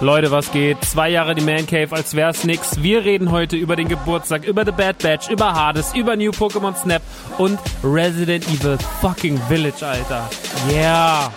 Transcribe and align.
Leute, 0.00 0.30
was 0.30 0.52
geht? 0.52 0.84
Zwei 0.84 1.08
Jahre 1.08 1.34
die 1.34 1.42
Man 1.42 1.66
Cave, 1.66 1.88
als 1.90 2.14
wär's 2.14 2.44
nix. 2.44 2.82
Wir 2.82 3.04
reden 3.04 3.30
heute 3.30 3.56
über 3.56 3.76
den 3.76 3.88
Geburtstag, 3.88 4.44
über 4.44 4.64
The 4.64 4.72
Bad 4.72 4.98
Batch, 4.98 5.30
über 5.30 5.54
Hades, 5.54 5.94
über 5.94 6.16
New 6.16 6.30
Pokémon 6.30 6.76
Snap 6.76 7.00
und 7.38 7.58
Resident 7.82 8.46
Evil 8.48 8.76
fucking 9.00 9.38
Village, 9.48 9.86
Alter. 9.86 10.28
Yeah. 10.70 11.32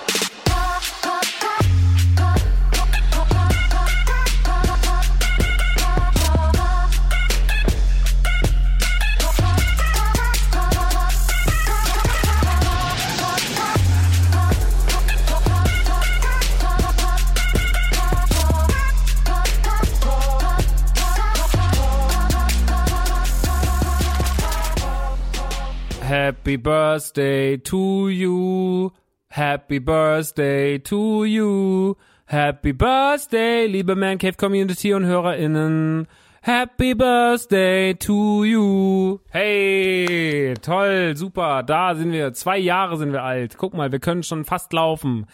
Happy 26.09 26.55
Birthday 26.55 27.57
to 27.57 28.09
you. 28.09 28.91
Happy 29.29 29.77
Birthday 29.77 30.79
to 30.79 31.23
you. 31.23 31.97
Happy 32.25 32.71
Birthday, 32.71 33.67
liebe 33.67 33.95
Man 33.95 34.17
Cave 34.17 34.35
Community 34.35 34.91
und 34.95 35.05
HörerInnen. 35.05 36.07
Happy 36.41 36.95
Birthday 36.95 37.93
to 37.93 38.43
you. 38.43 39.19
Hey, 39.29 40.55
toll, 40.59 41.15
super, 41.15 41.61
da 41.61 41.93
sind 41.93 42.11
wir. 42.11 42.33
Zwei 42.33 42.57
Jahre 42.57 42.97
sind 42.97 43.11
wir 43.11 43.21
alt. 43.21 43.59
Guck 43.59 43.75
mal, 43.75 43.91
wir 43.91 43.99
können 43.99 44.23
schon 44.23 44.45
fast 44.45 44.73
laufen. 44.73 45.27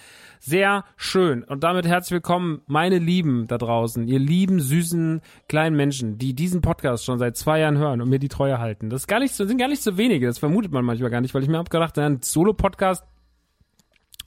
Sehr 0.48 0.86
schön. 0.96 1.44
Und 1.44 1.64
damit 1.64 1.88
herzlich 1.88 2.12
willkommen, 2.12 2.62
meine 2.68 3.00
Lieben 3.00 3.48
da 3.48 3.58
draußen, 3.58 4.08
ihr 4.08 4.20
lieben, 4.20 4.60
süßen, 4.60 5.22
kleinen 5.50 5.76
Menschen, 5.76 6.20
die 6.20 6.36
diesen 6.36 6.62
Podcast 6.62 7.04
schon 7.04 7.18
seit 7.18 7.36
zwei 7.36 7.62
Jahren 7.62 7.80
hören 7.80 8.00
und 8.00 8.10
mir 8.10 8.20
die 8.20 8.28
Treue 8.28 8.60
halten. 8.60 8.92
Das 8.92 9.02
ist 9.02 9.08
gar 9.08 9.20
nicht 9.20 9.34
so, 9.34 9.44
sind 9.48 9.58
gar 9.58 9.70
nicht 9.70 9.82
so 9.82 9.98
wenige. 9.98 10.28
Das 10.28 10.38
vermutet 10.38 10.72
man 10.72 10.86
manchmal 10.86 11.10
gar 11.10 11.22
nicht, 11.22 11.34
weil 11.34 11.42
ich 11.42 11.50
mir 11.50 11.58
hab 11.58 11.72
gedacht, 11.72 11.98
ein 11.98 12.22
Solo-Podcast 12.22 13.04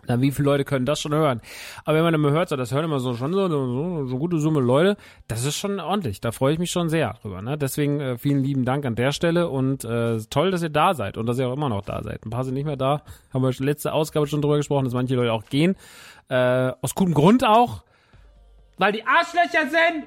na, 0.08 0.20
wie 0.20 0.32
viele 0.32 0.46
Leute 0.46 0.64
können 0.64 0.86
das 0.86 1.00
schon 1.00 1.12
hören? 1.14 1.40
Aber 1.84 1.96
wenn 1.96 2.04
man 2.04 2.14
immer 2.14 2.30
hört, 2.30 2.48
so, 2.48 2.56
das 2.56 2.72
hören 2.72 2.86
immer 2.86 2.98
so 2.98 3.14
schon 3.14 3.32
so, 3.32 3.48
so, 3.48 4.06
so 4.06 4.18
gute 4.18 4.38
Summe 4.38 4.60
Leute, 4.60 4.96
das 5.28 5.44
ist 5.44 5.56
schon 5.56 5.78
ordentlich. 5.78 6.20
Da 6.20 6.32
freue 6.32 6.54
ich 6.54 6.58
mich 6.58 6.70
schon 6.70 6.88
sehr 6.88 7.14
drüber. 7.22 7.42
Ne? 7.42 7.58
Deswegen 7.58 8.00
äh, 8.00 8.18
vielen 8.18 8.42
lieben 8.42 8.64
Dank 8.64 8.86
an 8.86 8.94
der 8.94 9.12
Stelle 9.12 9.48
und 9.48 9.84
äh, 9.84 10.18
toll, 10.30 10.50
dass 10.50 10.62
ihr 10.62 10.70
da 10.70 10.94
seid 10.94 11.18
und 11.18 11.26
dass 11.26 11.38
ihr 11.38 11.48
auch 11.48 11.56
immer 11.56 11.68
noch 11.68 11.82
da 11.82 12.02
seid. 12.02 12.24
Ein 12.24 12.30
paar 12.30 12.44
sind 12.44 12.54
nicht 12.54 12.64
mehr 12.64 12.76
da. 12.76 13.02
Haben 13.32 13.42
wir 13.42 13.52
letzte 13.58 13.92
Ausgabe 13.92 14.26
schon 14.26 14.40
drüber 14.40 14.56
gesprochen, 14.56 14.84
dass 14.84 14.94
manche 14.94 15.14
Leute 15.14 15.32
auch 15.32 15.44
gehen. 15.44 15.76
Äh, 16.28 16.72
aus 16.80 16.94
gutem 16.94 17.14
Grund 17.14 17.46
auch, 17.46 17.84
weil 18.78 18.92
die 18.92 19.04
Arschlöcher 19.06 19.68
sind. 19.68 20.06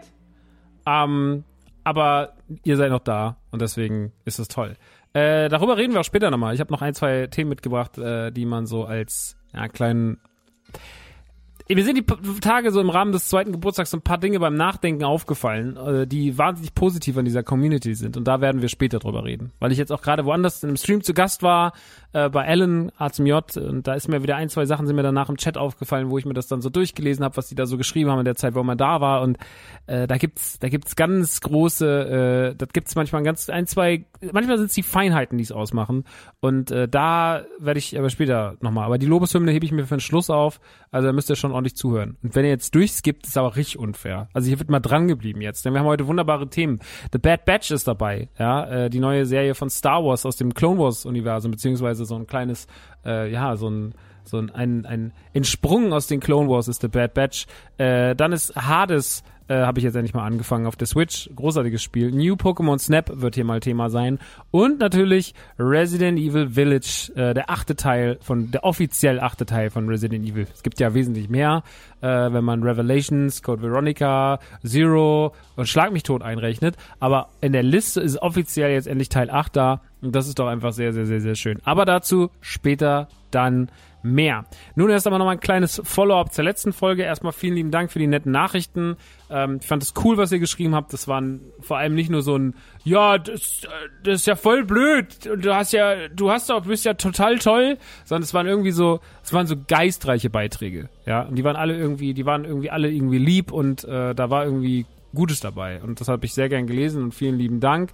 Ähm, 0.85 1.43
aber 1.83 2.33
ihr 2.63 2.77
seid 2.77 2.89
noch 2.89 2.99
da 2.99 3.37
und 3.51 3.61
deswegen 3.61 4.11
ist 4.25 4.39
es 4.39 4.47
toll. 4.47 4.77
Äh, 5.13 5.49
darüber 5.49 5.77
reden 5.77 5.93
wir 5.93 5.99
auch 5.99 6.05
später 6.05 6.31
nochmal. 6.31 6.53
Ich 6.53 6.59
habe 6.59 6.71
noch 6.71 6.81
ein, 6.81 6.93
zwei 6.93 7.27
Themen 7.27 7.49
mitgebracht, 7.49 7.97
äh, 7.97 8.31
die 8.31 8.45
man 8.45 8.65
so 8.65 8.85
als 8.85 9.37
ja, 9.53 9.67
kleinen. 9.67 10.17
Mir 11.75 11.85
sind 11.85 11.97
die 11.97 12.39
Tage 12.41 12.71
so 12.71 12.81
im 12.81 12.89
Rahmen 12.89 13.11
des 13.11 13.27
zweiten 13.27 13.51
Geburtstags 13.51 13.91
so 13.91 13.97
ein 13.97 14.01
paar 14.01 14.17
Dinge 14.17 14.39
beim 14.39 14.55
Nachdenken 14.55 15.03
aufgefallen, 15.03 15.77
äh, 15.77 16.07
die 16.07 16.37
wahnsinnig 16.37 16.75
positiv 16.75 17.17
an 17.17 17.25
dieser 17.25 17.43
Community 17.43 17.93
sind. 17.95 18.17
Und 18.17 18.27
da 18.27 18.41
werden 18.41 18.61
wir 18.61 18.69
später 18.69 18.99
drüber 18.99 19.23
reden. 19.23 19.51
Weil 19.59 19.71
ich 19.71 19.77
jetzt 19.77 19.91
auch 19.91 20.01
gerade 20.01 20.25
woanders 20.25 20.63
in 20.63 20.69
einem 20.69 20.77
Stream 20.77 21.01
zu 21.01 21.13
Gast 21.13 21.43
war, 21.43 21.73
äh, 22.13 22.29
bei 22.29 22.45
Alan 22.45 22.91
A 22.97 23.09
zum 23.09 23.25
J. 23.25 23.55
Und 23.57 23.87
da 23.87 23.93
ist 23.93 24.07
mir 24.07 24.23
wieder 24.23 24.35
ein, 24.35 24.49
zwei 24.49 24.65
Sachen 24.65 24.85
sind 24.85 24.95
mir 24.95 25.03
danach 25.03 25.29
im 25.29 25.37
Chat 25.37 25.57
aufgefallen, 25.57 26.09
wo 26.09 26.17
ich 26.17 26.25
mir 26.25 26.33
das 26.33 26.47
dann 26.47 26.61
so 26.61 26.69
durchgelesen 26.69 27.23
habe, 27.23 27.37
was 27.37 27.47
die 27.47 27.55
da 27.55 27.65
so 27.65 27.77
geschrieben 27.77 28.09
haben 28.09 28.19
in 28.19 28.25
der 28.25 28.35
Zeit, 28.35 28.55
wo 28.55 28.63
man 28.63 28.77
da 28.77 28.99
war. 28.99 29.21
Und 29.21 29.37
äh, 29.87 30.07
da 30.07 30.17
gibt's 30.17 30.59
da 30.59 30.69
gibt's 30.69 30.95
ganz 30.95 31.41
große, 31.41 32.51
äh, 32.51 32.55
das 32.55 32.69
gibt's 32.69 32.95
manchmal 32.95 33.23
ganz 33.23 33.49
ein, 33.49 33.67
zwei, 33.67 34.05
manchmal 34.31 34.57
sind 34.57 34.67
es 34.67 34.73
die 34.73 34.83
Feinheiten, 34.83 35.37
die 35.37 35.43
es 35.43 35.51
ausmachen. 35.51 36.03
Und 36.39 36.71
äh, 36.71 36.87
da 36.87 37.45
werde 37.59 37.77
ich 37.77 37.97
aber 37.97 38.09
später 38.09 38.55
nochmal, 38.61 38.85
aber 38.85 38.97
die 38.97 39.05
Lobeshymne 39.05 39.51
hebe 39.51 39.65
ich 39.65 39.71
mir 39.71 39.85
für 39.85 39.95
den 39.95 40.01
Schluss 40.01 40.29
auf, 40.29 40.59
also 40.91 41.07
da 41.07 41.13
müsst 41.13 41.29
ihr 41.29 41.35
schon 41.35 41.51
ordentlich 41.61 41.75
zuhören 41.75 42.17
und 42.23 42.35
wenn 42.35 42.43
ihr 42.43 42.51
jetzt 42.51 42.73
durchskippt, 42.75 43.27
ist 43.27 43.37
aber 43.37 43.55
richtig 43.55 43.77
unfair. 43.79 44.29
Also 44.33 44.47
hier 44.47 44.59
wird 44.59 44.69
mal 44.69 44.79
dran 44.79 45.07
geblieben 45.07 45.41
jetzt, 45.41 45.63
denn 45.63 45.73
wir 45.73 45.79
haben 45.79 45.87
heute 45.87 46.07
wunderbare 46.07 46.49
Themen. 46.49 46.79
The 47.13 47.19
Bad 47.19 47.45
Batch 47.45 47.71
ist 47.71 47.87
dabei, 47.87 48.29
ja, 48.37 48.85
äh, 48.85 48.89
die 48.89 48.99
neue 48.99 49.25
Serie 49.25 49.55
von 49.55 49.69
Star 49.69 50.03
Wars 50.03 50.25
aus 50.25 50.35
dem 50.35 50.53
Clone 50.53 50.79
Wars 50.79 51.05
Universum 51.05 51.51
beziehungsweise 51.51 52.05
so 52.05 52.15
ein 52.15 52.27
kleines, 52.27 52.67
äh, 53.05 53.31
ja, 53.31 53.55
so 53.55 53.69
ein 53.69 53.93
so 54.23 54.37
ein, 54.37 54.85
ein, 54.85 55.13
Entsprung 55.33 55.93
aus 55.93 56.05
den 56.05 56.19
Clone 56.19 56.47
Wars 56.47 56.67
ist 56.67 56.81
The 56.81 56.87
Bad 56.87 57.15
Batch. 57.15 57.47
Äh, 57.77 58.15
dann 58.15 58.31
ist 58.31 58.55
Hades 58.55 59.23
äh, 59.51 59.65
habe 59.65 59.79
ich 59.79 59.83
jetzt 59.83 59.95
endlich 59.95 60.13
mal 60.13 60.25
angefangen 60.25 60.65
auf 60.65 60.77
der 60.77 60.87
Switch. 60.87 61.29
Großartiges 61.35 61.83
Spiel. 61.83 62.11
New 62.11 62.35
Pokémon 62.35 62.79
Snap 62.79 63.11
wird 63.13 63.35
hier 63.35 63.43
mal 63.43 63.59
Thema 63.59 63.89
sein. 63.89 64.17
Und 64.49 64.79
natürlich 64.79 65.33
Resident 65.59 66.17
Evil 66.17 66.51
Village, 66.51 67.11
äh, 67.15 67.33
der 67.33 67.49
achte 67.49 67.75
Teil 67.75 68.17
von, 68.21 68.51
der 68.51 68.63
offiziell 68.63 69.19
achte 69.19 69.45
Teil 69.45 69.69
von 69.69 69.89
Resident 69.89 70.25
Evil. 70.25 70.47
Es 70.53 70.63
gibt 70.63 70.79
ja 70.79 70.93
wesentlich 70.93 71.29
mehr, 71.29 71.63
äh, 71.99 72.07
wenn 72.07 72.45
man 72.45 72.63
Revelations, 72.63 73.43
Code 73.43 73.61
Veronica, 73.61 74.39
Zero 74.65 75.33
und 75.57 75.67
Schlag 75.67 75.91
mich 75.91 76.03
tot 76.03 76.21
einrechnet. 76.21 76.77
Aber 77.01 77.27
in 77.41 77.51
der 77.51 77.63
Liste 77.63 77.99
ist 77.99 78.21
offiziell 78.21 78.71
jetzt 78.71 78.87
endlich 78.87 79.09
Teil 79.09 79.29
8 79.29 79.53
da. 79.53 79.81
Und 80.01 80.15
das 80.15 80.29
ist 80.29 80.39
doch 80.39 80.47
einfach 80.47 80.71
sehr, 80.71 80.93
sehr, 80.93 81.05
sehr, 81.05 81.19
sehr 81.19 81.35
schön. 81.35 81.59
Aber 81.65 81.83
dazu 81.83 82.29
später 82.39 83.09
dann 83.31 83.69
mehr. 84.03 84.45
Nun 84.75 84.89
erst 84.89 85.07
einmal 85.07 85.19
noch 85.19 85.25
mal 85.25 85.33
ein 85.33 85.39
kleines 85.39 85.81
Follow-up 85.83 86.33
zur 86.33 86.43
letzten 86.43 86.73
Folge. 86.73 87.03
Erstmal 87.03 87.33
vielen 87.33 87.55
lieben 87.55 87.71
Dank 87.71 87.91
für 87.91 87.99
die 87.99 88.07
netten 88.07 88.31
Nachrichten. 88.31 88.97
Ähm, 89.31 89.59
ich 89.61 89.67
fand 89.67 89.81
es 89.81 89.93
cool, 90.03 90.17
was 90.17 90.31
ihr 90.31 90.39
geschrieben 90.39 90.75
habt. 90.75 90.93
Das 90.93 91.07
waren 91.07 91.41
vor 91.61 91.77
allem 91.77 91.95
nicht 91.95 92.09
nur 92.09 92.21
so 92.21 92.37
ein, 92.37 92.55
ja, 92.83 93.17
das, 93.17 93.67
das 94.03 94.15
ist 94.21 94.27
ja 94.27 94.35
voll 94.35 94.65
blöd. 94.65 95.07
Du 95.37 95.53
hast 95.55 95.73
ja, 95.73 96.07
du 96.09 96.31
hast 96.31 96.49
doch, 96.49 96.65
bist 96.65 96.85
ja 96.85 96.93
total 96.93 97.39
toll, 97.39 97.77
sondern 98.03 98.23
es 98.23 98.33
waren 98.33 98.47
irgendwie 98.47 98.71
so, 98.71 98.99
es 99.23 99.33
waren 99.33 99.47
so 99.47 99.55
geistreiche 99.67 100.29
Beiträge. 100.29 100.89
Ja, 101.05 101.23
und 101.23 101.35
die 101.35 101.43
waren 101.43 101.55
alle 101.55 101.77
irgendwie, 101.77 102.13
die 102.13 102.25
waren 102.25 102.45
irgendwie 102.45 102.69
alle 102.69 102.89
irgendwie 102.89 103.19
lieb 103.19 103.51
und 103.51 103.83
äh, 103.85 104.13
da 104.13 104.29
war 104.29 104.45
irgendwie 104.45 104.85
Gutes 105.13 105.39
dabei. 105.39 105.81
Und 105.81 105.99
das 105.99 106.07
habe 106.07 106.25
ich 106.25 106.33
sehr 106.33 106.49
gern 106.49 106.67
gelesen 106.67 107.03
und 107.03 107.13
vielen 107.13 107.37
lieben 107.37 107.59
Dank. 107.59 107.91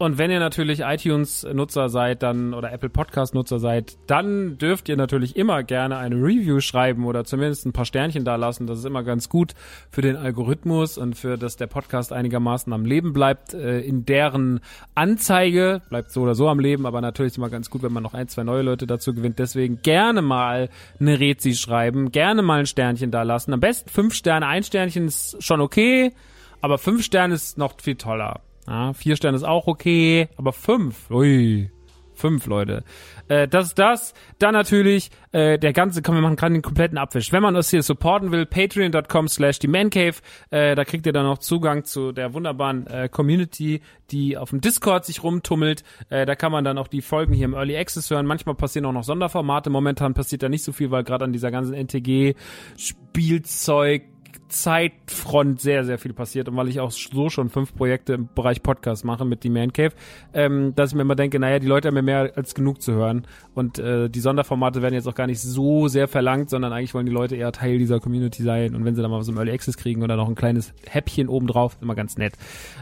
Und 0.00 0.16
wenn 0.16 0.30
ihr 0.30 0.40
natürlich 0.40 0.80
iTunes-Nutzer 0.80 1.90
seid, 1.90 2.22
dann 2.22 2.54
oder 2.54 2.72
Apple 2.72 2.88
Podcast-Nutzer 2.88 3.58
seid, 3.58 3.98
dann 4.06 4.56
dürft 4.56 4.88
ihr 4.88 4.96
natürlich 4.96 5.36
immer 5.36 5.62
gerne 5.62 5.98
eine 5.98 6.14
Review 6.14 6.60
schreiben 6.60 7.04
oder 7.04 7.26
zumindest 7.26 7.66
ein 7.66 7.74
paar 7.74 7.84
Sternchen 7.84 8.24
da 8.24 8.36
lassen. 8.36 8.66
Das 8.66 8.78
ist 8.78 8.86
immer 8.86 9.02
ganz 9.02 9.28
gut 9.28 9.52
für 9.90 10.00
den 10.00 10.16
Algorithmus 10.16 10.96
und 10.96 11.18
für 11.18 11.36
dass 11.36 11.58
der 11.58 11.66
Podcast 11.66 12.14
einigermaßen 12.14 12.72
am 12.72 12.86
Leben 12.86 13.12
bleibt. 13.12 13.52
Äh, 13.52 13.80
in 13.80 14.06
deren 14.06 14.60
Anzeige 14.94 15.82
bleibt 15.90 16.12
so 16.12 16.22
oder 16.22 16.34
so 16.34 16.48
am 16.48 16.60
Leben, 16.60 16.86
aber 16.86 17.02
natürlich 17.02 17.32
ist 17.32 17.36
immer 17.36 17.50
ganz 17.50 17.68
gut, 17.68 17.82
wenn 17.82 17.92
man 17.92 18.02
noch 18.02 18.14
ein, 18.14 18.26
zwei 18.26 18.42
neue 18.42 18.62
Leute 18.62 18.86
dazu 18.86 19.12
gewinnt. 19.12 19.38
Deswegen 19.38 19.82
gerne 19.82 20.22
mal 20.22 20.70
eine 20.98 21.20
Rezi 21.20 21.52
schreiben, 21.52 22.10
gerne 22.10 22.40
mal 22.40 22.60
ein 22.60 22.66
Sternchen 22.66 23.10
da 23.10 23.22
lassen. 23.22 23.52
Am 23.52 23.60
besten 23.60 23.90
fünf 23.90 24.14
Sterne, 24.14 24.46
ein 24.46 24.62
Sternchen 24.62 25.08
ist 25.08 25.36
schon 25.44 25.60
okay, 25.60 26.14
aber 26.62 26.78
fünf 26.78 27.04
Sterne 27.04 27.34
ist 27.34 27.58
noch 27.58 27.74
viel 27.82 27.96
toller. 27.96 28.40
Ja, 28.70 28.92
vier 28.92 29.16
Sterne 29.16 29.36
ist 29.36 29.42
auch 29.42 29.66
okay, 29.66 30.28
aber 30.36 30.52
fünf, 30.52 31.10
ui, 31.10 31.72
fünf 32.14 32.46
Leute. 32.46 32.84
Äh, 33.26 33.48
das 33.48 33.66
ist 33.66 33.80
das. 33.80 34.14
Dann 34.38 34.52
natürlich 34.52 35.10
äh, 35.32 35.58
der 35.58 35.72
ganze, 35.72 36.02
komm, 36.02 36.14
wir 36.14 36.22
machen 36.22 36.36
gerade 36.36 36.52
den 36.52 36.62
kompletten 36.62 36.96
Abwisch. 36.96 37.32
Wenn 37.32 37.42
man 37.42 37.54
das 37.54 37.70
hier 37.70 37.82
supporten 37.82 38.30
will, 38.30 38.46
patreon.com 38.46 39.26
slash 39.26 39.58
die 39.58 39.66
Mancave, 39.66 40.14
äh, 40.50 40.76
da 40.76 40.84
kriegt 40.84 41.04
ihr 41.04 41.12
dann 41.12 41.26
noch 41.26 41.38
Zugang 41.38 41.82
zu 41.82 42.12
der 42.12 42.32
wunderbaren 42.32 42.86
äh, 42.86 43.08
Community, 43.08 43.80
die 44.12 44.36
auf 44.36 44.50
dem 44.50 44.60
Discord 44.60 45.04
sich 45.04 45.24
rumtummelt. 45.24 45.82
Äh, 46.08 46.24
da 46.24 46.36
kann 46.36 46.52
man 46.52 46.62
dann 46.62 46.78
auch 46.78 46.86
die 46.86 47.02
Folgen 47.02 47.34
hier 47.34 47.46
im 47.46 47.54
Early 47.54 47.76
Access 47.76 48.08
hören. 48.08 48.24
Manchmal 48.24 48.54
passieren 48.54 48.86
auch 48.86 48.92
noch 48.92 49.02
Sonderformate. 49.02 49.68
Momentan 49.68 50.14
passiert 50.14 50.44
da 50.44 50.48
nicht 50.48 50.62
so 50.62 50.70
viel, 50.70 50.92
weil 50.92 51.02
gerade 51.02 51.24
an 51.24 51.32
dieser 51.32 51.50
ganzen 51.50 51.74
NTG-Spielzeug 51.74 54.04
Zeitfront 54.50 55.60
sehr, 55.60 55.84
sehr 55.84 55.98
viel 55.98 56.12
passiert 56.12 56.48
und 56.48 56.56
weil 56.56 56.68
ich 56.68 56.80
auch 56.80 56.90
so 56.90 57.30
schon 57.30 57.48
fünf 57.48 57.74
Projekte 57.74 58.14
im 58.14 58.28
Bereich 58.34 58.62
Podcast 58.62 59.04
mache 59.04 59.24
mit 59.24 59.44
die 59.44 59.50
Man 59.50 59.72
Cave, 59.72 59.92
ähm, 60.34 60.74
dass 60.74 60.90
ich 60.90 60.96
mir 60.96 61.02
immer 61.02 61.14
denke, 61.14 61.38
naja, 61.38 61.58
die 61.58 61.66
Leute 61.66 61.88
haben 61.88 61.94
mir 61.94 62.02
mehr 62.02 62.32
als 62.34 62.54
genug 62.54 62.82
zu 62.82 62.92
hören 62.92 63.26
und 63.54 63.78
äh, 63.78 64.10
die 64.10 64.20
Sonderformate 64.20 64.82
werden 64.82 64.94
jetzt 64.94 65.08
auch 65.08 65.14
gar 65.14 65.26
nicht 65.26 65.40
so 65.40 65.88
sehr 65.88 66.08
verlangt, 66.08 66.50
sondern 66.50 66.72
eigentlich 66.72 66.94
wollen 66.94 67.06
die 67.06 67.12
Leute 67.12 67.36
eher 67.36 67.52
Teil 67.52 67.78
dieser 67.78 68.00
Community 68.00 68.42
sein 68.42 68.74
und 68.74 68.84
wenn 68.84 68.94
sie 68.94 69.02
dann 69.02 69.10
mal 69.10 69.20
was 69.20 69.28
im 69.28 69.36
Early 69.36 69.52
Access 69.52 69.76
kriegen 69.76 70.02
oder 70.02 70.16
noch 70.16 70.28
ein 70.28 70.34
kleines 70.34 70.74
Häppchen 70.86 71.28
obendrauf, 71.28 71.78
immer 71.80 71.94
ganz 71.94 72.18
nett. 72.18 72.34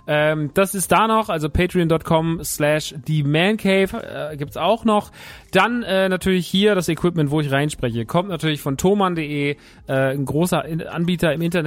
Ähm, 0.06 0.50
das 0.54 0.74
ist 0.74 0.90
da 0.90 1.06
noch, 1.06 1.28
also 1.28 1.48
patreon.com 1.48 2.40
slash 2.42 2.94
die 3.06 3.22
Man 3.22 3.56
Cave 3.56 4.30
äh, 4.32 4.36
gibt's 4.36 4.56
auch 4.56 4.84
noch. 4.84 5.12
Dann 5.52 5.82
äh, 5.82 6.08
natürlich 6.08 6.46
hier 6.46 6.74
das 6.74 6.88
Equipment, 6.88 7.30
wo 7.30 7.40
ich 7.40 7.50
reinspreche, 7.50 8.04
kommt 8.06 8.28
natürlich 8.28 8.60
von 8.60 8.76
thoman.de, 8.76 9.50
äh, 9.50 9.56
ein 9.86 10.24
großer 10.24 10.64
Anbieter 10.90 11.32
im 11.32 11.42
Internet 11.42 11.57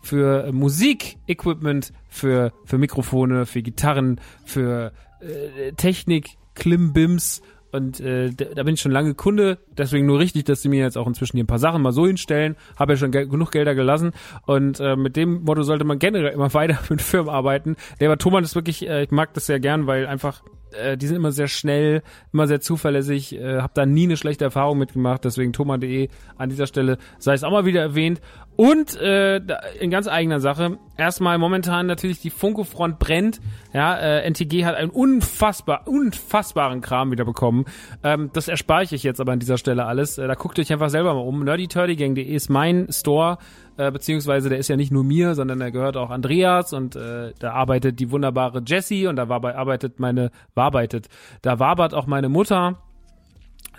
für 0.00 0.52
Musik-Equipment, 0.52 1.92
für, 2.08 2.52
für 2.64 2.78
Mikrofone, 2.78 3.46
für 3.46 3.62
Gitarren, 3.62 4.20
für 4.44 4.92
äh, 5.20 5.72
Technik, 5.72 6.36
Klimbims 6.54 7.42
und 7.72 8.00
äh, 8.00 8.30
da 8.30 8.62
bin 8.62 8.74
ich 8.74 8.80
schon 8.80 8.92
lange 8.92 9.14
Kunde, 9.14 9.58
deswegen 9.76 10.06
nur 10.06 10.18
richtig, 10.18 10.44
dass 10.44 10.62
sie 10.62 10.68
mir 10.68 10.80
jetzt 10.80 10.98
auch 10.98 11.06
inzwischen 11.06 11.36
hier 11.36 11.44
ein 11.44 11.48
paar 11.48 11.58
Sachen 11.58 11.82
mal 11.82 11.92
so 11.92 12.06
hinstellen. 12.06 12.56
Habe 12.76 12.94
ja 12.94 12.96
schon 12.96 13.12
ge 13.12 13.26
genug 13.26 13.52
Gelder 13.52 13.74
gelassen 13.74 14.12
und 14.46 14.80
äh, 14.80 14.96
mit 14.96 15.16
dem 15.16 15.42
Motto 15.42 15.62
sollte 15.62 15.84
man 15.84 15.98
generell 15.98 16.32
immer 16.32 16.52
weiter 16.54 16.78
mit 16.88 17.00
Firmen 17.02 17.30
arbeiten. 17.30 17.76
Der 18.00 18.08
aber 18.08 18.18
Thomas 18.18 18.44
ist 18.44 18.54
wirklich, 18.54 18.88
äh, 18.88 19.04
ich 19.04 19.10
mag 19.10 19.34
das 19.34 19.46
sehr 19.46 19.60
gern, 19.60 19.86
weil 19.86 20.06
einfach 20.06 20.42
äh, 20.72 20.96
die 20.96 21.06
sind 21.06 21.16
immer 21.16 21.32
sehr 21.32 21.48
schnell, 21.48 22.02
immer 22.32 22.46
sehr 22.46 22.60
zuverlässig, 22.60 23.34
äh, 23.34 23.60
habe 23.60 23.72
da 23.74 23.86
nie 23.86 24.04
eine 24.04 24.16
schlechte 24.16 24.44
Erfahrung 24.44 24.78
mitgemacht, 24.78 25.24
deswegen 25.24 25.52
Thomas.de 25.52 26.08
an 26.36 26.48
dieser 26.48 26.66
Stelle 26.66 26.98
sei 27.18 27.34
es 27.34 27.44
auch 27.44 27.50
mal 27.50 27.64
wieder 27.64 27.80
erwähnt. 27.80 28.20
Und 28.56 28.94
äh, 29.00 29.40
in 29.80 29.90
ganz 29.90 30.06
eigener 30.06 30.38
Sache, 30.38 30.78
erstmal 30.98 31.38
momentan 31.38 31.86
natürlich 31.86 32.20
die 32.20 32.28
Funko-Front 32.28 32.98
brennt. 32.98 33.40
Ja, 33.72 33.96
äh, 33.96 34.28
NTG 34.28 34.66
hat 34.66 34.74
einen 34.74 34.90
unfassbar, 34.90 35.88
unfassbaren 35.88 36.82
Kram 36.82 37.10
wieder 37.10 37.24
bekommen. 37.24 37.64
Ähm, 38.02 38.28
das 38.34 38.48
erspare 38.48 38.82
ich 38.82 38.90
jetzt 39.02 39.18
aber 39.18 39.32
an 39.32 39.38
dieser 39.38 39.56
Stelle 39.56 39.86
alles. 39.86 40.18
Äh, 40.18 40.28
da 40.28 40.34
guckt 40.34 40.58
euch 40.58 40.70
einfach 40.74 40.90
selber 40.90 41.14
mal 41.14 41.20
um. 41.20 41.42
nerdyturdygang.de 41.42 42.22
ist 42.22 42.50
mein 42.50 42.88
Store 42.92 43.38
äh, 43.80 43.90
beziehungsweise 43.90 44.50
der 44.50 44.58
ist 44.58 44.68
ja 44.68 44.76
nicht 44.76 44.92
nur 44.92 45.04
mir, 45.04 45.34
sondern 45.34 45.58
der 45.58 45.70
gehört 45.70 45.96
auch 45.96 46.10
Andreas 46.10 46.74
und 46.74 46.96
äh, 46.96 47.32
da 47.38 47.52
arbeitet 47.52 47.98
die 47.98 48.10
wunderbare 48.10 48.62
Jessie 48.66 49.06
und 49.06 49.16
da 49.16 49.30
war 49.30 49.40
bei, 49.40 49.56
arbeitet 49.56 49.98
meine, 49.98 50.30
warbeitet, 50.54 51.08
da 51.40 51.58
wabert 51.58 51.94
auch 51.94 52.06
meine 52.06 52.28
Mutter 52.28 52.78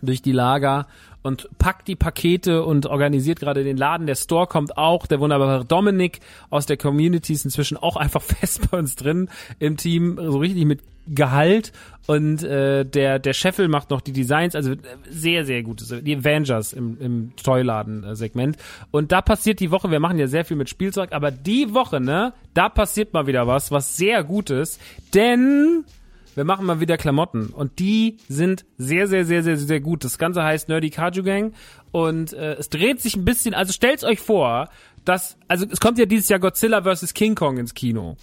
durch 0.01 0.23
die 0.23 0.31
Lager 0.31 0.87
und 1.21 1.49
packt 1.59 1.87
die 1.87 1.95
Pakete 1.95 2.63
und 2.63 2.87
organisiert 2.87 3.39
gerade 3.39 3.63
den 3.63 3.77
Laden. 3.77 4.07
Der 4.07 4.15
Store 4.15 4.47
kommt 4.47 4.75
auch. 4.75 5.05
Der 5.05 5.19
wunderbare 5.19 5.65
Dominik 5.65 6.19
aus 6.49 6.65
der 6.65 6.77
Community 6.77 7.33
ist 7.33 7.45
inzwischen 7.45 7.77
auch 7.77 7.95
einfach 7.97 8.23
fest 8.23 8.71
bei 8.71 8.79
uns 8.79 8.95
drin 8.95 9.29
im 9.59 9.77
Team, 9.77 10.17
so 10.19 10.39
richtig 10.39 10.65
mit 10.65 10.81
Gehalt 11.07 11.71
und 12.07 12.43
äh, 12.43 12.85
der 12.85 13.19
der 13.19 13.33
Scheffel 13.33 13.67
macht 13.67 13.89
noch 13.89 14.01
die 14.01 14.11
Designs, 14.11 14.55
also 14.55 14.75
sehr 15.09 15.45
sehr 15.45 15.63
gutes, 15.63 15.93
die 16.01 16.15
Avengers 16.15 16.73
im, 16.73 16.97
im 16.99 17.35
Toyladen-Segment 17.35 18.57
und 18.91 19.11
da 19.11 19.21
passiert 19.21 19.59
die 19.59 19.71
Woche, 19.71 19.91
wir 19.91 19.99
machen 19.99 20.19
ja 20.19 20.27
sehr 20.27 20.45
viel 20.45 20.57
mit 20.57 20.69
Spielzeug, 20.69 21.11
aber 21.11 21.31
die 21.31 21.73
Woche, 21.73 21.99
ne, 21.99 22.33
da 22.53 22.69
passiert 22.69 23.13
mal 23.13 23.27
wieder 23.27 23.47
was, 23.47 23.71
was 23.71 23.97
sehr 23.97 24.23
Gutes, 24.23 24.79
denn 25.13 25.85
wir 26.35 26.45
machen 26.45 26.65
mal 26.65 26.79
wieder 26.79 26.97
Klamotten 26.97 27.47
und 27.47 27.79
die 27.79 28.17
sind 28.29 28.65
sehr, 28.77 29.07
sehr, 29.07 29.25
sehr, 29.25 29.43
sehr, 29.43 29.57
sehr 29.57 29.79
gut. 29.81 30.03
Das 30.03 30.17
Ganze 30.17 30.43
heißt 30.43 30.69
Nerdy 30.69 30.89
Kaju 30.89 31.23
Gang 31.23 31.53
und 31.91 32.33
äh, 32.33 32.53
es 32.53 32.69
dreht 32.69 33.01
sich 33.01 33.15
ein 33.15 33.25
bisschen, 33.25 33.53
also 33.53 33.73
stellt's 33.73 34.03
euch 34.03 34.19
vor, 34.19 34.69
dass, 35.03 35.37
also 35.47 35.65
es 35.69 35.79
kommt 35.79 35.97
ja 35.97 36.05
dieses 36.05 36.29
Jahr 36.29 36.39
Godzilla 36.39 36.83
vs. 36.83 37.13
King 37.13 37.35
Kong 37.35 37.57
ins 37.57 37.73
Kino. 37.73 38.15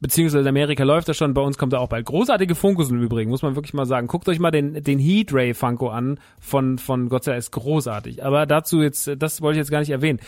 Beziehungsweise 0.00 0.48
Amerika 0.48 0.84
läuft 0.84 1.08
das 1.08 1.16
schon, 1.16 1.34
bei 1.34 1.40
uns 1.40 1.58
kommt 1.58 1.72
er 1.72 1.80
auch 1.80 1.88
bald. 1.88 2.06
Großartige 2.06 2.54
Funkos 2.54 2.90
im 2.90 3.02
Übrigen, 3.02 3.30
muss 3.30 3.42
man 3.42 3.56
wirklich 3.56 3.74
mal 3.74 3.86
sagen. 3.86 4.06
Guckt 4.06 4.28
euch 4.28 4.38
mal 4.38 4.52
den, 4.52 4.82
den 4.84 4.98
Heat 4.98 5.32
Ray 5.32 5.54
Funko 5.54 5.88
an 5.88 6.20
von, 6.38 6.78
von 6.78 7.08
Godzilla, 7.08 7.36
ist 7.36 7.50
großartig. 7.50 8.24
Aber 8.24 8.46
dazu 8.46 8.80
jetzt, 8.80 9.10
das 9.18 9.42
wollte 9.42 9.58
ich 9.58 9.62
jetzt 9.62 9.70
gar 9.70 9.80
nicht 9.80 9.90
erwähnen 9.90 10.20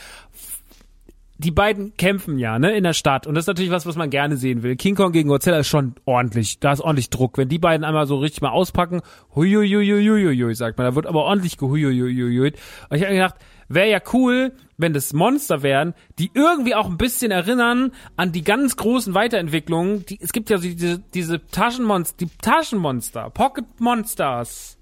die 1.40 1.50
beiden 1.50 1.96
kämpfen 1.96 2.38
ja, 2.38 2.58
ne, 2.58 2.72
in 2.72 2.84
der 2.84 2.92
Stadt. 2.92 3.26
Und 3.26 3.34
das 3.34 3.44
ist 3.44 3.48
natürlich 3.48 3.70
was, 3.70 3.86
was 3.86 3.96
man 3.96 4.10
gerne 4.10 4.36
sehen 4.36 4.62
will. 4.62 4.76
King 4.76 4.94
Kong 4.94 5.12
gegen 5.12 5.28
Godzilla 5.28 5.58
ist 5.58 5.68
schon 5.68 5.94
ordentlich. 6.04 6.60
Da 6.60 6.72
ist 6.72 6.80
ordentlich 6.80 7.10
Druck. 7.10 7.38
Wenn 7.38 7.48
die 7.48 7.58
beiden 7.58 7.84
einmal 7.84 8.06
so 8.06 8.18
richtig 8.18 8.42
mal 8.42 8.50
auspacken, 8.50 9.00
huiuiuiuiui, 9.34 10.54
sagt 10.54 10.78
man. 10.78 10.86
Da 10.86 10.94
wird 10.94 11.06
aber 11.06 11.24
ordentlich 11.24 11.56
gehuiuiuiui. 11.58 12.52
Und 12.88 12.96
ich 12.96 13.02
habe 13.02 13.14
gedacht, 13.14 13.34
wäre 13.68 13.90
ja 13.90 14.00
cool, 14.12 14.52
wenn 14.76 14.92
das 14.92 15.12
Monster 15.12 15.62
wären, 15.62 15.94
die 16.18 16.30
irgendwie 16.34 16.74
auch 16.74 16.86
ein 16.86 16.98
bisschen 16.98 17.30
erinnern 17.30 17.92
an 18.16 18.32
die 18.32 18.42
ganz 18.42 18.76
großen 18.76 19.14
Weiterentwicklungen. 19.14 20.06
Die, 20.06 20.18
es 20.20 20.32
gibt 20.32 20.50
ja 20.50 20.58
diese, 20.58 20.98
diese 21.14 21.46
Taschenmonster, 21.46 22.16
die 22.18 22.30
Taschenmonster, 22.40 23.30
Pocket 23.30 23.64
Monsters 23.78 24.78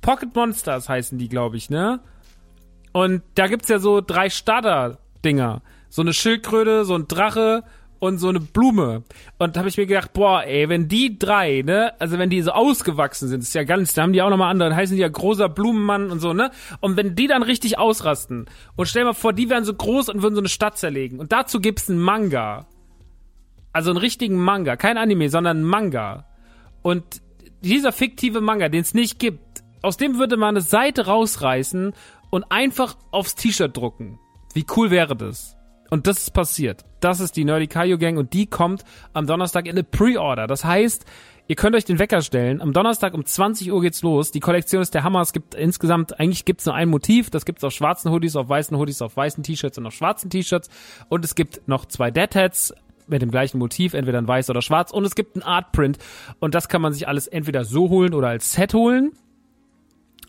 Pocket 0.00 0.34
Monsters 0.34 0.88
heißen 0.88 1.18
die, 1.18 1.28
glaube 1.28 1.56
ich, 1.56 1.70
ne? 1.70 2.00
Und 2.92 3.22
da 3.34 3.46
gibt's 3.46 3.68
ja 3.68 3.78
so 3.78 4.00
drei 4.00 4.30
Starter-Dinger. 4.30 5.62
So 5.90 6.02
eine 6.02 6.14
Schildkröte, 6.14 6.86
so 6.86 6.94
ein 6.94 7.06
Drache 7.06 7.64
und 8.00 8.18
so 8.18 8.28
eine 8.28 8.40
Blume. 8.40 9.04
Und 9.38 9.54
da 9.54 9.60
habe 9.60 9.68
ich 9.68 9.76
mir 9.76 9.86
gedacht, 9.86 10.12
boah, 10.14 10.42
ey, 10.42 10.68
wenn 10.68 10.88
die 10.88 11.18
drei, 11.18 11.62
ne, 11.62 11.92
also 12.00 12.18
wenn 12.18 12.30
die 12.30 12.40
so 12.42 12.50
ausgewachsen 12.50 13.28
sind, 13.28 13.42
ist 13.42 13.54
ja 13.54 13.62
ganz, 13.62 13.92
da 13.92 14.02
haben 14.02 14.12
die 14.12 14.22
auch 14.22 14.30
nochmal 14.30 14.50
andere, 14.50 14.70
dann 14.70 14.78
heißen 14.78 14.96
die 14.96 15.02
ja 15.02 15.08
großer 15.08 15.48
Blumenmann 15.48 16.10
und 16.10 16.18
so, 16.20 16.32
ne? 16.32 16.50
Und 16.80 16.96
wenn 16.96 17.14
die 17.14 17.26
dann 17.26 17.42
richtig 17.42 17.78
ausrasten 17.78 18.46
und 18.74 18.86
stell 18.86 19.02
dir 19.02 19.08
mal 19.08 19.12
vor, 19.12 19.34
die 19.34 19.50
wären 19.50 19.64
so 19.64 19.74
groß 19.74 20.08
und 20.08 20.22
würden 20.22 20.34
so 20.34 20.40
eine 20.40 20.48
Stadt 20.48 20.78
zerlegen. 20.78 21.20
Und 21.20 21.30
dazu 21.30 21.60
gibt's 21.60 21.90
einen 21.90 22.00
Manga. 22.00 22.66
Also 23.72 23.90
einen 23.90 23.98
richtigen 23.98 24.36
Manga, 24.36 24.76
kein 24.76 24.96
Anime, 24.96 25.28
sondern 25.28 25.58
einen 25.58 25.66
Manga. 25.66 26.24
Und 26.82 27.04
dieser 27.60 27.92
fiktive 27.92 28.40
Manga, 28.40 28.68
den 28.68 28.80
es 28.80 28.94
nicht 28.94 29.18
gibt, 29.18 29.62
aus 29.82 29.98
dem 29.98 30.18
würde 30.18 30.36
man 30.36 30.56
eine 30.56 30.62
Seite 30.62 31.06
rausreißen 31.06 31.92
und 32.30 32.44
einfach 32.50 32.96
aufs 33.10 33.34
T-Shirt 33.34 33.76
drucken. 33.76 34.18
Wie 34.54 34.66
cool 34.76 34.90
wäre 34.90 35.14
das? 35.14 35.59
Und 35.90 36.06
das 36.06 36.18
ist 36.18 36.30
passiert. 36.30 36.84
Das 37.00 37.20
ist 37.20 37.36
die 37.36 37.44
Nerdy 37.44 37.66
Kaiju 37.66 37.98
Gang 37.98 38.16
und 38.16 38.32
die 38.32 38.46
kommt 38.46 38.84
am 39.12 39.26
Donnerstag 39.26 39.66
in 39.66 39.72
eine 39.72 39.82
Pre-Order. 39.82 40.46
Das 40.46 40.64
heißt, 40.64 41.04
ihr 41.48 41.56
könnt 41.56 41.74
euch 41.74 41.84
den 41.84 41.98
Wecker 41.98 42.22
stellen. 42.22 42.60
Am 42.60 42.72
Donnerstag 42.72 43.12
um 43.12 43.24
20 43.24 43.72
Uhr 43.72 43.82
geht's 43.82 44.02
los. 44.02 44.30
Die 44.30 44.40
Kollektion 44.40 44.82
ist 44.82 44.94
der 44.94 45.02
Hammer. 45.02 45.20
Es 45.20 45.32
gibt 45.32 45.54
insgesamt, 45.54 46.20
eigentlich 46.20 46.44
gibt's 46.44 46.64
nur 46.64 46.76
ein 46.76 46.88
Motiv. 46.88 47.30
Das 47.30 47.44
gibt's 47.44 47.64
auf 47.64 47.72
schwarzen 47.72 48.12
Hoodies, 48.12 48.36
auf 48.36 48.48
weißen 48.48 48.76
Hoodies, 48.76 49.02
auf 49.02 49.16
weißen 49.16 49.42
T-Shirts 49.42 49.78
und 49.78 49.86
auf 49.86 49.94
schwarzen 49.94 50.30
T-Shirts. 50.30 50.70
Und 51.08 51.24
es 51.24 51.34
gibt 51.34 51.66
noch 51.66 51.86
zwei 51.86 52.12
Deadheads 52.12 52.72
mit 53.08 53.20
dem 53.20 53.32
gleichen 53.32 53.58
Motiv, 53.58 53.94
entweder 53.94 54.20
in 54.20 54.28
weiß 54.28 54.48
oder 54.50 54.62
schwarz. 54.62 54.92
Und 54.92 55.04
es 55.04 55.16
gibt 55.16 55.34
ein 55.34 55.42
Artprint. 55.42 55.98
Und 56.38 56.54
das 56.54 56.68
kann 56.68 56.82
man 56.82 56.92
sich 56.92 57.08
alles 57.08 57.26
entweder 57.26 57.64
so 57.64 57.88
holen 57.88 58.14
oder 58.14 58.28
als 58.28 58.52
Set 58.52 58.74
holen. 58.74 59.10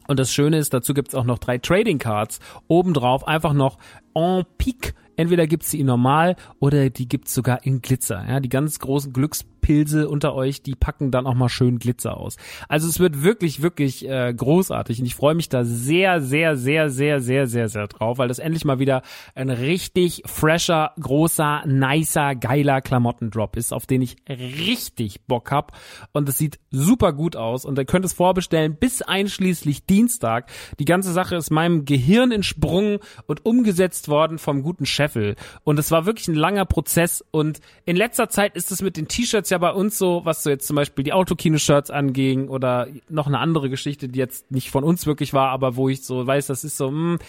Und 0.08 0.20
das 0.20 0.34
Schöne 0.34 0.58
ist, 0.58 0.74
dazu 0.74 0.94
gibt's 0.94 1.14
auch 1.14 1.24
noch 1.24 1.38
drei 1.38 1.60
Trading 1.60 2.00
Cards. 2.00 2.40
Obendrauf 2.68 3.28
einfach 3.28 3.54
noch 3.54 3.78
en 4.16 4.44
pique. 4.58 4.94
Entweder 5.16 5.48
gibt's 5.48 5.72
die 5.72 5.80
in 5.80 5.88
normal 5.88 6.36
oder 6.60 6.90
die 6.90 7.08
gibt's 7.08 7.34
sogar 7.34 7.66
in 7.66 7.82
Glitzer. 7.82 8.26
Ja, 8.28 8.40
die 8.40 8.50
ganz 8.50 8.80
großen 8.80 9.14
Glücks 9.14 9.46
Pilze 9.62 10.10
unter 10.10 10.36
euch, 10.36 10.62
die 10.62 10.76
packen 10.76 11.12
dann 11.12 11.28
auch 11.28 11.36
mal 11.36 11.50
schön 11.50 11.80
Glitzer 11.80 12.18
aus. 12.18 12.38
Also 12.68 12.88
es 12.88 13.00
wird 13.00 13.24
wirklich, 13.24 13.62
wirklich 13.62 14.08
äh, 14.08 14.34
großartig 14.34 15.00
und 15.00 15.06
ich 15.06 15.16
freue 15.16 15.36
mich 15.36 15.50
da 15.50 15.64
sehr, 15.64 16.22
sehr, 16.22 16.58
sehr, 16.58 16.90
sehr, 16.90 17.20
sehr, 17.22 17.48
sehr, 17.48 17.70
sehr 17.70 17.88
drauf, 17.88 18.18
weil 18.18 18.28
das 18.28 18.40
endlich 18.40 18.66
mal 18.66 18.80
wieder 18.80 19.02
ein 19.36 19.50
richtig 19.50 20.24
fresher, 20.26 20.92
großer, 21.00 21.64
nicer, 21.66 22.36
geiler 22.36 22.82
Klamottendrop 22.82 23.56
ist, 23.56 23.72
auf 23.72 23.86
den 23.86 24.02
ich 24.02 24.18
richtig 24.28 25.22
Bock 25.28 25.52
hab 25.52 25.78
und 26.12 26.28
es 26.28 26.38
sieht 26.38 26.60
super 26.72 27.14
gut 27.14 27.36
aus 27.36 27.64
und 27.64 27.78
ihr 27.78 27.86
könnt 27.86 28.06
es 28.06 28.14
vorbestellen 28.14 28.76
bis 28.76 29.02
einschließlich 29.02 29.86
Dienstag. 29.86 30.50
Die 30.80 30.86
ganze 30.86 31.14
Sache 31.14 31.36
ist 31.36 31.52
meinem 31.52 31.86
Gehirn 31.86 32.32
entsprungen 32.32 33.00
und 33.28 33.46
umgesetzt 33.46 34.08
worden 34.08 34.40
vom 34.40 34.64
guten 34.64 34.86
Scheffel 34.86 35.36
und 35.64 35.78
es 35.78 35.92
war 35.92 36.06
wirklich 36.06 36.28
ein 36.28 36.36
langer 36.36 36.66
Prozess 36.66 37.24
und 37.32 37.60
in 37.86 37.96
letzter 37.96 38.30
Zeit 38.30 38.56
ist 38.56 38.72
es 38.72 38.82
mit 38.82 38.98
den 38.98 39.08
T-Shirts 39.08 39.51
ja 39.52 39.58
bei 39.58 39.72
uns 39.72 39.98
so, 39.98 40.22
was 40.24 40.44
so 40.44 40.50
jetzt 40.50 40.68
zum 40.68 40.76
Beispiel 40.76 41.04
die 41.04 41.14
Autokino-Shirts 41.14 41.92
anging 41.92 42.48
oder 42.48 42.88
noch 43.10 43.28
eine 43.28 43.40
andere 43.40 43.70
Geschichte, 43.70 44.08
die 44.10 44.20
jetzt 44.20 44.52
nicht 44.52 44.72
von 44.72 44.84
uns 44.84 45.06
wirklich 45.06 45.34
war, 45.34 45.50
aber 45.50 45.76
wo 45.76 45.90
ich 45.90 46.04
so 46.04 46.26
weiß, 46.26 46.48
das 46.48 46.64
ist 46.64 46.78
so, 46.78 46.90
mh, 46.90 47.14
hm, 47.14 47.20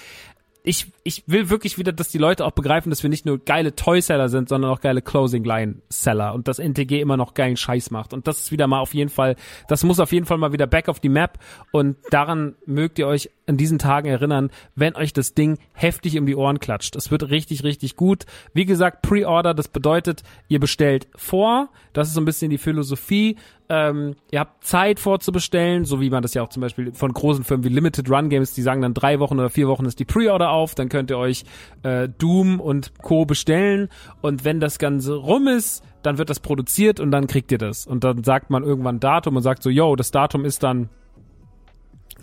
ich, 0.64 0.92
ich 1.02 1.24
will 1.26 1.50
wirklich 1.50 1.76
wieder, 1.76 1.92
dass 1.92 2.10
die 2.10 2.18
Leute 2.18 2.44
auch 2.44 2.52
begreifen, 2.52 2.90
dass 2.90 3.02
wir 3.02 3.10
nicht 3.10 3.26
nur 3.26 3.38
geile 3.38 3.74
Toy-Seller 3.74 4.28
sind, 4.28 4.48
sondern 4.48 4.70
auch 4.70 4.80
geile 4.80 5.02
Closing-Line-Seller 5.02 6.34
und 6.34 6.46
dass 6.46 6.60
NTG 6.60 7.00
immer 7.00 7.16
noch 7.16 7.34
geilen 7.34 7.56
Scheiß 7.56 7.90
macht. 7.90 8.12
Und 8.12 8.28
das 8.28 8.38
ist 8.38 8.52
wieder 8.52 8.68
mal 8.68 8.78
auf 8.78 8.94
jeden 8.94 9.10
Fall, 9.10 9.34
das 9.68 9.82
muss 9.82 9.98
auf 9.98 10.12
jeden 10.12 10.26
Fall 10.26 10.38
mal 10.38 10.52
wieder 10.52 10.68
back 10.68 10.88
auf 10.88 11.00
die 11.00 11.08
Map 11.08 11.38
und 11.72 11.96
daran 12.10 12.54
mögt 12.64 12.98
ihr 13.00 13.08
euch 13.08 13.30
in 13.46 13.56
diesen 13.56 13.80
Tagen 13.80 14.08
erinnern, 14.08 14.50
wenn 14.76 14.94
euch 14.94 15.12
das 15.12 15.34
Ding 15.34 15.58
heftig 15.72 16.16
um 16.16 16.26
die 16.26 16.36
Ohren 16.36 16.60
klatscht. 16.60 16.94
Es 16.94 17.10
wird 17.10 17.30
richtig, 17.30 17.64
richtig 17.64 17.96
gut. 17.96 18.24
Wie 18.54 18.64
gesagt, 18.64 19.02
Pre-Order, 19.02 19.54
das 19.54 19.66
bedeutet, 19.66 20.22
ihr 20.48 20.60
bestellt 20.60 21.08
vor. 21.16 21.70
Das 21.92 22.08
ist 22.08 22.14
so 22.14 22.20
ein 22.20 22.24
bisschen 22.24 22.50
die 22.50 22.58
Philosophie. 22.58 23.36
Ähm, 23.74 24.16
ihr 24.30 24.40
habt 24.40 24.64
Zeit 24.64 25.00
vorzubestellen, 25.00 25.86
so 25.86 25.98
wie 25.98 26.10
man 26.10 26.22
das 26.22 26.34
ja 26.34 26.42
auch 26.42 26.50
zum 26.50 26.60
Beispiel 26.60 26.92
von 26.92 27.10
großen 27.10 27.42
Firmen 27.42 27.64
wie 27.64 27.70
Limited 27.70 28.10
Run 28.10 28.28
Games, 28.28 28.52
die 28.52 28.60
sagen 28.60 28.82
dann 28.82 28.92
drei 28.92 29.18
Wochen 29.18 29.38
oder 29.38 29.48
vier 29.48 29.66
Wochen 29.66 29.86
ist 29.86 29.98
die 29.98 30.04
Pre-Order 30.04 30.50
auf, 30.50 30.74
dann 30.74 30.90
könnt 30.90 31.10
ihr 31.10 31.16
euch 31.16 31.44
äh, 31.82 32.06
Doom 32.06 32.60
und 32.60 32.92
Co. 33.00 33.24
bestellen 33.24 33.88
und 34.20 34.44
wenn 34.44 34.60
das 34.60 34.78
Ganze 34.78 35.14
rum 35.14 35.48
ist, 35.48 35.82
dann 36.02 36.18
wird 36.18 36.28
das 36.28 36.40
produziert 36.40 37.00
und 37.00 37.12
dann 37.12 37.26
kriegt 37.26 37.50
ihr 37.50 37.56
das. 37.56 37.86
Und 37.86 38.04
dann 38.04 38.24
sagt 38.24 38.50
man 38.50 38.62
irgendwann 38.62 39.00
Datum 39.00 39.36
und 39.36 39.42
sagt 39.42 39.62
so, 39.62 39.70
yo, 39.70 39.96
das 39.96 40.10
Datum 40.10 40.44
ist 40.44 40.62
dann 40.62 40.90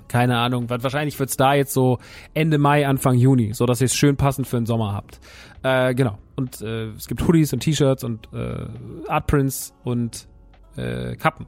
keine 0.08 0.38
Ahnung, 0.38 0.70
wahrscheinlich 0.70 1.20
wird's 1.20 1.38
da 1.38 1.56
jetzt 1.56 1.74
so 1.74 1.98
Ende 2.36 2.60
Mai, 2.60 2.88
Anfang 2.88 3.16
Juni, 3.16 3.54
so 3.54 3.66
dass 3.66 3.82
ihr 3.82 3.86
es 3.86 3.96
schön 3.96 4.18
passend 4.18 4.46
für 4.46 4.58
den 4.58 4.68
Sommer 4.68 4.94
habt. 4.94 5.20
Äh, 5.64 5.96
genau. 5.96 6.20
Und 6.36 6.62
äh, 6.62 6.90
es 6.90 7.08
gibt 7.08 7.28
Hoodies 7.28 7.54
und 7.54 7.62
T-Shirts 7.62 8.04
und 8.04 8.28
äh, 8.34 8.66
Artprints 9.08 9.74
und 9.84 10.28
äh, 10.78 11.16
Kappen. 11.16 11.48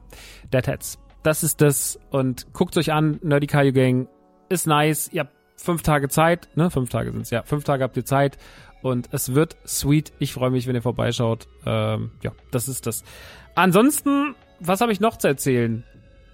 Deadheads. 0.52 0.98
Das 1.22 1.42
ist 1.42 1.60
das 1.60 1.98
und 2.10 2.52
guckt 2.52 2.76
euch 2.76 2.92
an, 2.92 3.20
Nerdy 3.22 3.46
Kaiju 3.46 3.72
Gang 3.72 4.08
ist 4.48 4.66
nice. 4.66 5.08
Ihr 5.12 5.20
habt 5.20 5.32
fünf 5.56 5.82
Tage 5.82 6.08
Zeit, 6.08 6.48
ne? 6.56 6.70
Fünf 6.70 6.90
Tage 6.90 7.12
sind's, 7.12 7.30
ja. 7.30 7.42
Fünf 7.44 7.64
Tage 7.64 7.84
habt 7.84 7.96
ihr 7.96 8.04
Zeit 8.04 8.38
und 8.82 9.08
es 9.12 9.34
wird 9.34 9.56
sweet. 9.66 10.12
Ich 10.18 10.32
freue 10.32 10.50
mich, 10.50 10.66
wenn 10.66 10.74
ihr 10.74 10.82
vorbeischaut. 10.82 11.46
Ähm, 11.64 12.10
ja, 12.22 12.32
das 12.50 12.68
ist 12.68 12.86
das. 12.86 13.04
Ansonsten, 13.54 14.34
was 14.60 14.80
habe 14.80 14.92
ich 14.92 15.00
noch 15.00 15.16
zu 15.16 15.28
erzählen? 15.28 15.84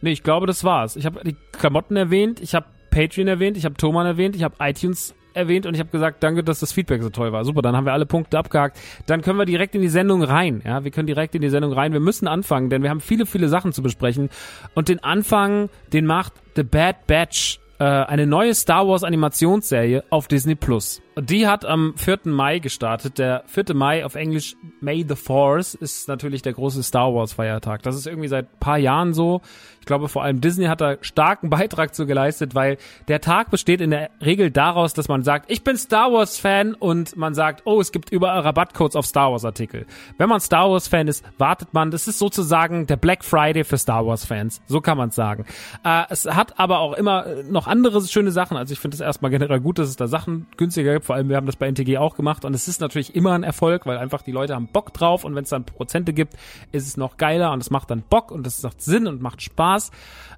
Nee, 0.00 0.12
ich 0.12 0.22
glaube, 0.22 0.46
das 0.46 0.64
war's. 0.64 0.96
Ich 0.96 1.06
habe 1.06 1.22
die 1.24 1.36
Klamotten 1.52 1.96
erwähnt, 1.96 2.40
ich 2.40 2.54
habe 2.54 2.66
Patreon 2.90 3.28
erwähnt, 3.28 3.56
ich 3.56 3.64
habe 3.64 3.74
Thoman 3.74 4.06
erwähnt, 4.06 4.36
ich 4.36 4.42
habe 4.42 4.54
iTunes 4.60 5.14
erwähnt 5.34 5.66
und 5.66 5.74
ich 5.74 5.80
habe 5.80 5.90
gesagt, 5.90 6.22
danke, 6.22 6.42
dass 6.42 6.60
das 6.60 6.72
Feedback 6.72 7.02
so 7.02 7.10
toll 7.10 7.32
war. 7.32 7.44
Super, 7.44 7.62
dann 7.62 7.76
haben 7.76 7.84
wir 7.84 7.92
alle 7.92 8.06
Punkte 8.06 8.38
abgehakt. 8.38 8.78
Dann 9.06 9.22
können 9.22 9.38
wir 9.38 9.44
direkt 9.44 9.74
in 9.74 9.82
die 9.82 9.88
Sendung 9.88 10.22
rein. 10.22 10.62
Ja, 10.64 10.84
wir 10.84 10.90
können 10.90 11.06
direkt 11.06 11.34
in 11.34 11.42
die 11.42 11.48
Sendung 11.48 11.72
rein. 11.72 11.92
Wir 11.92 12.00
müssen 12.00 12.28
anfangen, 12.28 12.70
denn 12.70 12.82
wir 12.82 12.90
haben 12.90 13.00
viele, 13.00 13.26
viele 13.26 13.48
Sachen 13.48 13.72
zu 13.72 13.82
besprechen. 13.82 14.30
Und 14.74 14.88
den 14.88 15.02
Anfang, 15.02 15.70
den 15.92 16.06
macht 16.06 16.34
The 16.56 16.62
Bad 16.62 17.06
Batch, 17.06 17.60
äh, 17.78 17.84
eine 17.84 18.26
neue 18.26 18.54
Star 18.54 18.86
Wars 18.88 19.04
Animationsserie 19.04 20.04
auf 20.10 20.28
Disney 20.28 20.54
Plus. 20.54 21.00
Die 21.20 21.48
hat 21.48 21.64
am 21.64 21.94
4. 21.96 22.20
Mai 22.24 22.58
gestartet. 22.60 23.18
Der 23.18 23.42
4. 23.46 23.74
Mai 23.74 24.04
auf 24.04 24.14
Englisch 24.14 24.56
May 24.80 25.04
the 25.08 25.16
Force 25.16 25.74
ist 25.74 26.06
natürlich 26.06 26.42
der 26.42 26.52
große 26.52 26.82
Star 26.82 27.12
Wars 27.12 27.32
Feiertag. 27.32 27.82
Das 27.82 27.96
ist 27.96 28.06
irgendwie 28.06 28.28
seit 28.28 28.60
paar 28.60 28.78
Jahren 28.78 29.14
so. 29.14 29.40
Ich 29.80 29.86
glaube, 29.86 30.08
vor 30.08 30.22
allem 30.22 30.40
Disney 30.40 30.66
hat 30.66 30.80
da 30.80 30.96
starken 31.00 31.50
Beitrag 31.50 31.94
zu 31.94 32.06
geleistet, 32.06 32.54
weil 32.54 32.76
der 33.08 33.20
Tag 33.20 33.50
besteht 33.50 33.80
in 33.80 33.90
der 33.90 34.10
Regel 34.20 34.50
daraus, 34.50 34.94
dass 34.94 35.08
man 35.08 35.22
sagt, 35.24 35.50
ich 35.50 35.64
bin 35.64 35.76
Star 35.76 36.12
Wars 36.12 36.38
Fan 36.38 36.74
und 36.74 37.16
man 37.16 37.34
sagt, 37.34 37.62
oh, 37.64 37.80
es 37.80 37.90
gibt 37.90 38.12
überall 38.12 38.40
Rabattcodes 38.40 38.94
auf 38.94 39.06
Star 39.06 39.32
Wars 39.32 39.44
Artikel. 39.44 39.86
Wenn 40.18 40.28
man 40.28 40.40
Star 40.40 40.70
Wars 40.70 40.88
Fan 40.88 41.08
ist, 41.08 41.24
wartet 41.38 41.74
man. 41.74 41.90
Das 41.90 42.06
ist 42.06 42.18
sozusagen 42.18 42.86
der 42.86 42.96
Black 42.96 43.24
Friday 43.24 43.64
für 43.64 43.78
Star 43.78 44.06
Wars 44.06 44.24
Fans. 44.24 44.60
So 44.66 44.80
kann 44.80 44.98
man 44.98 45.08
es 45.08 45.16
sagen. 45.16 45.46
Äh, 45.84 46.04
es 46.10 46.26
hat 46.26 46.60
aber 46.60 46.78
auch 46.78 46.92
immer 46.92 47.26
noch 47.50 47.66
andere 47.66 48.02
schöne 48.02 48.30
Sachen. 48.30 48.56
Also 48.56 48.72
ich 48.72 48.78
finde 48.78 48.94
es 48.94 49.00
erstmal 49.00 49.30
generell 49.30 49.60
gut, 49.60 49.78
dass 49.78 49.88
es 49.88 49.96
da 49.96 50.06
Sachen 50.06 50.46
günstiger 50.56 50.92
gibt 50.92 51.07
vor 51.08 51.16
allem 51.16 51.30
wir 51.30 51.36
haben 51.36 51.46
das 51.46 51.56
bei 51.56 51.66
NTG 51.66 51.96
auch 51.96 52.16
gemacht 52.16 52.44
und 52.44 52.52
es 52.52 52.68
ist 52.68 52.82
natürlich 52.82 53.16
immer 53.16 53.32
ein 53.32 53.42
Erfolg, 53.42 53.86
weil 53.86 53.96
einfach 53.96 54.20
die 54.20 54.30
Leute 54.30 54.54
haben 54.54 54.66
Bock 54.66 54.92
drauf 54.92 55.24
und 55.24 55.34
wenn 55.34 55.44
es 55.44 55.48
dann 55.48 55.64
Prozente 55.64 56.12
gibt, 56.12 56.34
ist 56.70 56.86
es 56.86 56.98
noch 56.98 57.16
geiler 57.16 57.50
und 57.52 57.62
es 57.62 57.70
macht 57.70 57.90
dann 57.90 58.02
Bock 58.02 58.30
und 58.30 58.46
es 58.46 58.62
macht 58.62 58.82
Sinn 58.82 59.06
und 59.06 59.22
macht 59.22 59.40
Spaß. 59.40 59.90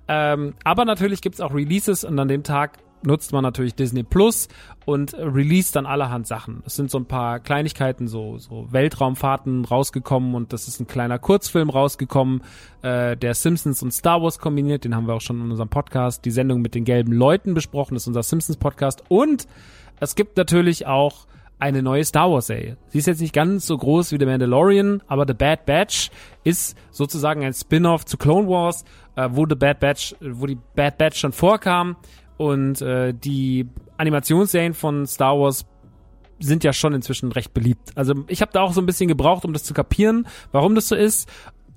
Ähm, 0.06 0.54
aber 0.62 0.84
natürlich 0.84 1.22
gibt 1.22 1.34
es 1.34 1.40
auch 1.40 1.52
Releases 1.52 2.04
und 2.04 2.16
an 2.20 2.28
dem 2.28 2.44
Tag 2.44 2.78
nutzt 3.02 3.32
man 3.32 3.42
natürlich 3.42 3.74
Disney 3.74 4.04
Plus 4.04 4.46
und 4.84 5.12
release 5.14 5.72
dann 5.72 5.86
allerhand 5.86 6.28
Sachen. 6.28 6.62
Es 6.66 6.76
sind 6.76 6.88
so 6.88 6.98
ein 6.98 7.06
paar 7.06 7.40
Kleinigkeiten, 7.40 8.06
so, 8.06 8.38
so 8.38 8.68
Weltraumfahrten 8.70 9.64
rausgekommen 9.64 10.36
und 10.36 10.52
das 10.52 10.68
ist 10.68 10.78
ein 10.78 10.86
kleiner 10.86 11.18
Kurzfilm 11.18 11.68
rausgekommen, 11.68 12.42
äh, 12.82 13.16
der 13.16 13.34
Simpsons 13.34 13.82
und 13.82 13.92
Star 13.92 14.22
Wars 14.22 14.38
kombiniert. 14.38 14.84
Den 14.84 14.94
haben 14.94 15.08
wir 15.08 15.14
auch 15.14 15.20
schon 15.20 15.40
in 15.40 15.50
unserem 15.50 15.68
Podcast, 15.68 16.24
die 16.24 16.30
Sendung 16.30 16.62
mit 16.62 16.76
den 16.76 16.84
gelben 16.84 17.12
Leuten 17.12 17.54
besprochen. 17.54 17.94
Das 17.94 18.04
ist 18.04 18.08
unser 18.08 18.22
Simpsons 18.22 18.56
Podcast 18.56 19.02
und 19.08 19.48
es 20.00 20.14
gibt 20.14 20.36
natürlich 20.36 20.86
auch 20.86 21.26
eine 21.58 21.82
neue 21.82 22.04
Star 22.04 22.30
Wars 22.30 22.46
Serie. 22.46 22.78
Sie 22.88 22.98
ist 22.98 23.06
jetzt 23.06 23.20
nicht 23.20 23.34
ganz 23.34 23.66
so 23.66 23.76
groß 23.76 24.12
wie 24.12 24.18
The 24.18 24.24
Mandalorian, 24.24 25.02
aber 25.06 25.26
The 25.28 25.34
Bad 25.34 25.66
Batch 25.66 26.10
ist 26.42 26.76
sozusagen 26.90 27.44
ein 27.44 27.52
Spin-off 27.52 28.06
zu 28.06 28.16
Clone 28.16 28.48
Wars, 28.48 28.84
äh, 29.16 29.28
wo 29.30 29.46
The 29.46 29.54
Bad 29.54 29.78
Batch, 29.78 30.16
wo 30.20 30.46
die 30.46 30.58
Bad 30.74 30.96
Batch 30.96 31.20
schon 31.20 31.32
vorkam 31.32 31.96
und 32.38 32.80
äh, 32.80 33.12
die 33.12 33.68
Animationsserien 33.98 34.72
von 34.72 35.06
Star 35.06 35.38
Wars 35.38 35.66
sind 36.38 36.64
ja 36.64 36.72
schon 36.72 36.94
inzwischen 36.94 37.30
recht 37.32 37.52
beliebt. 37.52 37.92
Also 37.94 38.14
ich 38.28 38.40
habe 38.40 38.52
da 38.52 38.62
auch 38.62 38.72
so 38.72 38.80
ein 38.80 38.86
bisschen 38.86 39.08
gebraucht, 39.08 39.44
um 39.44 39.52
das 39.52 39.64
zu 39.64 39.74
kapieren, 39.74 40.26
warum 40.52 40.74
das 40.74 40.88
so 40.88 40.94
ist 40.96 41.28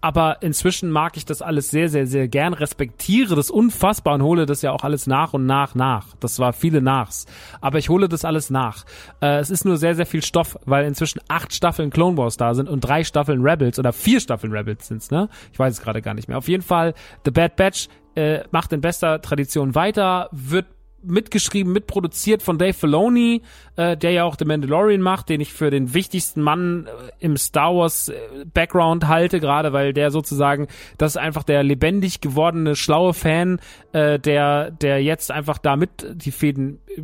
aber 0.04 0.42
inzwischen 0.42 0.92
mag 0.92 1.16
ich 1.16 1.24
das 1.24 1.42
alles 1.42 1.72
sehr, 1.72 1.88
sehr, 1.88 2.06
sehr 2.06 2.28
gern, 2.28 2.54
respektiere 2.54 3.38
das 3.38 3.50
unfassbar 3.50 4.16
und 4.16 4.24
hole 4.24 4.46
das 4.46 4.62
ja 4.62 4.74
auch 4.74 4.84
alles 4.84 5.08
nach 5.08 5.32
und 5.32 5.46
nach 5.46 5.76
nach. 5.76 6.08
Das 6.20 6.40
war 6.40 6.52
viele 6.52 6.82
Nachs. 6.82 7.26
Aber 7.62 7.78
ich 7.78 7.88
hole 7.88 8.10
das 8.10 8.26
alles 8.26 8.50
nach. 8.50 8.84
Äh, 9.22 9.38
es 9.38 9.50
ist 9.50 9.64
nur 9.64 9.78
sehr, 9.78 9.96
sehr 9.96 10.06
viel 10.06 10.22
Stoff, 10.22 10.60
weil 10.66 10.84
inzwischen 10.84 11.22
acht 11.30 11.54
Staffeln 11.54 11.90
Clone 11.90 12.18
Wars 12.18 12.36
da 12.36 12.54
sind 12.54 12.68
und 12.68 12.82
drei 12.82 13.06
Staffeln 13.06 13.42
Rebels 13.42 13.80
oder 13.80 13.94
vier 13.94 14.20
Staffeln 14.20 14.52
Rebels 14.52 14.88
sind's, 14.88 15.10
ne? 15.10 15.30
Ich 15.54 15.60
weiß 15.60 15.76
es 15.76 15.82
gerade 15.82 16.02
gar 16.02 16.14
nicht 16.14 16.28
mehr. 16.28 16.38
Auf 16.38 16.50
jeden 16.50 16.64
Fall, 16.64 16.94
The 17.24 17.32
Bad 17.32 17.56
Batch 17.56 17.88
äh, 18.16 18.42
macht 18.52 18.74
in 18.74 18.82
bester 18.82 19.22
Tradition 19.22 19.74
weiter, 19.74 20.28
wird 20.34 20.66
mitgeschrieben, 21.04 21.72
mitproduziert 21.72 22.42
von 22.42 22.58
Dave 22.58 22.74
Filoni, 22.74 23.42
äh, 23.76 23.98
der 23.98 24.12
ja 24.12 24.24
auch 24.24 24.36
The 24.38 24.46
Mandalorian 24.46 25.02
macht, 25.02 25.30
den 25.30 25.42
ich 25.42 25.54
für 25.54 25.70
den 25.70 25.94
wichtigsten 25.94 26.42
Mann 26.42 26.88
äh, 26.88 27.12
im 27.20 27.38
Star 27.38 27.76
Wars 27.76 28.10
äh, 28.10 28.16
Background 28.54 29.08
halte, 29.08 29.40
gerade 29.40 29.74
weil 29.74 29.94
der 29.94 30.12
sozusagen, 30.12 30.68
das 30.98 31.14
ist 31.14 31.18
einfach 31.18 31.44
der 31.44 31.64
lebendig 31.64 32.22
gewordene, 32.22 32.76
schlaue 32.76 33.14
Fan, 33.14 33.60
äh, 33.92 34.20
der, 34.20 34.72
der 34.72 35.02
jetzt 35.04 35.32
einfach 35.32 35.58
da 35.58 35.76
mit 35.76 36.06
die 36.14 36.32
Fäden 36.32 36.80
äh, 36.88 37.02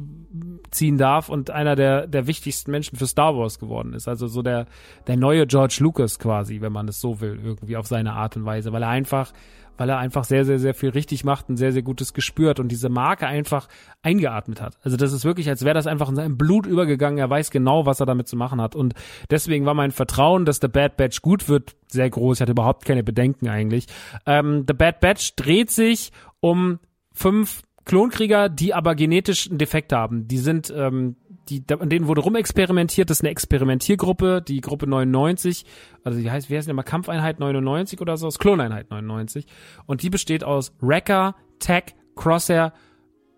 ziehen 0.72 0.98
darf 0.98 1.30
und 1.30 1.50
einer 1.50 1.76
der, 1.76 2.08
der 2.08 2.28
wichtigsten 2.28 2.72
Menschen 2.72 2.98
für 2.98 3.08
Star 3.08 3.36
Wars 3.36 3.60
geworden 3.60 3.94
ist. 3.94 4.08
Also 4.08 4.28
so 4.28 4.42
der, 4.42 4.68
der 5.08 5.18
neue 5.18 5.48
George 5.48 5.78
Lucas 5.80 6.20
quasi, 6.20 6.62
wenn 6.62 6.72
man 6.72 6.88
es 6.88 7.02
so 7.02 7.22
will, 7.22 7.40
irgendwie 7.44 7.78
auf 7.78 7.88
seine 7.88 8.14
Art 8.14 8.38
und 8.38 8.46
Weise, 8.46 8.72
weil 8.72 8.84
er 8.84 8.90
einfach 8.90 9.34
weil 9.80 9.90
er 9.90 9.98
einfach 9.98 10.26
sehr, 10.26 10.44
sehr, 10.44 10.60
sehr 10.60 10.74
viel 10.74 10.90
richtig 10.90 11.24
macht, 11.24 11.48
ein 11.48 11.56
sehr, 11.56 11.72
sehr 11.72 11.84
gutes 11.84 12.14
gespürt 12.14 12.60
und 12.60 12.68
diese 12.68 12.90
Marke 12.90 13.28
einfach 13.28 13.70
eingeatmet 14.02 14.62
hat. 14.62 14.78
Also 14.84 14.98
das 14.98 15.14
ist 15.14 15.24
wirklich, 15.24 15.48
als 15.48 15.64
wäre 15.64 15.74
das 15.74 15.88
einfach 15.88 16.10
in 16.10 16.18
seinem 16.18 16.38
Blut 16.38 16.68
übergegangen. 16.68 17.18
Er 17.18 17.30
weiß 17.30 17.50
genau, 17.50 17.86
was 17.86 18.02
er 18.02 18.06
damit 18.06 18.28
zu 18.28 18.36
machen 18.36 18.60
hat. 18.60 18.76
Und 18.76 18.94
deswegen 19.30 19.66
war 19.66 19.74
mein 19.74 19.92
Vertrauen, 19.92 20.44
dass 20.44 20.60
The 20.62 20.68
Bad 20.68 20.98
Batch 20.98 21.22
gut 21.22 21.48
wird, 21.48 21.78
sehr 21.88 22.10
groß. 22.10 22.38
Ich 22.38 22.42
hatte 22.42 22.52
überhaupt 22.52 22.84
keine 22.84 23.04
Bedenken 23.04 23.48
eigentlich. 23.48 23.86
Ähm, 24.26 24.66
The 24.68 24.74
Bad 24.74 25.00
Batch 25.00 25.38
dreht 25.38 25.72
sich 25.72 26.12
um 26.42 26.80
fünf 27.14 27.64
Klonkrieger, 27.86 28.50
die 28.50 28.74
aber 28.74 28.96
genetisch 28.96 29.50
einen 29.50 29.60
Defekt 29.60 29.94
haben. 29.94 30.28
Die 30.28 30.40
sind, 30.40 30.74
ähm, 30.76 31.16
die, 31.50 31.64
an 31.74 31.90
denen 31.90 32.08
wurde 32.08 32.22
rumexperimentiert. 32.22 33.10
Das 33.10 33.18
ist 33.18 33.24
eine 33.24 33.32
Experimentiergruppe, 33.32 34.42
die 34.42 34.62
Gruppe 34.62 34.88
99. 34.88 35.66
Also 36.04 36.20
die 36.20 36.30
heißt, 36.30 36.50
wie 36.50 36.58
heißt 36.58 36.68
denn 36.68 36.74
immer 36.74 36.84
Kampfeinheit 36.84 37.40
99 37.40 38.00
oder 38.02 38.18
so? 38.18 38.28
Das 38.28 38.40
Kloneinheit 38.40 38.90
99. 38.90 39.46
Und 39.86 40.04
die 40.04 40.10
besteht 40.10 40.44
aus 40.44 40.74
Wrecker, 40.80 41.36
Tech, 41.60 41.96
Crosshair, 42.16 42.74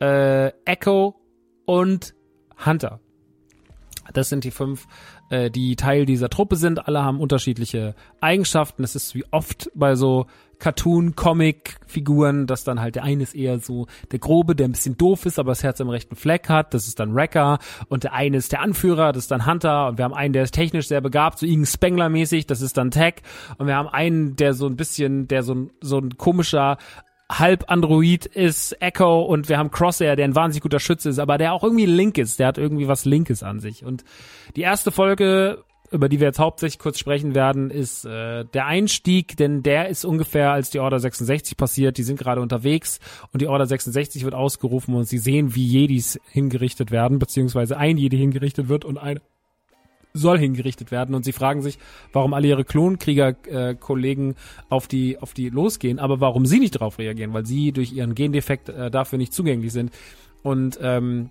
äh, 0.01 0.49
Echo 0.65 1.21
und 1.65 2.13
Hunter. 2.65 2.99
Das 4.13 4.29
sind 4.29 4.43
die 4.43 4.51
fünf, 4.51 4.87
äh, 5.31 5.49
die 5.49 5.75
Teil 5.75 6.05
dieser 6.05 6.29
Truppe 6.29 6.57
sind. 6.57 6.87
Alle 6.87 7.03
haben 7.03 7.19
unterschiedliche 7.19 7.95
Eigenschaften. 8.19 8.83
Das 8.83 8.95
ist 8.95 9.15
wie 9.15 9.25
oft 9.31 9.71
bei 9.73 9.95
so 9.95 10.27
Cartoon-Comic-Figuren, 10.59 12.45
dass 12.45 12.63
dann 12.63 12.79
halt 12.79 12.95
der 12.95 13.03
eine 13.03 13.23
ist 13.23 13.33
eher 13.33 13.59
so 13.59 13.87
der 14.11 14.19
Grobe, 14.19 14.55
der 14.55 14.67
ein 14.67 14.73
bisschen 14.73 14.95
doof 14.95 15.25
ist, 15.25 15.39
aber 15.39 15.51
das 15.51 15.63
Herz 15.63 15.81
am 15.81 15.89
rechten 15.89 16.15
Fleck 16.15 16.49
hat, 16.49 16.75
das 16.75 16.87
ist 16.87 16.99
dann 16.99 17.15
Wrecker 17.15 17.57
und 17.89 18.03
der 18.03 18.13
eine 18.13 18.37
ist 18.37 18.51
der 18.51 18.61
Anführer, 18.61 19.11
das 19.11 19.23
ist 19.23 19.31
dann 19.31 19.47
Hunter 19.47 19.87
und 19.87 19.97
wir 19.97 20.05
haben 20.05 20.13
einen, 20.13 20.33
der 20.33 20.43
ist 20.43 20.53
technisch 20.53 20.87
sehr 20.87 21.01
begabt, 21.01 21.39
so 21.39 21.47
Igen 21.47 21.65
Spengler-mäßig, 21.65 22.45
das 22.45 22.61
ist 22.61 22.77
dann 22.77 22.91
Tech 22.91 23.15
und 23.57 23.65
wir 23.65 23.75
haben 23.75 23.89
einen, 23.89 24.35
der 24.35 24.53
so 24.53 24.67
ein 24.67 24.75
bisschen, 24.75 25.27
der 25.27 25.41
so 25.41 25.69
so 25.81 25.97
ein 25.97 26.15
komischer 26.17 26.77
halb 27.39 27.71
Android 27.71 28.25
ist 28.25 28.81
Echo 28.81 29.21
und 29.23 29.49
wir 29.49 29.57
haben 29.57 29.71
Crosshair, 29.71 30.15
der 30.15 30.25
ein 30.25 30.35
wahnsinnig 30.35 30.63
guter 30.63 30.79
Schütze 30.79 31.09
ist, 31.09 31.19
aber 31.19 31.37
der 31.37 31.53
auch 31.53 31.63
irgendwie 31.63 31.85
link 31.85 32.17
ist, 32.17 32.39
der 32.39 32.47
hat 32.47 32.57
irgendwie 32.57 32.87
was 32.87 33.05
Linkes 33.05 33.43
an 33.43 33.59
sich 33.59 33.85
und 33.85 34.03
die 34.55 34.61
erste 34.61 34.91
Folge 34.91 35.63
über 35.91 36.07
die 36.07 36.19
wir 36.19 36.27
jetzt 36.27 36.39
hauptsächlich 36.39 36.79
kurz 36.79 36.97
sprechen 36.97 37.35
werden, 37.35 37.69
ist 37.69 38.05
äh, 38.05 38.45
der 38.45 38.65
Einstieg, 38.65 39.35
denn 39.35 39.61
der 39.61 39.89
ist 39.89 40.05
ungefähr, 40.05 40.51
als 40.51 40.69
die 40.69 40.79
Order 40.79 40.99
66 40.99 41.57
passiert. 41.57 41.97
Die 41.97 42.03
sind 42.03 42.17
gerade 42.17 42.41
unterwegs 42.41 42.99
und 43.33 43.41
die 43.41 43.47
Order 43.47 43.65
66 43.65 44.23
wird 44.23 44.33
ausgerufen 44.33 44.95
und 44.95 45.03
sie 45.03 45.17
sehen, 45.17 45.53
wie 45.53 45.65
Jedis 45.65 46.19
hingerichtet 46.29 46.91
werden, 46.91 47.19
beziehungsweise 47.19 47.77
ein 47.77 47.97
Jedi 47.97 48.17
hingerichtet 48.17 48.69
wird 48.69 48.85
und 48.85 48.97
ein 48.97 49.19
soll 50.13 50.37
hingerichtet 50.37 50.91
werden 50.91 51.15
und 51.15 51.23
sie 51.23 51.31
fragen 51.31 51.61
sich, 51.61 51.77
warum 52.11 52.33
alle 52.33 52.47
ihre 52.47 52.65
Klonkrieger-Kollegen 52.65 54.31
äh, 54.31 54.35
auf 54.69 54.87
die 54.87 55.17
auf 55.19 55.33
die 55.33 55.49
losgehen, 55.49 55.99
aber 55.99 56.19
warum 56.19 56.45
sie 56.45 56.59
nicht 56.59 56.75
darauf 56.75 56.99
reagieren, 56.99 57.33
weil 57.33 57.45
sie 57.45 57.71
durch 57.71 57.93
ihren 57.93 58.15
Gendefekt 58.15 58.69
äh, 58.69 58.91
dafür 58.91 59.17
nicht 59.17 59.33
zugänglich 59.33 59.71
sind. 59.71 59.91
Und 60.43 60.79
ähm, 60.81 61.29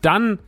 dann 0.00 0.38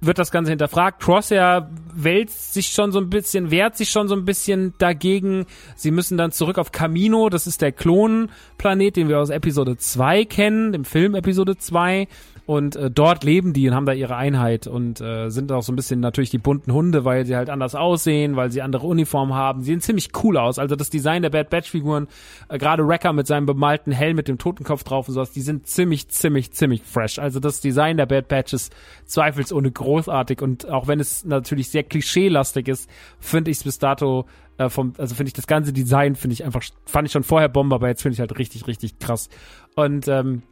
wird 0.00 0.18
das 0.18 0.30
Ganze 0.30 0.50
hinterfragt. 0.50 1.02
Crosshair 1.02 1.70
wälzt 1.92 2.54
sich 2.54 2.68
schon 2.68 2.92
so 2.92 3.00
ein 3.00 3.10
bisschen, 3.10 3.50
wehrt 3.50 3.76
sich 3.76 3.90
schon 3.90 4.08
so 4.08 4.14
ein 4.14 4.24
bisschen 4.24 4.74
dagegen. 4.78 5.46
Sie 5.74 5.90
müssen 5.90 6.16
dann 6.16 6.30
zurück 6.30 6.58
auf 6.58 6.72
Camino, 6.72 7.28
das 7.28 7.46
ist 7.46 7.62
der 7.62 7.72
Klonplanet, 7.72 8.96
den 8.96 9.08
wir 9.08 9.18
aus 9.18 9.30
Episode 9.30 9.76
2 9.76 10.24
kennen, 10.24 10.72
dem 10.72 10.84
Film 10.84 11.14
Episode 11.14 11.56
2. 11.56 12.06
Und 12.48 12.76
äh, 12.76 12.90
dort 12.90 13.24
leben 13.24 13.52
die 13.52 13.68
und 13.68 13.74
haben 13.74 13.84
da 13.84 13.92
ihre 13.92 14.16
Einheit 14.16 14.66
und 14.66 15.02
äh, 15.02 15.28
sind 15.28 15.52
auch 15.52 15.62
so 15.62 15.70
ein 15.70 15.76
bisschen 15.76 16.00
natürlich 16.00 16.30
die 16.30 16.38
bunten 16.38 16.72
Hunde, 16.72 17.04
weil 17.04 17.26
sie 17.26 17.36
halt 17.36 17.50
anders 17.50 17.74
aussehen, 17.74 18.36
weil 18.36 18.50
sie 18.50 18.62
andere 18.62 18.86
Uniformen 18.86 19.34
haben. 19.34 19.60
Sie 19.60 19.66
sehen 19.66 19.82
ziemlich 19.82 20.12
cool 20.22 20.38
aus. 20.38 20.58
Also 20.58 20.74
das 20.74 20.88
Design 20.88 21.20
der 21.20 21.28
Bad 21.28 21.50
Batch 21.50 21.68
Figuren, 21.68 22.08
äh, 22.48 22.56
gerade 22.56 22.88
Wrecker 22.88 23.12
mit 23.12 23.26
seinem 23.26 23.44
bemalten 23.44 23.92
Helm 23.92 24.16
mit 24.16 24.28
dem 24.28 24.38
Totenkopf 24.38 24.82
drauf 24.82 25.08
und 25.08 25.12
sowas, 25.12 25.30
die 25.30 25.42
sind 25.42 25.66
ziemlich, 25.66 26.08
ziemlich, 26.08 26.50
ziemlich 26.52 26.82
fresh. 26.84 27.18
Also 27.18 27.38
das 27.38 27.60
Design 27.60 27.98
der 27.98 28.06
Bad 28.06 28.28
Batch 28.28 28.54
ist 28.54 28.74
zweifelsohne 29.04 29.70
großartig 29.70 30.40
und 30.40 30.70
auch 30.70 30.88
wenn 30.88 31.00
es 31.00 31.26
natürlich 31.26 31.68
sehr 31.68 31.82
klischeelastig 31.82 32.66
ist, 32.68 32.88
finde 33.20 33.50
ich 33.50 33.58
es 33.58 33.64
bis 33.64 33.78
dato 33.78 34.24
äh, 34.56 34.70
vom, 34.70 34.94
also 34.96 35.14
finde 35.14 35.28
ich 35.28 35.34
das 35.34 35.48
ganze 35.48 35.74
Design 35.74 36.14
finde 36.14 36.32
ich 36.32 36.46
einfach, 36.46 36.62
fand 36.86 37.08
ich 37.08 37.12
schon 37.12 37.24
vorher 37.24 37.50
Bombe, 37.50 37.74
aber 37.74 37.88
jetzt 37.88 38.00
finde 38.00 38.14
ich 38.14 38.20
halt 38.20 38.38
richtig, 38.38 38.66
richtig 38.66 38.98
krass. 38.98 39.28
Und 39.74 40.08
ähm, 40.08 40.44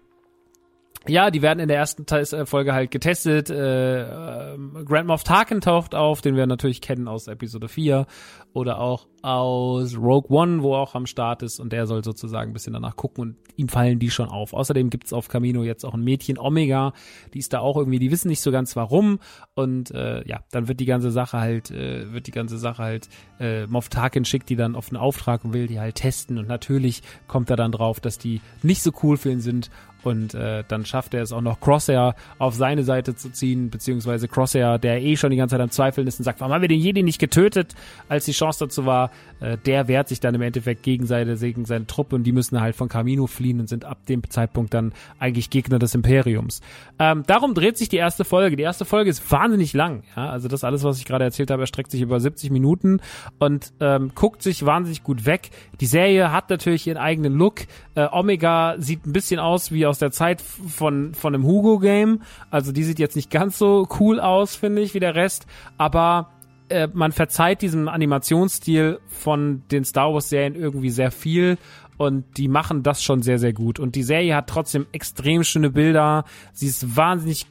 ja, 1.09 1.31
die 1.31 1.43
werden 1.43 1.61
in 1.61 1.69
der 1.69 1.77
ersten 1.77 2.05
äh, 2.07 2.47
Folge 2.47 2.73
halt 2.73 2.91
getestet. 2.91 3.51
Äh, 3.51 4.03
äh, 4.03 4.59
Grand 4.85 5.07
Moff 5.07 5.25
Tarkin 5.25 5.61
taucht 5.61 5.95
auf, 5.95 6.21
den 6.21 6.37
wir 6.37 6.47
natürlich 6.47 6.81
kennen 6.81 7.09
aus 7.09 7.29
Episode 7.29 7.69
4 7.69 8.07
oder 8.53 8.81
auch 8.81 9.07
aus 9.23 9.97
Rogue 9.97 10.31
One, 10.31 10.63
wo 10.63 10.75
er 10.75 10.79
auch 10.79 10.95
am 10.95 11.07
Start 11.07 11.43
ist 11.43 11.59
und 11.59 11.73
der 11.73 11.87
soll 11.87 12.05
sozusagen 12.05 12.51
ein 12.51 12.53
bisschen 12.53 12.73
danach 12.73 12.97
gucken 12.97 13.23
und 13.23 13.37
ihm 13.57 13.69
fallen 13.69 13.99
die 13.99 14.11
schon 14.11 14.29
auf. 14.29 14.53
Außerdem 14.53 14.89
gibt's 14.89 15.13
auf 15.13 15.29
Camino 15.29 15.63
jetzt 15.63 15.85
auch 15.85 15.95
ein 15.95 16.05
Mädchen 16.05 16.39
Omega, 16.39 16.93
die 17.35 17.41
ist 17.41 17.53
da 17.53 17.59
auch 17.59 17.77
irgendwie, 17.77 17.99
die 17.99 18.11
wissen 18.11 18.29
nicht 18.29 18.41
so 18.41 18.53
ganz 18.53 18.77
warum 18.77 19.19
und 19.55 19.91
äh, 19.91 20.27
ja, 20.27 20.41
dann 20.53 20.69
wird 20.69 20.81
die 20.81 20.87
ganze 20.87 21.11
Sache 21.11 21.39
halt, 21.39 21.71
äh, 21.71 22.13
wird 22.13 22.29
die 22.29 22.33
ganze 22.33 22.57
Sache 22.57 22.83
halt, 22.83 23.09
äh, 23.41 23.67
Moff 23.67 23.89
Tarkin 23.89 24.25
schickt 24.25 24.49
die 24.49 24.57
dann 24.57 24.77
auf 24.77 24.89
einen 24.89 24.97
Auftrag 24.97 25.45
und 25.45 25.53
will 25.53 25.67
die 25.67 25.81
halt 25.81 25.97
testen 25.97 26.39
und 26.39 26.47
natürlich 26.47 27.03
kommt 27.27 27.51
er 27.51 27.57
dann 27.57 27.73
drauf, 27.73 28.01
dass 28.01 28.19
die 28.19 28.41
nicht 28.63 28.83
so 28.83 28.93
cool 29.03 29.17
für 29.17 29.31
ihn 29.31 29.41
sind 29.41 29.71
und 30.07 30.35
äh, 30.35 30.65
dann 30.67 30.85
schafft 30.85 31.15
er 31.15 31.23
es 31.23 31.33
auch 31.33 31.41
noch 31.41 31.61
Crosshair 31.61 32.15
auf 32.39 32.55
seine 32.55 32.85
Seite 32.85 33.15
zu 33.15 33.31
ziehen, 33.31 33.71
beziehungsweise 33.71 34.29
Crosshair, 34.29 34.79
der 34.79 35.03
eh 35.03 35.17
schon 35.17 35.31
die 35.31 35.37
ganze 35.37 35.55
Zeit 35.55 35.61
am 35.61 35.71
Zweifeln 35.71 36.07
ist 36.07 36.19
und 36.19 36.25
sagt, 36.25 36.41
warum 36.41 36.55
haben 36.55 36.63
wir 36.63 36.69
den 36.69 36.81
Jedi 36.81 37.03
nicht 37.03 37.19
getötet, 37.19 37.75
als 38.09 38.25
die 38.25 38.33
Chance 38.33 38.65
dazu 38.65 38.87
war, 38.87 39.11
äh, 39.41 39.57
der 39.59 39.89
wehrt 39.89 40.09
sich 40.09 40.21
dann 40.21 40.35
im 40.35 40.43
Endeffekt 40.43 40.83
gegen 40.83 41.07
seine, 41.07 41.37
gegen 41.37 41.65
seine 41.65 41.87
Truppe 41.87 42.17
und 42.17 42.25
die 42.25 42.33
müssen 42.33 42.61
halt 42.61 42.77
von 42.77 42.89
Camino 42.89 43.27
fliehen 43.27 43.61
und 43.61 43.69
sind 43.69 43.85
ab 43.85 44.07
dem 44.07 44.29
Zeitpunkt 44.31 44.73
dann 44.75 44.93
eigentlich 45.19 45.51
Gegner 45.51 45.79
des 45.79 45.95
Imperiums. 45.95 46.61
Ähm, 46.99 47.25
darum 47.27 47.55
dreht 47.55 47.77
sich 47.77 47.89
die 47.89 47.97
erste 47.97 48.25
Folge. 48.25 48.57
Die 48.57 48.63
erste 48.63 48.85
Folge 48.85 49.11
ist 49.11 49.31
wahnsinnig 49.31 49.73
lang. 49.73 50.03
Ja? 50.17 50.31
Also 50.31 50.49
das 50.49 50.65
alles, 50.65 50.85
was 50.85 50.99
ich 50.99 51.05
gerade 51.05 51.25
erzählt 51.25 51.51
habe, 51.51 51.63
erstreckt 51.63 51.91
sich 51.91 52.01
über 52.01 52.21
70 52.21 52.51
Minuten 52.51 53.01
und 53.39 53.73
ähm, 53.81 54.13
guckt 54.15 54.43
sich 54.43 54.65
wahnsinnig 54.65 55.03
gut 55.03 55.27
weg. 55.27 55.51
Die 55.81 55.87
Serie 55.87 56.33
hat 56.33 56.51
natürlich 56.51 56.87
ihren 56.87 56.99
eigenen 56.99 57.35
Look. 57.35 57.63
Äh, 57.95 58.07
Omega 58.11 58.77
sieht 58.79 59.07
ein 59.07 59.13
bisschen 59.13 59.41
aus 59.41 59.73
wie 59.73 59.87
aus 59.87 59.96
der 59.99 60.11
Zeit 60.11 60.41
von, 60.41 61.15
von 61.15 61.35
einem 61.35 61.45
Hugo-Game. 61.45 62.23
Also 62.51 62.73
die 62.73 62.85
sieht 62.85 62.99
jetzt 62.99 63.17
nicht 63.17 63.31
ganz 63.31 63.59
so 63.59 63.89
cool 64.01 64.21
aus, 64.21 64.57
finde 64.57 64.83
ich, 64.83 64.95
wie 64.95 65.01
der 65.01 65.15
Rest. 65.15 65.47
Aber 65.79 66.31
äh, 66.69 66.89
man 66.93 67.13
verzeiht 67.13 67.63
diesem 67.63 67.89
Animationsstil 67.89 69.01
von 69.09 69.63
den 69.71 69.85
Star 69.85 70.13
Wars 70.13 70.29
Serien 70.29 70.55
irgendwie 70.55 70.91
sehr 70.91 71.11
viel 71.11 71.59
und 71.97 72.25
die 72.37 72.49
machen 72.49 72.83
das 72.83 73.03
schon 73.03 73.23
sehr, 73.23 73.39
sehr 73.39 73.53
gut. 73.53 73.79
Und 73.79 73.95
die 73.95 74.03
Serie 74.03 74.37
hat 74.37 74.49
trotzdem 74.49 74.87
extrem 74.93 75.45
schöne 75.45 75.71
Bilder. 75.71 76.25
Sie 76.53 76.67
ist 76.67 76.97
wahnsinnig 76.97 77.47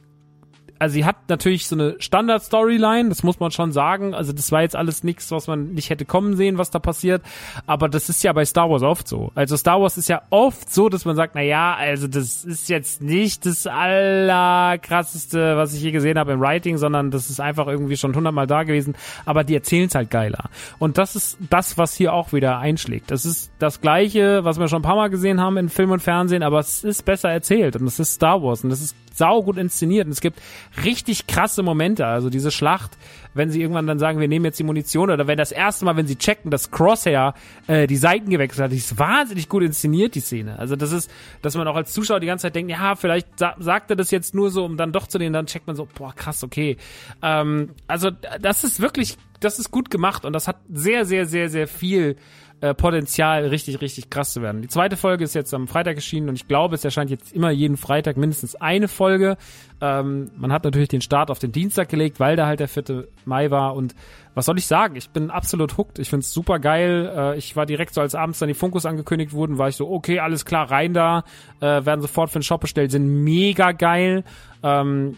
also 0.78 0.94
sie 0.94 1.04
hat 1.04 1.28
natürlich 1.28 1.68
so 1.68 1.76
eine 1.76 1.96
Standard-Storyline, 1.98 3.08
das 3.08 3.22
muss 3.22 3.40
man 3.40 3.50
schon 3.50 3.72
sagen. 3.72 4.14
Also 4.14 4.32
das 4.32 4.52
war 4.52 4.62
jetzt 4.62 4.76
alles 4.76 5.04
nichts, 5.04 5.30
was 5.30 5.46
man 5.46 5.74
nicht 5.74 5.90
hätte 5.90 6.04
kommen 6.04 6.36
sehen, 6.36 6.58
was 6.58 6.70
da 6.70 6.78
passiert. 6.78 7.22
Aber 7.66 7.88
das 7.88 8.08
ist 8.08 8.22
ja 8.22 8.32
bei 8.32 8.44
Star 8.44 8.70
Wars 8.70 8.82
oft 8.82 9.08
so. 9.08 9.32
Also 9.34 9.56
Star 9.56 9.80
Wars 9.80 9.96
ist 9.96 10.08
ja 10.08 10.22
oft 10.30 10.72
so, 10.72 10.88
dass 10.88 11.04
man 11.04 11.16
sagt, 11.16 11.34
na 11.34 11.42
ja, 11.42 11.74
also 11.74 12.08
das 12.08 12.44
ist 12.44 12.68
jetzt 12.68 13.02
nicht 13.02 13.46
das 13.46 13.66
allerkrasseste, 13.66 15.56
was 15.56 15.74
ich 15.74 15.82
je 15.82 15.92
gesehen 15.92 16.18
habe 16.18 16.32
im 16.32 16.40
Writing, 16.40 16.76
sondern 16.76 17.10
das 17.10 17.30
ist 17.30 17.40
einfach 17.40 17.66
irgendwie 17.66 17.96
schon 17.96 18.14
hundertmal 18.14 18.46
da 18.46 18.62
gewesen. 18.64 18.94
Aber 19.24 19.44
die 19.44 19.54
erzählen 19.54 19.88
es 19.88 19.94
halt 19.94 20.10
geiler. 20.10 20.50
Und 20.78 20.98
das 20.98 21.16
ist 21.16 21.38
das, 21.50 21.78
was 21.78 21.94
hier 21.94 22.12
auch 22.12 22.32
wieder 22.32 22.58
einschlägt. 22.58 23.10
Das 23.10 23.24
ist 23.24 23.50
das 23.58 23.80
Gleiche, 23.80 24.44
was 24.44 24.58
wir 24.58 24.68
schon 24.68 24.80
ein 24.80 24.82
paar 24.82 24.96
Mal 24.96 25.10
gesehen 25.10 25.40
haben 25.40 25.56
in 25.56 25.68
Film 25.68 25.90
und 25.90 26.00
Fernsehen, 26.00 26.42
aber 26.42 26.58
es 26.58 26.84
ist 26.84 27.04
besser 27.04 27.30
erzählt 27.30 27.76
und 27.76 27.86
es 27.86 27.98
ist 27.98 28.14
Star 28.14 28.42
Wars 28.42 28.62
und 28.64 28.70
das 28.70 28.80
ist 28.80 28.96
saugut 29.16 29.56
inszeniert 29.56 30.06
und 30.06 30.12
es 30.12 30.20
gibt 30.20 30.40
richtig 30.84 31.26
krasse 31.26 31.62
Momente. 31.62 32.06
Also 32.06 32.30
diese 32.30 32.50
Schlacht, 32.50 32.96
wenn 33.34 33.50
sie 33.50 33.60
irgendwann 33.60 33.86
dann 33.86 33.98
sagen, 33.98 34.18
wir 34.20 34.28
nehmen 34.28 34.44
jetzt 34.44 34.58
die 34.58 34.64
Munition 34.64 35.10
oder 35.10 35.26
wenn 35.26 35.36
das 35.36 35.52
erste 35.52 35.84
Mal, 35.84 35.96
wenn 35.96 36.06
sie 36.06 36.16
checken, 36.16 36.50
dass 36.50 36.70
Crosshair 36.70 37.34
äh, 37.66 37.86
die 37.86 37.96
Seiten 37.96 38.30
gewechselt 38.30 38.64
hat, 38.64 38.72
die 38.72 38.76
ist 38.76 38.98
wahnsinnig 38.98 39.48
gut 39.48 39.62
inszeniert, 39.62 40.14
die 40.14 40.20
Szene. 40.20 40.58
Also 40.58 40.76
das 40.76 40.92
ist, 40.92 41.10
dass 41.42 41.56
man 41.56 41.68
auch 41.68 41.76
als 41.76 41.92
Zuschauer 41.92 42.20
die 42.20 42.26
ganze 42.26 42.42
Zeit 42.42 42.54
denkt, 42.54 42.70
ja, 42.70 42.94
vielleicht 42.94 43.38
sa 43.38 43.54
sagt 43.58 43.90
er 43.90 43.96
das 43.96 44.10
jetzt 44.10 44.34
nur 44.34 44.50
so, 44.50 44.64
um 44.64 44.76
dann 44.76 44.92
doch 44.92 45.06
zu 45.06 45.18
nehmen, 45.18 45.32
dann 45.32 45.46
checkt 45.46 45.66
man 45.66 45.76
so, 45.76 45.86
boah, 45.94 46.14
krass, 46.14 46.42
okay. 46.42 46.76
Ähm, 47.22 47.70
also 47.86 48.10
das 48.10 48.64
ist 48.64 48.80
wirklich, 48.80 49.16
das 49.40 49.58
ist 49.58 49.70
gut 49.70 49.90
gemacht 49.90 50.24
und 50.24 50.32
das 50.32 50.48
hat 50.48 50.56
sehr, 50.72 51.04
sehr, 51.04 51.26
sehr, 51.26 51.48
sehr 51.48 51.68
viel 51.68 52.16
äh, 52.60 52.74
Potenzial, 52.74 53.46
richtig, 53.46 53.80
richtig 53.80 54.08
krass 54.08 54.32
zu 54.32 54.40
werden. 54.40 54.62
Die 54.62 54.68
zweite 54.68 54.96
Folge 54.96 55.24
ist 55.24 55.34
jetzt 55.34 55.52
am 55.52 55.68
Freitag 55.68 55.96
erschienen 55.96 56.28
und 56.28 56.36
ich 56.36 56.48
glaube, 56.48 56.74
es 56.74 56.84
erscheint 56.84 57.10
jetzt 57.10 57.32
immer 57.32 57.50
jeden 57.50 57.76
Freitag 57.76 58.16
mindestens 58.16 58.54
eine 58.54 58.88
Folge. 58.88 59.36
Ähm, 59.80 60.30
man 60.36 60.52
hat 60.52 60.64
natürlich 60.64 60.88
den 60.88 61.02
Start 61.02 61.30
auf 61.30 61.38
den 61.38 61.52
Dienstag 61.52 61.90
gelegt, 61.90 62.18
weil 62.18 62.34
da 62.34 62.46
halt 62.46 62.60
der 62.60 62.68
4. 62.68 63.08
Mai 63.26 63.50
war 63.50 63.74
und 63.74 63.94
was 64.34 64.46
soll 64.46 64.58
ich 64.58 64.66
sagen? 64.66 64.96
Ich 64.96 65.10
bin 65.10 65.30
absolut 65.30 65.76
hooked. 65.76 65.98
Ich 65.98 66.10
find's 66.10 66.32
super 66.32 66.58
geil. 66.58 67.12
Äh, 67.14 67.38
ich 67.38 67.56
war 67.56 67.66
direkt 67.66 67.94
so, 67.94 68.00
als 68.00 68.14
abends 68.14 68.38
dann 68.38 68.48
die 68.48 68.54
Funkus 68.54 68.86
angekündigt 68.86 69.32
wurden, 69.32 69.58
war 69.58 69.68
ich 69.68 69.76
so, 69.76 69.90
okay, 69.90 70.20
alles 70.20 70.44
klar, 70.44 70.70
rein 70.70 70.94
da. 70.94 71.24
Äh, 71.60 71.84
werden 71.84 72.00
sofort 72.00 72.30
für 72.30 72.38
den 72.38 72.42
Shop 72.42 72.60
bestellt, 72.60 72.90
sind 72.90 73.06
mega 73.06 73.72
geil. 73.72 74.24
Ähm, 74.62 75.16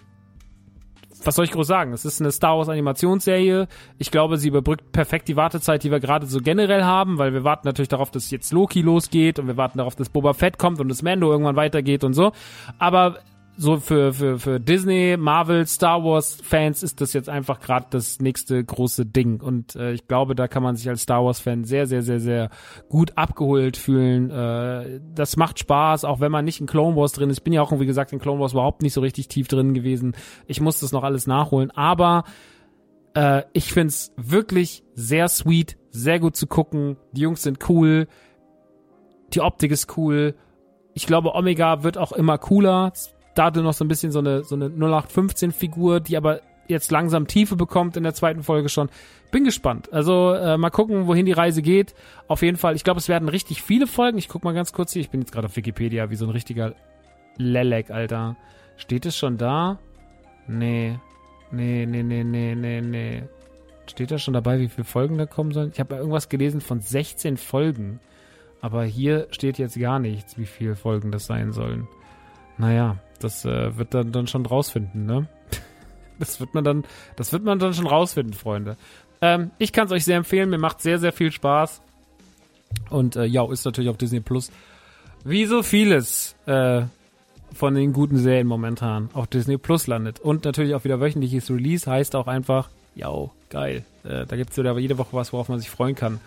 was 1.25 1.35
soll 1.35 1.45
ich 1.45 1.51
groß 1.53 1.67
sagen? 1.67 1.93
Es 1.93 2.05
ist 2.05 2.21
eine 2.21 2.33
Star 2.33 2.57
Wars 2.59 2.69
Animationsserie. 2.69 3.69
Ich 3.99 4.11
glaube, 4.11 4.37
sie 4.39 4.49
überbrückt 4.49 4.93
perfekt 4.93 5.29
die 5.29 5.37
Wartezeit, 5.37 5.83
die 5.83 5.91
wir 5.91 6.01
gerade 6.01 6.27
so 6.27 6.41
generell 6.41 6.85
haben, 6.85 7.19
weil 7.19 7.33
wir 7.33 7.45
warten 7.45 7.67
natürlich 7.67 7.89
darauf, 7.89 8.11
dass 8.11 8.31
jetzt 8.31 8.53
Loki 8.53 8.83
losgeht 8.83 9.39
und 9.39 9.47
wir 9.47 9.57
warten 9.57 9.79
darauf, 9.79 9.97
dass 9.97 10.09
Boba 10.09 10.33
Fett 10.33 10.59
kommt 10.59 10.81
und 10.81 10.89
das 10.89 11.03
Mando 11.03 11.31
irgendwann 11.31 11.57
weitergeht 11.57 12.05
und 12.05 12.15
so. 12.15 12.33
Aber 12.79 13.19
so 13.61 13.79
für, 13.79 14.13
für, 14.13 14.39
für 14.39 14.61
Disney, 14.61 15.17
Marvel, 15.19 15.67
Star 15.67 16.05
Wars 16.05 16.39
Fans 16.41 16.85
ist 16.85 17.01
das 17.01 17.13
jetzt 17.13 17.29
einfach 17.29 17.59
gerade 17.59 17.87
das 17.91 18.21
nächste 18.21 18.63
große 18.63 19.05
Ding. 19.05 19.41
Und 19.41 19.75
äh, 19.75 19.93
ich 19.93 20.07
glaube, 20.07 20.37
da 20.37 20.47
kann 20.47 20.63
man 20.63 20.77
sich 20.77 20.89
als 20.89 21.03
Star 21.03 21.25
Wars 21.25 21.41
Fan 21.41 21.65
sehr, 21.65 21.89
sehr, 21.89 22.03
sehr, 22.03 22.21
sehr 22.21 22.51
gut 22.89 23.19
abgeholt 23.19 23.77
fühlen. 23.77 24.31
Äh, 24.31 25.01
das 25.13 25.37
macht 25.37 25.59
Spaß, 25.59 26.05
auch 26.05 26.21
wenn 26.21 26.31
man 26.31 26.45
nicht 26.45 26.61
in 26.61 26.69
Clone 26.69 26.95
Wars 26.95 27.11
drin 27.11 27.31
ist. 27.31 27.39
Ich 27.39 27.43
bin 27.43 27.53
ja 27.53 27.61
auch, 27.61 27.73
wie 27.81 27.85
gesagt, 27.85 28.13
in 28.13 28.21
Clone 28.21 28.41
Wars 28.41 28.53
überhaupt 28.53 28.83
nicht 28.83 28.93
so 28.93 29.01
richtig 29.01 29.27
tief 29.27 29.49
drin 29.49 29.75
gewesen. 29.75 30.15
Ich 30.47 30.61
muss 30.61 30.79
das 30.79 30.93
noch 30.93 31.03
alles 31.03 31.27
nachholen. 31.27 31.73
Aber 31.73 32.23
äh, 33.15 33.43
ich 33.55 33.73
find's 33.73 34.13
wirklich 34.17 34.85
sehr 34.95 35.27
sweet, 35.27 35.77
sehr 35.91 36.21
gut 36.21 36.37
zu 36.37 36.47
gucken. 36.47 36.97
Die 37.11 37.23
Jungs 37.23 37.43
sind 37.43 37.69
cool. 37.69 38.07
Die 39.35 39.41
Optik 39.41 39.73
ist 39.73 39.97
cool. 39.97 40.37
Ich 40.95 41.09
glaube, 41.09 41.35
Omega 41.35 41.83
wird 41.83 41.99
auch 41.99 42.13
immer 42.13 42.39
cooler 42.39 42.93
dadurch 43.39 43.65
noch 43.65 43.73
so 43.73 43.85
ein 43.85 43.89
bisschen 43.89 44.13
so 44.13 44.19
eine, 44.19 44.45
so 44.45 44.55
eine 44.55 44.69
0815-Figur, 44.69 46.01
die 46.01 46.17
aber 46.17 46.41
jetzt 46.67 46.91
langsam 46.91 47.27
Tiefe 47.27 47.57
bekommt 47.57 47.97
in 47.97 48.03
der 48.03 48.15
zweiten 48.15 48.43
Folge 48.43 48.69
schon. 48.69 48.91
Bin 49.31 49.45
gespannt. 49.45 49.93
Also 49.93 50.33
äh, 50.35 50.57
mal 50.59 50.71
gucken, 50.71 51.07
wohin 51.07 51.27
die 51.27 51.33
Reise 51.33 51.63
geht. 51.63 51.95
Auf 52.29 52.43
jeden 52.43 52.57
Fall, 52.57 52.77
ich 52.77 52.85
glaube, 52.85 52.99
es 52.99 53.09
werden 53.09 53.29
richtig 53.29 53.63
viele 53.63 53.87
Folgen. 53.87 54.19
Ich 54.19 54.29
guck 54.29 54.45
mal 54.45 54.55
ganz 54.55 54.73
kurz 54.73 54.93
hier. 54.93 55.01
Ich 55.01 55.11
bin 55.11 55.21
jetzt 55.21 55.33
gerade 55.33 55.47
auf 55.47 55.57
Wikipedia 55.57 56.11
wie 56.11 56.17
so 56.17 56.27
ein 56.27 56.31
richtiger 56.31 56.75
Lelek, 57.37 57.91
Alter. 57.91 58.37
Steht 58.77 59.07
es 59.07 59.17
schon 59.17 59.39
da? 59.39 59.79
Nee. 60.47 60.99
Nee, 61.51 61.87
nee, 61.87 62.03
nee, 62.03 62.25
nee, 62.25 62.55
nee, 62.55 62.81
nee. 62.81 63.23
Steht 63.87 64.11
da 64.11 64.19
schon 64.19 64.35
dabei, 64.35 64.61
wie 64.61 64.69
viele 64.69 64.85
Folgen 64.85 65.17
da 65.17 65.25
kommen 65.25 65.53
sollen? 65.53 65.71
Ich 65.73 65.81
habe 65.81 65.97
irgendwas 65.97 66.29
gelesen 66.29 66.61
von 66.61 66.81
16 66.81 67.39
Folgen. 67.39 68.01
Aber 68.61 68.85
hier 68.85 69.29
steht 69.31 69.59
jetzt 69.59 69.79
gar 69.79 69.99
nichts, 69.99 70.37
wie 70.37 70.47
viele 70.47 70.77
Folgen 70.77 71.11
das 71.13 71.27
sein 71.27 71.53
sollen. 71.53 71.89
Naja, 72.59 72.97
das 73.21 73.45
äh, 73.45 73.77
wird 73.77 73.95
dann, 73.95 74.13
dann 74.13 74.27
schon 74.27 74.47
rausfinden, 74.47 75.07
ne? 75.07 75.27
Das 76.21 76.41
wird 76.41 76.53
man 76.53 76.65
dann, 76.65 76.83
das 77.15 77.33
wird 77.33 77.45
man 77.45 77.61
dann 77.61 77.75
schon 77.75 77.87
rausfinden, 77.87 78.35
Freunde. 78.35 78.77
Ähm, 79.21 79.53
ich 79.59 79.73
kann 79.73 79.87
es 79.87 79.93
euch 79.93 80.05
sehr 80.05 80.17
empfehlen, 80.17 80.51
mir 80.51 80.59
macht 80.59 80.81
sehr, 80.81 80.99
sehr 80.99 81.13
viel 81.13 81.31
Spaß. 81.31 81.81
Und 82.91 83.15
äh, 83.15 83.25
ja, 83.25 83.49
ist 83.53 83.65
natürlich 83.65 83.89
auf 83.89 83.99
Disney 83.99 84.19
Plus. 84.19 84.51
Wie 85.25 85.47
so 85.47 85.63
vieles 85.63 86.35
äh, 86.47 86.83
von 87.55 87.75
den 87.75 87.93
guten 87.93 88.19
Serien 88.19 88.47
momentan 88.47 89.11
auf 89.13 89.27
Disney 89.27 89.59
Plus 89.59 89.87
landet. 89.87 90.21
Und 90.21 90.45
natürlich 90.45 90.75
auch 90.75 90.85
wieder 90.85 91.01
wöchentliches 91.01 91.51
Release 91.51 91.91
heißt 91.91 92.15
auch 92.17 92.27
einfach, 92.27 92.69
ja, 92.95 93.13
geil. 93.51 93.85
Äh, 94.05 94.27
da 94.27 94.37
gibt's 94.37 94.57
wieder 94.57 94.77
jede 94.79 94.99
Woche 94.99 95.13
was, 95.13 95.33
worauf 95.33 95.49
man 95.49 95.59
sich 95.59 95.71
freuen 95.71 95.95
kann. 95.95 96.21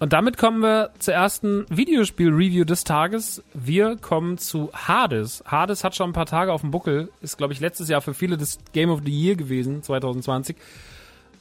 Und 0.00 0.14
damit 0.14 0.38
kommen 0.38 0.60
wir 0.60 0.92
zur 0.98 1.12
ersten 1.12 1.66
Videospiel-Review 1.68 2.64
des 2.64 2.84
Tages. 2.84 3.44
Wir 3.52 3.96
kommen 3.96 4.38
zu 4.38 4.70
Hades. 4.72 5.44
Hades 5.46 5.84
hat 5.84 5.94
schon 5.94 6.10
ein 6.10 6.14
paar 6.14 6.24
Tage 6.24 6.54
auf 6.54 6.62
dem 6.62 6.70
Buckel, 6.70 7.10
ist, 7.20 7.36
glaube 7.36 7.52
ich, 7.52 7.60
letztes 7.60 7.90
Jahr 7.90 8.00
für 8.00 8.14
viele 8.14 8.38
das 8.38 8.58
Game 8.72 8.88
of 8.88 9.02
the 9.04 9.12
Year 9.12 9.36
gewesen, 9.36 9.82
2020. 9.82 10.56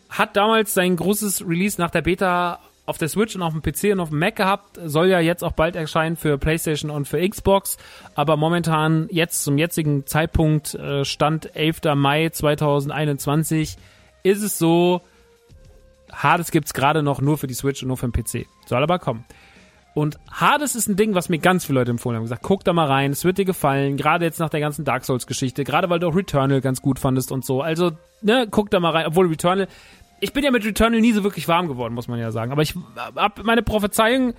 Hat 0.09 0.35
damals 0.35 0.73
sein 0.73 0.97
großes 0.97 1.47
Release 1.47 1.79
nach 1.79 1.89
der 1.89 2.01
Beta 2.01 2.59
auf 2.85 2.97
der 2.97 3.07
Switch 3.07 3.33
und 3.33 3.43
auf 3.43 3.53
dem 3.53 3.61
PC 3.61 3.93
und 3.93 4.01
auf 4.01 4.09
dem 4.09 4.19
Mac 4.19 4.35
gehabt, 4.35 4.77
soll 4.83 5.07
ja 5.07 5.21
jetzt 5.21 5.43
auch 5.43 5.53
bald 5.53 5.77
erscheinen 5.77 6.17
für 6.17 6.37
PlayStation 6.37 6.91
und 6.91 7.07
für 7.07 7.25
Xbox, 7.25 7.77
aber 8.13 8.35
momentan 8.35 9.07
jetzt 9.09 9.43
zum 9.45 9.57
jetzigen 9.57 10.05
Zeitpunkt 10.05 10.73
äh, 10.73 11.05
Stand 11.05 11.55
11. 11.55 11.95
Mai 11.95 12.27
2021 12.27 13.77
ist 14.23 14.43
es 14.43 14.57
so, 14.57 15.01
Hades 16.11 16.51
gibt's 16.51 16.73
gerade 16.73 17.03
noch 17.03 17.21
nur 17.21 17.37
für 17.37 17.47
die 17.47 17.53
Switch 17.53 17.81
und 17.81 17.87
nur 17.87 17.97
für 17.97 18.07
den 18.07 18.13
PC. 18.13 18.47
Soll 18.65 18.83
aber 18.83 18.99
kommen. 18.99 19.25
Und 19.95 20.19
Hades 20.31 20.75
ist 20.75 20.87
ein 20.87 20.95
Ding, 20.95 21.15
was 21.15 21.29
mir 21.29 21.39
ganz 21.39 21.65
viele 21.65 21.79
Leute 21.79 21.91
empfohlen 21.91 22.15
haben. 22.15 22.23
Gesagt, 22.23 22.43
guck 22.43 22.63
da 22.63 22.73
mal 22.73 22.87
rein, 22.87 23.11
es 23.11 23.25
wird 23.25 23.37
dir 23.37 23.45
gefallen. 23.45 23.97
Gerade 23.97 24.25
jetzt 24.25 24.39
nach 24.39 24.49
der 24.49 24.59
ganzen 24.59 24.85
Dark 24.85 25.03
Souls 25.03 25.27
Geschichte. 25.27 25.63
Gerade 25.63 25.89
weil 25.89 25.99
du 25.99 26.07
auch 26.07 26.15
Returnal 26.15 26.61
ganz 26.61 26.81
gut 26.81 26.99
fandest 26.99 27.31
und 27.31 27.43
so. 27.43 27.61
Also, 27.61 27.91
ne, 28.21 28.47
guck 28.49 28.69
da 28.69 28.79
mal 28.79 28.91
rein. 28.91 29.07
Obwohl 29.07 29.27
Returnal, 29.27 29.67
ich 30.21 30.31
bin 30.33 30.43
ja 30.43 30.51
mit 30.51 30.63
Returnal 30.63 31.01
nie 31.01 31.11
so 31.11 31.23
wirklich 31.23 31.47
warm 31.47 31.67
geworden, 31.67 31.93
muss 31.93 32.07
man 32.07 32.19
ja 32.19 32.31
sagen. 32.31 32.51
Aber 32.51 32.61
ich 32.61 32.75
hab 33.15 33.43
meine 33.43 33.63
Prophezeiung 33.63 34.35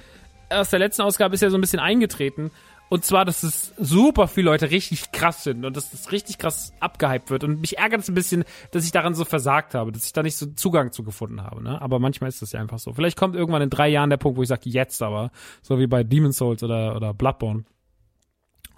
aus 0.51 0.71
der 0.71 0.79
letzten 0.79 1.03
Ausgabe 1.03 1.35
ist 1.35 1.41
ja 1.41 1.51
so 1.51 1.59
ein 1.59 1.61
bisschen 1.61 1.81
eingetreten. 1.81 2.51
Und 2.91 3.05
zwar, 3.05 3.25
dass 3.25 3.45
es 3.45 3.73
super 3.79 4.27
viele 4.27 4.51
Leute 4.51 4.73
richtig 4.73 5.13
krass 5.13 5.45
sind 5.45 5.65
und 5.65 5.77
dass 5.77 5.93
das 5.93 6.11
richtig 6.11 6.39
krass 6.39 6.73
abgehypt 6.81 7.31
wird. 7.31 7.45
Und 7.45 7.61
mich 7.61 7.79
ärgert 7.79 8.01
es 8.01 8.09
ein 8.09 8.17
bisschen, 8.17 8.43
dass 8.73 8.85
ich 8.85 8.91
daran 8.91 9.15
so 9.15 9.25
versagt 9.25 9.75
habe, 9.75 9.93
dass 9.93 10.05
ich 10.07 10.13
da 10.13 10.25
nicht 10.25 10.37
so 10.37 10.47
Zugang 10.47 10.91
zu 10.91 11.05
gefunden 11.05 11.45
habe. 11.45 11.63
Ne? 11.63 11.81
Aber 11.81 12.01
manchmal 12.01 12.29
ist 12.29 12.43
das 12.43 12.51
ja 12.51 12.61
einfach 12.61 12.81
so. 12.81 12.93
Vielleicht 12.93 13.17
kommt 13.17 13.37
irgendwann 13.37 13.63
in 13.63 13.71
drei 13.71 13.89
Jahren 13.89 14.11
der 14.11 14.17
Punkt, 14.17 14.37
wo 14.37 14.43
ich 14.43 14.49
sage, 14.49 14.69
jetzt 14.69 15.03
aber. 15.03 15.31
So 15.63 15.79
wie 15.79 15.87
bei 15.87 16.03
Demon's 16.03 16.39
Souls 16.39 16.65
oder, 16.65 16.97
oder 16.97 17.15
Bloodborne. 17.15 17.63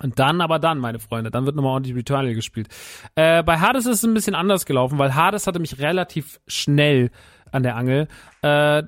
Und 0.03 0.19
dann, 0.19 0.43
aber 0.43 0.59
dann, 0.59 0.79
meine 0.79 0.99
Freunde, 0.99 1.31
dann 1.31 1.47
wird 1.47 1.57
nochmal 1.57 1.73
ordentlich 1.73 1.97
Returnal 1.97 2.35
gespielt. 2.35 2.69
Äh, 3.15 3.43
bei 3.43 3.61
Hades 3.61 3.87
ist 3.87 3.99
es 3.99 4.05
ein 4.05 4.13
bisschen 4.13 4.35
anders 4.35 4.67
gelaufen, 4.67 4.99
weil 4.99 5.15
Hades 5.15 5.47
hatte 5.47 5.59
mich 5.59 5.79
relativ 5.79 6.39
schnell 6.47 7.11
an 7.51 7.63
der 7.63 7.77
Angel. 7.77 8.09
Äh, 8.43 8.83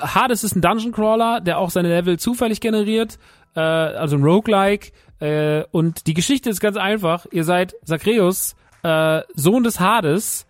Hades 0.00 0.42
ist 0.42 0.56
ein 0.56 0.62
Dungeon 0.62 0.90
Crawler, 0.90 1.40
der 1.40 1.58
auch 1.58 1.70
seine 1.70 1.88
Level 1.88 2.18
zufällig 2.18 2.60
generiert 2.60 3.18
äh, 3.54 3.60
also 3.60 4.16
ein 4.16 4.22
Roguelike. 4.22 4.92
Äh, 5.20 5.64
und 5.70 6.06
die 6.06 6.14
Geschichte 6.14 6.50
ist 6.50 6.60
ganz 6.60 6.76
einfach. 6.76 7.26
Ihr 7.30 7.44
seid 7.44 7.74
Sakreus, 7.82 8.56
äh, 8.82 9.22
Sohn 9.34 9.62
des 9.62 9.80
Hades 9.80 10.46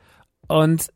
und 0.48 0.88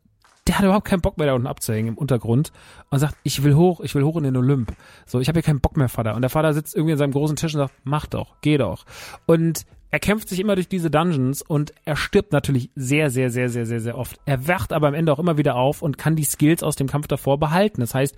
der 0.47 0.59
hat 0.59 0.65
überhaupt 0.65 0.87
keinen 0.87 1.01
Bock 1.01 1.19
mehr 1.19 1.27
da 1.27 1.35
unten 1.35 1.47
abzuhängen 1.47 1.89
im 1.89 1.99
Untergrund 1.99 2.53
und 2.91 2.99
sagt, 2.99 3.17
ich 3.25 3.43
will 3.43 3.55
hoch, 3.55 3.81
ich 3.81 3.95
will 3.95 4.05
hoch 4.05 4.17
in 4.17 4.25
den 4.25 4.37
Olymp. 4.37 4.73
So, 5.05 5.21
ich 5.21 5.29
habe 5.29 5.39
hier 5.39 5.43
keinen 5.43 5.61
Bock 5.61 5.77
mehr, 5.77 5.89
Vater. 5.89 6.15
Und 6.15 6.23
der 6.23 6.31
Vater 6.31 6.55
sitzt 6.55 6.77
irgendwie 6.77 6.93
an 6.93 6.99
seinem 6.99 7.13
großen 7.13 7.37
Tisch 7.37 7.55
und 7.55 7.61
sagt, 7.61 7.75
mach 7.85 8.07
doch, 8.07 8.37
geh 8.43 8.57
doch. 8.57 8.85
Und 9.27 9.67
er 9.91 9.99
kämpft 9.99 10.29
sich 10.29 10.41
immer 10.41 10.55
durch 10.55 10.69
diese 10.69 10.91
Dungeons 10.91 11.43
und 11.43 11.73
er 11.85 11.97
stirbt 11.97 12.33
natürlich 12.33 12.71
sehr, 12.75 13.11
sehr, 13.11 13.31
sehr, 13.31 13.49
sehr, 13.49 13.67
sehr, 13.67 13.81
sehr 13.81 13.99
oft. 13.99 14.19
Er 14.27 14.47
wacht 14.47 14.73
aber 14.73 14.89
am 14.89 14.95
Ende 14.95 15.13
auch 15.13 15.19
immer 15.19 15.39
wieder 15.39 15.57
auf 15.57 15.83
und 15.83 15.99
kann 15.99 16.17
die 16.17 16.25
Skills 16.25 16.63
aus 16.63 16.77
dem 16.77 16.89
Kampf 16.89 17.07
davor 17.07 17.39
behalten. 17.39 17.81
Das 17.81 17.95
heißt, 17.95 18.17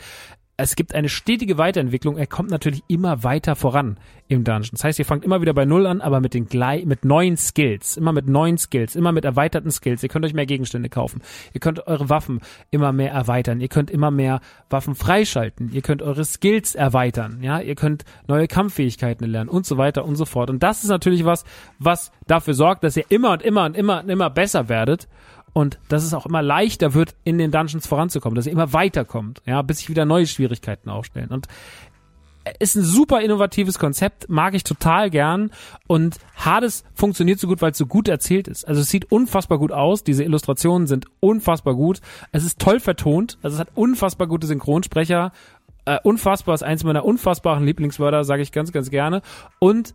es 0.60 0.74
gibt 0.74 0.92
eine 0.92 1.08
stetige 1.08 1.56
Weiterentwicklung. 1.56 2.18
Er 2.18 2.26
kommt 2.26 2.50
natürlich 2.50 2.82
immer 2.88 3.22
weiter 3.22 3.54
voran 3.54 3.96
im 4.26 4.42
Dungeon. 4.42 4.70
Das 4.72 4.82
heißt, 4.82 4.98
ihr 4.98 5.04
fangt 5.04 5.24
immer 5.24 5.40
wieder 5.40 5.54
bei 5.54 5.64
Null 5.64 5.86
an, 5.86 6.00
aber 6.00 6.20
mit 6.20 6.34
den 6.34 6.48
gleich, 6.48 6.84
mit 6.84 7.04
neuen 7.04 7.36
Skills. 7.36 7.96
Immer 7.96 8.12
mit 8.12 8.26
neuen 8.26 8.58
Skills. 8.58 8.96
Immer 8.96 9.12
mit 9.12 9.24
erweiterten 9.24 9.70
Skills. 9.70 10.02
Ihr 10.02 10.08
könnt 10.08 10.24
euch 10.24 10.34
mehr 10.34 10.46
Gegenstände 10.46 10.88
kaufen. 10.88 11.22
Ihr 11.54 11.60
könnt 11.60 11.86
eure 11.86 12.10
Waffen 12.10 12.40
immer 12.72 12.92
mehr 12.92 13.12
erweitern. 13.12 13.60
Ihr 13.60 13.68
könnt 13.68 13.88
immer 13.88 14.10
mehr 14.10 14.40
Waffen 14.68 14.96
freischalten. 14.96 15.70
Ihr 15.72 15.82
könnt 15.82 16.02
eure 16.02 16.24
Skills 16.24 16.74
erweitern. 16.74 17.38
Ja, 17.40 17.60
ihr 17.60 17.76
könnt 17.76 18.04
neue 18.26 18.48
Kampffähigkeiten 18.48 19.30
lernen 19.30 19.48
und 19.48 19.64
so 19.64 19.78
weiter 19.78 20.04
und 20.04 20.16
so 20.16 20.24
fort. 20.24 20.50
Und 20.50 20.64
das 20.64 20.82
ist 20.82 20.90
natürlich 20.90 21.24
was, 21.24 21.44
was 21.78 22.10
dafür 22.26 22.54
sorgt, 22.54 22.82
dass 22.82 22.96
ihr 22.96 23.04
immer 23.10 23.30
und 23.30 23.42
immer 23.42 23.64
und 23.64 23.76
immer 23.76 24.02
und 24.02 24.08
immer 24.08 24.28
besser 24.28 24.68
werdet 24.68 25.06
und 25.52 25.78
dass 25.88 26.04
es 26.04 26.14
auch 26.14 26.26
immer 26.26 26.42
leichter 26.42 26.94
wird, 26.94 27.14
in 27.24 27.38
den 27.38 27.50
Dungeons 27.50 27.86
voranzukommen, 27.86 28.36
dass 28.36 28.46
ihr 28.46 28.52
immer 28.52 28.72
weiterkommt, 28.72 29.42
ja, 29.46 29.62
bis 29.62 29.78
sich 29.78 29.88
wieder 29.88 30.04
neue 30.04 30.26
Schwierigkeiten 30.26 30.90
aufstellen. 30.90 31.30
Und 31.30 31.48
ist 32.58 32.76
ein 32.76 32.82
super 32.82 33.20
innovatives 33.20 33.78
Konzept, 33.78 34.28
mag 34.28 34.54
ich 34.54 34.64
total 34.64 35.10
gern. 35.10 35.50
Und 35.86 36.16
Hades 36.36 36.84
funktioniert 36.94 37.38
so 37.38 37.46
gut, 37.46 37.62
weil 37.62 37.72
es 37.72 37.78
so 37.78 37.86
gut 37.86 38.08
erzählt 38.08 38.48
ist. 38.48 38.66
Also 38.66 38.80
es 38.80 38.88
sieht 38.88 39.10
unfassbar 39.10 39.58
gut 39.58 39.72
aus. 39.72 40.04
Diese 40.04 40.24
Illustrationen 40.24 40.86
sind 40.86 41.06
unfassbar 41.20 41.74
gut. 41.74 42.00
Es 42.32 42.44
ist 42.44 42.58
toll 42.58 42.80
vertont. 42.80 43.38
Also 43.42 43.56
es 43.56 43.60
hat 43.60 43.70
unfassbar 43.74 44.26
gute 44.26 44.46
Synchronsprecher. 44.46 45.32
Äh, 45.84 45.98
unfassbar 46.02 46.54
ist 46.54 46.62
eins 46.62 46.84
meiner 46.84 47.04
unfassbaren 47.04 47.64
Lieblingswörter, 47.64 48.24
sage 48.24 48.42
ich 48.42 48.52
ganz, 48.52 48.72
ganz 48.72 48.90
gerne. 48.90 49.22
Und 49.58 49.94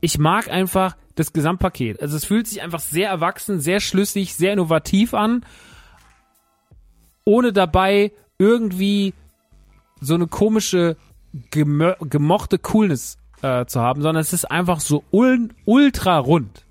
ich 0.00 0.18
mag 0.18 0.50
einfach 0.50 0.96
das 1.20 1.32
Gesamtpaket. 1.32 2.00
Also 2.02 2.16
es 2.16 2.24
fühlt 2.24 2.46
sich 2.46 2.62
einfach 2.62 2.80
sehr 2.80 3.08
erwachsen, 3.08 3.60
sehr 3.60 3.80
schlüssig, 3.80 4.34
sehr 4.34 4.52
innovativ 4.52 5.14
an, 5.14 5.44
ohne 7.24 7.52
dabei 7.52 8.12
irgendwie 8.38 9.14
so 10.00 10.14
eine 10.14 10.26
komische 10.26 10.96
gemö- 11.52 11.96
gemochte 12.08 12.58
Coolness 12.58 13.18
äh, 13.42 13.66
zu 13.66 13.80
haben, 13.80 14.02
sondern 14.02 14.20
es 14.20 14.32
ist 14.32 14.50
einfach 14.50 14.80
so 14.80 15.04
ul 15.12 15.50
ultra 15.64 16.18
rund. 16.18 16.64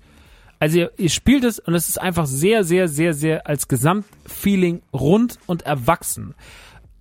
Also 0.58 0.78
ihr, 0.78 0.92
ihr 0.98 1.08
spielt 1.08 1.44
es 1.44 1.58
und 1.58 1.74
es 1.74 1.88
ist 1.88 2.00
einfach 2.00 2.26
sehr, 2.26 2.64
sehr, 2.64 2.88
sehr, 2.88 3.14
sehr 3.14 3.46
als 3.46 3.66
Gesamtfeeling 3.68 4.82
rund 4.92 5.38
und 5.46 5.62
erwachsen. 5.62 6.34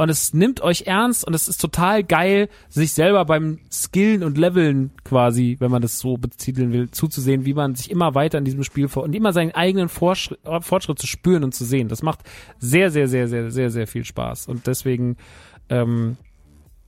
Und 0.01 0.07
es 0.07 0.33
nimmt 0.33 0.62
euch 0.62 0.83
ernst 0.88 1.27
und 1.27 1.33
es 1.33 1.49
ist 1.49 1.59
total 1.59 2.05
geil, 2.05 2.47
sich 2.69 2.93
selber 2.93 3.25
beim 3.25 3.59
Skillen 3.69 4.23
und 4.23 4.38
Leveln 4.38 4.91
quasi, 5.03 5.57
wenn 5.59 5.69
man 5.69 5.81
das 5.81 5.99
so 5.99 6.15
betiteln 6.15 6.71
will, 6.71 6.89
zuzusehen, 6.89 7.45
wie 7.45 7.53
man 7.53 7.75
sich 7.75 7.91
immer 7.91 8.15
weiter 8.15 8.38
in 8.38 8.45
diesem 8.45 8.63
Spiel 8.63 8.88
vor 8.88 9.03
und 9.03 9.13
immer 9.13 9.33
seinen 9.33 9.51
eigenen 9.51 9.89
Fortschritt, 9.89 10.39
Fortschritt 10.62 10.99
zu 10.99 11.05
spüren 11.05 11.43
und 11.43 11.53
zu 11.53 11.65
sehen. 11.65 11.89
Das 11.89 12.01
macht 12.01 12.21
sehr, 12.59 12.91
sehr, 12.91 13.09
sehr, 13.09 13.27
sehr, 13.27 13.51
sehr, 13.51 13.69
sehr 13.69 13.88
viel 13.88 14.05
Spaß. 14.05 14.47
Und 14.47 14.67
deswegen 14.67 15.17
ähm, 15.67 16.15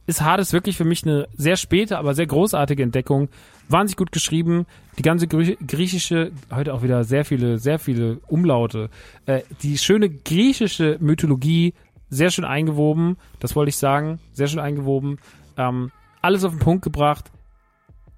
ist 0.07 0.21
Hades 0.21 0.53
wirklich 0.53 0.77
für 0.77 0.85
mich 0.85 1.03
eine 1.05 1.27
sehr 1.35 1.57
späte, 1.57 1.97
aber 1.97 2.13
sehr 2.13 2.27
großartige 2.27 2.81
Entdeckung. 2.81 3.27
Wahnsinnig 3.67 3.97
gut 3.97 4.13
geschrieben. 4.13 4.65
Die 4.97 5.03
ganze 5.03 5.27
griechische, 5.27 6.31
heute 6.49 6.73
auch 6.73 6.81
wieder 6.81 7.03
sehr 7.03 7.25
viele, 7.25 7.57
sehr 7.57 7.77
viele 7.77 8.21
Umlaute. 8.27 8.89
Äh, 9.25 9.41
die 9.63 9.77
schöne 9.77 10.09
griechische 10.09 10.95
Mythologie, 11.01 11.73
sehr 12.11 12.29
schön 12.29 12.45
eingewoben. 12.45 13.17
Das 13.39 13.55
wollte 13.55 13.69
ich 13.69 13.77
sagen. 13.77 14.19
Sehr 14.33 14.47
schön 14.47 14.59
eingewoben. 14.59 15.17
Ähm, 15.57 15.91
alles 16.21 16.43
auf 16.43 16.51
den 16.51 16.59
Punkt 16.59 16.83
gebracht. 16.83 17.31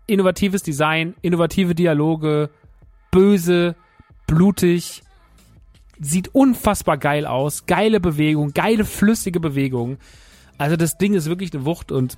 Innovatives 0.08 0.64
Design, 0.64 1.14
innovative 1.22 1.76
Dialoge, 1.76 2.50
böse, 3.12 3.76
blutig, 4.28 5.04
sieht 6.00 6.36
unfassbar 6.36 6.98
geil 6.98 7.26
aus. 7.26 7.66
Geile 7.66 8.02
Bewegung, 8.02 8.54
geile 8.54 8.84
flüssige 8.84 9.40
Bewegung. 9.40 9.98
Also 10.58 10.76
das 10.76 10.98
Ding 10.98 11.14
ist 11.14 11.30
wirklich 11.30 11.54
eine 11.54 11.64
Wucht 11.66 11.92
und 11.92 12.18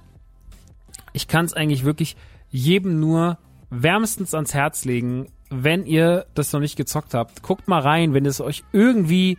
ich 1.14 1.28
kann 1.28 1.46
es 1.46 1.54
eigentlich 1.54 1.84
wirklich 1.84 2.16
jedem 2.50 3.00
nur 3.00 3.38
wärmstens 3.70 4.34
ans 4.34 4.54
Herz 4.54 4.86
legen, 4.86 5.28
wenn 5.50 5.86
ihr 5.86 6.26
das 6.34 6.54
noch 6.54 6.60
nicht 6.62 6.78
gezockt 6.78 7.14
habt. 7.14 7.44
Guckt 7.44 7.68
mal 7.68 7.82
rein, 7.82 8.14
wenn 8.14 8.26
es 8.26 8.42
euch 8.42 8.64
irgendwie 8.72 9.38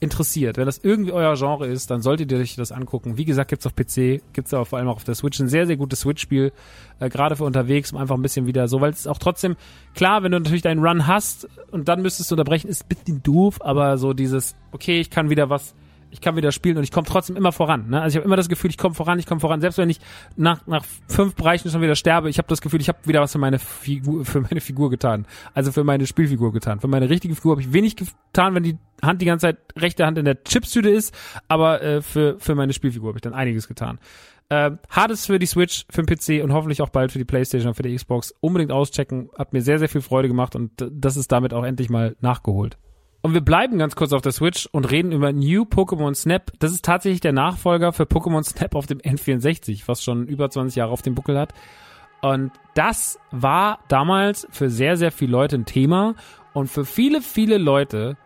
interessiert. 0.00 0.56
Wenn 0.56 0.66
das 0.66 0.78
irgendwie 0.78 1.12
euer 1.12 1.34
Genre 1.34 1.66
ist, 1.66 1.90
dann 1.90 2.02
solltet 2.02 2.30
ihr 2.30 2.38
euch 2.38 2.56
das 2.56 2.72
angucken. 2.72 3.16
Wie 3.16 3.24
gesagt, 3.24 3.50
gibt's 3.50 3.66
auf 3.66 3.74
PC, 3.74 4.22
gibt's 4.32 4.54
aber 4.54 4.64
vor 4.64 4.78
allem 4.78 4.88
auch 4.88 4.96
auf 4.96 5.04
der 5.04 5.14
Switch 5.14 5.38
ein 5.40 5.48
sehr, 5.48 5.66
sehr 5.66 5.76
gutes 5.76 6.00
Switch-Spiel, 6.00 6.52
äh, 7.00 7.08
gerade 7.08 7.36
für 7.36 7.44
unterwegs, 7.44 7.92
um 7.92 7.98
einfach 7.98 8.14
ein 8.14 8.22
bisschen 8.22 8.46
wieder 8.46 8.68
so, 8.68 8.80
weil 8.80 8.90
es 8.90 9.06
auch 9.06 9.18
trotzdem, 9.18 9.56
klar, 9.94 10.22
wenn 10.22 10.32
du 10.32 10.38
natürlich 10.38 10.62
deinen 10.62 10.84
Run 10.84 11.06
hast 11.06 11.48
und 11.70 11.88
dann 11.88 12.02
müsstest 12.02 12.30
du 12.30 12.34
unterbrechen, 12.34 12.68
ist 12.68 12.84
ein 12.84 12.88
bisschen 12.88 13.22
doof, 13.22 13.58
aber 13.60 13.98
so 13.98 14.12
dieses, 14.12 14.54
okay, 14.72 15.00
ich 15.00 15.10
kann 15.10 15.30
wieder 15.30 15.50
was 15.50 15.74
ich 16.10 16.20
kann 16.20 16.36
wieder 16.36 16.52
spielen 16.52 16.76
und 16.76 16.84
ich 16.84 16.90
komme 16.90 17.06
trotzdem 17.06 17.36
immer 17.36 17.52
voran. 17.52 17.90
Ne? 17.90 18.00
Also 18.00 18.14
ich 18.14 18.16
habe 18.16 18.26
immer 18.26 18.36
das 18.36 18.48
Gefühl, 18.48 18.70
ich 18.70 18.78
komme 18.78 18.94
voran, 18.94 19.18
ich 19.18 19.26
komme 19.26 19.40
voran. 19.40 19.60
Selbst 19.60 19.78
wenn 19.78 19.90
ich 19.90 20.00
nach, 20.36 20.66
nach 20.66 20.84
fünf 21.06 21.34
Bereichen 21.34 21.70
schon 21.70 21.82
wieder 21.82 21.96
sterbe, 21.96 22.30
ich 22.30 22.38
habe 22.38 22.48
das 22.48 22.60
Gefühl, 22.60 22.80
ich 22.80 22.88
habe 22.88 22.98
wieder 23.04 23.20
was 23.20 23.32
für 23.32 23.38
meine 23.38 23.58
Figur, 23.58 24.24
für 24.24 24.40
meine 24.40 24.60
Figur 24.60 24.90
getan. 24.90 25.26
Also 25.54 25.72
für 25.72 25.84
meine 25.84 26.06
Spielfigur 26.06 26.52
getan. 26.52 26.80
Für 26.80 26.88
meine 26.88 27.10
richtige 27.10 27.34
Figur 27.34 27.52
habe 27.52 27.62
ich 27.62 27.72
wenig 27.72 27.96
getan, 27.96 28.54
wenn 28.54 28.62
die 28.62 28.78
Hand 29.02 29.22
die 29.22 29.26
ganze 29.26 29.46
Zeit 29.46 29.58
rechte 29.76 30.06
Hand 30.06 30.18
in 30.18 30.24
der 30.24 30.42
Chipstüte 30.42 30.90
ist, 30.90 31.14
aber 31.46 31.82
äh, 31.82 32.02
für, 32.02 32.38
für 32.40 32.54
meine 32.54 32.72
Spielfigur 32.72 33.10
habe 33.10 33.18
ich 33.18 33.22
dann 33.22 33.34
einiges 33.34 33.68
getan. 33.68 34.00
Äh, 34.48 34.72
Hades 34.88 35.26
für 35.26 35.38
die 35.38 35.46
Switch, 35.46 35.84
für 35.90 36.02
den 36.02 36.06
PC 36.06 36.42
und 36.42 36.52
hoffentlich 36.52 36.80
auch 36.80 36.88
bald 36.88 37.12
für 37.12 37.18
die 37.18 37.24
Playstation 37.24 37.68
und 37.68 37.74
für 37.74 37.82
die 37.82 37.94
Xbox. 37.94 38.34
Unbedingt 38.40 38.72
auschecken. 38.72 39.28
Hat 39.36 39.52
mir 39.52 39.60
sehr, 39.60 39.78
sehr 39.78 39.88
viel 39.88 40.00
Freude 40.00 40.28
gemacht 40.28 40.56
und 40.56 40.80
äh, 40.80 40.90
das 40.90 41.16
ist 41.16 41.30
damit 41.30 41.52
auch 41.52 41.64
endlich 41.64 41.90
mal 41.90 42.16
nachgeholt. 42.20 42.78
Und 43.20 43.34
wir 43.34 43.40
bleiben 43.40 43.78
ganz 43.78 43.96
kurz 43.96 44.12
auf 44.12 44.22
der 44.22 44.32
Switch 44.32 44.68
und 44.70 44.90
reden 44.90 45.10
über 45.10 45.32
New 45.32 45.62
Pokémon 45.62 46.14
Snap. 46.14 46.52
Das 46.60 46.70
ist 46.70 46.84
tatsächlich 46.84 47.20
der 47.20 47.32
Nachfolger 47.32 47.92
für 47.92 48.04
Pokémon 48.04 48.44
Snap 48.44 48.74
auf 48.74 48.86
dem 48.86 48.98
N64, 48.98 49.82
was 49.86 50.04
schon 50.04 50.26
über 50.26 50.48
20 50.48 50.76
Jahre 50.76 50.92
auf 50.92 51.02
dem 51.02 51.14
Buckel 51.14 51.38
hat. 51.38 51.52
Und 52.20 52.52
das 52.74 53.18
war 53.30 53.80
damals 53.88 54.46
für 54.50 54.70
sehr, 54.70 54.96
sehr 54.96 55.12
viele 55.12 55.32
Leute 55.32 55.56
ein 55.56 55.66
Thema 55.66 56.14
und 56.52 56.68
für 56.68 56.84
viele, 56.84 57.20
viele 57.20 57.58
Leute 57.58 58.16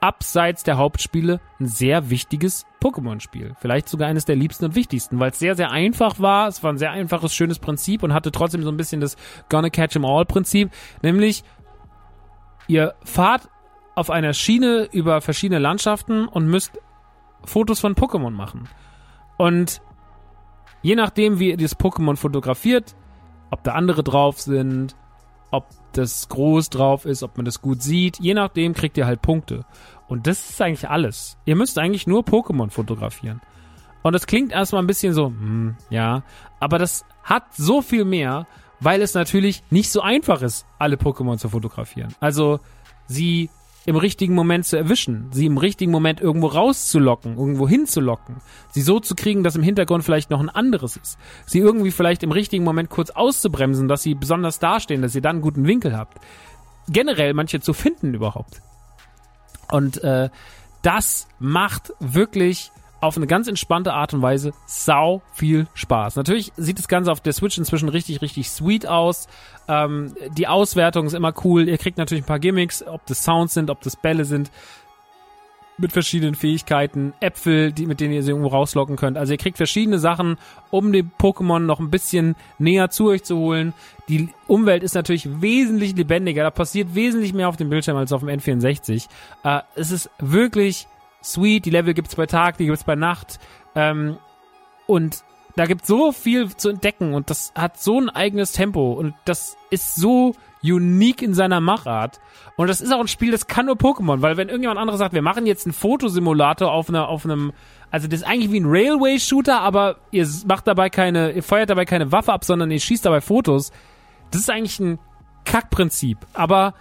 abseits 0.00 0.62
der 0.62 0.78
Hauptspiele 0.78 1.40
ein 1.58 1.66
sehr 1.66 2.10
wichtiges 2.10 2.66
Pokémon-Spiel. 2.80 3.54
Vielleicht 3.58 3.88
sogar 3.88 4.08
eines 4.08 4.24
der 4.24 4.36
liebsten 4.36 4.66
und 4.66 4.74
wichtigsten, 4.74 5.18
weil 5.18 5.30
es 5.30 5.38
sehr, 5.38 5.56
sehr 5.56 5.70
einfach 5.70 6.20
war. 6.20 6.48
Es 6.48 6.62
war 6.62 6.72
ein 6.72 6.78
sehr 6.78 6.92
einfaches, 6.92 7.34
schönes 7.34 7.58
Prinzip 7.58 8.02
und 8.02 8.12
hatte 8.12 8.30
trotzdem 8.30 8.62
so 8.62 8.70
ein 8.70 8.76
bisschen 8.76 9.00
das 9.00 9.16
Gonna 9.48 9.70
Catch 9.70 9.96
'em 9.96 10.04
All-Prinzip. 10.04 10.70
Nämlich, 11.02 11.42
ihr 12.68 12.94
fahrt 13.04 13.48
auf 13.96 14.10
einer 14.10 14.34
Schiene 14.34 14.88
über 14.92 15.20
verschiedene 15.20 15.58
Landschaften 15.58 16.28
und 16.28 16.46
müsst 16.46 16.78
Fotos 17.44 17.80
von 17.80 17.94
Pokémon 17.94 18.30
machen. 18.30 18.68
Und 19.38 19.80
je 20.82 20.94
nachdem, 20.94 21.40
wie 21.40 21.50
ihr 21.50 21.56
das 21.56 21.78
Pokémon 21.78 22.16
fotografiert, 22.16 22.94
ob 23.50 23.64
da 23.64 23.72
andere 23.72 24.04
drauf 24.04 24.40
sind, 24.40 24.94
ob 25.50 25.68
das 25.92 26.28
groß 26.28 26.68
drauf 26.70 27.06
ist, 27.06 27.22
ob 27.22 27.36
man 27.36 27.46
das 27.46 27.62
gut 27.62 27.82
sieht, 27.82 28.18
je 28.20 28.34
nachdem 28.34 28.74
kriegt 28.74 28.98
ihr 28.98 29.06
halt 29.06 29.22
Punkte. 29.22 29.64
Und 30.08 30.26
das 30.26 30.50
ist 30.50 30.60
eigentlich 30.60 30.88
alles. 30.88 31.38
Ihr 31.46 31.56
müsst 31.56 31.78
eigentlich 31.78 32.06
nur 32.06 32.22
Pokémon 32.22 32.70
fotografieren. 32.70 33.40
Und 34.02 34.12
das 34.12 34.26
klingt 34.26 34.52
erstmal 34.52 34.82
ein 34.82 34.86
bisschen 34.86 35.14
so, 35.14 35.28
hm, 35.28 35.76
ja, 35.88 36.22
aber 36.60 36.78
das 36.78 37.06
hat 37.22 37.54
so 37.54 37.80
viel 37.80 38.04
mehr, 38.04 38.46
weil 38.78 39.00
es 39.00 39.14
natürlich 39.14 39.62
nicht 39.70 39.90
so 39.90 40.02
einfach 40.02 40.42
ist, 40.42 40.66
alle 40.78 40.96
Pokémon 40.96 41.38
zu 41.38 41.48
fotografieren. 41.48 42.14
Also 42.20 42.60
sie 43.06 43.48
im 43.86 43.96
richtigen 43.96 44.34
Moment 44.34 44.66
zu 44.66 44.76
erwischen, 44.76 45.28
sie 45.30 45.46
im 45.46 45.58
richtigen 45.58 45.92
Moment 45.92 46.20
irgendwo 46.20 46.48
rauszulocken, 46.48 47.38
irgendwo 47.38 47.68
hinzulocken, 47.68 48.36
sie 48.72 48.82
so 48.82 48.98
zu 48.98 49.14
kriegen, 49.14 49.44
dass 49.44 49.54
im 49.54 49.62
Hintergrund 49.62 50.04
vielleicht 50.04 50.28
noch 50.30 50.40
ein 50.40 50.48
anderes 50.48 50.96
ist, 50.96 51.18
sie 51.46 51.60
irgendwie 51.60 51.92
vielleicht 51.92 52.24
im 52.24 52.32
richtigen 52.32 52.64
Moment 52.64 52.90
kurz 52.90 53.10
auszubremsen, 53.10 53.86
dass 53.86 54.02
sie 54.02 54.14
besonders 54.14 54.58
dastehen, 54.58 55.02
dass 55.02 55.14
ihr 55.14 55.22
dann 55.22 55.36
einen 55.36 55.42
guten 55.42 55.66
Winkel 55.66 55.96
habt. 55.96 56.18
Generell 56.88 57.32
manche 57.32 57.60
zu 57.60 57.72
finden 57.72 58.14
überhaupt. 58.14 58.60
Und 59.70 60.02
äh, 60.02 60.30
das 60.82 61.28
macht 61.38 61.92
wirklich 62.00 62.70
auf 63.00 63.16
eine 63.16 63.26
ganz 63.26 63.48
entspannte 63.48 63.92
Art 63.92 64.14
und 64.14 64.22
Weise 64.22 64.52
sau 64.66 65.22
viel 65.32 65.66
Spaß. 65.74 66.16
Natürlich 66.16 66.52
sieht 66.56 66.78
das 66.78 66.88
Ganze 66.88 67.12
auf 67.12 67.20
der 67.20 67.32
Switch 67.32 67.58
inzwischen 67.58 67.88
richtig, 67.88 68.22
richtig 68.22 68.50
sweet 68.50 68.86
aus. 68.86 69.28
Ähm, 69.68 70.14
die 70.36 70.48
Auswertung 70.48 71.06
ist 71.06 71.12
immer 71.12 71.34
cool. 71.44 71.68
Ihr 71.68 71.78
kriegt 71.78 71.98
natürlich 71.98 72.24
ein 72.24 72.28
paar 72.28 72.38
Gimmicks, 72.38 72.82
ob 72.82 73.04
das 73.06 73.22
Sounds 73.22 73.54
sind, 73.54 73.70
ob 73.70 73.80
das 73.82 73.96
Bälle 73.96 74.24
sind 74.24 74.50
mit 75.78 75.92
verschiedenen 75.92 76.34
Fähigkeiten, 76.34 77.12
Äpfel, 77.20 77.72
die, 77.72 77.86
mit 77.86 78.00
denen 78.00 78.14
ihr 78.14 78.22
sie 78.22 78.30
irgendwo 78.30 78.48
rauslocken 78.48 78.96
könnt. 78.96 79.18
Also 79.18 79.32
ihr 79.32 79.38
kriegt 79.38 79.58
verschiedene 79.58 79.98
Sachen, 79.98 80.38
um 80.70 80.92
die 80.92 81.02
Pokémon 81.02 81.58
noch 81.60 81.80
ein 81.80 81.90
bisschen 81.90 82.34
näher 82.58 82.88
zu 82.90 83.08
euch 83.08 83.24
zu 83.24 83.36
holen. 83.36 83.74
Die 84.08 84.30
Umwelt 84.46 84.82
ist 84.82 84.94
natürlich 84.94 85.42
wesentlich 85.42 85.94
lebendiger, 85.94 86.44
da 86.44 86.50
passiert 86.50 86.94
wesentlich 86.94 87.34
mehr 87.34 87.48
auf 87.48 87.56
dem 87.56 87.68
Bildschirm 87.68 87.96
als 87.96 88.12
auf 88.12 88.20
dem 88.20 88.30
N64. 88.30 89.08
Äh, 89.44 89.60
es 89.74 89.90
ist 89.90 90.10
wirklich 90.18 90.86
sweet, 91.32 91.64
die 91.64 91.70
Level 91.70 91.94
gibt's 91.94 92.16
bei 92.16 92.26
Tag, 92.26 92.56
die 92.58 92.66
gibt's 92.66 92.84
bei 92.84 92.94
Nacht. 92.94 93.38
Ähm, 93.74 94.18
und 94.86 95.24
da 95.56 95.66
gibt 95.66 95.86
so 95.86 96.12
viel 96.12 96.54
zu 96.54 96.68
entdecken 96.68 97.14
und 97.14 97.30
das 97.30 97.52
hat 97.54 97.80
so 97.80 97.98
ein 97.98 98.10
eigenes 98.10 98.52
Tempo 98.52 98.92
und 98.92 99.14
das 99.24 99.56
ist 99.70 99.96
so 99.96 100.34
unique 100.62 101.22
in 101.22 101.34
seiner 101.34 101.60
Machart. 101.60 102.20
Und 102.56 102.68
das 102.68 102.80
ist 102.80 102.92
auch 102.92 103.00
ein 103.00 103.08
Spiel, 103.08 103.30
das 103.30 103.46
kann 103.46 103.66
nur 103.66 103.76
Pokémon, 103.76 104.20
weil 104.20 104.36
wenn 104.36 104.48
irgendjemand 104.48 104.78
anderes 104.78 104.98
sagt, 104.98 105.14
wir 105.14 105.22
machen 105.22 105.46
jetzt 105.46 105.66
einen 105.66 105.72
Fotosimulator 105.72 106.70
auf 106.70 106.88
einer, 106.88 107.08
auf 107.08 107.24
einem, 107.24 107.52
also 107.90 108.06
das 108.06 108.20
ist 108.20 108.26
eigentlich 108.26 108.52
wie 108.52 108.60
ein 108.60 108.66
Railway-Shooter, 108.66 109.60
aber 109.60 109.96
ihr 110.10 110.26
macht 110.46 110.66
dabei 110.66 110.90
keine, 110.90 111.32
ihr 111.32 111.42
feuert 111.42 111.70
dabei 111.70 111.84
keine 111.84 112.12
Waffe 112.12 112.32
ab, 112.32 112.44
sondern 112.44 112.70
ihr 112.70 112.80
schießt 112.80 113.04
dabei 113.06 113.20
Fotos. 113.20 113.72
Das 114.30 114.40
ist 114.42 114.50
eigentlich 114.50 114.78
ein 114.80 114.98
Kackprinzip. 115.44 116.18
Aber 116.34 116.74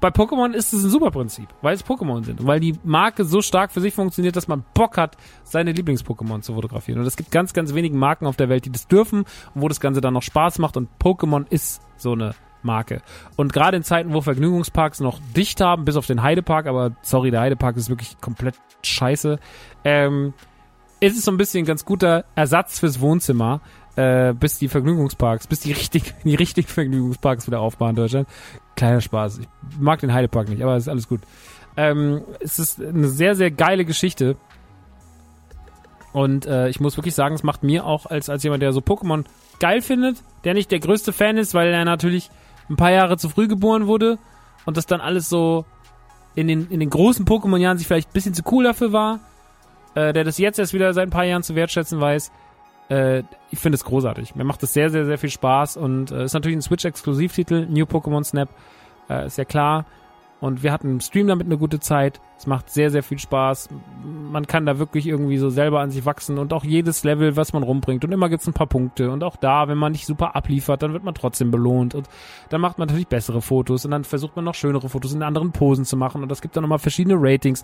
bei 0.00 0.08
Pokémon 0.08 0.52
ist 0.52 0.72
es 0.72 0.82
ein 0.82 0.90
super 0.90 1.10
Prinzip, 1.10 1.48
weil 1.62 1.74
es 1.74 1.84
Pokémon 1.84 2.24
sind 2.24 2.40
und 2.40 2.46
weil 2.46 2.60
die 2.60 2.74
Marke 2.84 3.24
so 3.24 3.42
stark 3.42 3.70
für 3.70 3.80
sich 3.80 3.94
funktioniert, 3.94 4.36
dass 4.36 4.48
man 4.48 4.64
Bock 4.74 4.96
hat, 4.96 5.16
seine 5.44 5.72
Lieblings-Pokémon 5.72 6.40
zu 6.40 6.54
fotografieren. 6.54 7.00
Und 7.00 7.06
es 7.06 7.16
gibt 7.16 7.30
ganz, 7.30 7.52
ganz 7.52 7.74
wenige 7.74 7.96
Marken 7.96 8.26
auf 8.26 8.36
der 8.36 8.48
Welt, 8.48 8.64
die 8.64 8.72
das 8.72 8.88
dürfen 8.88 9.20
und 9.54 9.62
wo 9.62 9.68
das 9.68 9.80
Ganze 9.80 10.00
dann 10.00 10.14
noch 10.14 10.22
Spaß 10.22 10.58
macht 10.58 10.76
und 10.76 10.88
Pokémon 10.98 11.46
ist 11.50 11.82
so 11.96 12.12
eine 12.12 12.34
Marke. 12.62 13.02
Und 13.36 13.52
gerade 13.52 13.76
in 13.76 13.82
Zeiten, 13.82 14.12
wo 14.12 14.20
Vergnügungsparks 14.20 15.00
noch 15.00 15.18
dicht 15.36 15.60
haben, 15.60 15.84
bis 15.84 15.96
auf 15.96 16.06
den 16.06 16.22
Heidepark, 16.22 16.66
aber 16.66 16.92
sorry, 17.02 17.30
der 17.30 17.40
Heidepark 17.40 17.76
ist 17.76 17.88
wirklich 17.88 18.20
komplett 18.20 18.54
scheiße, 18.82 19.38
ähm, 19.84 20.34
ist 21.00 21.16
es 21.16 21.24
so 21.24 21.30
ein 21.30 21.38
bisschen 21.38 21.64
ein 21.64 21.66
ganz 21.66 21.84
guter 21.84 22.24
Ersatz 22.34 22.78
fürs 22.78 23.00
Wohnzimmer, 23.00 23.60
äh, 23.96 24.32
bis 24.32 24.58
die 24.58 24.68
Vergnügungsparks, 24.68 25.46
bis 25.46 25.60
die 25.60 25.72
richtig, 25.72 26.14
die 26.24 26.34
richtigen 26.34 26.68
Vergnügungsparks 26.68 27.46
wieder 27.46 27.60
aufbauen 27.60 27.90
in 27.90 27.96
Deutschland. 27.96 28.28
Kleiner 28.76 29.00
Spaß. 29.00 29.38
Ich 29.38 29.48
mag 29.78 30.00
den 30.00 30.12
Heidepark 30.12 30.48
nicht, 30.48 30.62
aber 30.62 30.76
ist 30.76 30.88
alles 30.88 31.08
gut. 31.08 31.20
Ähm, 31.76 32.22
es 32.40 32.58
ist 32.58 32.80
eine 32.80 33.08
sehr, 33.08 33.34
sehr 33.34 33.50
geile 33.50 33.84
Geschichte. 33.84 34.36
Und 36.12 36.46
äh, 36.46 36.68
ich 36.68 36.80
muss 36.80 36.96
wirklich 36.96 37.14
sagen, 37.14 37.34
es 37.34 37.42
macht 37.42 37.62
mir 37.62 37.86
auch 37.86 38.06
als, 38.06 38.28
als 38.28 38.42
jemand, 38.42 38.62
der 38.62 38.72
so 38.72 38.80
Pokémon 38.80 39.24
geil 39.60 39.80
findet, 39.80 40.22
der 40.44 40.54
nicht 40.54 40.70
der 40.70 40.80
größte 40.80 41.12
Fan 41.12 41.36
ist, 41.36 41.54
weil 41.54 41.72
er 41.72 41.84
natürlich 41.84 42.30
ein 42.68 42.76
paar 42.76 42.90
Jahre 42.90 43.16
zu 43.16 43.28
früh 43.28 43.46
geboren 43.46 43.86
wurde 43.86 44.18
und 44.64 44.76
das 44.76 44.86
dann 44.86 45.00
alles 45.00 45.28
so 45.28 45.64
in 46.34 46.48
den, 46.48 46.68
in 46.70 46.80
den 46.80 46.90
großen 46.90 47.26
Pokémon-Jahren 47.26 47.78
sich 47.78 47.86
vielleicht 47.86 48.10
ein 48.10 48.12
bisschen 48.12 48.34
zu 48.34 48.42
cool 48.50 48.64
dafür 48.64 48.92
war, 48.92 49.20
äh, 49.94 50.12
der 50.12 50.24
das 50.24 50.38
jetzt 50.38 50.58
erst 50.58 50.72
wieder 50.72 50.92
seit 50.92 51.08
ein 51.08 51.10
paar 51.10 51.24
Jahren 51.24 51.42
zu 51.42 51.54
wertschätzen 51.54 52.00
weiß. 52.00 52.32
Äh, 52.90 53.22
ich 53.50 53.58
finde 53.58 53.76
es 53.76 53.84
großartig. 53.84 54.34
Mir 54.34 54.44
macht 54.44 54.62
es 54.62 54.74
sehr, 54.74 54.90
sehr, 54.90 55.06
sehr 55.06 55.18
viel 55.18 55.30
Spaß 55.30 55.76
und 55.76 56.10
äh, 56.10 56.24
ist 56.24 56.34
natürlich 56.34 56.58
ein 56.58 56.62
Switch-Exklusivtitel, 56.62 57.66
New 57.66 57.84
Pokémon 57.84 58.24
Snap, 58.24 58.50
äh, 59.08 59.26
ist 59.26 59.38
ja 59.38 59.44
klar. 59.44 59.86
Und 60.40 60.62
wir 60.62 60.72
hatten 60.72 60.90
im 60.90 61.00
Stream 61.00 61.26
damit 61.26 61.46
eine 61.46 61.58
gute 61.58 61.80
Zeit. 61.80 62.18
Es 62.38 62.46
macht 62.46 62.70
sehr, 62.70 62.90
sehr 62.90 63.02
viel 63.02 63.18
Spaß. 63.18 63.68
Man 64.32 64.46
kann 64.46 64.64
da 64.64 64.78
wirklich 64.78 65.06
irgendwie 65.06 65.36
so 65.36 65.50
selber 65.50 65.80
an 65.80 65.90
sich 65.90 66.06
wachsen 66.06 66.38
und 66.38 66.54
auch 66.54 66.64
jedes 66.64 67.04
Level, 67.04 67.36
was 67.36 67.52
man 67.52 67.62
rumbringt. 67.62 68.06
Und 68.06 68.12
immer 68.12 68.30
gibt's 68.30 68.46
ein 68.46 68.54
paar 68.54 68.66
Punkte. 68.66 69.10
Und 69.10 69.22
auch 69.22 69.36
da, 69.36 69.68
wenn 69.68 69.76
man 69.76 69.92
nicht 69.92 70.06
super 70.06 70.34
abliefert, 70.34 70.82
dann 70.82 70.94
wird 70.94 71.04
man 71.04 71.14
trotzdem 71.14 71.50
belohnt. 71.50 71.94
Und 71.94 72.08
dann 72.48 72.62
macht 72.62 72.78
man 72.78 72.88
natürlich 72.88 73.08
bessere 73.08 73.42
Fotos. 73.42 73.84
Und 73.84 73.90
dann 73.90 74.04
versucht 74.04 74.34
man 74.34 74.46
noch 74.46 74.54
schönere 74.54 74.88
Fotos 74.88 75.12
in 75.12 75.22
anderen 75.22 75.52
Posen 75.52 75.84
zu 75.84 75.98
machen. 75.98 76.22
Und 76.22 76.32
es 76.32 76.40
gibt 76.40 76.56
dann 76.56 76.62
nochmal 76.62 76.78
verschiedene 76.78 77.16
Ratings. 77.18 77.62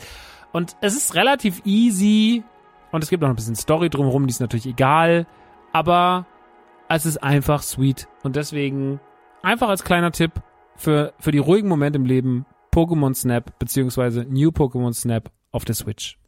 Und 0.53 0.77
es 0.83 0.95
ist 0.95 1.15
relativ 1.15 1.63
easy. 1.65 2.45
Und 2.93 3.03
es 3.03 3.11
gibt 3.11 3.23
noch 3.23 3.29
ein 3.29 3.37
bisschen 3.37 3.57
Story 3.57 3.91
drumherum, 3.91 4.27
die 4.27 4.31
ist 4.31 4.41
natürlich 4.41 4.67
egal. 4.67 5.27
Aber 5.73 6.27
es 6.89 7.07
ist 7.07 7.23
einfach 7.23 7.63
sweet. 7.63 8.09
Und 8.23 8.37
deswegen 8.37 9.01
einfach 9.43 9.69
als 9.69 9.85
kleiner 9.85 10.13
Tipp 10.13 10.33
für, 10.77 11.13
für 11.19 11.33
die 11.33 11.39
ruhigen 11.39 11.69
Momente 11.69 11.99
im 11.99 12.05
Leben 12.05 12.47
Pokémon 12.73 13.15
Snap 13.15 13.59
beziehungsweise 13.59 14.25
New 14.29 14.51
Pokémon 14.51 14.93
Snap 14.93 15.31
auf 15.51 15.65
der 15.65 15.75
Switch. 15.75 16.19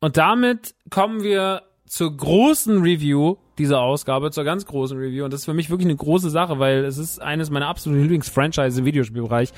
Und 0.00 0.16
damit 0.16 0.74
kommen 0.90 1.22
wir 1.22 1.62
zur 1.86 2.16
großen 2.16 2.82
Review 2.82 3.36
dieser 3.58 3.80
Ausgabe, 3.80 4.30
zur 4.30 4.44
ganz 4.44 4.66
großen 4.66 4.96
Review. 4.98 5.24
Und 5.24 5.32
das 5.32 5.40
ist 5.40 5.46
für 5.46 5.54
mich 5.54 5.70
wirklich 5.70 5.86
eine 5.86 5.96
große 5.96 6.30
Sache, 6.30 6.58
weil 6.58 6.84
es 6.84 6.98
ist 6.98 7.20
eines 7.20 7.50
meiner 7.50 7.66
absoluten 7.66 8.02
Lieblingsfranchise 8.02 8.80
im 8.80 8.86
Videospielbereich. 8.86 9.52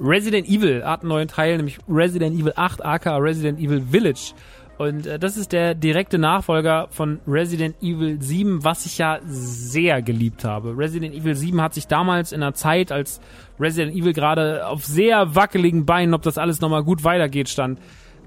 Resident 0.00 0.48
Evil 0.48 0.84
hat 0.84 1.00
einen 1.00 1.10
neuen 1.10 1.28
Teil, 1.28 1.56
nämlich 1.56 1.78
Resident 1.88 2.38
Evil 2.38 2.52
8 2.56 2.84
aka 2.84 3.16
Resident 3.18 3.60
Evil 3.60 3.82
Village. 3.82 4.34
Und 4.78 5.06
äh, 5.06 5.18
das 5.18 5.36
ist 5.36 5.52
der 5.52 5.74
direkte 5.74 6.18
Nachfolger 6.18 6.88
von 6.90 7.20
Resident 7.26 7.76
Evil 7.82 8.20
7, 8.20 8.64
was 8.64 8.86
ich 8.86 8.98
ja 8.98 9.20
sehr 9.24 10.02
geliebt 10.02 10.44
habe. 10.44 10.76
Resident 10.76 11.14
Evil 11.14 11.34
7 11.34 11.60
hat 11.60 11.74
sich 11.74 11.86
damals 11.86 12.32
in 12.32 12.42
einer 12.42 12.54
Zeit, 12.54 12.90
als 12.90 13.20
Resident 13.60 13.96
Evil 13.96 14.12
gerade 14.12 14.66
auf 14.66 14.84
sehr 14.84 15.34
wackeligen 15.34 15.86
Beinen, 15.86 16.14
ob 16.14 16.22
das 16.22 16.38
alles 16.38 16.60
nochmal 16.60 16.82
gut 16.82 17.04
weitergeht, 17.04 17.48
stand, 17.48 17.78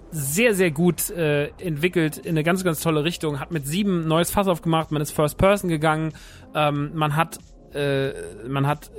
sehr, 0.10 0.54
sehr 0.54 0.72
gut 0.72 1.10
äh, 1.10 1.48
entwickelt 1.60 2.18
in 2.18 2.30
eine 2.30 2.44
ganz, 2.44 2.64
ganz 2.64 2.80
tolle 2.80 3.04
Richtung. 3.04 3.40
Hat 3.42 3.52
mit 3.52 3.68
7 3.68 4.08
neues 4.08 4.32
Fass 4.32 4.48
aufgemacht, 4.48 4.92
man 4.92 5.02
ist 5.02 5.12
First 5.12 5.38
Person 5.38 5.70
gegangen, 5.70 6.14
ähm, 6.56 6.92
man 6.94 7.18
hat 7.18 7.40
äh, 7.74 8.14
man 8.48 8.68
hat 8.68 8.92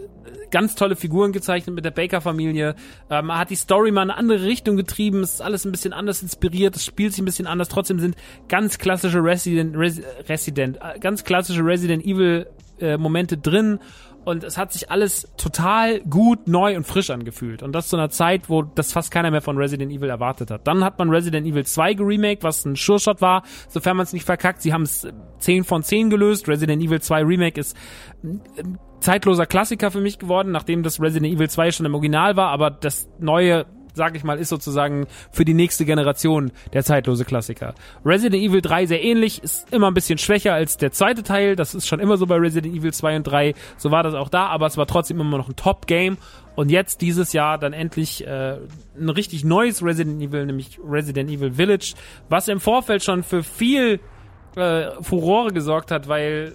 ganz 0.51 0.75
tolle 0.75 0.97
Figuren 0.97 1.33
gezeichnet 1.33 1.75
mit 1.75 1.85
der 1.85 1.91
Baker-Familie. 1.91 2.75
Ähm, 3.11 3.27
man 3.27 3.39
hat 3.39 3.51
die 3.51 3.57
Story 3.57 3.91
mal 3.91 4.03
in 4.03 4.11
eine 4.11 4.19
andere 4.19 4.45
Richtung 4.45 4.77
getrieben. 4.77 5.23
Es 5.23 5.35
ist 5.35 5.41
alles 5.41 5.65
ein 5.65 5.73
bisschen 5.73 5.93
anders 5.93 6.23
inspiriert. 6.23 6.77
Es 6.77 6.85
spielt 6.85 7.13
sich 7.13 7.23
ein 7.23 7.25
bisschen 7.25 7.47
anders. 7.47 7.69
Trotzdem 7.69 7.99
sind 7.99 8.17
ganz 8.49 8.79
klassische 8.79 9.23
Resident, 9.23 9.77
Res, 9.77 10.01
Resident, 10.29 10.79
äh, 10.79 10.99
ganz 10.99 11.25
klassische 11.25 11.65
Resident 11.65 12.05
Evil 12.05 12.47
äh, 12.81 12.97
Momente 12.97 13.37
drin 13.37 13.81
und 14.29 14.45
es 14.45 14.59
hat 14.59 14.73
sich 14.73 14.91
alles 14.91 15.33
total 15.39 16.01
gut, 16.01 16.49
neu 16.49 16.77
und 16.77 16.87
frisch 16.87 17.09
angefühlt. 17.09 17.63
Und 17.63 17.73
das 17.73 17.89
zu 17.89 17.97
einer 17.97 18.11
Zeit, 18.11 18.51
wo 18.51 18.63
das 18.63 18.93
fast 18.93 19.11
keiner 19.11 19.31
mehr 19.31 19.41
von 19.41 19.57
Resident 19.57 19.91
Evil 19.91 20.11
erwartet 20.11 20.51
hat. 20.51 20.67
Dann 20.67 20.85
hat 20.85 20.99
man 20.99 21.09
Resident 21.09 21.47
Evil 21.47 21.65
2 21.65 21.95
geremaked, 21.95 22.45
was 22.45 22.65
ein 22.67 22.77
Sure-Shot 22.77 23.23
war, 23.23 23.43
sofern 23.69 23.97
man 23.97 24.05
es 24.05 24.13
nicht 24.13 24.27
verkackt. 24.27 24.61
Sie 24.61 24.75
haben 24.75 24.83
es 24.83 25.09
10 25.39 25.65
von 25.65 25.83
10 25.83 26.11
gelöst. 26.11 26.47
Resident 26.47 26.83
Evil 26.83 27.01
2 27.01 27.23
Remake 27.23 27.59
ist 27.59 27.75
ein 28.23 28.79
zeitloser 29.01 29.47
Klassiker 29.47 29.91
für 29.91 30.01
mich 30.01 30.19
geworden, 30.19 30.53
nachdem 30.53 30.83
das 30.83 31.01
Resident 31.01 31.35
Evil 31.35 31.49
2 31.49 31.71
schon 31.71 31.87
im 31.87 31.95
Original 31.95 32.37
war, 32.37 32.51
aber 32.51 32.71
das 32.71 33.09
neue 33.19 33.65
sag 33.99 34.17
ich 34.17 34.25
mal, 34.25 34.39
ist 34.39 34.49
sozusagen 34.49 35.07
für 35.31 35.45
die 35.45 35.53
nächste 35.53 35.85
Generation 35.85 36.53
der 36.73 36.85
zeitlose 36.85 37.27
Klassiker. 37.27 37.75
Resident 38.07 38.43
Evil 38.43 38.63
3 38.63 38.87
sehr 38.87 39.05
ähnlich, 39.05 39.43
ist 39.43 39.71
immer 39.73 39.89
ein 39.89 39.95
bisschen 39.95 40.17
schwächer 40.17 40.55
als 40.55 40.79
der 40.79 40.93
zweite 40.93 41.23
Teil. 41.23 41.55
Das 41.57 41.75
ist 41.75 41.87
schon 41.87 42.01
immer 42.01 42.17
so 42.17 42.27
bei 42.27 42.37
Resident 42.37 42.75
Evil 42.75 42.95
2 42.95 43.17
und 43.17 43.25
3. 43.25 43.55
So 43.77 43.91
war 43.91 44.03
das 44.03 44.15
auch 44.15 44.31
da, 44.31 44.47
aber 44.47 44.67
es 44.67 44.79
war 44.79 44.87
trotzdem 44.87 45.21
immer 45.21 45.37
noch 45.37 45.49
ein 45.49 45.57
Top-Game. 45.57 46.17
Und 46.55 46.71
jetzt 46.71 47.03
dieses 47.03 47.33
Jahr 47.33 47.59
dann 47.59 47.73
endlich 47.73 48.27
äh, 48.27 48.57
ein 48.99 49.09
richtig 49.11 49.45
neues 49.45 49.85
Resident 49.85 50.23
Evil, 50.23 50.47
nämlich 50.47 50.81
Resident 50.83 51.31
Evil 51.31 51.53
Village, 51.53 51.95
was 52.29 52.49
im 52.49 52.59
Vorfeld 52.59 53.05
schon 53.05 53.23
für 53.23 53.43
viel 53.43 54.01
äh, 54.57 54.91
Furore 55.03 55.53
gesorgt 55.53 55.91
hat, 55.91 56.09
weil 56.09 56.55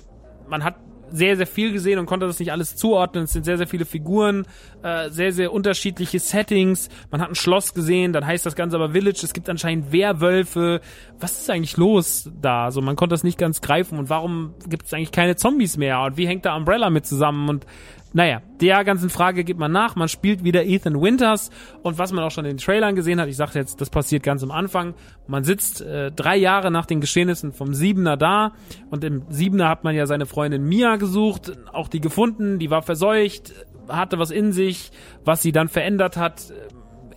man 0.49 0.63
hat 0.63 0.75
sehr, 1.13 1.37
sehr 1.37 1.47
viel 1.47 1.71
gesehen 1.71 1.99
und 1.99 2.07
konnte 2.07 2.25
das 2.25 2.39
nicht 2.39 2.51
alles 2.51 2.75
zuordnen. 2.75 3.25
Es 3.25 3.33
sind 3.33 3.45
sehr, 3.45 3.57
sehr 3.57 3.67
viele 3.67 3.85
Figuren, 3.85 4.45
äh, 4.81 5.09
sehr, 5.09 5.31
sehr 5.31 5.53
unterschiedliche 5.53 6.19
Settings. 6.19 6.89
Man 7.11 7.21
hat 7.21 7.29
ein 7.29 7.35
Schloss 7.35 7.73
gesehen, 7.73 8.13
dann 8.13 8.25
heißt 8.25 8.45
das 8.45 8.55
Ganze 8.55 8.77
aber 8.77 8.89
Village. 8.91 9.21
Es 9.23 9.33
gibt 9.33 9.47
anscheinend 9.47 9.91
Werwölfe. 9.91 10.81
Was 11.19 11.39
ist 11.39 11.49
eigentlich 11.51 11.77
los 11.77 12.29
da? 12.41 12.65
Also 12.65 12.81
man 12.81 12.95
konnte 12.95 13.13
das 13.13 13.23
nicht 13.23 13.37
ganz 13.37 13.61
greifen. 13.61 13.99
Und 13.99 14.09
warum 14.09 14.55
gibt 14.67 14.87
es 14.87 14.93
eigentlich 14.93 15.11
keine 15.11 15.35
Zombies 15.35 15.77
mehr? 15.77 16.01
Und 16.01 16.17
wie 16.17 16.27
hängt 16.27 16.45
da 16.45 16.55
Umbrella 16.55 16.89
mit 16.89 17.05
zusammen? 17.05 17.47
Und 17.47 17.67
naja, 18.13 18.43
der 18.61 18.83
ganzen 18.83 19.09
Frage 19.09 19.43
geht 19.43 19.57
man 19.57 19.71
nach. 19.71 19.95
Man 19.95 20.07
spielt 20.07 20.43
wieder 20.43 20.65
Ethan 20.65 21.01
Winters 21.01 21.49
und 21.81 21.97
was 21.97 22.11
man 22.11 22.23
auch 22.23 22.29
schon 22.29 22.45
in 22.45 22.51
den 22.51 22.63
Trailern 22.63 22.95
gesehen 22.95 23.19
hat, 23.19 23.27
ich 23.27 23.35
sagte 23.35 23.57
jetzt, 23.57 23.81
das 23.81 23.89
passiert 23.89 24.21
ganz 24.21 24.43
am 24.43 24.51
Anfang. 24.51 24.93
Man 25.27 25.43
sitzt 25.43 25.81
äh, 25.81 26.11
drei 26.11 26.37
Jahre 26.37 26.69
nach 26.69 26.85
den 26.85 27.01
Geschehnissen 27.01 27.53
vom 27.53 27.73
Siebener 27.73 28.15
da 28.15 28.53
und 28.91 29.03
im 29.03 29.23
Siebener 29.29 29.67
hat 29.67 29.83
man 29.83 29.95
ja 29.95 30.05
seine 30.05 30.27
Freundin 30.27 30.63
Mia 30.63 30.97
gesucht, 30.97 31.53
auch 31.71 31.87
die 31.87 32.01
gefunden, 32.01 32.59
die 32.59 32.69
war 32.69 32.83
verseucht, 32.83 33.53
hatte 33.87 34.19
was 34.19 34.29
in 34.29 34.51
sich, 34.51 34.91
was 35.25 35.41
sie 35.41 35.51
dann 35.51 35.67
verändert 35.67 36.15
hat. 36.15 36.53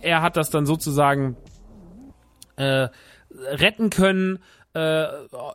Er 0.01 0.23
hat 0.23 0.35
das 0.35 0.49
dann 0.49 0.65
sozusagen 0.65 1.37
äh, 2.55 2.87
retten 3.29 3.91
können 3.91 4.39
äh, 4.77 5.07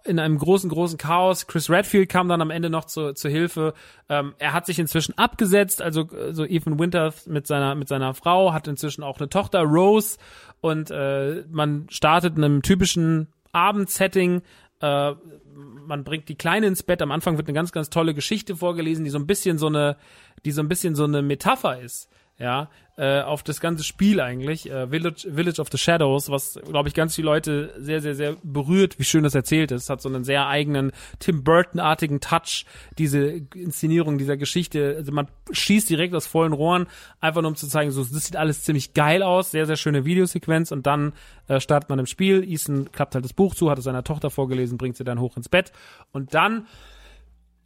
in 0.04 0.18
einem 0.18 0.36
großen, 0.36 0.68
großen 0.68 0.98
Chaos. 0.98 1.46
Chris 1.46 1.70
Redfield 1.70 2.08
kam 2.08 2.28
dann 2.28 2.40
am 2.40 2.50
Ende 2.50 2.70
noch 2.70 2.86
zu, 2.86 3.14
zu 3.14 3.28
Hilfe. 3.28 3.72
Ähm, 4.08 4.34
er 4.38 4.52
hat 4.52 4.66
sich 4.66 4.80
inzwischen 4.80 5.16
abgesetzt, 5.16 5.80
also 5.80 6.08
so 6.32 6.44
Ethan 6.44 6.80
Winters 6.80 7.26
mit 7.26 7.46
seiner, 7.46 7.76
mit 7.76 7.86
seiner 7.86 8.14
Frau, 8.14 8.52
hat 8.52 8.66
inzwischen 8.66 9.04
auch 9.04 9.18
eine 9.18 9.28
Tochter, 9.28 9.60
Rose, 9.62 10.18
und 10.60 10.90
äh, 10.90 11.44
man 11.50 11.86
startet 11.88 12.36
in 12.36 12.44
einem 12.44 12.62
typischen 12.62 13.28
Abendsetting. 13.52 14.42
Äh, 14.80 15.12
man 15.54 16.04
bringt 16.04 16.28
die 16.28 16.36
Kleine 16.36 16.66
ins 16.66 16.82
Bett. 16.82 17.02
Am 17.02 17.12
Anfang 17.12 17.36
wird 17.36 17.48
eine 17.48 17.54
ganz, 17.54 17.72
ganz 17.72 17.90
tolle 17.90 18.14
Geschichte 18.14 18.56
vorgelesen, 18.56 19.04
die 19.04 19.10
so 19.10 19.18
ein 19.18 19.26
bisschen 19.26 19.58
so 19.58 19.66
eine, 19.66 19.96
die 20.44 20.52
so 20.52 20.62
ein 20.62 20.68
bisschen 20.68 20.94
so 20.94 21.04
eine 21.04 21.22
Metapher 21.22 21.80
ist 21.80 22.08
ja, 22.42 22.68
äh, 22.96 23.20
auf 23.20 23.44
das 23.44 23.60
ganze 23.60 23.84
Spiel 23.84 24.20
eigentlich, 24.20 24.68
äh, 24.68 24.88
Village, 24.88 25.28
Village 25.32 25.60
of 25.60 25.68
the 25.70 25.78
Shadows, 25.78 26.28
was, 26.28 26.58
glaube 26.68 26.88
ich, 26.88 26.94
ganz 26.94 27.14
viele 27.14 27.26
Leute 27.26 27.72
sehr, 27.78 28.00
sehr, 28.00 28.16
sehr 28.16 28.36
berührt, 28.42 28.98
wie 28.98 29.04
schön 29.04 29.22
das 29.22 29.36
erzählt 29.36 29.70
ist. 29.70 29.88
Hat 29.88 30.02
so 30.02 30.08
einen 30.08 30.24
sehr 30.24 30.48
eigenen 30.48 30.90
Tim 31.20 31.44
Burton-artigen 31.44 32.20
Touch, 32.20 32.66
diese 32.98 33.28
Inszenierung 33.54 34.18
dieser 34.18 34.36
Geschichte. 34.36 34.96
Also 34.98 35.12
man 35.12 35.28
schießt 35.52 35.88
direkt 35.88 36.14
aus 36.14 36.26
vollen 36.26 36.52
Rohren, 36.52 36.86
einfach 37.20 37.42
nur 37.42 37.50
um 37.50 37.56
zu 37.56 37.68
zeigen, 37.68 37.92
so, 37.92 38.04
das 38.04 38.26
sieht 38.26 38.36
alles 38.36 38.64
ziemlich 38.64 38.92
geil 38.92 39.22
aus, 39.22 39.52
sehr, 39.52 39.66
sehr 39.66 39.76
schöne 39.76 40.04
Videosequenz 40.04 40.72
und 40.72 40.84
dann 40.84 41.12
äh, 41.46 41.60
startet 41.60 41.90
man 41.90 42.00
im 42.00 42.06
Spiel. 42.06 42.42
Ethan 42.42 42.90
klappt 42.90 43.14
halt 43.14 43.24
das 43.24 43.32
Buch 43.32 43.54
zu, 43.54 43.70
hat 43.70 43.78
es 43.78 43.84
seiner 43.84 44.04
Tochter 44.04 44.30
vorgelesen, 44.30 44.78
bringt 44.78 44.96
sie 44.96 45.04
dann 45.04 45.20
hoch 45.20 45.36
ins 45.36 45.48
Bett 45.48 45.72
und 46.10 46.34
dann, 46.34 46.66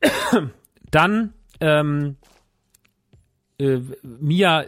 dann, 0.91 1.33
ähm, 1.61 2.17
äh, 3.59 3.81
Mia 4.03 4.65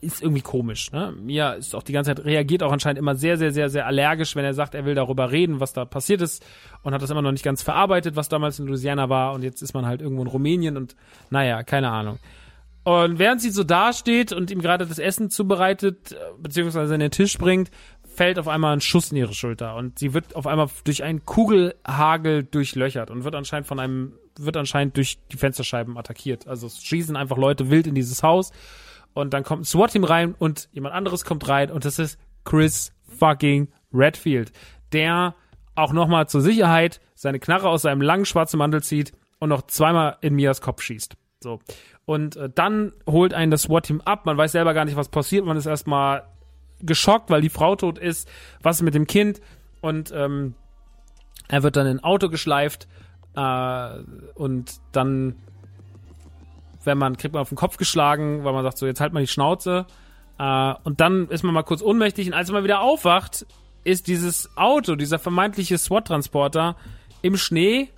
ist 0.00 0.22
irgendwie 0.22 0.42
komisch. 0.42 0.92
Ne? 0.92 1.14
Mia 1.18 1.54
ist 1.54 1.74
auch 1.74 1.82
die 1.82 1.92
ganze 1.92 2.14
Zeit, 2.14 2.24
reagiert 2.24 2.62
auch 2.62 2.72
anscheinend 2.72 2.98
immer 2.98 3.14
sehr, 3.14 3.38
sehr, 3.38 3.52
sehr, 3.52 3.68
sehr 3.70 3.86
allergisch, 3.86 4.36
wenn 4.36 4.44
er 4.44 4.54
sagt, 4.54 4.74
er 4.74 4.84
will 4.84 4.94
darüber 4.94 5.32
reden, 5.32 5.60
was 5.60 5.72
da 5.72 5.84
passiert 5.84 6.20
ist 6.20 6.44
und 6.82 6.94
hat 6.94 7.02
das 7.02 7.10
immer 7.10 7.22
noch 7.22 7.32
nicht 7.32 7.44
ganz 7.44 7.62
verarbeitet, 7.62 8.14
was 8.14 8.28
damals 8.28 8.58
in 8.58 8.66
Louisiana 8.66 9.08
war 9.08 9.32
und 9.32 9.42
jetzt 9.42 9.62
ist 9.62 9.74
man 9.74 9.86
halt 9.86 10.02
irgendwo 10.02 10.22
in 10.22 10.28
Rumänien 10.28 10.76
und 10.76 10.94
naja, 11.30 11.62
keine 11.62 11.90
Ahnung. 11.90 12.18
Und 12.84 13.18
während 13.18 13.40
sie 13.40 13.50
so 13.50 13.64
dasteht 13.64 14.32
und 14.32 14.48
ihm 14.52 14.60
gerade 14.60 14.86
das 14.86 15.00
Essen 15.00 15.28
zubereitet, 15.28 16.12
äh, 16.12 16.16
beziehungsweise 16.38 16.94
in 16.94 17.00
den 17.00 17.10
Tisch 17.10 17.36
bringt, 17.36 17.70
fällt 18.16 18.38
auf 18.38 18.48
einmal 18.48 18.72
ein 18.72 18.80
Schuss 18.80 19.10
in 19.10 19.18
ihre 19.18 19.34
Schulter 19.34 19.76
und 19.76 19.98
sie 19.98 20.14
wird 20.14 20.34
auf 20.34 20.46
einmal 20.46 20.68
durch 20.84 21.02
einen 21.02 21.24
Kugelhagel 21.24 22.44
durchlöchert 22.44 23.10
und 23.10 23.24
wird 23.24 23.34
anscheinend 23.34 23.66
von 23.66 23.78
einem, 23.78 24.14
wird 24.38 24.56
anscheinend 24.56 24.96
durch 24.96 25.18
die 25.30 25.36
Fensterscheiben 25.36 25.98
attackiert. 25.98 26.48
Also 26.48 26.66
es 26.66 26.82
schießen 26.82 27.16
einfach 27.16 27.36
Leute 27.36 27.70
wild 27.70 27.86
in 27.86 27.94
dieses 27.94 28.22
Haus 28.22 28.52
und 29.14 29.34
dann 29.34 29.44
kommt 29.44 29.62
ein 29.62 29.64
SWAT-Team 29.64 30.04
rein 30.04 30.34
und 30.38 30.68
jemand 30.72 30.94
anderes 30.94 31.24
kommt 31.24 31.46
rein 31.48 31.70
und 31.70 31.84
das 31.84 31.98
ist 31.98 32.18
Chris 32.44 32.92
fucking 33.18 33.68
Redfield, 33.92 34.52
der 34.92 35.34
auch 35.74 35.92
nochmal 35.92 36.28
zur 36.28 36.40
Sicherheit 36.40 37.00
seine 37.14 37.38
Knarre 37.38 37.68
aus 37.68 37.82
seinem 37.82 38.00
langen 38.00 38.24
schwarzen 38.24 38.58
Mantel 38.58 38.82
zieht 38.82 39.12
und 39.38 39.50
noch 39.50 39.62
zweimal 39.62 40.16
in 40.22 40.34
Mias 40.34 40.60
Kopf 40.60 40.82
schießt. 40.82 41.16
So. 41.40 41.60
Und 42.06 42.36
äh, 42.36 42.48
dann 42.48 42.92
holt 43.06 43.34
einen 43.34 43.50
das 43.50 43.62
SWAT-Team 43.62 44.00
ab. 44.00 44.24
Man 44.26 44.38
weiß 44.38 44.52
selber 44.52 44.74
gar 44.74 44.84
nicht, 44.84 44.96
was 44.96 45.08
passiert. 45.08 45.44
Man 45.44 45.56
ist 45.56 45.66
erstmal 45.66 46.24
geschockt, 46.80 47.30
weil 47.30 47.40
die 47.40 47.48
Frau 47.48 47.76
tot 47.76 47.98
ist. 47.98 48.28
Was 48.62 48.82
mit 48.82 48.94
dem 48.94 49.06
Kind? 49.06 49.40
Und 49.80 50.12
ähm, 50.14 50.54
er 51.48 51.62
wird 51.62 51.76
dann 51.76 51.86
in 51.86 51.98
ein 51.98 52.04
Auto 52.04 52.28
geschleift 52.28 52.88
äh, 53.36 53.90
und 54.34 54.80
dann 54.92 55.36
wenn 56.86 56.96
man, 56.96 57.16
kriegt 57.16 57.34
man 57.34 57.42
auf 57.42 57.50
den 57.50 57.58
Kopf 57.58 57.76
geschlagen, 57.76 58.44
weil 58.44 58.52
man 58.52 58.62
sagt, 58.62 58.78
so, 58.78 58.86
jetzt 58.86 59.00
halt 59.00 59.12
mal 59.12 59.20
die 59.20 59.26
Schnauze. 59.26 59.86
Äh, 60.38 60.74
und 60.84 61.00
dann 61.00 61.28
ist 61.28 61.42
man 61.42 61.52
mal 61.52 61.64
kurz 61.64 61.82
ohnmächtig 61.82 62.28
und 62.28 62.34
als 62.34 62.50
man 62.50 62.64
wieder 62.64 62.80
aufwacht, 62.80 63.44
ist 63.84 64.06
dieses 64.06 64.56
Auto, 64.56 64.94
dieser 64.94 65.18
vermeintliche 65.18 65.78
SWAT-Transporter 65.78 66.76
im 67.22 67.36
Schnee 67.36 67.90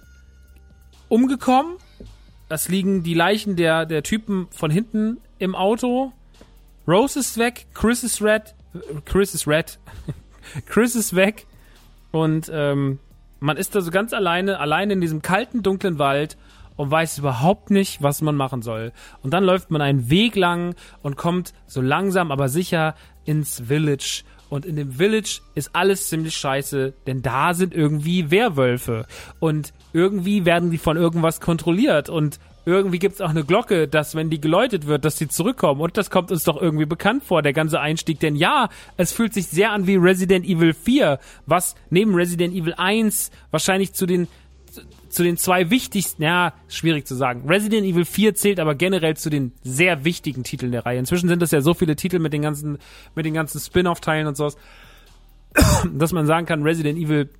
umgekommen. 1.09 1.76
Es 2.48 2.68
liegen 2.68 3.02
die 3.02 3.14
Leichen 3.14 3.57
der, 3.57 3.86
der 3.86 4.02
Typen 4.02 4.48
von 4.50 4.70
hinten 4.70 5.18
im 5.38 5.55
Auto. 5.55 6.12
Rose 6.86 7.20
ist 7.20 7.38
weg, 7.38 7.66
Chris 7.74 8.02
ist 8.02 8.22
red, 8.22 8.55
Chris 9.04 9.34
ist 9.34 9.46
red, 9.46 9.78
Chris 10.66 10.94
ist 10.94 11.14
weg 11.14 11.46
und 12.10 12.50
ähm, 12.52 12.98
man 13.40 13.56
ist 13.56 13.74
da 13.74 13.80
so 13.80 13.90
ganz 13.90 14.12
alleine, 14.12 14.58
alleine 14.60 14.94
in 14.94 15.00
diesem 15.00 15.22
kalten, 15.22 15.62
dunklen 15.62 15.98
Wald 15.98 16.36
und 16.76 16.90
weiß 16.90 17.18
überhaupt 17.18 17.70
nicht, 17.70 18.02
was 18.02 18.22
man 18.22 18.36
machen 18.36 18.62
soll. 18.62 18.92
Und 19.22 19.32
dann 19.32 19.44
läuft 19.44 19.70
man 19.70 19.82
einen 19.82 20.10
Weg 20.10 20.36
lang 20.36 20.74
und 21.02 21.16
kommt 21.16 21.52
so 21.66 21.80
langsam, 21.80 22.30
aber 22.30 22.48
sicher 22.48 22.94
ins 23.24 23.60
Village. 23.66 24.22
Und 24.48 24.64
in 24.64 24.76
dem 24.76 24.92
Village 24.92 25.40
ist 25.54 25.74
alles 25.74 26.08
ziemlich 26.08 26.36
scheiße, 26.36 26.94
denn 27.06 27.20
da 27.20 27.52
sind 27.52 27.74
irgendwie 27.74 28.30
Werwölfe. 28.30 29.06
Und 29.40 29.74
irgendwie 29.92 30.44
werden 30.46 30.70
die 30.70 30.78
von 30.78 30.96
irgendwas 30.96 31.40
kontrolliert. 31.40 32.08
Und 32.08 32.38
irgendwie 32.68 32.98
gibt's 32.98 33.20
auch 33.20 33.30
eine 33.30 33.44
Glocke, 33.44 33.88
dass 33.88 34.14
wenn 34.14 34.30
die 34.30 34.40
geläutet 34.40 34.86
wird, 34.86 35.04
dass 35.04 35.16
sie 35.16 35.28
zurückkommen. 35.28 35.80
Und 35.80 35.96
das 35.96 36.10
kommt 36.10 36.30
uns 36.30 36.44
doch 36.44 36.60
irgendwie 36.60 36.86
bekannt 36.86 37.24
vor, 37.24 37.42
der 37.42 37.52
ganze 37.52 37.80
Einstieg. 37.80 38.20
Denn 38.20 38.36
ja, 38.36 38.68
es 38.96 39.12
fühlt 39.12 39.34
sich 39.34 39.46
sehr 39.46 39.72
an 39.72 39.86
wie 39.86 39.96
Resident 39.96 40.46
Evil 40.46 40.74
4, 40.74 41.18
was 41.46 41.74
neben 41.90 42.14
Resident 42.14 42.54
Evil 42.54 42.74
1 42.76 43.30
wahrscheinlich 43.50 43.94
zu 43.94 44.06
den 44.06 44.28
zu 45.08 45.22
den 45.22 45.38
zwei 45.38 45.70
wichtigsten, 45.70 46.22
ja, 46.22 46.52
schwierig 46.68 47.06
zu 47.06 47.14
sagen. 47.14 47.48
Resident 47.48 47.86
Evil 47.86 48.04
4 48.04 48.34
zählt 48.34 48.60
aber 48.60 48.74
generell 48.74 49.16
zu 49.16 49.30
den 49.30 49.52
sehr 49.62 50.04
wichtigen 50.04 50.44
Titeln 50.44 50.70
der 50.70 50.84
Reihe. 50.84 50.98
Inzwischen 50.98 51.28
sind 51.28 51.42
es 51.42 51.50
ja 51.50 51.62
so 51.62 51.72
viele 51.72 51.96
Titel 51.96 52.18
mit 52.18 52.34
den 52.34 52.42
ganzen, 52.42 52.78
mit 53.14 53.24
den 53.24 53.32
ganzen 53.32 53.58
Spin-off-Teilen 53.58 54.26
und 54.26 54.36
sowas, 54.36 54.58
dass 55.94 56.12
man 56.12 56.26
sagen 56.26 56.44
kann, 56.44 56.62
Resident 56.62 56.98
Evil 56.98 57.30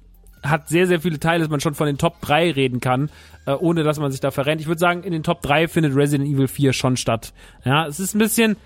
hat 0.43 0.68
sehr, 0.68 0.86
sehr 0.86 1.01
viele 1.01 1.18
Teile, 1.18 1.41
dass 1.41 1.51
man 1.51 1.61
schon 1.61 1.74
von 1.74 1.86
den 1.86 1.99
Top 1.99 2.20
3 2.20 2.53
reden 2.53 2.80
kann, 2.80 3.11
äh, 3.47 3.53
ohne 3.53 3.82
dass 3.82 3.99
man 3.99 4.11
sich 4.11 4.20
da 4.20 4.30
verrennt. 4.30 4.61
Ich 4.61 4.66
würde 4.66 4.78
sagen, 4.78 5.03
in 5.03 5.12
den 5.12 5.22
Top 5.22 5.43
3 5.43 5.68
findet 5.68 5.95
Resident 5.95 6.28
Evil 6.28 6.49
4 6.49 6.72
schon 6.72 6.97
statt. 6.97 7.32
Ja, 7.64 7.86
es 7.86 8.01
ist 8.01 8.14
ein 8.14 8.18
bisschen, 8.18 8.57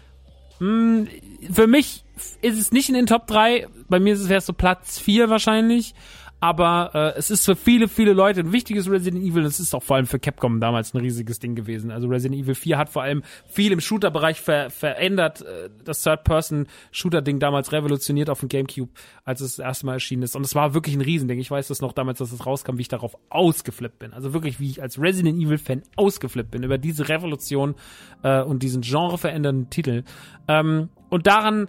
mh, 0.61 0.67
hm, 0.67 1.09
für 1.53 1.67
mich 1.67 2.05
ist 2.41 2.59
es 2.59 2.73
nicht 2.73 2.89
in 2.89 2.95
den 2.95 3.07
Top 3.07 3.27
3, 3.27 3.67
bei 3.89 4.01
mir 4.01 4.15
ist 4.15 4.21
es 4.21 4.31
erst 4.31 4.47
so 4.47 4.53
Platz 4.53 4.99
4 4.99 5.29
wahrscheinlich 5.29 5.95
aber 6.43 6.91
äh, 6.93 7.19
es 7.19 7.31
ist 7.31 7.45
für 7.45 7.55
viele, 7.55 7.87
viele 7.87 8.15
Leute 8.15 8.41
ein 8.41 8.51
wichtiges 8.51 8.91
Resident 8.91 9.23
Evil. 9.23 9.45
Das 9.45 9.61
ist 9.61 9.73
auch 9.77 9.83
vor 9.85 9.95
allem 9.95 10.07
für 10.07 10.19
Capcom 10.19 10.59
damals 10.59 10.93
ein 10.93 10.99
riesiges 10.99 11.39
Ding 11.39 11.55
gewesen. 11.55 11.93
Also 11.93 12.09
Resident 12.09 12.43
Evil 12.43 12.57
4 12.57 12.79
hat 12.79 12.89
vor 12.89 13.03
allem 13.03 13.23
viel 13.47 13.71
im 13.71 13.79
Shooter-Bereich 13.79 14.41
ver 14.41 14.69
verändert. 14.69 15.43
Äh, 15.43 15.71
das 15.85 16.03
Third-Person-Shooter-Ding 16.03 17.39
damals 17.39 17.71
revolutioniert 17.71 18.29
auf 18.29 18.41
dem 18.41 18.49
Gamecube, 18.49 18.91
als 19.25 19.41
es 19.41 19.55
das 19.55 19.65
erste 19.65 19.87
Mal 19.87 19.93
erschienen 19.93 20.25
ist. 20.25 20.35
Und 20.35 20.45
es 20.45 20.57
war 20.57 20.75
wirklich 20.75 20.97
ein 20.97 21.01
Riesending. 21.01 21.39
Ich 21.39 21.49
weiß 21.49 21.69
das 21.69 21.81
noch 21.81 21.93
damals, 21.93 22.19
dass 22.19 22.33
es 22.33 22.45
rauskam, 22.45 22.77
wie 22.77 22.83
ich 22.83 22.89
darauf 22.89 23.17
ausgeflippt 23.29 24.01
bin. 24.01 24.13
Also 24.13 24.35
wirklich, 24.35 24.59
wie 24.59 24.69
ich 24.69 24.83
als 24.83 25.01
Resident 25.01 25.41
Evil-Fan 25.41 25.83
ausgeflippt 25.95 26.51
bin 26.51 26.65
über 26.65 26.77
diese 26.77 27.09
Revolution 27.09 27.77
äh, 28.25 28.43
und 28.43 28.65
diesen 28.65 28.83
genreverändernden 28.83 29.71
Titel. 29.71 30.03
Ähm, 30.49 30.89
und 31.09 31.29
daran 31.29 31.69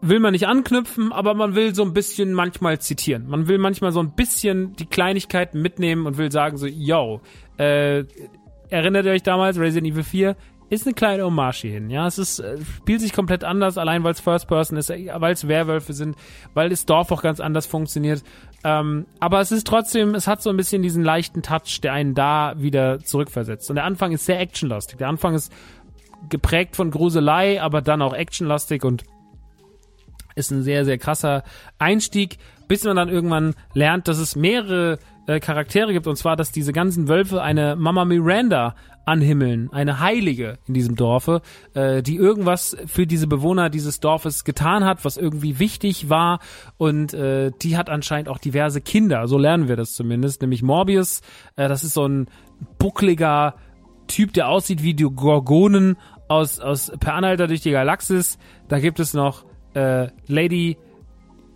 will 0.00 0.20
man 0.20 0.32
nicht 0.32 0.46
anknüpfen, 0.46 1.12
aber 1.12 1.34
man 1.34 1.54
will 1.54 1.74
so 1.74 1.82
ein 1.82 1.92
bisschen 1.92 2.32
manchmal 2.32 2.78
zitieren. 2.78 3.28
Man 3.28 3.48
will 3.48 3.58
manchmal 3.58 3.92
so 3.92 4.00
ein 4.00 4.12
bisschen 4.14 4.74
die 4.76 4.86
Kleinigkeiten 4.86 5.60
mitnehmen 5.62 6.06
und 6.06 6.18
will 6.18 6.30
sagen 6.30 6.56
so, 6.56 6.66
yo, 6.66 7.20
äh, 7.58 8.04
erinnert 8.68 9.06
ihr 9.06 9.12
euch 9.12 9.22
damals, 9.22 9.58
Resident 9.58 9.92
Evil 9.92 10.04
4? 10.04 10.36
Ist 10.68 10.84
eine 10.84 10.94
kleine 10.94 11.24
Hommage 11.24 11.62
hierhin, 11.62 11.90
ja. 11.90 12.08
Es 12.08 12.18
ist, 12.18 12.40
äh, 12.40 12.58
spielt 12.78 13.00
sich 13.00 13.12
komplett 13.12 13.44
anders, 13.44 13.78
allein 13.78 14.02
weil 14.02 14.12
es 14.12 14.20
First 14.20 14.48
Person 14.48 14.76
ist, 14.76 14.88
weil 14.90 15.32
es 15.32 15.46
Werwölfe 15.46 15.92
sind, 15.92 16.16
weil 16.54 16.70
das 16.70 16.86
Dorf 16.86 17.12
auch 17.12 17.22
ganz 17.22 17.38
anders 17.38 17.66
funktioniert. 17.66 18.24
Ähm, 18.64 19.06
aber 19.20 19.40
es 19.40 19.52
ist 19.52 19.66
trotzdem, 19.66 20.16
es 20.16 20.26
hat 20.26 20.42
so 20.42 20.50
ein 20.50 20.56
bisschen 20.56 20.82
diesen 20.82 21.04
leichten 21.04 21.42
Touch, 21.42 21.80
der 21.82 21.92
einen 21.92 22.14
da 22.14 22.54
wieder 22.56 22.98
zurückversetzt. 22.98 23.70
Und 23.70 23.76
der 23.76 23.84
Anfang 23.84 24.10
ist 24.10 24.26
sehr 24.26 24.40
actionlastig. 24.40 24.98
Der 24.98 25.08
Anfang 25.08 25.34
ist 25.34 25.52
geprägt 26.28 26.74
von 26.74 26.90
Gruselei, 26.90 27.62
aber 27.62 27.80
dann 27.80 28.02
auch 28.02 28.12
actionlastig 28.12 28.82
und 28.82 29.04
ist 30.36 30.52
ein 30.52 30.62
sehr, 30.62 30.84
sehr 30.84 30.98
krasser 30.98 31.42
Einstieg, 31.78 32.38
bis 32.68 32.84
man 32.84 32.96
dann 32.96 33.08
irgendwann 33.08 33.54
lernt, 33.74 34.06
dass 34.06 34.18
es 34.18 34.36
mehrere 34.36 34.98
äh, 35.26 35.40
Charaktere 35.40 35.92
gibt, 35.92 36.06
und 36.06 36.16
zwar, 36.16 36.36
dass 36.36 36.52
diese 36.52 36.72
ganzen 36.72 37.08
Wölfe 37.08 37.42
eine 37.42 37.74
Mama 37.76 38.04
Miranda 38.04 38.74
anhimmeln, 39.06 39.70
eine 39.72 40.00
Heilige 40.00 40.58
in 40.66 40.74
diesem 40.74 40.96
Dorfe, 40.96 41.40
äh, 41.74 42.02
die 42.02 42.16
irgendwas 42.16 42.76
für 42.86 43.06
diese 43.06 43.28
Bewohner 43.28 43.70
dieses 43.70 44.00
Dorfes 44.00 44.44
getan 44.44 44.84
hat, 44.84 45.04
was 45.04 45.16
irgendwie 45.16 45.58
wichtig 45.60 46.10
war 46.10 46.40
und 46.76 47.14
äh, 47.14 47.52
die 47.62 47.76
hat 47.76 47.88
anscheinend 47.88 48.28
auch 48.28 48.38
diverse 48.38 48.80
Kinder, 48.80 49.28
so 49.28 49.38
lernen 49.38 49.68
wir 49.68 49.76
das 49.76 49.92
zumindest, 49.92 50.42
nämlich 50.42 50.62
Morbius, 50.62 51.22
äh, 51.54 51.68
das 51.68 51.84
ist 51.84 51.94
so 51.94 52.06
ein 52.06 52.26
buckliger 52.78 53.54
Typ, 54.08 54.32
der 54.32 54.48
aussieht 54.48 54.82
wie 54.82 54.94
die 54.94 55.04
Gorgonen 55.04 55.96
aus, 56.28 56.58
aus 56.58 56.92
Per 56.98 57.14
Anhalter 57.14 57.46
durch 57.46 57.60
die 57.60 57.70
Galaxis, 57.70 58.38
da 58.68 58.80
gibt 58.80 58.98
es 58.98 59.14
noch 59.14 59.44
äh, 59.76 60.08
Lady 60.26 60.76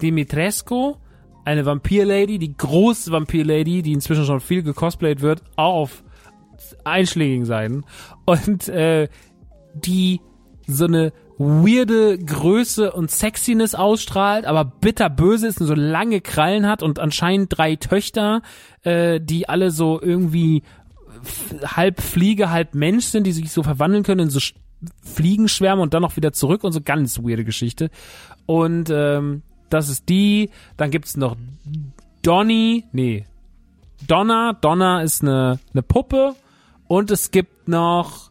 Dimitrescu, 0.03 0.97
eine 1.45 1.67
Vampir-Lady, 1.67 2.39
die 2.39 2.57
große 2.57 3.11
Vampir-Lady, 3.11 3.83
die 3.83 3.93
inzwischen 3.93 4.25
schon 4.25 4.41
viel 4.41 4.63
gecosplayt 4.63 5.21
wird, 5.21 5.43
auf 5.57 6.05
einschlägigen 6.85 7.47
Seiten. 7.47 7.85
Und 8.27 8.69
äh, 8.69 9.09
die 9.75 10.21
so 10.67 10.85
eine 10.85 11.13
weirde 11.39 12.19
Größe 12.19 12.93
und 12.93 13.11
Sexiness 13.11 13.75
ausstrahlt, 13.75 14.45
aber 14.45 14.65
bitterböse 14.65 15.47
ist 15.47 15.61
und 15.61 15.67
so 15.67 15.75
lange 15.75 16.21
Krallen 16.21 16.67
hat 16.67 16.83
und 16.83 16.99
anscheinend 16.99 17.57
drei 17.57 17.77
Töchter, 17.77 18.43
äh, 18.83 19.21
die 19.21 19.49
alle 19.49 19.71
so 19.71 20.01
irgendwie 20.01 20.63
halb 21.65 22.03
Fliege, 22.03 22.51
halb 22.51 22.75
Mensch 22.75 23.07
sind, 23.07 23.25
die 23.25 23.33
sich 23.33 23.51
so 23.53 23.63
verwandeln 23.63 24.03
können 24.03 24.27
in 24.27 24.31
so 24.31 24.41
Fliegenschwärme 25.03 25.83
und 25.83 25.95
dann 25.95 26.03
noch 26.03 26.17
wieder 26.17 26.33
zurück 26.33 26.65
und 26.65 26.73
so 26.73 26.81
ganz 26.81 27.19
weirde 27.19 27.45
Geschichte. 27.45 27.91
Und 28.47 28.91
ähm, 28.91 29.43
das 29.69 29.89
ist 29.89 30.09
die. 30.09 30.51
Dann 30.77 30.91
gibt's 30.91 31.17
noch 31.17 31.37
Donny, 32.23 32.85
nee, 32.93 33.25
Donna. 34.07 34.53
Donna 34.55 35.03
ist 35.03 35.23
eine, 35.23 35.59
eine 35.73 35.83
Puppe. 35.83 36.35
Und 36.89 37.11
es 37.11 37.31
gibt 37.31 37.69
noch 37.69 38.31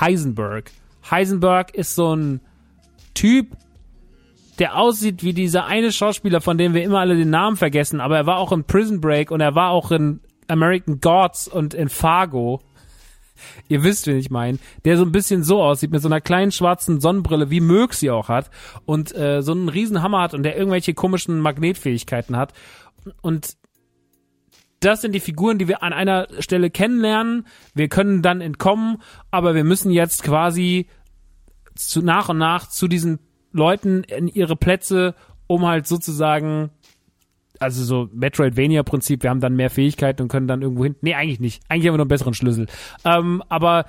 Heisenberg. 0.00 0.70
Heisenberg 1.10 1.74
ist 1.74 1.94
so 1.94 2.14
ein 2.14 2.40
Typ, 3.14 3.48
der 4.58 4.76
aussieht 4.76 5.22
wie 5.22 5.32
dieser 5.32 5.66
eine 5.66 5.92
Schauspieler, 5.92 6.40
von 6.40 6.58
dem 6.58 6.74
wir 6.74 6.82
immer 6.82 7.00
alle 7.00 7.16
den 7.16 7.30
Namen 7.30 7.56
vergessen, 7.56 8.00
aber 8.00 8.16
er 8.16 8.26
war 8.26 8.38
auch 8.38 8.52
in 8.52 8.64
Prison 8.64 9.00
Break 9.00 9.30
und 9.30 9.40
er 9.40 9.54
war 9.54 9.70
auch 9.70 9.90
in 9.90 10.20
American 10.48 11.00
Gods 11.00 11.48
und 11.48 11.74
in 11.74 11.88
Fargo. 11.88 12.60
Ihr 13.68 13.82
wisst, 13.82 14.06
wen 14.06 14.18
ich 14.18 14.30
meine, 14.30 14.58
der 14.84 14.96
so 14.96 15.04
ein 15.04 15.12
bisschen 15.12 15.42
so 15.42 15.62
aussieht, 15.62 15.90
mit 15.90 16.02
so 16.02 16.08
einer 16.08 16.20
kleinen 16.20 16.52
schwarzen 16.52 17.00
Sonnenbrille, 17.00 17.50
wie 17.50 17.60
Mög 17.60 17.94
sie 17.94 18.10
auch 18.10 18.28
hat, 18.28 18.50
und 18.84 19.14
äh, 19.14 19.42
so 19.42 19.52
einen 19.52 19.68
riesen 19.68 20.02
Hammer 20.02 20.22
hat 20.22 20.34
und 20.34 20.42
der 20.42 20.56
irgendwelche 20.56 20.94
komischen 20.94 21.40
Magnetfähigkeiten 21.40 22.36
hat. 22.36 22.52
Und 23.20 23.56
das 24.80 25.00
sind 25.00 25.12
die 25.12 25.20
Figuren, 25.20 25.58
die 25.58 25.68
wir 25.68 25.82
an 25.82 25.92
einer 25.92 26.28
Stelle 26.40 26.70
kennenlernen. 26.70 27.46
Wir 27.74 27.88
können 27.88 28.22
dann 28.22 28.40
entkommen, 28.40 28.98
aber 29.30 29.54
wir 29.54 29.64
müssen 29.64 29.90
jetzt 29.90 30.22
quasi 30.22 30.88
zu 31.74 32.02
nach 32.02 32.28
und 32.28 32.38
nach 32.38 32.68
zu 32.68 32.86
diesen 32.86 33.18
Leuten 33.52 34.04
in 34.04 34.28
ihre 34.28 34.56
Plätze, 34.56 35.14
um 35.46 35.66
halt 35.66 35.86
sozusagen 35.86 36.70
also 37.64 37.82
so 37.82 38.08
Metroidvania-Prinzip, 38.12 39.22
wir 39.22 39.30
haben 39.30 39.40
dann 39.40 39.56
mehr 39.56 39.70
Fähigkeiten 39.70 40.22
und 40.22 40.28
können 40.28 40.46
dann 40.46 40.62
irgendwo 40.62 40.84
hin. 40.84 40.96
Nee, 41.00 41.14
eigentlich 41.14 41.40
nicht. 41.40 41.62
Eigentlich 41.68 41.88
haben 41.88 41.94
wir 41.94 41.98
noch 41.98 42.04
einen 42.04 42.08
besseren 42.08 42.34
Schlüssel. 42.34 42.66
Ähm, 43.04 43.42
aber 43.48 43.86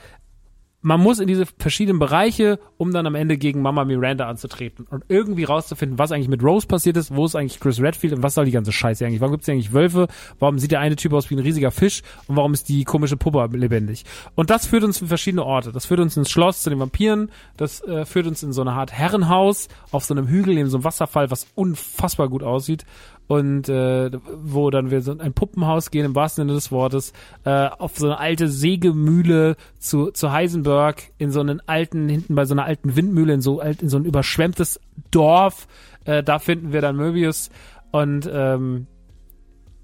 man 0.86 1.02
muss 1.02 1.18
in 1.18 1.28
diese 1.28 1.48
verschiedenen 1.48 1.98
Bereiche, 1.98 2.60
um 2.78 2.92
dann 2.94 3.08
am 3.08 3.16
Ende 3.16 3.38
gegen 3.40 3.64
Mama 3.64 3.86
Miranda 3.86 4.30
anzutreten 4.30 4.86
und 4.88 5.04
irgendwie 5.08 5.44
rauszufinden, 5.44 5.98
was 5.98 6.12
eigentlich 6.12 6.28
mit 6.28 6.44
Rose 6.44 6.68
passiert 6.68 6.96
ist, 6.96 7.14
wo 7.14 7.26
ist 7.26 7.36
eigentlich 7.36 7.60
Chris 7.60 7.82
Redfield 7.82 8.14
und 8.14 8.22
was 8.22 8.36
soll 8.36 8.46
die 8.46 8.52
ganze 8.52 8.72
Scheiße 8.72 9.04
eigentlich? 9.04 9.20
Warum 9.20 9.34
gibt's 9.34 9.50
eigentlich 9.50 9.74
Wölfe? 9.74 10.08
Warum 10.38 10.60
sieht 10.60 10.72
der 10.72 10.82
eine 10.82 10.96
Typ 10.96 11.14
aus 11.14 11.28
wie 11.32 11.36
ein 11.36 11.40
riesiger 11.40 11.72
Fisch 11.72 12.04
und 12.28 12.36
warum 12.36 12.54
ist 12.54 12.70
die 12.70 12.84
komische 12.84 13.18
Puppe 13.18 13.50
lebendig? 13.58 14.06
Und 14.36 14.52
das 14.52 14.68
führt 14.68 14.84
uns 14.84 15.02
in 15.02 15.08
verschiedene 15.08 15.44
Orte. 15.44 15.72
Das 15.72 15.88
führt 15.88 16.02
uns 16.02 16.18
ins 16.18 16.30
Schloss 16.30 16.62
zu 16.62 16.70
den 16.70 16.80
Vampiren, 16.80 17.32
das 17.58 17.82
äh, 17.82 18.06
führt 18.06 18.28
uns 18.28 18.44
in 18.44 18.54
so 18.54 18.62
eine 18.62 18.74
Art 18.74 18.94
Herrenhaus 18.94 19.70
auf 19.90 20.06
so 20.06 20.14
einem 20.14 20.28
Hügel 20.28 20.54
neben 20.54 20.70
so 20.70 20.78
einem 20.78 20.84
Wasserfall, 20.84 21.32
was 21.32 21.48
unfassbar 21.56 22.30
gut 22.30 22.44
aussieht 22.44 22.86
und 23.28 23.70
äh, 23.70 24.12
wo 24.36 24.70
dann 24.70 24.92
wir 24.92 25.02
so 25.02 25.12
in 25.12 25.22
ein 25.22 25.34
Puppenhaus 25.34 25.92
gehen, 25.92 26.06
im 26.06 26.16
wahrsten 26.16 26.44
Sinne 26.44 26.54
des 26.54 26.72
Wortes, 26.72 27.14
äh, 27.44 27.68
auf 27.68 27.98
so 27.98 28.06
eine 28.06 28.20
alte 28.20 28.48
Sägemühle 28.48 29.56
zu, 29.80 30.12
zu 30.12 30.32
Heisenberg, 30.32 31.12
in 31.18 31.32
so 31.32 31.40
einen 31.40 31.62
alten, 31.68 32.08
hinten 32.08 32.36
bei 32.36 32.46
so 32.46 32.54
einer 32.54 32.66
alten 32.66 32.96
Windmühle, 32.96 33.34
in 33.34 33.42
so, 33.42 33.62
in 33.62 33.90
so 33.90 33.98
ein 33.98 34.06
überschwemmtes 34.06 34.80
Dorf, 35.12 35.68
äh, 36.06 36.24
da 36.24 36.40
finden 36.40 36.72
wir 36.72 36.82
dann 36.82 36.96
Möbius 36.96 37.50
und 37.92 38.30
ähm, 38.32 38.88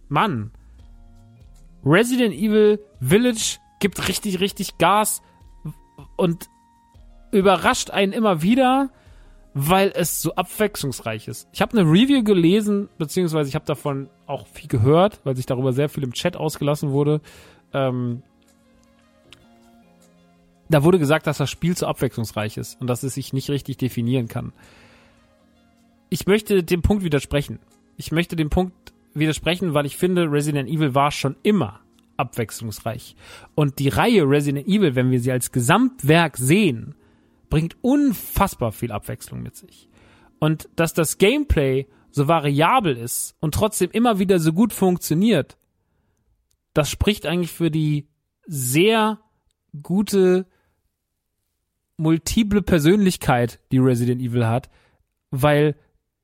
Mann, 0.08 0.52
Resident 1.84 2.36
Evil 2.36 2.80
Village 3.00 3.58
gibt 3.80 4.08
richtig, 4.08 4.40
richtig 4.40 4.78
Gas. 4.78 5.22
und 6.16 6.48
überrascht 7.32 7.90
einen 7.90 8.12
immer 8.12 8.42
wieder, 8.42 8.90
weil 9.54 9.92
es 9.94 10.22
so 10.22 10.34
abwechslungsreich 10.36 11.28
ist. 11.28 11.48
Ich 11.52 11.62
habe 11.62 11.78
eine 11.78 11.90
Review 11.90 12.24
gelesen, 12.24 12.90
beziehungsweise 12.98 13.50
ich 13.50 13.56
habe 13.56 13.66
davon 13.66 14.10
auch 14.26 14.48
viel 14.48 14.70
gehört, 14.70 15.20
weil 15.24 15.36
sich 15.36 15.46
darüber 15.46 15.74
sehr 15.74 15.90
viel 15.90 16.04
im 16.04 16.14
Chat 16.14 16.38
ausgelassen 16.38 16.92
wurde. 16.92 17.22
Ähm, 17.74 18.24
da 20.70 20.84
wurde 20.84 21.00
gesagt, 21.00 21.28
dass 21.28 21.38
das 21.38 21.50
Spiel 21.50 21.76
zu 21.76 21.86
abwechslungsreich 21.86 22.56
ist 22.56 22.80
und 22.80 22.88
dass 22.88 23.04
es 23.04 23.16
sich 23.16 23.34
nicht 23.34 23.50
richtig 23.50 23.78
definieren 23.78 24.30
kann. 24.30 24.54
Ich 26.10 26.28
möchte 26.28 26.64
dem 26.64 26.82
Punkt 26.82 27.04
widersprechen. 27.04 27.60
Ich 27.98 28.14
möchte 28.14 28.38
dem 28.38 28.50
Punkt 28.50 28.74
widersprechen, 29.14 29.74
weil 29.74 29.86
ich 29.86 29.98
finde, 29.98 30.32
Resident 30.32 30.70
Evil 30.70 30.96
war 30.96 31.12
schon 31.12 31.36
immer 31.44 31.82
abwechslungsreich. 32.16 33.16
Und 33.54 33.80
die 33.80 33.90
Reihe 33.90 34.24
Resident 34.24 34.68
Evil, 34.68 34.96
wenn 34.96 35.12
wir 35.12 35.20
sie 35.20 35.32
als 35.32 35.52
Gesamtwerk 35.52 36.38
sehen, 36.38 36.96
bringt 37.52 37.76
unfassbar 37.82 38.72
viel 38.72 38.92
Abwechslung 38.92 39.44
mit 39.44 39.56
sich. 39.56 39.88
Und 40.40 40.70
dass 40.76 40.96
das 40.96 41.20
Gameplay 41.20 41.86
so 42.10 42.28
variabel 42.28 42.98
ist 42.98 43.36
und 43.40 43.54
trotzdem 43.54 43.92
immer 43.92 44.18
wieder 44.18 44.40
so 44.40 44.54
gut 44.54 44.74
funktioniert, 44.74 45.58
das 46.74 46.90
spricht 46.90 47.28
eigentlich 47.28 47.52
für 47.52 47.70
die 47.70 48.08
sehr 48.48 49.20
gute 49.84 50.48
multiple 51.98 52.64
Persönlichkeit, 52.64 53.60
die 53.72 53.78
Resident 53.78 54.22
Evil 54.22 54.48
hat, 54.48 54.70
weil 55.30 55.76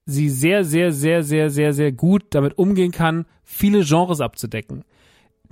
sie 0.06 0.30
sehr, 0.30 0.64
sehr, 0.64 0.92
sehr, 0.92 1.22
sehr, 1.22 1.52
sehr, 1.52 1.74
sehr 1.74 1.92
gut 1.92 2.24
damit 2.32 2.58
umgehen 2.58 2.92
kann, 2.92 3.26
viele 3.44 3.84
Genres 3.84 4.22
abzudecken 4.22 4.84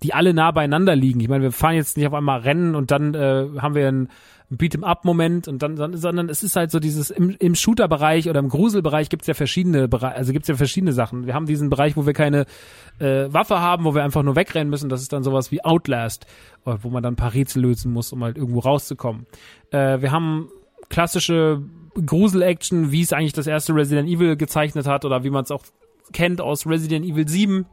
die 0.03 0.13
alle 0.13 0.33
nah 0.33 0.51
beieinander 0.51 0.95
liegen. 0.95 1.19
Ich 1.19 1.29
meine, 1.29 1.43
wir 1.43 1.51
fahren 1.51 1.75
jetzt 1.75 1.97
nicht 1.97 2.07
auf 2.07 2.13
einmal 2.13 2.41
Rennen 2.41 2.75
und 2.75 2.91
dann 2.91 3.13
äh, 3.13 3.47
haben 3.59 3.75
wir 3.75 3.87
einen 3.87 4.09
Beat'em-up-Moment 4.51 5.47
und 5.47 5.63
dann, 5.63 5.75
sondern 5.97 6.29
es 6.29 6.43
ist 6.43 6.55
halt 6.55 6.71
so 6.71 6.79
dieses 6.79 7.09
im, 7.09 7.35
im 7.39 7.55
Shooter-Bereich 7.55 8.29
oder 8.29 8.39
im 8.39 8.49
Gruselbereich 8.49 9.09
gibt's 9.09 9.27
ja 9.27 9.33
verschiedene 9.33 9.87
Bereiche, 9.87 10.15
also 10.15 10.33
gibt's 10.33 10.47
ja 10.47 10.55
verschiedene 10.55 10.93
Sachen. 10.93 11.25
Wir 11.25 11.33
haben 11.33 11.45
diesen 11.45 11.69
Bereich, 11.69 11.97
wo 11.97 12.05
wir 12.05 12.13
keine 12.13 12.45
äh, 12.99 13.25
Waffe 13.33 13.59
haben, 13.59 13.85
wo 13.85 13.95
wir 13.95 14.03
einfach 14.03 14.23
nur 14.23 14.35
wegrennen 14.35 14.69
müssen. 14.69 14.89
Das 14.89 15.01
ist 15.01 15.13
dann 15.13 15.23
sowas 15.23 15.51
wie 15.51 15.63
Outlast, 15.63 16.25
äh, 16.65 16.75
wo 16.81 16.89
man 16.89 17.01
dann 17.01 17.13
ein 17.13 17.17
paar 17.17 17.33
Rätsel 17.33 17.63
lösen 17.63 17.91
muss, 17.91 18.11
um 18.13 18.23
halt 18.23 18.37
irgendwo 18.37 18.59
rauszukommen. 18.59 19.25
Äh, 19.71 20.01
wir 20.01 20.11
haben 20.11 20.49
klassische 20.89 21.61
Grusel-Action, 22.05 22.91
wie 22.91 23.01
es 23.01 23.13
eigentlich 23.13 23.33
das 23.33 23.47
erste 23.47 23.73
Resident 23.73 24.09
Evil 24.09 24.35
gezeichnet 24.35 24.85
hat 24.85 25.05
oder 25.05 25.23
wie 25.23 25.29
man 25.29 25.43
es 25.43 25.51
auch 25.51 25.63
kennt 26.13 26.39
aus 26.39 26.67
Resident 26.67 27.05
Evil 27.05 27.27
7 27.27 27.65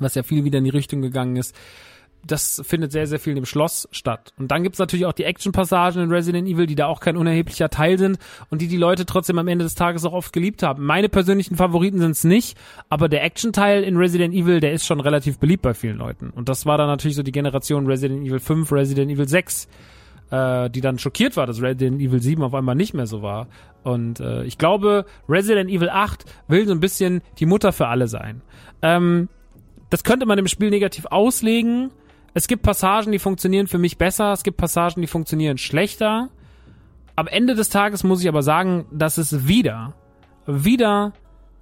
was 0.00 0.14
ja 0.14 0.22
viel 0.22 0.44
wieder 0.44 0.58
in 0.58 0.64
die 0.64 0.70
Richtung 0.70 1.02
gegangen 1.02 1.36
ist. 1.36 1.54
Das 2.28 2.62
findet 2.64 2.92
sehr, 2.92 3.06
sehr 3.06 3.18
viel 3.18 3.36
im 3.36 3.44
Schloss 3.44 3.88
statt. 3.90 4.32
Und 4.38 4.50
dann 4.50 4.62
gibt's 4.62 4.78
natürlich 4.78 5.06
auch 5.06 5.12
die 5.12 5.24
Action-Passagen 5.24 6.02
in 6.02 6.10
Resident 6.10 6.48
Evil, 6.48 6.66
die 6.66 6.74
da 6.74 6.86
auch 6.86 7.00
kein 7.00 7.16
unerheblicher 7.16 7.68
Teil 7.68 7.98
sind 7.98 8.18
und 8.50 8.62
die 8.62 8.68
die 8.68 8.76
Leute 8.76 9.06
trotzdem 9.06 9.38
am 9.38 9.48
Ende 9.48 9.64
des 9.64 9.74
Tages 9.74 10.04
auch 10.04 10.12
oft 10.12 10.32
geliebt 10.32 10.62
haben. 10.62 10.84
Meine 10.86 11.08
persönlichen 11.08 11.56
Favoriten 11.56 11.98
sind's 11.98 12.24
nicht, 12.24 12.56
aber 12.88 13.08
der 13.08 13.24
Action-Teil 13.24 13.82
in 13.82 13.96
Resident 13.96 14.34
Evil, 14.34 14.60
der 14.60 14.72
ist 14.72 14.86
schon 14.86 15.00
relativ 15.00 15.38
beliebt 15.38 15.62
bei 15.62 15.74
vielen 15.74 15.98
Leuten. 15.98 16.30
Und 16.30 16.48
das 16.48 16.66
war 16.66 16.78
dann 16.78 16.86
natürlich 16.86 17.16
so 17.16 17.22
die 17.22 17.32
Generation 17.32 17.86
Resident 17.86 18.26
Evil 18.26 18.40
5, 18.40 18.70
Resident 18.70 19.10
Evil 19.10 19.28
6 19.28 19.68
äh, 20.30 20.70
die 20.70 20.80
dann 20.80 20.98
schockiert 20.98 21.36
war, 21.36 21.46
dass 21.46 21.62
Resident 21.62 22.00
Evil 22.00 22.20
7 22.20 22.42
auf 22.42 22.54
einmal 22.54 22.74
nicht 22.74 22.94
mehr 22.94 23.06
so 23.06 23.22
war. 23.22 23.48
Und 23.82 24.20
äh, 24.20 24.44
ich 24.44 24.58
glaube, 24.58 25.06
Resident 25.28 25.70
Evil 25.70 25.88
8 25.88 26.24
will 26.48 26.66
so 26.66 26.72
ein 26.72 26.80
bisschen 26.80 27.22
die 27.38 27.46
Mutter 27.46 27.72
für 27.72 27.88
alle 27.88 28.08
sein. 28.08 28.42
Ähm, 28.82 29.28
das 29.90 30.04
könnte 30.04 30.26
man 30.26 30.38
im 30.38 30.46
Spiel 30.46 30.70
negativ 30.70 31.06
auslegen. 31.06 31.90
Es 32.34 32.46
gibt 32.46 32.62
Passagen, 32.62 33.12
die 33.12 33.18
funktionieren 33.18 33.66
für 33.66 33.78
mich 33.78 33.98
besser, 33.98 34.32
es 34.32 34.42
gibt 34.42 34.56
Passagen, 34.58 35.00
die 35.00 35.06
funktionieren 35.06 35.58
schlechter. 35.58 36.28
Am 37.16 37.26
Ende 37.26 37.54
des 37.54 37.68
Tages 37.68 38.04
muss 38.04 38.20
ich 38.22 38.28
aber 38.28 38.42
sagen, 38.42 38.86
dass 38.92 39.18
es 39.18 39.48
wieder, 39.48 39.94
wieder, 40.46 41.12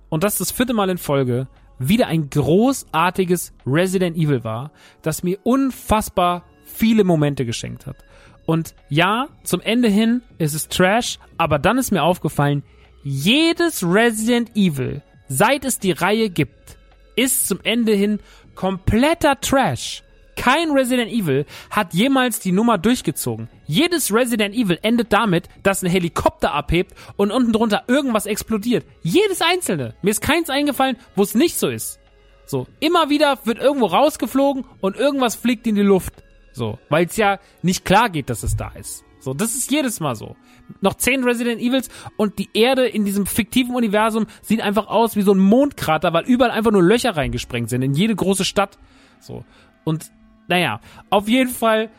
und 0.09 0.23
das 0.23 0.35
ist 0.35 0.41
das 0.41 0.51
vierte 0.53 0.75
Mal 0.75 0.91
in 0.91 0.99
Folge, 0.99 1.49
wieder 1.79 2.09
ein 2.09 2.31
großartiges 2.31 3.53
Resident 3.67 4.17
Evil 4.17 4.45
war, 4.45 4.71
das 5.03 5.23
mir 5.23 5.39
unfassbar 5.45 6.45
viele 6.65 7.05
Momente 7.05 7.47
geschenkt 7.47 7.87
hat. 7.87 7.97
Und 8.45 8.75
ja, 8.89 9.29
zum 9.43 9.61
Ende 9.61 9.89
hin 9.89 10.23
ist 10.39 10.55
es 10.55 10.69
Trash, 10.69 11.19
aber 11.37 11.59
dann 11.59 11.79
ist 11.79 11.91
mir 11.91 12.03
aufgefallen, 12.03 12.63
jedes 13.03 13.83
Resident 13.83 14.55
Evil, 14.57 15.03
seit 15.29 15.65
es 15.65 15.79
die 15.79 15.93
Reihe 15.93 16.31
gibt, 16.31 16.77
ist 17.17 17.49
zum 17.49 17.61
Ende 17.63 17.93
hin 17.93 18.21
kompletter 18.55 19.41
Trash. 19.41 20.03
Kein 20.37 20.71
Resident 20.71 21.11
Evil 21.11 21.47
hat 21.71 21.95
jemals 21.95 22.41
die 22.41 22.53
Nummer 22.53 22.79
durchgezogen. 22.79 23.49
Jedes 23.67 24.13
Resident 24.13 24.55
Evil 24.55 24.79
endet 24.83 25.13
damit, 25.13 25.49
dass 25.63 25.83
ein 25.83 25.91
Helikopter 25.91 26.53
abhebt 26.53 26.95
und 27.17 27.33
unten 27.33 27.53
drunter 27.53 27.85
irgendwas 27.89 28.27
explodiert. 28.27 28.87
Jedes 29.03 29.41
einzelne. 29.43 29.95
Mir 30.03 30.11
ist 30.11 30.21
keins 30.21 30.51
eingefallen, 30.51 30.97
wo 31.17 31.23
es 31.23 31.35
nicht 31.35 31.59
so 31.59 31.69
ist. 31.69 31.99
So, 32.47 32.67
immer 32.79 33.11
wieder 33.11 33.39
wird 33.45 33.59
irgendwo 33.59 33.87
rausgeflogen 33.87 34.65
und 34.81 34.97
irgendwas 34.97 35.35
fliegt 35.35 35.67
in 35.67 35.75
die 35.75 35.83
Luft. 35.83 36.13
So, 36.53 36.79
weil 36.89 37.07
es 37.07 37.17
ja 37.17 37.41
nicht 37.63 37.85
klar 37.85 38.09
geht, 38.09 38.31
dass 38.31 38.43
es 38.43 38.57
da 38.57 38.69
ist. 38.69 39.05
So, 39.19 39.35
das 39.35 39.55
ist 39.55 39.71
jedes 39.73 39.99
Mal 39.99 40.15
so 40.15 40.37
noch 40.81 40.95
zehn 40.95 41.25
Resident 41.25 41.61
Evils 41.61 41.89
und 42.17 42.39
die 42.39 42.49
Erde 42.55 42.87
in 42.87 43.05
diesem 43.05 43.27
fiktiven 43.27 43.75
Universum 43.75 44.27
sieht 44.43 44.61
einfach 44.61 44.87
aus 44.89 45.17
wie 45.17 45.23
so 45.23 45.33
ein 45.33 45.39
Mondkrater, 45.39 46.13
weil 46.13 46.25
überall 46.25 46.51
einfach 46.51 46.71
nur 46.71 46.83
Löcher 46.83 47.17
reingesprengt 47.17 47.71
sind 47.71 47.83
in 47.83 47.95
jede 47.95 48.15
große 48.15 48.45
Stadt. 48.45 48.79
So. 49.21 49.45
Und 49.85 50.11
naja, 50.49 50.81
auf 51.11 51.29
jeden 51.29 51.51
Fall 51.51 51.91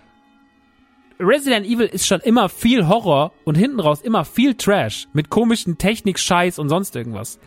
Resident 1.19 1.65
Evil 1.65 1.87
ist 1.87 2.05
schon 2.05 2.19
immer 2.21 2.47
viel 2.47 2.87
Horror 2.87 3.31
und 3.43 3.55
hinten 3.55 3.79
raus 3.79 4.01
immer 4.01 4.23
viel 4.23 4.53
Trash 4.53 5.07
mit 5.13 5.29
komischen 5.29 5.77
Technik, 5.77 6.19
Scheiß 6.19 6.59
und 6.59 6.69
sonst 6.69 6.95
irgendwas. 6.95 7.39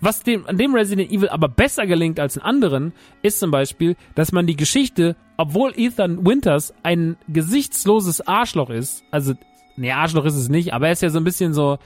Was 0.00 0.22
dem, 0.22 0.46
an 0.46 0.56
dem 0.56 0.74
Resident 0.74 1.10
Evil 1.10 1.28
aber 1.28 1.48
besser 1.48 1.86
gelingt 1.86 2.20
als 2.20 2.36
in 2.36 2.42
anderen, 2.42 2.92
ist 3.22 3.38
zum 3.38 3.50
Beispiel, 3.50 3.96
dass 4.14 4.32
man 4.32 4.46
die 4.46 4.56
Geschichte, 4.56 5.16
obwohl 5.36 5.72
Ethan 5.76 6.24
Winters 6.26 6.74
ein 6.82 7.16
gesichtsloses 7.28 8.20
Arschloch 8.26 8.70
ist, 8.70 9.04
also 9.10 9.34
nee, 9.76 9.92
Arschloch 9.92 10.24
ist 10.24 10.36
es 10.36 10.48
nicht, 10.48 10.74
aber 10.74 10.86
er 10.86 10.92
ist 10.92 11.02
ja 11.02 11.10
so 11.10 11.18
ein 11.18 11.24
bisschen 11.24 11.54
so, 11.54 11.78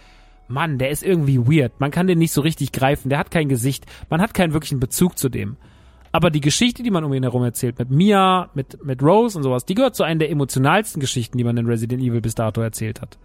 Mann, 0.48 0.78
der 0.78 0.90
ist 0.90 1.02
irgendwie 1.02 1.38
weird. 1.38 1.80
Man 1.80 1.90
kann 1.90 2.06
den 2.06 2.18
nicht 2.18 2.32
so 2.32 2.40
richtig 2.40 2.72
greifen. 2.72 3.08
Der 3.08 3.18
hat 3.18 3.30
kein 3.30 3.48
Gesicht. 3.48 3.84
Man 4.10 4.20
hat 4.20 4.32
keinen 4.32 4.52
wirklichen 4.52 4.80
Bezug 4.80 5.18
zu 5.18 5.28
dem. 5.28 5.56
Aber 6.16 6.30
die 6.30 6.40
Geschichte, 6.40 6.82
die 6.82 6.90
man 6.90 7.04
um 7.04 7.12
ihn 7.12 7.24
herum 7.24 7.44
erzählt, 7.44 7.78
mit 7.78 7.90
Mia, 7.90 8.48
mit, 8.54 8.82
mit 8.82 9.02
Rose 9.02 9.36
und 9.36 9.44
sowas, 9.44 9.66
die 9.66 9.74
gehört 9.74 9.94
zu 9.94 10.02
einer 10.02 10.20
der 10.20 10.30
emotionalsten 10.30 10.98
Geschichten, 10.98 11.36
die 11.36 11.44
man 11.44 11.58
in 11.58 11.66
Resident 11.66 12.02
Evil 12.02 12.22
bis 12.22 12.34
dato 12.34 12.62
erzählt 12.62 13.02
hat. 13.02 13.18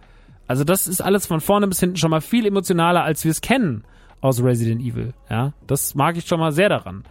Also 0.46 0.62
das 0.62 0.86
ist 0.86 1.00
alles 1.00 1.26
von 1.26 1.40
vorne 1.40 1.66
bis 1.68 1.80
hinten 1.80 1.96
schon 1.96 2.10
mal 2.10 2.20
viel 2.20 2.44
emotionaler, 2.44 3.02
als 3.02 3.24
wir 3.24 3.30
es 3.30 3.40
kennen 3.40 3.84
aus 4.20 4.44
Resident 4.44 4.82
Evil. 4.82 5.14
Ja, 5.30 5.54
das 5.66 5.94
mag 5.94 6.18
ich 6.18 6.26
schon 6.26 6.38
mal 6.38 6.52
sehr 6.52 6.68
daran. 6.68 7.04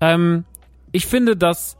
Ähm, 0.00 0.44
ich 0.90 1.06
finde, 1.06 1.36
dass 1.36 1.76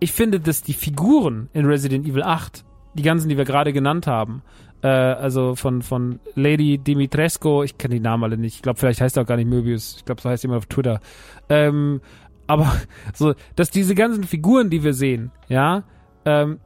ich 0.00 0.10
finde, 0.10 0.40
dass 0.40 0.64
die 0.64 0.74
Figuren 0.74 1.50
in 1.52 1.66
Resident 1.66 2.08
Evil 2.08 2.24
8 2.24 2.64
die 2.94 3.04
ganzen, 3.04 3.28
die 3.28 3.36
wir 3.36 3.44
gerade 3.44 3.72
genannt 3.72 4.08
haben, 4.08 4.42
äh, 4.84 4.88
also 4.88 5.56
von, 5.56 5.80
von 5.80 6.20
Lady 6.34 6.76
Dimitrescu, 6.78 7.62
ich 7.62 7.78
kenne 7.78 7.94
die 7.94 8.00
Namen 8.00 8.24
alle 8.24 8.36
nicht, 8.36 8.56
ich 8.56 8.62
glaube, 8.62 8.78
vielleicht 8.78 9.00
heißt 9.00 9.16
er 9.16 9.22
auch 9.22 9.26
gar 9.26 9.36
nicht 9.36 9.48
Möbius, 9.48 9.96
ich 9.96 10.04
glaube, 10.04 10.20
so 10.20 10.28
heißt 10.28 10.42
jemand 10.42 10.58
auf 10.58 10.66
Twitter. 10.66 11.00
Ähm, 11.48 12.02
aber 12.46 12.74
so, 13.14 13.34
dass 13.56 13.70
diese 13.70 13.94
ganzen 13.94 14.24
Figuren, 14.24 14.70
die 14.70 14.82
wir 14.84 14.94
sehen, 14.94 15.30
ja, 15.48 15.84
ähm, 16.24 16.60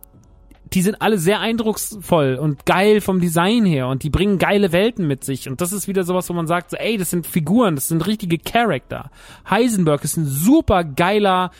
die 0.72 0.82
sind 0.82 1.00
alle 1.00 1.18
sehr 1.18 1.40
eindrucksvoll 1.40 2.34
und 2.34 2.66
geil 2.66 3.00
vom 3.00 3.20
Design 3.20 3.64
her 3.64 3.88
und 3.88 4.02
die 4.02 4.10
bringen 4.10 4.38
geile 4.38 4.72
Welten 4.72 5.06
mit 5.06 5.24
sich 5.24 5.48
und 5.48 5.60
das 5.60 5.72
ist 5.72 5.88
wieder 5.88 6.04
sowas, 6.04 6.28
wo 6.28 6.34
man 6.34 6.46
sagt, 6.46 6.70
so, 6.70 6.76
ey, 6.76 6.98
das 6.98 7.10
sind 7.10 7.26
Figuren, 7.26 7.74
das 7.74 7.88
sind 7.88 8.06
richtige 8.06 8.38
Charakter. 8.38 9.10
Heisenberg 9.48 10.04
ist 10.04 10.16
ein 10.16 10.26
super 10.26 10.84
geiler 10.84 11.50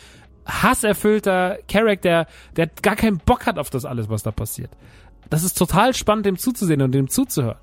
hasserfüllter 0.45 1.59
Charakter, 1.67 2.27
der 2.55 2.67
gar 2.81 2.95
keinen 2.95 3.17
Bock 3.17 3.45
hat 3.45 3.57
auf 3.57 3.69
das 3.69 3.85
alles, 3.85 4.09
was 4.09 4.23
da 4.23 4.31
passiert. 4.31 4.71
Das 5.29 5.43
ist 5.43 5.57
total 5.57 5.93
spannend, 5.93 6.25
dem 6.25 6.37
zuzusehen 6.37 6.81
und 6.81 6.91
dem 6.91 7.07
zuzuhören. 7.07 7.57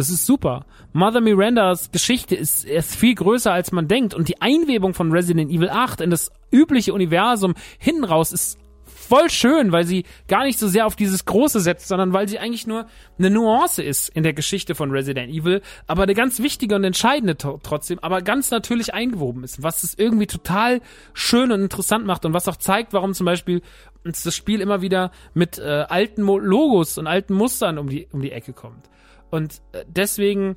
Das 0.00 0.08
ist 0.08 0.24
super. 0.24 0.64
Mother 0.94 1.20
Mirandas 1.20 1.92
Geschichte 1.92 2.34
ist, 2.34 2.64
ist 2.64 2.96
viel 2.96 3.14
größer, 3.14 3.52
als 3.52 3.70
man 3.70 3.86
denkt. 3.86 4.14
Und 4.14 4.28
die 4.28 4.40
Einwebung 4.40 4.94
von 4.94 5.12
Resident 5.12 5.50
Evil 5.50 5.68
8 5.68 6.00
in 6.00 6.08
das 6.08 6.32
übliche 6.50 6.94
Universum 6.94 7.52
hinten 7.78 8.04
raus 8.04 8.32
ist 8.32 8.58
voll 8.86 9.28
schön, 9.28 9.72
weil 9.72 9.84
sie 9.84 10.06
gar 10.26 10.44
nicht 10.44 10.58
so 10.58 10.68
sehr 10.68 10.86
auf 10.86 10.96
dieses 10.96 11.26
Große 11.26 11.60
setzt, 11.60 11.86
sondern 11.86 12.14
weil 12.14 12.28
sie 12.28 12.38
eigentlich 12.38 12.66
nur 12.66 12.86
eine 13.18 13.28
Nuance 13.28 13.82
ist 13.82 14.08
in 14.08 14.22
der 14.22 14.32
Geschichte 14.32 14.74
von 14.74 14.90
Resident 14.90 15.30
Evil, 15.30 15.60
aber 15.86 16.04
eine 16.04 16.14
ganz 16.14 16.40
wichtige 16.40 16.76
und 16.76 16.84
entscheidende 16.84 17.36
trotzdem, 17.36 17.98
aber 17.98 18.22
ganz 18.22 18.50
natürlich 18.50 18.94
eingewoben 18.94 19.44
ist, 19.44 19.62
was 19.62 19.82
es 19.82 19.92
irgendwie 19.98 20.28
total 20.28 20.80
schön 21.12 21.52
und 21.52 21.60
interessant 21.60 22.06
macht 22.06 22.24
und 22.24 22.32
was 22.32 22.48
auch 22.48 22.56
zeigt, 22.56 22.94
warum 22.94 23.12
zum 23.12 23.26
Beispiel 23.26 23.60
uns 24.02 24.22
das 24.22 24.34
Spiel 24.34 24.62
immer 24.62 24.80
wieder 24.80 25.10
mit 25.34 25.58
äh, 25.58 25.84
alten 25.88 26.22
Mo 26.22 26.38
Logos 26.38 26.96
und 26.96 27.06
alten 27.06 27.34
Mustern 27.34 27.76
um 27.76 27.90
die, 27.90 28.08
um 28.12 28.22
die 28.22 28.32
Ecke 28.32 28.54
kommt. 28.54 28.88
Und 29.30 29.62
äh, 29.72 29.84
deswegen 29.88 30.56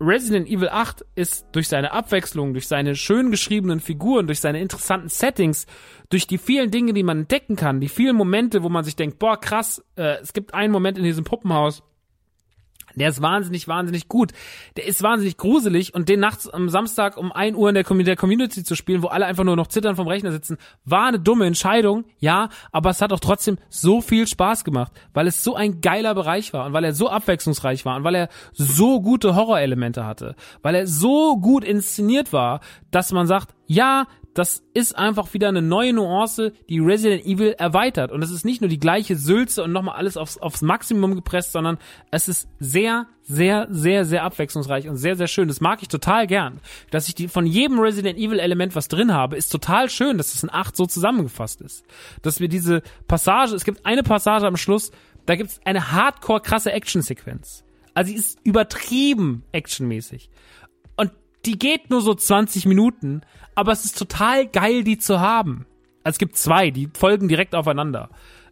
Resident 0.00 0.48
Evil 0.48 0.68
8 0.68 1.04
ist 1.14 1.46
durch 1.52 1.68
seine 1.68 1.92
Abwechslung, 1.92 2.52
durch 2.52 2.66
seine 2.66 2.96
schön 2.96 3.30
geschriebenen 3.30 3.80
Figuren, 3.80 4.26
durch 4.26 4.40
seine 4.40 4.60
interessanten 4.60 5.08
Settings, 5.08 5.66
durch 6.10 6.26
die 6.26 6.38
vielen 6.38 6.70
Dinge, 6.70 6.92
die 6.92 7.02
man 7.02 7.20
entdecken 7.20 7.56
kann, 7.56 7.80
die 7.80 7.88
vielen 7.88 8.16
Momente, 8.16 8.62
wo 8.62 8.68
man 8.68 8.84
sich 8.84 8.96
denkt, 8.96 9.18
boah, 9.18 9.40
krass, 9.40 9.84
äh, 9.96 10.18
es 10.20 10.32
gibt 10.32 10.52
einen 10.52 10.72
Moment 10.72 10.98
in 10.98 11.04
diesem 11.04 11.24
Puppenhaus, 11.24 11.82
der 13.00 13.08
ist 13.08 13.22
wahnsinnig, 13.22 13.68
wahnsinnig 13.68 14.08
gut. 14.08 14.32
Der 14.76 14.86
ist 14.86 15.02
wahnsinnig 15.02 15.36
gruselig 15.36 15.94
und 15.94 16.08
den 16.08 16.20
nachts 16.20 16.48
am 16.48 16.68
Samstag 16.68 17.16
um 17.16 17.32
1 17.32 17.56
Uhr 17.56 17.68
in 17.68 17.74
der, 17.74 17.84
Com 17.84 18.02
der 18.04 18.16
Community 18.16 18.64
zu 18.64 18.74
spielen, 18.74 19.02
wo 19.02 19.08
alle 19.08 19.26
einfach 19.26 19.44
nur 19.44 19.56
noch 19.56 19.66
zittern 19.66 19.96
vom 19.96 20.08
Rechner 20.08 20.32
sitzen, 20.32 20.58
war 20.84 21.06
eine 21.08 21.18
dumme 21.18 21.46
Entscheidung, 21.46 22.04
ja, 22.18 22.48
aber 22.72 22.90
es 22.90 23.00
hat 23.00 23.12
auch 23.12 23.20
trotzdem 23.20 23.58
so 23.68 24.00
viel 24.00 24.26
Spaß 24.26 24.64
gemacht, 24.64 24.92
weil 25.12 25.26
es 25.26 25.42
so 25.42 25.54
ein 25.54 25.80
geiler 25.80 26.14
Bereich 26.14 26.52
war 26.52 26.66
und 26.66 26.72
weil 26.72 26.84
er 26.84 26.92
so 26.92 27.08
abwechslungsreich 27.08 27.84
war 27.84 27.96
und 27.96 28.04
weil 28.04 28.14
er 28.14 28.28
so 28.52 29.00
gute 29.00 29.34
Horrorelemente 29.34 30.04
hatte, 30.04 30.36
weil 30.62 30.74
er 30.74 30.86
so 30.86 31.36
gut 31.36 31.64
inszeniert 31.64 32.32
war, 32.32 32.60
dass 32.90 33.12
man 33.12 33.26
sagt, 33.26 33.54
ja, 33.66 34.06
das 34.34 34.64
ist 34.74 34.98
einfach 34.98 35.32
wieder 35.32 35.48
eine 35.48 35.62
neue 35.62 35.92
Nuance, 35.92 36.52
die 36.68 36.80
Resident 36.80 37.24
Evil 37.24 37.54
erweitert. 37.56 38.10
Und 38.10 38.22
es 38.22 38.32
ist 38.32 38.44
nicht 38.44 38.60
nur 38.60 38.68
die 38.68 38.80
gleiche 38.80 39.16
Sülze 39.16 39.62
und 39.62 39.72
nochmal 39.72 39.96
alles 39.96 40.16
aufs, 40.16 40.38
aufs 40.38 40.60
Maximum 40.60 41.14
gepresst, 41.14 41.52
sondern 41.52 41.78
es 42.10 42.28
ist 42.28 42.48
sehr, 42.58 43.06
sehr, 43.22 43.68
sehr, 43.70 44.04
sehr 44.04 44.24
abwechslungsreich 44.24 44.88
und 44.88 44.96
sehr, 44.96 45.14
sehr 45.14 45.28
schön. 45.28 45.46
Das 45.46 45.60
mag 45.60 45.82
ich 45.82 45.88
total 45.88 46.26
gern. 46.26 46.60
Dass 46.90 47.06
ich 47.06 47.14
die, 47.14 47.28
von 47.28 47.46
jedem 47.46 47.78
Resident 47.78 48.18
Evil 48.18 48.40
Element 48.40 48.74
was 48.74 48.88
drin 48.88 49.14
habe, 49.14 49.36
ist 49.36 49.50
total 49.50 49.88
schön, 49.88 50.18
dass 50.18 50.34
es 50.34 50.42
in 50.42 50.52
acht 50.52 50.76
so 50.76 50.86
zusammengefasst 50.86 51.60
ist. 51.60 51.84
Dass 52.22 52.40
wir 52.40 52.48
diese 52.48 52.82
Passage, 53.06 53.54
es 53.54 53.64
gibt 53.64 53.86
eine 53.86 54.02
Passage 54.02 54.46
am 54.46 54.56
Schluss, 54.56 54.90
da 55.26 55.36
gibt 55.36 55.50
es 55.50 55.60
eine 55.64 55.92
hardcore 55.92 56.40
krasse 56.40 56.72
Action-Sequenz. 56.72 57.64
Also 57.94 58.10
sie 58.10 58.16
ist 58.16 58.38
übertrieben 58.42 59.44
actionmäßig. 59.52 60.28
Die 61.46 61.58
geht 61.58 61.90
nur 61.90 62.00
so 62.00 62.14
20 62.14 62.66
Minuten, 62.66 63.22
aber 63.54 63.72
es 63.72 63.84
ist 63.84 63.98
total 63.98 64.46
geil, 64.46 64.84
die 64.84 64.98
zu 64.98 65.20
haben. 65.20 65.66
Also 66.02 66.14
es 66.14 66.18
gibt 66.18 66.36
zwei, 66.36 66.70
die 66.70 66.88
folgen 66.92 67.28
direkt 67.28 67.54
aufeinander. 67.54 68.10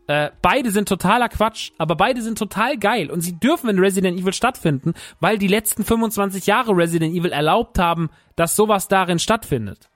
Äh, 0.09 0.31
beide 0.43 0.71
sind 0.71 0.89
totaler 0.89 1.29
Quatsch, 1.29 1.71
aber 1.79 1.95
beide 1.95 2.23
sind 2.23 2.37
total 2.37 2.77
geil 2.77 3.11
und 3.11 3.21
sie 3.21 3.39
dürfen 3.39 3.71
in 3.71 3.79
Resident 3.79 4.19
Evil 4.19 4.33
stattfinden, 4.33 4.95
weil 5.21 5.39
die 5.39 5.47
letzten 5.47 5.85
25 5.85 6.47
Jahre 6.47 6.77
Resident 6.77 7.15
Evil 7.15 7.33
erlaubt 7.33 7.79
haben, 7.79 8.11
dass 8.35 8.57
sowas 8.57 8.89
darin 8.89 9.19
stattfindet. 9.19 9.91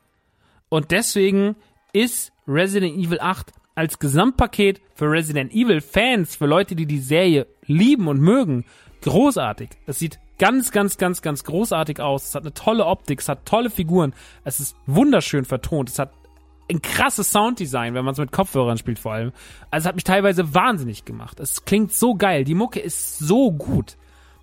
Und 0.69 0.91
deswegen 0.91 1.57
ist 1.93 2.33
Resident 2.47 2.97
Evil 2.97 3.19
8 3.21 3.53
als 3.75 3.99
Gesamtpaket 3.99 4.81
für 4.95 5.11
Resident 5.11 5.53
Evil 5.53 5.81
Fans, 5.81 6.37
für 6.37 6.47
Leute, 6.47 6.77
die 6.77 6.87
die 6.87 6.99
Serie 6.99 7.47
lieben 7.67 8.07
und 8.09 8.21
mögen, 8.21 8.65
großartig. 9.03 9.71
Es 9.87 9.99
sieht 9.99 10.19
ganz, 10.39 10.71
ganz, 10.71 10.99
ganz, 10.99 11.23
ganz 11.23 11.45
großartig 11.45 12.01
aus. 12.01 12.29
Es 12.29 12.35
hat 12.35 12.43
eine 12.43 12.55
tolle 12.55 12.87
Optik, 12.87 13.21
es 13.21 13.29
hat 13.29 13.47
tolle 13.47 13.71
Figuren, 13.71 14.15
es 14.45 14.61
ist 14.61 14.77
wunderschön 14.87 15.45
vertont, 15.45 15.91
es 15.91 15.99
hat 15.99 16.13
ein 16.71 16.83
krasses 16.83 17.31
Sounddesign, 17.31 17.95
wenn 17.95 18.05
man 18.05 18.13
es 18.13 18.19
mit 18.19 18.33
Kopfhörern 18.33 18.79
spielt 18.79 18.99
vor 18.99 19.13
allem. 19.13 19.33
Also 19.71 19.85
es 19.85 19.89
hat 19.89 19.95
mich 19.95 20.05
teilweise 20.05 20.55
wahnsinnig 20.55 21.05
gemacht. 21.05 21.39
Es 21.39 21.65
klingt 21.65 21.93
so 21.93 22.15
geil, 22.15 22.45
die 22.45 22.55
Mucke 22.55 22.81
ist 22.81 23.19
so 23.19 23.53
gut. 23.53 23.97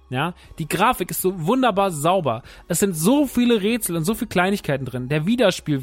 Ja, 0.10 0.36
die 0.60 0.68
Grafik 0.68 1.10
ist 1.10 1.22
so 1.22 1.48
wunderbar 1.48 1.89
sauber. 1.89 2.44
Es 2.68 2.80
sind 2.80 2.96
so 2.96 3.26
viele 3.26 3.64
Rätsel 3.64 3.96
und 3.96 4.04
so 4.04 4.14
viele 4.14 4.28
Kleinigkeiten 4.28 4.86
drin. 4.86 5.10
Der 5.10 5.26
Wiederspiel 5.26 5.80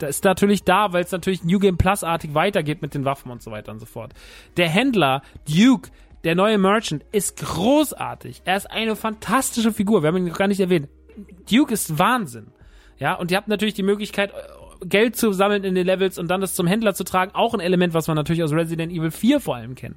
der 0.00 0.08
ist 0.08 0.22
natürlich 0.24 0.64
da, 0.64 0.92
weil 0.92 1.02
es 1.02 1.12
natürlich 1.12 1.44
New 1.44 1.58
Game 1.58 1.78
Plus 1.78 2.04
artig 2.04 2.34
weitergeht 2.34 2.82
mit 2.82 2.92
den 2.92 3.06
Waffen 3.06 3.30
und 3.30 3.42
so 3.42 3.50
weiter 3.50 3.72
und 3.72 3.78
so 3.78 3.86
fort. 3.86 4.12
Der 4.58 4.68
Händler 4.68 5.22
Duke 5.48 5.90
der 6.24 6.34
neue 6.34 6.58
Merchant 6.58 7.04
ist 7.12 7.38
großartig. 7.38 8.42
Er 8.44 8.56
ist 8.56 8.70
eine 8.70 8.96
fantastische 8.96 9.72
Figur. 9.72 10.02
Wir 10.02 10.08
haben 10.08 10.18
ihn 10.18 10.26
noch 10.26 10.38
gar 10.38 10.48
nicht 10.48 10.60
erwähnt. 10.60 10.88
Duke 11.50 11.72
ist 11.72 11.98
Wahnsinn. 11.98 12.48
Ja, 12.98 13.14
und 13.14 13.30
ihr 13.30 13.36
habt 13.36 13.48
natürlich 13.48 13.74
die 13.74 13.82
Möglichkeit, 13.82 14.32
Geld 14.84 15.16
zu 15.16 15.32
sammeln 15.32 15.64
in 15.64 15.74
den 15.74 15.86
Levels 15.86 16.18
und 16.18 16.28
dann 16.28 16.40
das 16.40 16.54
zum 16.54 16.66
Händler 16.66 16.94
zu 16.94 17.04
tragen. 17.04 17.34
Auch 17.34 17.54
ein 17.54 17.60
Element, 17.60 17.94
was 17.94 18.06
man 18.06 18.16
natürlich 18.16 18.42
aus 18.42 18.52
Resident 18.52 18.92
Evil 18.92 19.10
4 19.10 19.40
vor 19.40 19.56
allem 19.56 19.74
kennt. 19.74 19.96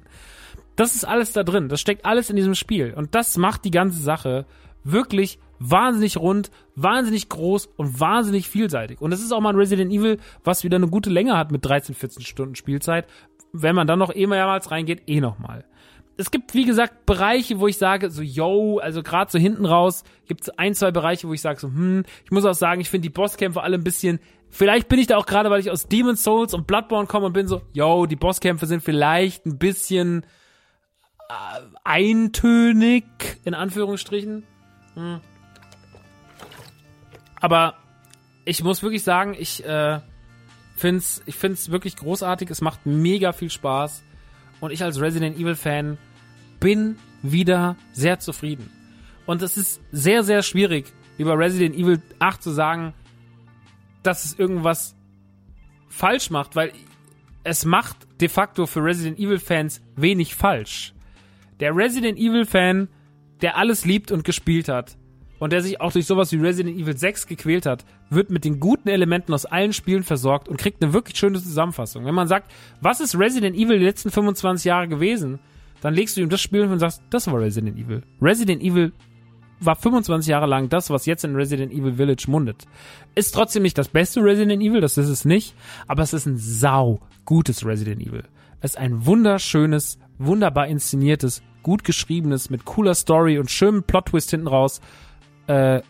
Das 0.76 0.94
ist 0.94 1.04
alles 1.04 1.32
da 1.32 1.42
drin. 1.42 1.68
Das 1.68 1.80
steckt 1.80 2.04
alles 2.04 2.30
in 2.30 2.36
diesem 2.36 2.54
Spiel. 2.54 2.94
Und 2.94 3.14
das 3.14 3.36
macht 3.36 3.64
die 3.64 3.70
ganze 3.70 4.02
Sache 4.02 4.46
wirklich 4.82 5.38
wahnsinnig 5.58 6.16
rund, 6.16 6.50
wahnsinnig 6.74 7.28
groß 7.28 7.66
und 7.76 8.00
wahnsinnig 8.00 8.48
vielseitig. 8.48 9.00
Und 9.00 9.12
es 9.12 9.22
ist 9.22 9.32
auch 9.32 9.40
mal 9.40 9.50
ein 9.50 9.56
Resident 9.56 9.92
Evil, 9.92 10.18
was 10.42 10.64
wieder 10.64 10.76
eine 10.76 10.88
gute 10.88 11.10
Länge 11.10 11.36
hat 11.36 11.52
mit 11.52 11.64
13, 11.64 11.94
14 11.94 12.22
Stunden 12.22 12.54
Spielzeit. 12.56 13.06
Wenn 13.52 13.76
man 13.76 13.86
dann 13.86 13.98
noch 13.98 14.14
eh 14.14 14.26
mehrmals 14.26 14.70
reingeht, 14.70 15.02
eh 15.06 15.20
nochmal 15.20 15.64
es 16.16 16.30
gibt, 16.30 16.54
wie 16.54 16.64
gesagt, 16.64 17.06
Bereiche, 17.06 17.58
wo 17.58 17.66
ich 17.66 17.78
sage, 17.78 18.10
so, 18.10 18.22
yo, 18.22 18.78
also 18.78 19.02
gerade 19.02 19.30
so 19.30 19.38
hinten 19.38 19.66
raus 19.66 20.04
gibt 20.26 20.42
es 20.42 20.50
ein, 20.50 20.74
zwei 20.74 20.90
Bereiche, 20.90 21.28
wo 21.28 21.32
ich 21.32 21.40
sage, 21.40 21.58
so, 21.58 21.68
hm, 21.68 22.04
ich 22.24 22.30
muss 22.30 22.44
auch 22.44 22.54
sagen, 22.54 22.80
ich 22.80 22.90
finde 22.90 23.08
die 23.08 23.12
Bosskämpfe 23.12 23.62
alle 23.62 23.76
ein 23.76 23.84
bisschen, 23.84 24.20
vielleicht 24.48 24.88
bin 24.88 24.98
ich 24.98 25.08
da 25.08 25.16
auch 25.16 25.26
gerade, 25.26 25.50
weil 25.50 25.60
ich 25.60 25.70
aus 25.70 25.86
Demon's 25.86 26.22
Souls 26.22 26.54
und 26.54 26.66
Bloodborne 26.66 27.08
komme 27.08 27.26
und 27.26 27.32
bin 27.32 27.48
so, 27.48 27.62
yo, 27.72 28.06
die 28.06 28.16
Bosskämpfe 28.16 28.66
sind 28.66 28.82
vielleicht 28.82 29.44
ein 29.46 29.58
bisschen 29.58 30.24
äh, 31.28 31.60
eintönig, 31.82 33.04
in 33.44 33.54
Anführungsstrichen. 33.54 34.44
Hm. 34.94 35.20
Aber 37.40 37.74
ich 38.44 38.62
muss 38.62 38.82
wirklich 38.82 39.02
sagen, 39.02 39.34
ich 39.36 39.64
äh, 39.64 40.00
find's, 40.76 41.22
ich 41.26 41.34
find's 41.34 41.70
wirklich 41.70 41.96
großartig, 41.96 42.50
es 42.50 42.60
macht 42.60 42.86
mega 42.86 43.32
viel 43.32 43.50
Spaß 43.50 44.04
und 44.60 44.70
ich 44.70 44.82
als 44.82 45.00
Resident 45.00 45.36
Evil 45.36 45.54
Fan 45.54 45.98
bin 46.60 46.96
wieder 47.22 47.76
sehr 47.92 48.18
zufrieden. 48.18 48.70
Und 49.26 49.42
es 49.42 49.56
ist 49.56 49.80
sehr, 49.92 50.22
sehr 50.22 50.42
schwierig, 50.42 50.92
über 51.18 51.38
Resident 51.38 51.74
Evil 51.74 52.02
8 52.18 52.42
zu 52.42 52.50
sagen, 52.50 52.94
dass 54.02 54.24
es 54.24 54.38
irgendwas 54.38 54.94
falsch 55.88 56.30
macht, 56.30 56.56
weil 56.56 56.72
es 57.44 57.64
macht 57.64 57.96
de 58.20 58.28
facto 58.28 58.66
für 58.66 58.82
Resident 58.82 59.18
Evil 59.18 59.38
Fans 59.38 59.82
wenig 59.96 60.34
falsch. 60.34 60.94
Der 61.60 61.74
Resident 61.74 62.18
Evil 62.18 62.46
Fan, 62.46 62.88
der 63.42 63.56
alles 63.56 63.84
liebt 63.84 64.10
und 64.10 64.24
gespielt 64.24 64.68
hat, 64.68 64.96
und 65.44 65.52
der 65.52 65.60
sich 65.60 65.78
auch 65.78 65.92
durch 65.92 66.06
sowas 66.06 66.32
wie 66.32 66.36
Resident 66.36 66.80
Evil 66.80 66.96
6 66.96 67.26
gequält 67.26 67.66
hat, 67.66 67.84
wird 68.08 68.30
mit 68.30 68.46
den 68.46 68.60
guten 68.60 68.88
Elementen 68.88 69.34
aus 69.34 69.44
allen 69.44 69.74
Spielen 69.74 70.02
versorgt 70.02 70.48
und 70.48 70.56
kriegt 70.56 70.82
eine 70.82 70.94
wirklich 70.94 71.18
schöne 71.18 71.38
Zusammenfassung. 71.38 72.06
Wenn 72.06 72.14
man 72.14 72.28
sagt, 72.28 72.50
was 72.80 72.98
ist 72.98 73.18
Resident 73.18 73.54
Evil 73.54 73.78
die 73.78 73.84
letzten 73.84 74.10
25 74.10 74.64
Jahre 74.64 74.88
gewesen, 74.88 75.38
dann 75.82 75.92
legst 75.92 76.16
du 76.16 76.22
ihm 76.22 76.30
das 76.30 76.40
Spiel 76.40 76.62
und 76.62 76.78
sagst, 76.78 77.02
das 77.10 77.26
war 77.26 77.38
Resident 77.42 77.76
Evil. 77.78 78.02
Resident 78.22 78.62
Evil 78.62 78.94
war 79.60 79.76
25 79.76 80.30
Jahre 80.30 80.46
lang 80.46 80.70
das, 80.70 80.88
was 80.88 81.04
jetzt 81.04 81.24
in 81.24 81.36
Resident 81.36 81.74
Evil 81.74 81.92
Village 81.92 82.24
mundet. 82.26 82.64
Ist 83.14 83.34
trotzdem 83.34 83.64
nicht 83.64 83.76
das 83.76 83.88
beste 83.88 84.22
Resident 84.22 84.62
Evil, 84.62 84.80
das 84.80 84.96
ist 84.96 85.10
es 85.10 85.26
nicht, 85.26 85.54
aber 85.86 86.04
es 86.04 86.14
ist 86.14 86.24
ein 86.24 86.38
sau 86.38 87.00
gutes 87.26 87.66
Resident 87.66 88.00
Evil. 88.00 88.24
Es 88.62 88.70
ist 88.70 88.78
ein 88.78 89.04
wunderschönes, 89.04 89.98
wunderbar 90.16 90.68
inszeniertes, 90.68 91.42
gut 91.62 91.84
geschriebenes, 91.84 92.48
mit 92.48 92.64
cooler 92.64 92.94
Story 92.94 93.38
und 93.38 93.50
schönem 93.50 93.82
Plot-Twist 93.82 94.30
hinten 94.30 94.48
raus 94.48 94.80
äh, 95.46 95.82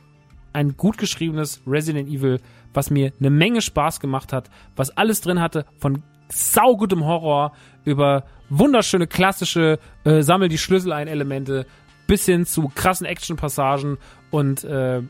ein 0.52 0.76
gut 0.76 0.98
geschriebenes 0.98 1.62
Resident 1.66 2.08
Evil, 2.08 2.40
was 2.72 2.90
mir 2.90 3.12
eine 3.18 3.30
Menge 3.30 3.60
Spaß 3.60 4.00
gemacht 4.00 4.32
hat, 4.32 4.50
was 4.76 4.96
alles 4.96 5.20
drin 5.20 5.40
hatte, 5.40 5.66
von 5.78 6.02
saugutem 6.28 7.04
Horror 7.04 7.52
über 7.84 8.24
wunderschöne 8.48 9.06
klassische 9.06 9.78
äh, 10.04 10.22
Sammel 10.22 10.48
die 10.48 10.58
Schlüssel 10.58 10.92
ein 10.92 11.08
Elemente 11.08 11.66
bis 12.06 12.26
hin 12.26 12.46
zu 12.46 12.70
krassen 12.74 13.06
Action-Passagen 13.06 13.98
und 14.30 14.64
äh, 14.64 15.02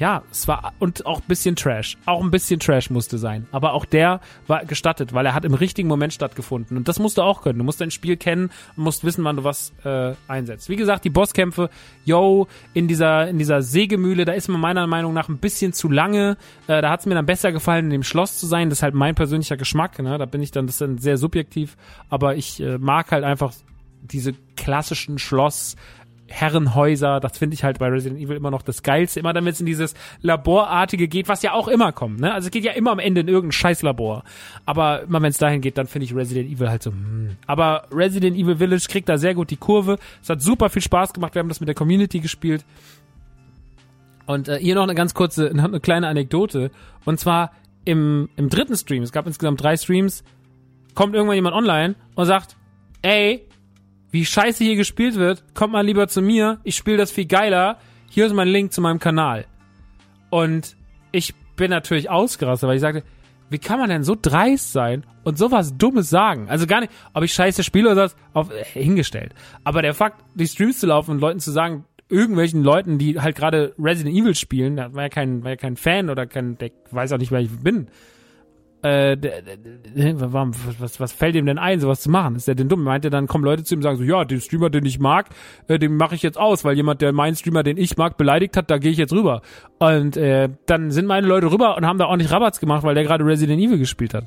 ja, 0.00 0.22
es 0.30 0.48
war 0.48 0.72
und 0.78 1.04
auch 1.04 1.18
ein 1.18 1.28
bisschen 1.28 1.56
Trash. 1.56 1.98
Auch 2.06 2.24
ein 2.24 2.30
bisschen 2.30 2.58
Trash 2.58 2.88
musste 2.88 3.18
sein. 3.18 3.46
Aber 3.52 3.74
auch 3.74 3.84
der 3.84 4.20
war 4.46 4.64
gestattet, 4.64 5.12
weil 5.12 5.26
er 5.26 5.34
hat 5.34 5.44
im 5.44 5.52
richtigen 5.52 5.88
Moment 5.88 6.14
stattgefunden. 6.14 6.78
Und 6.78 6.88
das 6.88 6.98
musst 6.98 7.18
du 7.18 7.22
auch 7.22 7.42
können. 7.42 7.58
Du 7.58 7.64
musst 7.66 7.82
dein 7.82 7.90
Spiel 7.90 8.16
kennen 8.16 8.50
und 8.76 8.84
musst 8.84 9.04
wissen, 9.04 9.22
wann 9.24 9.36
du 9.36 9.44
was 9.44 9.74
äh, 9.84 10.14
einsetzt. 10.26 10.70
Wie 10.70 10.76
gesagt, 10.76 11.04
die 11.04 11.10
Bosskämpfe, 11.10 11.68
yo, 12.06 12.48
in 12.72 12.88
dieser, 12.88 13.28
in 13.28 13.36
dieser 13.36 13.60
Sägemühle, 13.60 14.24
da 14.24 14.32
ist 14.32 14.48
man 14.48 14.58
meiner 14.58 14.86
Meinung 14.86 15.12
nach 15.12 15.28
ein 15.28 15.36
bisschen 15.36 15.74
zu 15.74 15.90
lange. 15.90 16.38
Äh, 16.66 16.80
da 16.80 16.88
hat 16.88 17.00
es 17.00 17.06
mir 17.06 17.14
dann 17.14 17.26
besser 17.26 17.52
gefallen, 17.52 17.84
in 17.84 17.90
dem 17.90 18.02
Schloss 18.02 18.38
zu 18.38 18.46
sein. 18.46 18.70
Das 18.70 18.78
ist 18.78 18.82
halt 18.82 18.94
mein 18.94 19.14
persönlicher 19.14 19.58
Geschmack. 19.58 19.98
Ne? 19.98 20.16
Da 20.16 20.24
bin 20.24 20.40
ich 20.40 20.50
dann, 20.50 20.64
das 20.64 20.76
ist 20.76 20.80
dann 20.80 20.96
sehr 20.96 21.18
subjektiv. 21.18 21.76
Aber 22.08 22.36
ich 22.36 22.58
äh, 22.60 22.78
mag 22.78 23.12
halt 23.12 23.22
einfach 23.22 23.52
diese 24.02 24.32
klassischen 24.56 25.18
Schloss- 25.18 25.76
Herrenhäuser, 26.30 27.20
das 27.20 27.36
finde 27.36 27.54
ich 27.54 27.64
halt 27.64 27.78
bei 27.78 27.88
Resident 27.88 28.20
Evil 28.20 28.36
immer 28.36 28.50
noch 28.50 28.62
das 28.62 28.82
Geilste. 28.82 29.20
Immer 29.20 29.32
damit 29.32 29.54
es 29.54 29.60
in 29.60 29.66
dieses 29.66 29.94
Laborartige 30.22 31.08
geht, 31.08 31.28
was 31.28 31.42
ja 31.42 31.52
auch 31.52 31.68
immer 31.68 31.92
kommt. 31.92 32.20
Ne? 32.20 32.32
Also 32.32 32.46
es 32.46 32.50
geht 32.52 32.64
ja 32.64 32.72
immer 32.72 32.92
am 32.92 33.00
Ende 33.00 33.20
in 33.22 33.28
irgendein 33.28 33.52
scheiß 33.52 33.82
Labor. 33.82 34.22
Aber 34.64 35.02
immer 35.02 35.20
wenn 35.20 35.30
es 35.30 35.38
dahin 35.38 35.60
geht, 35.60 35.76
dann 35.76 35.88
finde 35.88 36.04
ich 36.04 36.14
Resident 36.14 36.50
Evil 36.50 36.70
halt 36.70 36.82
so. 36.82 36.92
Hm. 36.92 37.36
Aber 37.46 37.84
Resident 37.92 38.36
Evil 38.36 38.56
Village 38.56 38.86
kriegt 38.88 39.08
da 39.08 39.18
sehr 39.18 39.34
gut 39.34 39.50
die 39.50 39.56
Kurve. 39.56 39.98
Es 40.22 40.30
hat 40.30 40.40
super 40.40 40.70
viel 40.70 40.82
Spaß 40.82 41.12
gemacht. 41.12 41.34
Wir 41.34 41.40
haben 41.40 41.48
das 41.48 41.60
mit 41.60 41.68
der 41.68 41.74
Community 41.74 42.20
gespielt. 42.20 42.64
Und 44.26 44.48
äh, 44.48 44.58
hier 44.58 44.76
noch 44.76 44.84
eine 44.84 44.94
ganz 44.94 45.12
kurze, 45.12 45.50
eine 45.54 45.80
kleine 45.80 46.06
Anekdote. 46.06 46.70
Und 47.04 47.18
zwar 47.18 47.50
im, 47.84 48.28
im 48.36 48.48
dritten 48.48 48.76
Stream, 48.76 49.02
es 49.02 49.10
gab 49.10 49.26
insgesamt 49.26 49.62
drei 49.62 49.76
Streams, 49.76 50.22
kommt 50.94 51.14
irgendwann 51.14 51.34
jemand 51.34 51.56
online 51.56 51.96
und 52.14 52.26
sagt, 52.26 52.56
ey, 53.02 53.46
wie 54.10 54.24
scheiße 54.24 54.64
hier 54.64 54.76
gespielt 54.76 55.16
wird, 55.16 55.44
kommt 55.54 55.72
mal 55.72 55.84
lieber 55.84 56.08
zu 56.08 56.22
mir, 56.22 56.58
ich 56.64 56.76
spiele 56.76 56.96
das 56.96 57.10
viel 57.10 57.26
geiler. 57.26 57.78
hier 58.08 58.26
ist 58.26 58.34
mein 58.34 58.48
Link 58.48 58.72
zu 58.72 58.80
meinem 58.80 58.98
Kanal. 58.98 59.46
Und 60.30 60.76
ich 61.12 61.34
bin 61.56 61.70
natürlich 61.70 62.10
ausgerastet, 62.10 62.68
weil 62.68 62.76
ich 62.76 62.80
sagte, 62.80 63.04
wie 63.50 63.58
kann 63.58 63.78
man 63.78 63.90
denn 63.90 64.04
so 64.04 64.16
dreist 64.20 64.72
sein 64.72 65.04
und 65.24 65.36
sowas 65.36 65.76
Dummes 65.76 66.08
sagen? 66.08 66.48
Also 66.48 66.66
gar 66.66 66.80
nicht, 66.80 66.92
ob 67.12 67.24
ich 67.24 67.32
scheiße 67.32 67.64
spiele 67.64 67.90
oder 67.90 68.08
so, 68.08 68.14
auf, 68.32 68.50
äh, 68.50 68.64
hingestellt. 68.64 69.34
Aber 69.64 69.82
der 69.82 69.92
Fakt, 69.92 70.24
die 70.34 70.46
Streams 70.46 70.78
zu 70.78 70.86
laufen 70.86 71.10
und 71.12 71.20
Leuten 71.20 71.40
zu 71.40 71.50
sagen, 71.50 71.84
irgendwelchen 72.08 72.62
Leuten, 72.62 72.98
die 72.98 73.20
halt 73.20 73.36
gerade 73.36 73.74
Resident 73.78 74.16
Evil 74.16 74.34
spielen, 74.34 74.76
da 74.76 74.94
war 74.94 75.04
ja 75.04 75.08
kein, 75.08 75.42
war 75.42 75.50
ja 75.50 75.56
kein 75.56 75.76
Fan 75.76 76.10
oder 76.10 76.26
kein, 76.26 76.58
der 76.58 76.70
weiß 76.90 77.12
auch 77.12 77.18
nicht, 77.18 77.32
wer 77.32 77.40
ich 77.40 77.50
bin, 77.50 77.88
äh, 78.82 79.16
warum, 80.14 80.52
was, 80.78 81.00
was 81.00 81.12
fällt 81.12 81.34
ihm 81.34 81.46
denn 81.46 81.58
ein, 81.58 81.80
sowas 81.80 82.00
zu 82.00 82.10
machen? 82.10 82.36
Ist 82.36 82.48
der 82.48 82.54
denn 82.54 82.68
dumm? 82.68 82.82
Meint 82.82 83.04
er 83.04 83.10
dann, 83.10 83.26
kommen 83.26 83.44
Leute 83.44 83.62
zu 83.62 83.74
ihm 83.74 83.78
und 83.78 83.82
sagen 83.82 83.98
so, 83.98 84.04
ja, 84.04 84.24
den 84.24 84.40
Streamer, 84.40 84.70
den 84.70 84.86
ich 84.86 84.98
mag, 84.98 85.26
äh, 85.68 85.78
den 85.78 85.96
mache 85.96 86.14
ich 86.14 86.22
jetzt 86.22 86.38
aus, 86.38 86.64
weil 86.64 86.76
jemand, 86.76 87.02
der 87.02 87.12
meinen 87.12 87.36
Streamer, 87.36 87.62
den 87.62 87.76
ich 87.76 87.96
mag, 87.96 88.16
beleidigt 88.16 88.56
hat, 88.56 88.70
da 88.70 88.78
gehe 88.78 88.90
ich 88.90 88.98
jetzt 88.98 89.12
rüber. 89.12 89.42
Und 89.78 90.16
äh, 90.16 90.48
dann 90.66 90.90
sind 90.90 91.06
meine 91.06 91.26
Leute 91.26 91.50
rüber 91.50 91.76
und 91.76 91.84
haben 91.84 91.98
da 91.98 92.06
ordentlich 92.06 92.30
Rabatz 92.32 92.58
gemacht, 92.58 92.82
weil 92.82 92.94
der 92.94 93.04
gerade 93.04 93.24
Resident 93.24 93.60
Evil 93.60 93.78
gespielt 93.78 94.14
hat. 94.14 94.24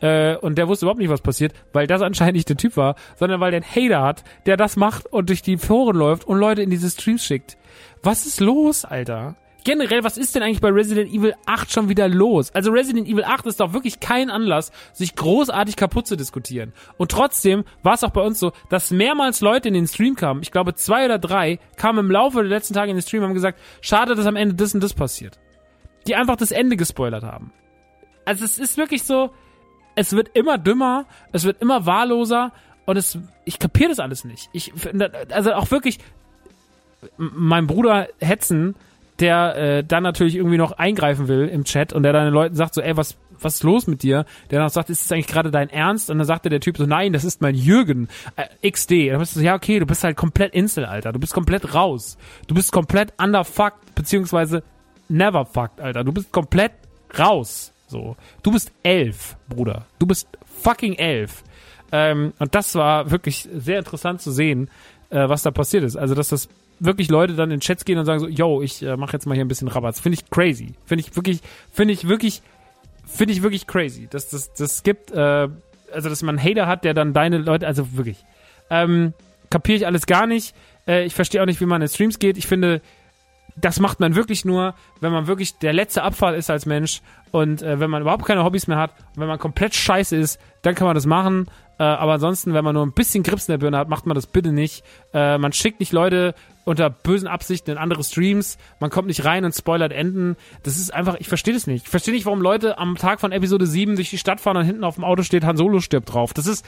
Äh, 0.00 0.36
und 0.36 0.58
der 0.58 0.68
wusste 0.68 0.84
überhaupt 0.84 1.00
nicht, 1.00 1.10
was 1.10 1.22
passiert, 1.22 1.54
weil 1.72 1.86
das 1.86 2.02
anscheinend 2.02 2.34
nicht 2.34 2.48
der 2.48 2.56
Typ 2.56 2.76
war, 2.76 2.96
sondern 3.16 3.40
weil 3.40 3.52
der 3.52 3.62
einen 3.62 3.90
Hater 3.90 4.02
hat, 4.02 4.24
der 4.44 4.56
das 4.56 4.76
macht 4.76 5.06
und 5.06 5.30
durch 5.30 5.42
die 5.42 5.56
Foren 5.56 5.96
läuft 5.96 6.26
und 6.26 6.38
Leute 6.38 6.62
in 6.62 6.70
diese 6.70 6.90
Streams 6.90 7.24
schickt. 7.24 7.56
Was 8.02 8.26
ist 8.26 8.40
los, 8.40 8.84
Alter? 8.84 9.36
Generell, 9.64 10.04
was 10.04 10.16
ist 10.16 10.34
denn 10.34 10.42
eigentlich 10.42 10.60
bei 10.60 10.68
Resident 10.68 11.10
Evil 11.12 11.34
8 11.46 11.72
schon 11.72 11.88
wieder 11.88 12.08
los? 12.08 12.54
Also 12.54 12.70
Resident 12.70 13.08
Evil 13.08 13.24
8 13.24 13.46
ist 13.46 13.60
doch 13.60 13.72
wirklich 13.72 13.98
kein 13.98 14.30
Anlass, 14.30 14.70
sich 14.92 15.16
großartig 15.16 15.76
kaputt 15.76 16.06
zu 16.06 16.16
diskutieren. 16.16 16.72
Und 16.98 17.10
trotzdem 17.10 17.64
war 17.82 17.94
es 17.94 18.04
auch 18.04 18.10
bei 18.10 18.20
uns 18.20 18.38
so, 18.38 18.52
dass 18.68 18.90
mehrmals 18.90 19.40
Leute 19.40 19.68
in 19.68 19.74
den 19.74 19.86
Stream 19.86 20.14
kamen, 20.14 20.42
ich 20.42 20.52
glaube 20.52 20.74
zwei 20.74 21.06
oder 21.06 21.18
drei, 21.18 21.58
kamen 21.76 22.00
im 22.00 22.10
Laufe 22.10 22.38
der 22.38 22.48
letzten 22.48 22.74
Tage 22.74 22.90
in 22.90 22.96
den 22.96 23.02
Stream 23.02 23.22
und 23.22 23.28
haben 23.28 23.34
gesagt, 23.34 23.58
schade, 23.80 24.14
dass 24.14 24.26
am 24.26 24.36
Ende 24.36 24.54
das 24.54 24.74
und 24.74 24.82
das 24.82 24.94
passiert. 24.94 25.38
Die 26.06 26.14
einfach 26.14 26.36
das 26.36 26.52
Ende 26.52 26.76
gespoilert 26.76 27.24
haben. 27.24 27.52
Also 28.26 28.44
es 28.44 28.58
ist 28.58 28.76
wirklich 28.76 29.02
so, 29.02 29.30
es 29.94 30.12
wird 30.12 30.30
immer 30.34 30.58
dümmer, 30.58 31.06
es 31.32 31.44
wird 31.44 31.62
immer 31.62 31.86
wahlloser 31.86 32.52
und 32.84 32.96
es, 32.96 33.18
ich 33.44 33.58
kapiere 33.58 33.90
das 33.90 33.98
alles 33.98 34.24
nicht. 34.24 34.50
Ich, 34.52 34.72
also 35.30 35.54
auch 35.54 35.70
wirklich, 35.70 35.98
mein 37.16 37.66
Bruder 37.66 38.08
Hetzen, 38.20 38.74
der 39.24 39.56
äh, 39.56 39.84
dann 39.84 40.02
natürlich 40.02 40.36
irgendwie 40.36 40.58
noch 40.58 40.72
eingreifen 40.72 41.28
will 41.28 41.48
im 41.48 41.64
Chat 41.64 41.94
und 41.94 42.02
der 42.02 42.12
dann 42.12 42.26
den 42.26 42.34
Leuten 42.34 42.54
sagt 42.54 42.74
so, 42.74 42.82
ey, 42.82 42.94
was 42.94 43.16
was 43.40 43.56
ist 43.56 43.62
los 43.62 43.86
mit 43.86 44.02
dir? 44.02 44.26
Der 44.50 44.58
dann 44.58 44.68
auch 44.68 44.72
sagt, 44.72 44.90
ist 44.90 45.02
das 45.02 45.12
eigentlich 45.12 45.26
gerade 45.26 45.50
dein 45.50 45.68
Ernst? 45.68 46.10
Und 46.10 46.18
dann 46.18 46.26
sagte 46.26 46.50
der 46.50 46.60
Typ 46.60 46.76
so, 46.76 46.86
nein, 46.86 47.12
das 47.12 47.24
ist 47.24 47.40
mein 47.40 47.54
Jürgen 47.54 48.08
äh, 48.36 48.70
XD. 48.70 48.92
Und 48.92 49.08
dann 49.08 49.18
bist 49.18 49.34
du 49.34 49.40
so, 49.40 49.44
ja, 49.44 49.54
okay, 49.54 49.78
du 49.78 49.86
bist 49.86 50.04
halt 50.04 50.16
komplett 50.16 50.54
Insel, 50.54 50.84
Alter. 50.84 51.12
Du 51.12 51.18
bist 51.18 51.34
komplett 51.34 51.74
raus. 51.74 52.16
Du 52.46 52.54
bist 52.54 52.70
komplett 52.70 53.12
underfucked, 53.18 53.94
beziehungsweise 53.94 54.62
never 55.08 55.44
fucked, 55.44 55.80
Alter. 55.80 56.04
Du 56.04 56.12
bist 56.12 56.32
komplett 56.32 56.72
raus. 57.18 57.72
So. 57.88 58.16
Du 58.42 58.52
bist 58.52 58.72
elf, 58.82 59.36
Bruder. 59.48 59.86
Du 59.98 60.06
bist 60.06 60.28
fucking 60.62 60.94
elf. 60.94 61.42
Ähm, 61.92 62.34
und 62.38 62.54
das 62.54 62.74
war 62.74 63.10
wirklich 63.10 63.48
sehr 63.54 63.78
interessant 63.78 64.20
zu 64.20 64.30
sehen, 64.30 64.70
äh, 65.10 65.28
was 65.28 65.42
da 65.42 65.50
passiert 65.50 65.84
ist. 65.84 65.96
Also, 65.96 66.14
dass 66.14 66.28
das 66.28 66.48
wirklich 66.80 67.08
Leute 67.10 67.34
dann 67.34 67.50
in 67.50 67.60
Chats 67.60 67.84
gehen 67.84 67.98
und 67.98 68.06
sagen 68.06 68.20
so, 68.20 68.28
yo, 68.28 68.62
ich 68.62 68.82
äh, 68.82 68.96
mache 68.96 69.12
jetzt 69.12 69.26
mal 69.26 69.34
hier 69.34 69.44
ein 69.44 69.48
bisschen 69.48 69.68
Rabatz. 69.68 70.00
Finde 70.00 70.18
ich 70.18 70.30
crazy. 70.30 70.74
Finde 70.84 71.04
ich 71.04 71.16
wirklich, 71.16 71.40
finde 71.72 71.94
ich 71.94 72.08
wirklich, 72.08 72.42
finde 73.06 73.32
ich 73.32 73.42
wirklich 73.42 73.66
crazy. 73.66 74.08
Dass 74.08 74.30
das, 74.30 74.52
das 74.54 74.82
gibt, 74.82 75.10
äh, 75.10 75.48
also 75.92 76.08
dass 76.08 76.22
man 76.22 76.38
einen 76.38 76.48
Hater 76.48 76.66
hat, 76.66 76.84
der 76.84 76.94
dann 76.94 77.12
deine 77.12 77.38
Leute, 77.38 77.66
also 77.66 77.96
wirklich. 77.96 78.24
Ähm, 78.70 79.12
kapiere 79.50 79.76
ich 79.76 79.86
alles 79.86 80.06
gar 80.06 80.26
nicht. 80.26 80.54
Äh, 80.86 81.04
ich 81.04 81.14
verstehe 81.14 81.42
auch 81.42 81.46
nicht, 81.46 81.60
wie 81.60 81.66
man 81.66 81.82
in 81.82 81.88
Streams 81.88 82.18
geht. 82.18 82.36
Ich 82.36 82.46
finde, 82.46 82.80
das 83.56 83.80
macht 83.80 84.00
man 84.00 84.14
wirklich 84.14 84.44
nur, 84.44 84.74
wenn 85.00 85.12
man 85.12 85.26
wirklich 85.26 85.58
der 85.58 85.72
letzte 85.72 86.02
Abfall 86.02 86.34
ist 86.34 86.50
als 86.50 86.66
Mensch 86.66 87.02
und 87.30 87.62
äh, 87.62 87.78
wenn 87.78 87.90
man 87.90 88.02
überhaupt 88.02 88.24
keine 88.24 88.44
Hobbys 88.44 88.66
mehr 88.66 88.78
hat 88.78 88.90
und 89.14 89.20
wenn 89.20 89.28
man 89.28 89.38
komplett 89.38 89.74
scheiße 89.74 90.16
ist, 90.16 90.40
dann 90.62 90.74
kann 90.74 90.86
man 90.86 90.94
das 90.94 91.06
machen. 91.06 91.46
Äh, 91.78 91.82
aber 91.82 92.14
ansonsten, 92.14 92.54
wenn 92.54 92.64
man 92.64 92.74
nur 92.74 92.84
ein 92.84 92.92
bisschen 92.92 93.22
Grips 93.22 93.48
in 93.48 93.52
der 93.52 93.58
Birne 93.58 93.78
hat, 93.78 93.88
macht 93.88 94.06
man 94.06 94.14
das 94.14 94.26
bitte 94.26 94.52
nicht. 94.52 94.84
Äh, 95.12 95.38
man 95.38 95.52
schickt 95.52 95.80
nicht 95.80 95.92
Leute 95.92 96.34
unter 96.64 96.88
bösen 96.88 97.28
Absichten 97.28 97.70
in 97.72 97.78
andere 97.78 98.02
Streams. 98.04 98.58
Man 98.80 98.90
kommt 98.90 99.08
nicht 99.08 99.24
rein 99.24 99.44
und 99.44 99.54
spoilert 99.54 99.92
Enden. 99.92 100.36
Das 100.62 100.78
ist 100.78 100.94
einfach, 100.94 101.16
ich 101.18 101.28
verstehe 101.28 101.54
das 101.54 101.66
nicht. 101.66 101.84
Ich 101.84 101.90
verstehe 101.90 102.14
nicht, 102.14 102.26
warum 102.26 102.40
Leute 102.40 102.78
am 102.78 102.96
Tag 102.96 103.20
von 103.20 103.32
Episode 103.32 103.66
7 103.66 103.96
durch 103.96 104.10
die 104.10 104.18
Stadt 104.18 104.40
fahren 104.40 104.56
und 104.56 104.64
hinten 104.64 104.84
auf 104.84 104.94
dem 104.94 105.04
Auto 105.04 105.22
steht, 105.22 105.44
Han 105.44 105.56
Solo 105.56 105.80
stirbt 105.80 106.12
drauf. 106.12 106.32
Das 106.32 106.46
ist, 106.46 106.64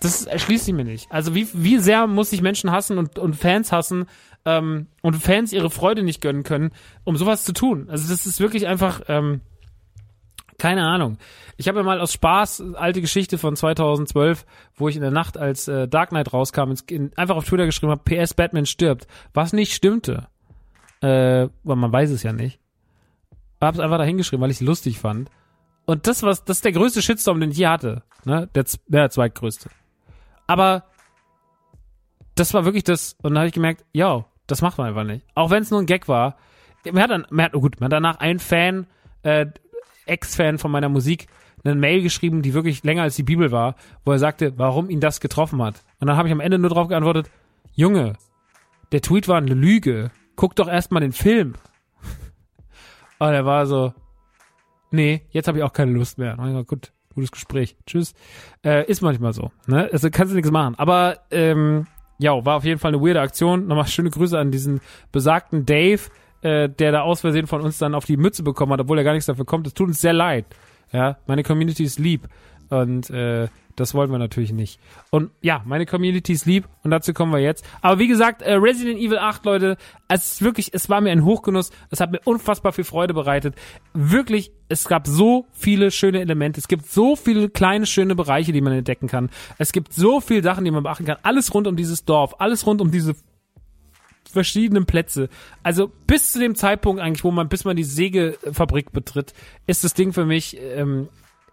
das 0.00 0.26
erschließt 0.26 0.64
sich 0.64 0.74
mir 0.74 0.84
nicht. 0.84 1.10
Also 1.10 1.34
wie, 1.34 1.48
wie 1.52 1.78
sehr 1.78 2.06
muss 2.06 2.32
ich 2.32 2.42
Menschen 2.42 2.70
hassen 2.70 2.98
und, 2.98 3.18
und 3.18 3.36
Fans 3.36 3.72
hassen 3.72 4.06
ähm, 4.44 4.88
und 5.02 5.14
Fans 5.14 5.52
ihre 5.52 5.70
Freude 5.70 6.02
nicht 6.02 6.20
gönnen 6.20 6.42
können, 6.42 6.72
um 7.04 7.16
sowas 7.16 7.44
zu 7.44 7.52
tun. 7.52 7.88
Also 7.88 8.08
das 8.08 8.26
ist 8.26 8.40
wirklich 8.40 8.66
einfach, 8.66 9.02
ähm, 9.08 9.40
keine 10.58 10.86
Ahnung. 10.86 11.18
Ich 11.56 11.68
habe 11.68 11.78
ja 11.78 11.84
mal 11.84 12.00
aus 12.00 12.12
Spaß 12.12 12.74
alte 12.74 13.00
Geschichte 13.00 13.38
von 13.38 13.56
2012, 13.56 14.44
wo 14.74 14.88
ich 14.88 14.96
in 14.96 15.02
der 15.02 15.10
Nacht 15.10 15.38
als 15.38 15.68
äh, 15.68 15.88
Dark 15.88 16.10
Knight 16.10 16.32
rauskam, 16.32 16.70
ins, 16.70 16.82
in, 16.82 17.12
einfach 17.16 17.36
auf 17.36 17.44
Twitter 17.44 17.66
geschrieben 17.66 17.92
habe, 17.92 18.02
PS 18.04 18.34
Batman 18.34 18.66
stirbt. 18.66 19.06
Was 19.34 19.52
nicht 19.52 19.74
stimmte. 19.74 20.28
Äh, 21.00 21.48
weil 21.64 21.76
man 21.76 21.92
weiß 21.92 22.10
es 22.10 22.22
ja 22.22 22.32
nicht. 22.32 22.58
Hab's 23.60 23.78
einfach 23.78 23.98
da 23.98 24.04
hingeschrieben, 24.04 24.42
weil 24.42 24.50
ich 24.50 24.60
es 24.60 24.66
lustig 24.66 24.98
fand. 24.98 25.30
Und 25.86 26.06
das 26.06 26.22
was, 26.22 26.44
das 26.44 26.58
ist 26.58 26.64
der 26.64 26.72
größte 26.72 27.00
Shitstorm, 27.00 27.40
den 27.40 27.50
ich 27.50 27.58
je 27.58 27.68
hatte. 27.68 28.02
Ne? 28.24 28.48
Der, 28.54 28.64
der 28.88 29.10
zweitgrößte. 29.10 29.70
Aber 30.46 30.84
das 32.34 32.54
war 32.54 32.64
wirklich 32.64 32.84
das. 32.84 33.14
Und 33.22 33.30
dann 33.30 33.38
habe 33.38 33.48
ich 33.48 33.54
gemerkt, 33.54 33.84
ja, 33.92 34.24
das 34.46 34.62
macht 34.62 34.78
man 34.78 34.88
einfach 34.88 35.04
nicht. 35.04 35.26
Auch 35.34 35.50
wenn 35.50 35.62
es 35.62 35.70
nur 35.70 35.80
ein 35.80 35.86
Gag 35.86 36.08
war. 36.08 36.36
Mir 36.84 37.02
hat 37.02 37.10
dann, 37.10 37.26
mir 37.30 37.44
hat, 37.44 37.54
oh 37.54 37.60
gut, 37.60 37.80
mir 37.80 37.86
hat 37.86 37.92
danach 37.92 38.18
ein 38.18 38.38
Fan, 38.38 38.86
äh, 39.22 39.46
Ex-Fan 40.06 40.58
von 40.58 40.70
meiner 40.70 40.88
Musik, 40.88 41.26
eine 41.64 41.74
Mail 41.74 42.02
geschrieben, 42.02 42.42
die 42.42 42.54
wirklich 42.54 42.84
länger 42.84 43.02
als 43.02 43.16
die 43.16 43.22
Bibel 43.22 43.50
war, 43.50 43.76
wo 44.04 44.12
er 44.12 44.18
sagte, 44.18 44.54
warum 44.56 44.88
ihn 44.88 45.00
das 45.00 45.20
getroffen 45.20 45.62
hat. 45.62 45.82
Und 46.00 46.06
dann 46.06 46.16
habe 46.16 46.28
ich 46.28 46.32
am 46.32 46.40
Ende 46.40 46.58
nur 46.58 46.70
drauf 46.70 46.88
geantwortet, 46.88 47.30
Junge, 47.74 48.14
der 48.92 49.02
Tweet 49.02 49.28
war 49.28 49.38
eine 49.38 49.54
Lüge. 49.54 50.10
Guck 50.36 50.54
doch 50.56 50.68
erstmal 50.68 51.00
den 51.00 51.12
Film. 51.12 51.54
Und 53.18 53.32
er 53.32 53.44
war 53.44 53.66
so, 53.66 53.92
nee, 54.90 55.22
jetzt 55.30 55.48
habe 55.48 55.58
ich 55.58 55.64
auch 55.64 55.72
keine 55.72 55.92
Lust 55.92 56.18
mehr. 56.18 56.38
Und 56.38 56.66
gut, 56.66 56.92
gutes 57.14 57.32
Gespräch. 57.32 57.76
Tschüss. 57.86 58.14
Äh, 58.64 58.86
ist 58.86 59.02
manchmal 59.02 59.32
so. 59.32 59.50
Ne? 59.66 59.88
Also 59.92 60.08
kannst 60.10 60.32
du 60.32 60.36
nichts 60.36 60.50
machen. 60.50 60.74
Aber 60.76 61.18
ähm, 61.30 61.86
ja, 62.18 62.44
war 62.44 62.56
auf 62.56 62.64
jeden 62.64 62.78
Fall 62.78 62.94
eine 62.94 63.02
weirde 63.02 63.20
Aktion. 63.20 63.66
Nochmal 63.66 63.86
schöne 63.86 64.10
Grüße 64.10 64.38
an 64.38 64.50
diesen 64.50 64.80
besagten 65.12 65.66
Dave, 65.66 66.02
äh, 66.42 66.68
der 66.68 66.92
da 66.92 67.02
aus 67.02 67.20
Versehen 67.20 67.46
von 67.46 67.60
uns 67.60 67.78
dann 67.78 67.94
auf 67.94 68.04
die 68.04 68.16
Mütze 68.16 68.42
bekommen 68.42 68.72
hat, 68.72 68.80
obwohl 68.80 68.98
er 68.98 69.04
gar 69.04 69.12
nichts 69.12 69.26
dafür 69.26 69.44
kommt. 69.44 69.66
Es 69.66 69.74
tut 69.74 69.88
uns 69.88 70.00
sehr 70.00 70.12
leid. 70.12 70.46
Ja, 70.92 71.18
meine 71.26 71.42
Community 71.42 71.84
ist 71.84 71.98
lieb. 71.98 72.28
Und 72.68 73.10
äh, 73.10 73.48
das 73.76 73.94
wollen 73.94 74.10
wir 74.10 74.18
natürlich 74.18 74.52
nicht. 74.52 74.80
Und 75.10 75.30
ja, 75.42 75.62
meine 75.66 75.84
Community 75.84 76.32
ist 76.32 76.46
lieb 76.46 76.66
und 76.82 76.90
dazu 76.90 77.12
kommen 77.12 77.32
wir 77.32 77.40
jetzt. 77.40 77.64
Aber 77.82 77.98
wie 77.98 78.08
gesagt, 78.08 78.42
äh, 78.42 78.54
Resident 78.54 78.98
Evil 78.98 79.18
8, 79.18 79.44
Leute, 79.44 79.76
es 80.08 80.32
ist 80.32 80.42
wirklich, 80.42 80.72
es 80.72 80.88
war 80.88 81.02
mir 81.02 81.12
ein 81.12 81.24
Hochgenuss. 81.24 81.70
Es 81.90 82.00
hat 82.00 82.10
mir 82.10 82.20
unfassbar 82.24 82.72
viel 82.72 82.84
Freude 82.84 83.12
bereitet. 83.12 83.54
Wirklich, 83.92 84.50
es 84.68 84.88
gab 84.88 85.06
so 85.06 85.46
viele 85.52 85.90
schöne 85.90 86.20
Elemente. 86.20 86.58
Es 86.58 86.68
gibt 86.68 86.86
so 86.86 87.16
viele 87.16 87.50
kleine, 87.50 87.84
schöne 87.86 88.14
Bereiche, 88.14 88.52
die 88.52 88.62
man 88.62 88.72
entdecken 88.72 89.08
kann. 89.08 89.30
Es 89.58 89.72
gibt 89.72 89.92
so 89.92 90.20
viele 90.20 90.42
Sachen, 90.42 90.64
die 90.64 90.70
man 90.70 90.82
beachten 90.82 91.04
kann. 91.04 91.18
Alles 91.22 91.52
rund 91.52 91.66
um 91.66 91.76
dieses 91.76 92.04
Dorf, 92.04 92.36
alles 92.38 92.66
rund 92.66 92.80
um 92.80 92.90
diese 92.90 93.14
verschiedenen 94.36 94.86
Plätze. 94.86 95.28
Also 95.62 95.90
bis 96.06 96.32
zu 96.32 96.38
dem 96.38 96.54
Zeitpunkt 96.54 97.00
eigentlich, 97.00 97.24
wo 97.24 97.30
man, 97.30 97.48
bis 97.48 97.64
man 97.64 97.76
die 97.76 97.84
Sägefabrik 97.84 98.92
betritt, 98.92 99.32
ist 99.66 99.82
das 99.82 99.94
Ding 99.94 100.12
für 100.12 100.26
mich 100.26 100.58
ähm, 100.60 101.08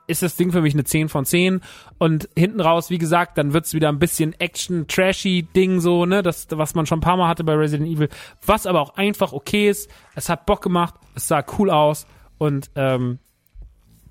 ist 0.06 0.22
das 0.22 0.36
Ding 0.36 0.52
für 0.52 0.62
mich 0.62 0.74
eine 0.74 0.84
10 0.84 1.10
von 1.10 1.26
10. 1.26 1.62
Und 1.98 2.30
hinten 2.38 2.60
raus, 2.60 2.90
wie 2.90 2.98
gesagt, 2.98 3.38
dann 3.38 3.54
wird's 3.54 3.74
wieder 3.74 3.90
ein 3.90 4.00
bisschen 4.00 4.34
Action-Trashy-Ding 4.38 5.80
so, 5.80 6.06
ne? 6.06 6.22
Das, 6.22 6.48
was 6.52 6.76
man 6.76 6.86
schon 6.86 6.98
ein 6.98 7.02
paar 7.02 7.18
Mal 7.18 7.28
hatte 7.28 7.44
bei 7.44 7.54
Resident 7.54 7.90
Evil. 7.90 8.10
Was 8.46 8.66
aber 8.66 8.82
auch 8.82 8.96
einfach 8.96 9.34
okay 9.34 9.70
ist. 9.70 9.90
Es 10.16 10.30
hat 10.30 10.46
Bock 10.46 10.62
gemacht, 10.62 10.96
es 11.16 11.28
sah 11.28 11.44
cool 11.58 11.70
aus 11.70 12.06
und 12.38 12.70
ähm, 12.76 13.20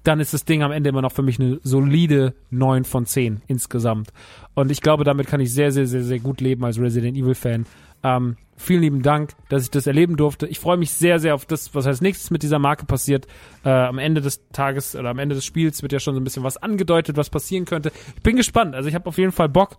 dann 0.03 0.20
ist 0.20 0.34
das 0.34 0.44
Ding 0.44 0.62
am 0.62 0.72
Ende 0.72 0.90
immer 0.90 1.03
noch 1.03 1.12
für 1.12 1.22
mich 1.22 1.38
eine 1.38 1.61
solide 1.62 2.34
9 2.50 2.84
von 2.84 3.07
10 3.07 3.42
insgesamt. 3.46 4.12
Und 4.55 4.70
ich 4.70 4.80
glaube, 4.80 5.05
damit 5.05 5.26
kann 5.26 5.40
ich 5.40 5.53
sehr, 5.53 5.72
sehr, 5.72 5.86
sehr, 5.86 6.03
sehr 6.03 6.18
gut 6.18 6.40
leben 6.40 6.64
als 6.64 6.78
Resident 6.78 7.16
Evil-Fan. 7.16 7.66
Ähm, 8.05 8.36
vielen 8.57 8.82
lieben 8.82 9.03
Dank, 9.03 9.32
dass 9.48 9.62
ich 9.62 9.70
das 9.70 9.86
erleben 9.86 10.16
durfte. 10.16 10.46
Ich 10.46 10.59
freue 10.59 10.76
mich 10.76 10.90
sehr, 10.90 11.18
sehr 11.18 11.34
auf 11.34 11.46
das, 11.46 11.74
was 11.74 11.86
als 11.86 12.00
nächstes 12.00 12.30
mit 12.30 12.42
dieser 12.42 12.59
Marke 12.59 12.84
passiert. 12.84 13.26
Äh, 13.64 13.70
am 13.70 13.98
Ende 13.98 14.20
des 14.20 14.48
Tages 14.53 14.96
oder 14.96 15.11
am 15.11 15.18
Ende 15.18 15.34
des 15.34 15.44
Spiels 15.44 15.82
wird 15.82 15.92
ja 15.92 16.00
schon 16.00 16.14
so 16.14 16.20
ein 16.20 16.24
bisschen 16.24 16.42
was 16.42 16.57
angedeutet, 16.57 17.16
was 17.16 17.30
passieren 17.30 17.64
könnte. 17.64 17.92
Ich 18.16 18.22
bin 18.22 18.36
gespannt. 18.36 18.74
Also 18.74 18.88
ich 18.88 18.94
habe 18.94 19.07
auf 19.07 19.18
jeden 19.18 19.32
Fall 19.32 19.48
Bock. 19.48 19.78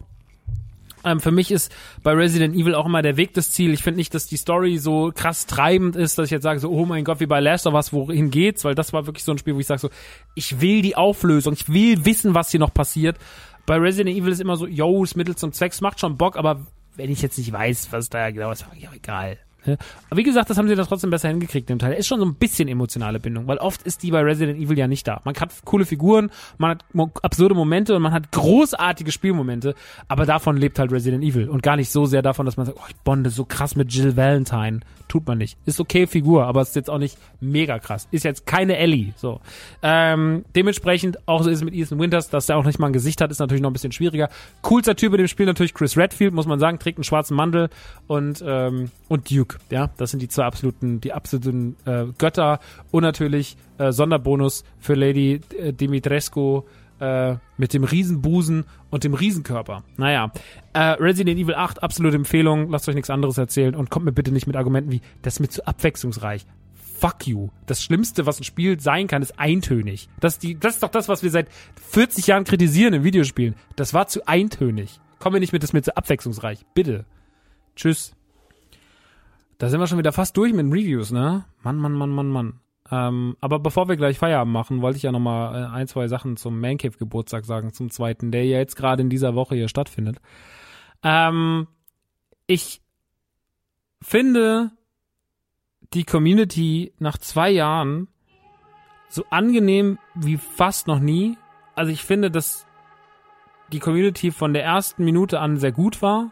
Ähm, 1.04 1.20
für 1.20 1.32
mich 1.32 1.52
ist 1.52 1.72
bei 2.02 2.12
Resident 2.14 2.56
Evil 2.56 2.76
auch 2.76 2.86
immer 2.86 3.02
der 3.02 3.18
Weg 3.18 3.34
das 3.34 3.52
Ziel. 3.52 3.74
Ich 3.74 3.84
finde 3.84 3.98
nicht, 3.98 4.14
dass 4.14 4.28
die 4.28 4.38
Story 4.38 4.78
so 4.78 5.12
krass 5.14 5.46
treibend 5.46 5.96
ist, 5.96 6.18
dass 6.18 6.26
ich 6.26 6.32
jetzt 6.32 6.44
sage 6.44 6.60
so, 6.60 6.70
oh 6.70 6.86
mein 6.86 7.04
Gott, 7.04 7.20
wie 7.20 7.26
bei 7.26 7.40
Last 7.40 7.68
of 7.68 7.74
Us, 7.74 7.94
wohin 7.94 8.32
geht's? 8.32 8.64
Weil 8.64 8.76
das 8.76 8.94
war 8.94 9.06
wirklich 9.06 9.24
so 9.24 9.32
ein 9.32 9.38
Spiel, 9.38 9.56
wo 9.56 9.60
ich 9.60 9.68
sage 9.68 9.80
so, 9.80 9.90
ich 10.36 10.62
will 10.62 10.82
die 10.82 10.96
Auflösung, 10.96 11.54
ich 11.54 11.70
will 11.70 12.06
wissen, 12.06 12.34
was 12.34 12.52
hier 12.52 12.60
noch 12.60 12.74
passiert. 12.74 13.18
Bei 13.66 13.78
Resident 13.78 14.18
Evil 14.18 14.32
ist 14.32 14.42
immer 14.42 14.58
so, 14.58 14.68
yo, 14.68 15.04
das 15.04 15.16
Mittel 15.16 15.36
zum 15.36 15.54
Zweck, 15.54 15.80
macht 15.82 16.00
schon 16.00 16.18
Bock, 16.18 16.36
aber 16.36 16.66
wenn 16.96 17.10
ich 17.10 17.22
jetzt 17.22 17.38
nicht 17.38 17.52
weiß, 17.52 17.88
was 17.92 18.10
da 18.10 18.30
genau 18.32 18.52
ist, 18.52 18.66
ja 18.78 18.90
egal. 18.94 19.38
Aber 19.66 20.18
wie 20.18 20.24
gesagt, 20.24 20.50
das 20.50 20.58
haben 20.58 20.68
sie 20.68 20.76
da 20.76 20.84
trotzdem 20.86 21.10
besser 21.10 21.30
hingekriegt 21.30 21.70
im 21.70 21.80
Teil. 21.80 21.94
Ist 21.94 22.08
schon 22.08 22.20
so 22.20 22.26
ein 22.26 22.36
bisschen 22.36 22.68
emotionale 22.68 23.20
Bindung, 23.20 23.48
weil 23.48 23.58
oft 23.58 23.84
ist 23.84 24.04
die 24.04 24.12
bei 24.12 24.22
Resident 24.22 24.60
Evil 24.60 24.78
ja 24.78 24.88
nicht 24.88 25.08
da. 25.08 25.22
Man 25.24 25.36
hat 25.36 25.52
coole 25.66 25.86
Figuren, 25.86 26.32
man 26.58 26.72
hat 26.72 26.86
absurde 27.22 27.56
Momente 27.56 27.96
und 27.96 28.02
man 28.02 28.14
hat 28.14 28.32
großartige 28.32 29.12
Spielmomente, 29.12 29.76
aber 30.08 30.26
davon 30.26 30.58
lebt 30.58 30.80
halt 30.80 30.92
Resident 30.92 31.24
Evil 31.24 31.50
und 31.50 31.64
gar 31.64 31.76
nicht 31.76 31.90
so 31.90 32.06
sehr 32.06 32.22
davon, 32.22 32.46
dass 32.46 32.58
man 32.58 32.66
sagt, 32.66 32.78
oh, 32.80 32.86
ich 32.88 32.96
bonde 32.98 33.30
so 33.30 33.46
krass 33.46 33.76
mit 33.76 33.94
Jill 33.94 34.16
Valentine. 34.18 34.82
Tut 35.08 35.28
man 35.28 35.38
nicht. 35.38 35.58
Ist 35.66 35.80
okay 35.80 36.08
Figur, 36.08 36.46
aber 36.46 36.62
ist 36.62 36.76
jetzt 36.76 36.90
auch 36.90 36.98
nicht 36.98 37.18
mega 37.40 37.78
krass. 37.78 38.08
Ist 38.10 38.24
jetzt 38.24 38.48
keine 38.48 38.78
Ellie. 38.78 39.14
So. 39.16 39.42
Ähm, 39.84 40.44
dementsprechend, 40.56 41.28
auch 41.28 41.44
so 41.44 41.50
ist 41.50 41.58
es 41.60 41.64
mit 41.64 41.74
Ethan 41.74 42.00
Winters, 42.00 42.30
dass 42.30 42.48
der 42.48 42.58
auch 42.58 42.66
nicht 42.66 42.80
mal 42.80 42.88
ein 42.88 42.94
Gesicht 42.94 43.22
hat, 43.22 43.30
ist 43.30 43.40
natürlich 43.40 43.62
noch 43.62 43.70
ein 43.70 43.74
bisschen 43.74 43.92
schwieriger. 43.92 44.30
Coolster 44.62 44.96
Typ 44.96 45.14
in 45.14 45.20
dem 45.20 45.28
Spiel 45.28 45.46
natürlich 45.46 45.74
Chris 45.74 45.98
Redfield, 45.98 46.34
muss 46.34 46.48
man 46.48 46.60
sagen, 46.60 46.80
trägt 46.80 46.98
einen 46.98 47.04
schwarzen 47.04 47.36
Mantel 47.36 47.70
und, 48.08 48.44
ähm, 48.48 48.90
und 49.08 49.30
Duke. 49.30 49.53
Ja, 49.70 49.90
das 49.98 50.12
sind 50.12 50.22
die 50.22 50.28
zwei 50.28 50.46
absoluten, 50.46 51.02
die 51.02 51.14
absoluten 51.14 51.76
äh, 51.86 52.06
Götter 52.18 52.60
und 52.92 53.04
natürlich 53.04 53.58
äh, 53.78 53.92
Sonderbonus 53.92 54.64
für 54.80 54.96
Lady 54.96 55.42
äh, 55.58 55.74
Dimitrescu 55.74 56.64
äh, 57.00 57.36
mit 57.58 57.74
dem 57.74 57.84
Riesenbusen 57.84 58.66
und 58.90 59.04
dem 59.04 59.14
Riesenkörper. 59.14 59.84
Naja, 59.98 60.32
äh, 60.74 60.80
Resident 60.80 61.40
Evil 61.40 61.56
8, 61.56 61.84
absolute 61.84 62.16
Empfehlung, 62.16 62.70
lasst 62.70 62.88
euch 62.88 62.96
nichts 62.96 63.10
anderes 63.10 63.38
erzählen 63.38 63.76
und 63.76 63.90
kommt 63.90 64.06
mir 64.06 64.12
bitte 64.12 64.32
nicht 64.32 64.48
mit 64.48 64.56
Argumenten 64.56 64.92
wie, 64.92 65.02
das 65.22 65.36
ist 65.36 65.40
mir 65.40 65.50
zu 65.50 65.66
abwechslungsreich. 65.68 66.46
Fuck 67.00 67.28
you. 67.28 67.50
Das 67.66 67.84
Schlimmste, 67.84 68.26
was 68.26 68.40
ein 68.40 68.46
Spiel 68.46 68.80
sein 68.80 69.08
kann, 69.08 69.22
ist 69.22 69.38
eintönig. 69.38 70.08
Das, 70.22 70.36
ist 70.36 70.44
die, 70.44 70.58
das 70.58 70.76
ist 70.76 70.84
doch 70.84 70.90
das, 70.90 71.10
was 71.10 71.22
wir 71.22 71.32
seit 71.32 71.50
40 71.90 72.28
Jahren 72.28 72.46
kritisieren 72.46 72.94
in 72.94 73.04
Videospielen. 73.04 73.56
Das 73.76 73.94
war 73.94 74.08
zu 74.08 74.26
eintönig. 74.26 75.02
Kommen 75.20 75.36
wir 75.36 75.40
nicht 75.42 75.52
mit, 75.52 75.64
das 75.64 75.72
ist 75.72 75.74
mir 75.74 75.82
zu 75.82 75.98
abwechslungsreich. 75.98 76.66
Bitte. 76.74 77.06
Tschüss. 77.76 78.16
Da 79.64 79.70
sind 79.70 79.80
wir 79.80 79.88
schon 79.88 79.98
wieder 79.98 80.12
fast 80.12 80.36
durch 80.36 80.52
mit 80.52 80.66
den 80.66 80.74
Reviews, 80.74 81.12
ne? 81.12 81.46
Mann, 81.62 81.78
Mann, 81.78 81.94
Mann, 81.94 82.10
Mann, 82.10 82.28
Mann. 82.28 82.60
Ähm, 82.92 83.38
aber 83.40 83.60
bevor 83.60 83.88
wir 83.88 83.96
gleich 83.96 84.20
Feierabend 84.20 84.52
machen, 84.52 84.82
wollte 84.82 84.98
ich 84.98 85.04
ja 85.04 85.14
nochmal 85.14 85.56
äh, 85.56 85.68
ein, 85.68 85.88
zwei 85.88 86.10
Sachen 86.10 86.36
zum 86.36 86.60
Mancave 86.60 86.98
Geburtstag 86.98 87.46
sagen, 87.46 87.72
zum 87.72 87.90
zweiten, 87.90 88.30
der 88.30 88.44
ja 88.44 88.58
jetzt 88.58 88.76
gerade 88.76 89.02
in 89.04 89.10
dieser 89.10 89.36
Woche 89.36 89.56
hier 89.56 89.70
stattfindet. 89.70 90.18
Ähm, 91.02 91.68
ich 92.46 92.82
finde 94.02 94.72
die 95.94 96.04
Community 96.04 96.92
nach 97.00 97.18
zwei 97.18 97.50
Jahren 97.50 98.10
so 99.08 99.24
angenehm 99.30 99.98
wie 100.14 100.36
fast 100.36 100.88
noch 100.88 101.00
nie. 101.00 101.38
Also 101.74 101.90
ich 101.90 102.04
finde, 102.04 102.30
dass 102.30 102.68
die 103.72 103.80
Community 103.80 104.32
von 104.32 104.52
der 104.52 104.66
ersten 104.66 105.06
Minute 105.06 105.40
an 105.40 105.56
sehr 105.56 105.72
gut 105.72 106.02
war, 106.02 106.32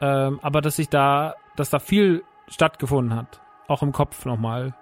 ähm, 0.00 0.40
aber 0.40 0.62
dass 0.62 0.76
sich 0.76 0.88
da, 0.88 1.34
dass 1.56 1.70
da 1.70 1.78
viel 1.78 2.22
stattgefunden 2.48 3.16
hat, 3.16 3.40
auch 3.68 3.82
im 3.82 3.92
Kopf 3.92 4.24
nochmal. 4.24 4.74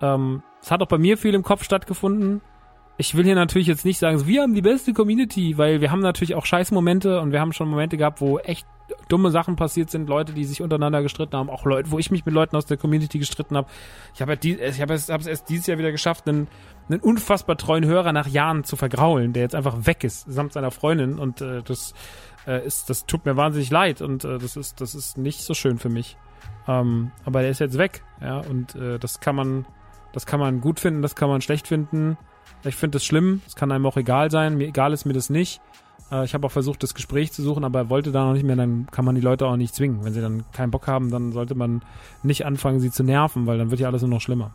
Ähm, 0.00 0.42
es 0.60 0.70
hat 0.70 0.82
auch 0.82 0.88
bei 0.88 0.98
mir 0.98 1.18
viel 1.18 1.34
im 1.34 1.42
Kopf 1.42 1.64
stattgefunden. 1.64 2.40
Ich 2.96 3.16
will 3.16 3.24
hier 3.24 3.36
natürlich 3.36 3.68
jetzt 3.68 3.84
nicht 3.84 3.98
sagen, 3.98 4.26
wir 4.26 4.42
haben 4.42 4.54
die 4.54 4.62
beste 4.62 4.92
Community, 4.92 5.56
weil 5.56 5.80
wir 5.80 5.92
haben 5.92 6.00
natürlich 6.00 6.34
auch 6.34 6.46
Scheißmomente 6.46 7.20
und 7.20 7.30
wir 7.30 7.40
haben 7.40 7.52
schon 7.52 7.68
Momente 7.68 7.96
gehabt, 7.96 8.20
wo 8.20 8.38
echt 8.38 8.66
dumme 9.08 9.30
Sachen 9.30 9.56
passiert 9.56 9.90
sind, 9.90 10.08
Leute, 10.08 10.32
die 10.32 10.44
sich 10.44 10.62
untereinander 10.62 11.02
gestritten 11.02 11.36
haben, 11.36 11.50
auch 11.50 11.64
Leute, 11.64 11.90
wo 11.90 11.98
ich 11.98 12.10
mich 12.10 12.24
mit 12.24 12.34
Leuten 12.34 12.56
aus 12.56 12.66
der 12.66 12.76
Community 12.76 13.18
gestritten 13.18 13.56
habe. 13.56 13.68
Ich 14.14 14.20
habe 14.22 14.32
ja 14.32 14.38
ich 14.42 14.80
habe 14.80 14.94
es, 14.94 15.08
hab 15.08 15.26
erst 15.26 15.48
dieses 15.48 15.66
Jahr 15.66 15.78
wieder 15.78 15.92
geschafft, 15.92 16.28
einen, 16.28 16.48
einen 16.88 17.00
unfassbar 17.00 17.56
treuen 17.56 17.84
Hörer 17.84 18.12
nach 18.12 18.26
Jahren 18.26 18.64
zu 18.64 18.76
vergraulen, 18.76 19.32
der 19.32 19.42
jetzt 19.42 19.54
einfach 19.54 19.86
weg 19.86 20.04
ist 20.04 20.24
samt 20.28 20.52
seiner 20.52 20.70
Freundin 20.70 21.18
und 21.18 21.40
äh, 21.40 21.62
das 21.62 21.94
äh, 22.48 22.66
ist, 22.66 22.90
das 22.90 23.06
tut 23.06 23.26
mir 23.26 23.36
wahnsinnig 23.36 23.70
leid 23.70 24.00
und 24.00 24.24
äh, 24.24 24.38
das 24.38 24.56
ist, 24.56 24.80
das 24.80 24.94
ist 24.94 25.18
nicht 25.18 25.42
so 25.42 25.54
schön 25.54 25.78
für 25.78 25.90
mich. 25.90 26.16
Ähm, 26.66 27.12
aber 27.24 27.42
der 27.42 27.50
ist 27.50 27.60
jetzt 27.60 27.78
weg, 27.78 28.02
ja 28.20 28.38
und 28.38 28.74
äh, 28.74 28.98
das 28.98 29.20
kann 29.20 29.36
man, 29.36 29.66
das 30.12 30.26
kann 30.26 30.40
man 30.40 30.60
gut 30.60 30.80
finden, 30.80 31.02
das 31.02 31.14
kann 31.14 31.28
man 31.28 31.42
schlecht 31.42 31.68
finden. 31.68 32.16
Ich 32.64 32.74
finde 32.74 32.96
das 32.96 33.04
schlimm, 33.04 33.42
es 33.46 33.54
kann 33.54 33.70
einem 33.70 33.86
auch 33.86 33.96
egal 33.96 34.30
sein, 34.30 34.56
mir 34.56 34.66
egal 34.66 34.92
ist 34.92 35.04
mir 35.04 35.12
das 35.12 35.30
nicht. 35.30 35.60
Äh, 36.10 36.24
ich 36.24 36.34
habe 36.34 36.46
auch 36.46 36.50
versucht, 36.50 36.82
das 36.82 36.94
Gespräch 36.94 37.32
zu 37.32 37.42
suchen, 37.42 37.64
aber 37.64 37.80
er 37.80 37.90
wollte 37.90 38.12
da 38.12 38.24
noch 38.24 38.32
nicht 38.32 38.44
mehr, 38.44 38.56
dann 38.56 38.88
kann 38.90 39.04
man 39.04 39.14
die 39.14 39.20
Leute 39.20 39.46
auch 39.46 39.56
nicht 39.56 39.74
zwingen. 39.74 40.04
Wenn 40.04 40.12
sie 40.12 40.20
dann 40.20 40.44
keinen 40.52 40.70
Bock 40.70 40.86
haben, 40.86 41.10
dann 41.10 41.32
sollte 41.32 41.54
man 41.54 41.82
nicht 42.22 42.46
anfangen, 42.46 42.80
sie 42.80 42.90
zu 42.90 43.04
nerven, 43.04 43.46
weil 43.46 43.58
dann 43.58 43.70
wird 43.70 43.80
ja 43.80 43.88
alles 43.88 44.02
nur 44.02 44.10
noch 44.10 44.20
schlimmer. 44.20 44.52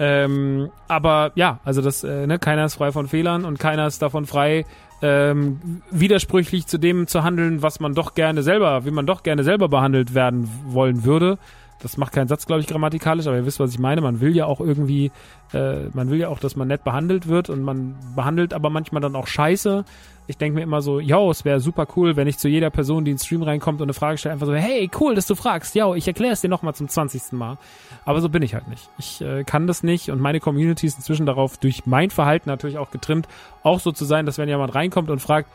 Ähm, 0.00 0.70
aber 0.86 1.32
ja, 1.34 1.58
also 1.64 1.82
das, 1.82 2.04
äh, 2.04 2.26
ne, 2.26 2.38
keiner 2.38 2.64
ist 2.64 2.76
frei 2.76 2.92
von 2.92 3.08
Fehlern 3.08 3.44
und 3.44 3.58
keiner 3.58 3.86
ist 3.86 4.00
davon 4.00 4.26
frei, 4.26 4.64
ähm, 5.02 5.82
widersprüchlich 5.90 6.66
zu 6.66 6.78
dem 6.78 7.06
zu 7.06 7.22
handeln, 7.22 7.62
was 7.62 7.80
man 7.80 7.94
doch 7.94 8.14
gerne 8.14 8.42
selber, 8.42 8.84
wie 8.84 8.90
man 8.90 9.06
doch 9.06 9.22
gerne 9.22 9.44
selber 9.44 9.68
behandelt 9.68 10.14
werden 10.14 10.48
wollen 10.66 11.04
würde 11.04 11.38
das 11.80 11.96
macht 11.96 12.12
keinen 12.12 12.28
Satz, 12.28 12.46
glaube 12.46 12.60
ich, 12.60 12.66
grammatikalisch, 12.66 13.26
aber 13.26 13.36
ihr 13.36 13.46
wisst, 13.46 13.60
was 13.60 13.72
ich 13.72 13.78
meine. 13.78 14.00
Man 14.00 14.20
will 14.20 14.34
ja 14.34 14.46
auch 14.46 14.60
irgendwie, 14.60 15.12
äh, 15.52 15.84
man 15.92 16.10
will 16.10 16.18
ja 16.18 16.28
auch, 16.28 16.40
dass 16.40 16.56
man 16.56 16.68
nett 16.68 16.82
behandelt 16.84 17.28
wird 17.28 17.50
und 17.50 17.62
man 17.62 17.94
behandelt 18.16 18.52
aber 18.52 18.68
manchmal 18.70 19.00
dann 19.00 19.14
auch 19.14 19.26
scheiße. 19.26 19.84
Ich 20.26 20.36
denke 20.36 20.56
mir 20.56 20.62
immer 20.62 20.82
so, 20.82 21.00
yo, 21.00 21.30
es 21.30 21.44
wäre 21.44 21.60
super 21.60 21.86
cool, 21.96 22.16
wenn 22.16 22.28
ich 22.28 22.36
zu 22.36 22.48
jeder 22.48 22.68
Person, 22.70 23.04
die 23.04 23.12
ins 23.12 23.24
Stream 23.24 23.42
reinkommt 23.42 23.80
und 23.80 23.86
eine 23.86 23.94
Frage 23.94 24.18
stellt, 24.18 24.34
einfach 24.34 24.46
so, 24.46 24.54
hey, 24.54 24.90
cool, 25.00 25.14
dass 25.14 25.26
du 25.26 25.34
fragst. 25.34 25.74
Ja, 25.74 25.94
ich 25.94 26.06
erkläre 26.06 26.32
es 26.32 26.40
dir 26.40 26.48
nochmal 26.48 26.74
zum 26.74 26.88
20. 26.88 27.32
Mal. 27.32 27.58
Aber 28.04 28.20
so 28.20 28.28
bin 28.28 28.42
ich 28.42 28.54
halt 28.54 28.68
nicht. 28.68 28.90
Ich 28.98 29.20
äh, 29.20 29.44
kann 29.44 29.66
das 29.66 29.82
nicht 29.82 30.10
und 30.10 30.20
meine 30.20 30.40
Community 30.40 30.86
ist 30.86 30.98
inzwischen 30.98 31.26
darauf 31.26 31.58
durch 31.58 31.86
mein 31.86 32.10
Verhalten 32.10 32.50
natürlich 32.50 32.76
auch 32.76 32.90
getrimmt, 32.90 33.28
auch 33.62 33.80
so 33.80 33.92
zu 33.92 34.04
sein, 34.04 34.26
dass 34.26 34.36
wenn 34.36 34.48
jemand 34.48 34.74
reinkommt 34.74 35.10
und 35.10 35.20
fragt, 35.20 35.48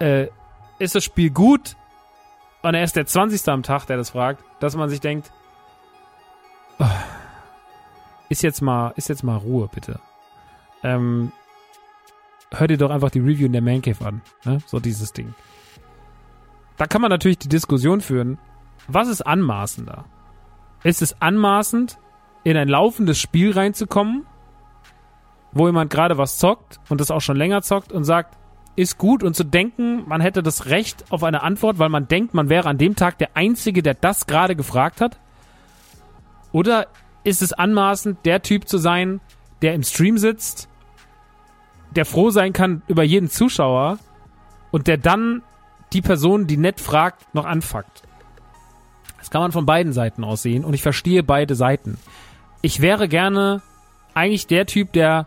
äh, 0.00 0.26
ist 0.78 0.94
das 0.94 1.04
Spiel 1.04 1.30
gut? 1.30 1.76
Und 2.64 2.74
er 2.74 2.82
ist 2.82 2.96
der 2.96 3.06
20. 3.06 3.46
am 3.48 3.62
Tag, 3.62 3.86
der 3.86 3.98
das 3.98 4.10
fragt, 4.10 4.42
dass 4.58 4.74
man 4.74 4.88
sich 4.88 5.00
denkt, 5.00 5.30
oh, 6.78 6.86
ist 8.30 8.42
jetzt 8.42 8.62
mal, 8.62 8.92
ist 8.96 9.10
jetzt 9.10 9.22
mal 9.22 9.36
Ruhe, 9.36 9.68
bitte. 9.72 10.00
Ähm, 10.82 11.30
hör 12.50 12.66
dir 12.66 12.78
doch 12.78 12.90
einfach 12.90 13.10
die 13.10 13.20
Review 13.20 13.46
in 13.46 13.52
der 13.52 13.62
Man 13.62 13.82
Cave 13.82 14.04
an, 14.06 14.22
ne? 14.44 14.58
So 14.66 14.80
dieses 14.80 15.12
Ding. 15.12 15.34
Da 16.78 16.86
kann 16.86 17.02
man 17.02 17.10
natürlich 17.10 17.38
die 17.38 17.48
Diskussion 17.48 18.00
führen, 18.00 18.38
was 18.88 19.08
ist 19.08 19.20
anmaßender? 19.20 20.06
Ist 20.82 21.02
es 21.02 21.20
anmaßend, 21.20 21.98
in 22.44 22.56
ein 22.56 22.68
laufendes 22.68 23.18
Spiel 23.18 23.52
reinzukommen, 23.52 24.26
wo 25.52 25.66
jemand 25.66 25.90
gerade 25.90 26.16
was 26.16 26.38
zockt 26.38 26.80
und 26.88 27.00
das 27.00 27.10
auch 27.10 27.20
schon 27.20 27.36
länger 27.36 27.60
zockt 27.60 27.92
und 27.92 28.04
sagt, 28.04 28.38
ist 28.76 28.98
gut 28.98 29.22
und 29.22 29.36
zu 29.36 29.44
denken, 29.44 30.06
man 30.08 30.20
hätte 30.20 30.42
das 30.42 30.66
Recht 30.66 31.04
auf 31.10 31.22
eine 31.22 31.42
Antwort, 31.42 31.78
weil 31.78 31.88
man 31.88 32.08
denkt, 32.08 32.34
man 32.34 32.48
wäre 32.48 32.68
an 32.68 32.78
dem 32.78 32.96
Tag 32.96 33.18
der 33.18 33.36
Einzige, 33.36 33.82
der 33.82 33.94
das 33.94 34.26
gerade 34.26 34.56
gefragt 34.56 35.00
hat? 35.00 35.18
Oder 36.52 36.88
ist 37.22 37.42
es 37.42 37.52
anmaßend, 37.52 38.18
der 38.24 38.42
Typ 38.42 38.68
zu 38.68 38.78
sein, 38.78 39.20
der 39.62 39.74
im 39.74 39.82
Stream 39.82 40.18
sitzt, 40.18 40.68
der 41.94 42.04
froh 42.04 42.30
sein 42.30 42.52
kann 42.52 42.82
über 42.88 43.04
jeden 43.04 43.30
Zuschauer 43.30 43.98
und 44.72 44.88
der 44.88 44.98
dann 44.98 45.42
die 45.92 46.02
Person, 46.02 46.46
die 46.46 46.56
nett 46.56 46.80
fragt, 46.80 47.34
noch 47.34 47.44
anfuckt? 47.44 48.02
Das 49.18 49.30
kann 49.30 49.40
man 49.40 49.52
von 49.52 49.66
beiden 49.66 49.92
Seiten 49.92 50.22
aus 50.22 50.42
sehen 50.42 50.64
und 50.64 50.74
ich 50.74 50.82
verstehe 50.82 51.22
beide 51.22 51.54
Seiten. 51.54 51.98
Ich 52.60 52.80
wäre 52.80 53.08
gerne 53.08 53.62
eigentlich 54.12 54.46
der 54.46 54.66
Typ, 54.66 54.92
der 54.92 55.26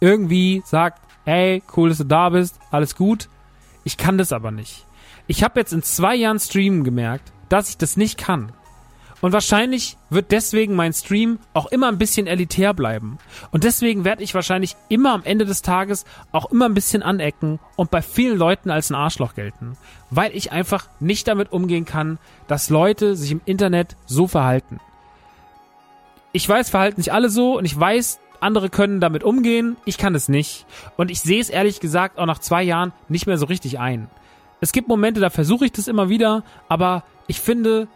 irgendwie 0.00 0.62
sagt, 0.64 1.00
hey, 1.24 1.62
cool, 1.76 1.88
dass 1.88 1.98
du 1.98 2.04
da 2.04 2.28
bist, 2.28 2.58
alles 2.70 2.96
gut. 2.96 3.28
Ich 3.84 3.96
kann 3.96 4.18
das 4.18 4.32
aber 4.32 4.50
nicht. 4.50 4.86
Ich 5.26 5.42
habe 5.42 5.60
jetzt 5.60 5.72
in 5.72 5.82
zwei 5.82 6.14
Jahren 6.14 6.38
Streamen 6.38 6.84
gemerkt, 6.84 7.32
dass 7.48 7.68
ich 7.68 7.78
das 7.78 7.96
nicht 7.96 8.18
kann. 8.18 8.52
Und 9.22 9.32
wahrscheinlich 9.32 9.96
wird 10.10 10.32
deswegen 10.32 10.74
mein 10.74 10.92
Stream 10.92 11.38
auch 11.54 11.66
immer 11.66 11.86
ein 11.86 11.96
bisschen 11.96 12.26
elitär 12.26 12.74
bleiben. 12.74 13.18
Und 13.52 13.62
deswegen 13.62 14.04
werde 14.04 14.24
ich 14.24 14.34
wahrscheinlich 14.34 14.74
immer 14.88 15.12
am 15.12 15.22
Ende 15.22 15.46
des 15.46 15.62
Tages 15.62 16.04
auch 16.32 16.50
immer 16.50 16.64
ein 16.64 16.74
bisschen 16.74 17.04
anecken 17.04 17.60
und 17.76 17.92
bei 17.92 18.02
vielen 18.02 18.36
Leuten 18.36 18.68
als 18.70 18.90
ein 18.90 18.96
Arschloch 18.96 19.34
gelten. 19.34 19.76
Weil 20.10 20.34
ich 20.34 20.50
einfach 20.50 20.88
nicht 20.98 21.28
damit 21.28 21.52
umgehen 21.52 21.84
kann, 21.84 22.18
dass 22.48 22.68
Leute 22.68 23.14
sich 23.14 23.30
im 23.30 23.40
Internet 23.44 23.96
so 24.06 24.26
verhalten. 24.26 24.80
Ich 26.32 26.48
weiß, 26.48 26.70
verhalten 26.70 27.00
sich 27.00 27.12
alle 27.12 27.28
so 27.28 27.56
und 27.56 27.64
ich 27.64 27.78
weiß, 27.78 28.18
andere 28.42 28.70
können 28.70 29.00
damit 29.00 29.24
umgehen, 29.24 29.76
ich 29.84 29.98
kann 29.98 30.14
es 30.14 30.28
nicht. 30.28 30.66
Und 30.96 31.10
ich 31.10 31.20
sehe 31.20 31.40
es 31.40 31.50
ehrlich 31.50 31.80
gesagt 31.80 32.18
auch 32.18 32.26
nach 32.26 32.38
zwei 32.38 32.62
Jahren 32.62 32.92
nicht 33.08 33.26
mehr 33.26 33.38
so 33.38 33.46
richtig 33.46 33.78
ein. 33.78 34.08
Es 34.60 34.72
gibt 34.72 34.88
Momente, 34.88 35.20
da 35.20 35.30
versuche 35.30 35.64
ich 35.64 35.72
das 35.72 35.88
immer 35.88 36.08
wieder, 36.08 36.44
aber 36.68 37.04
ich 37.26 37.40
finde, 37.40 37.88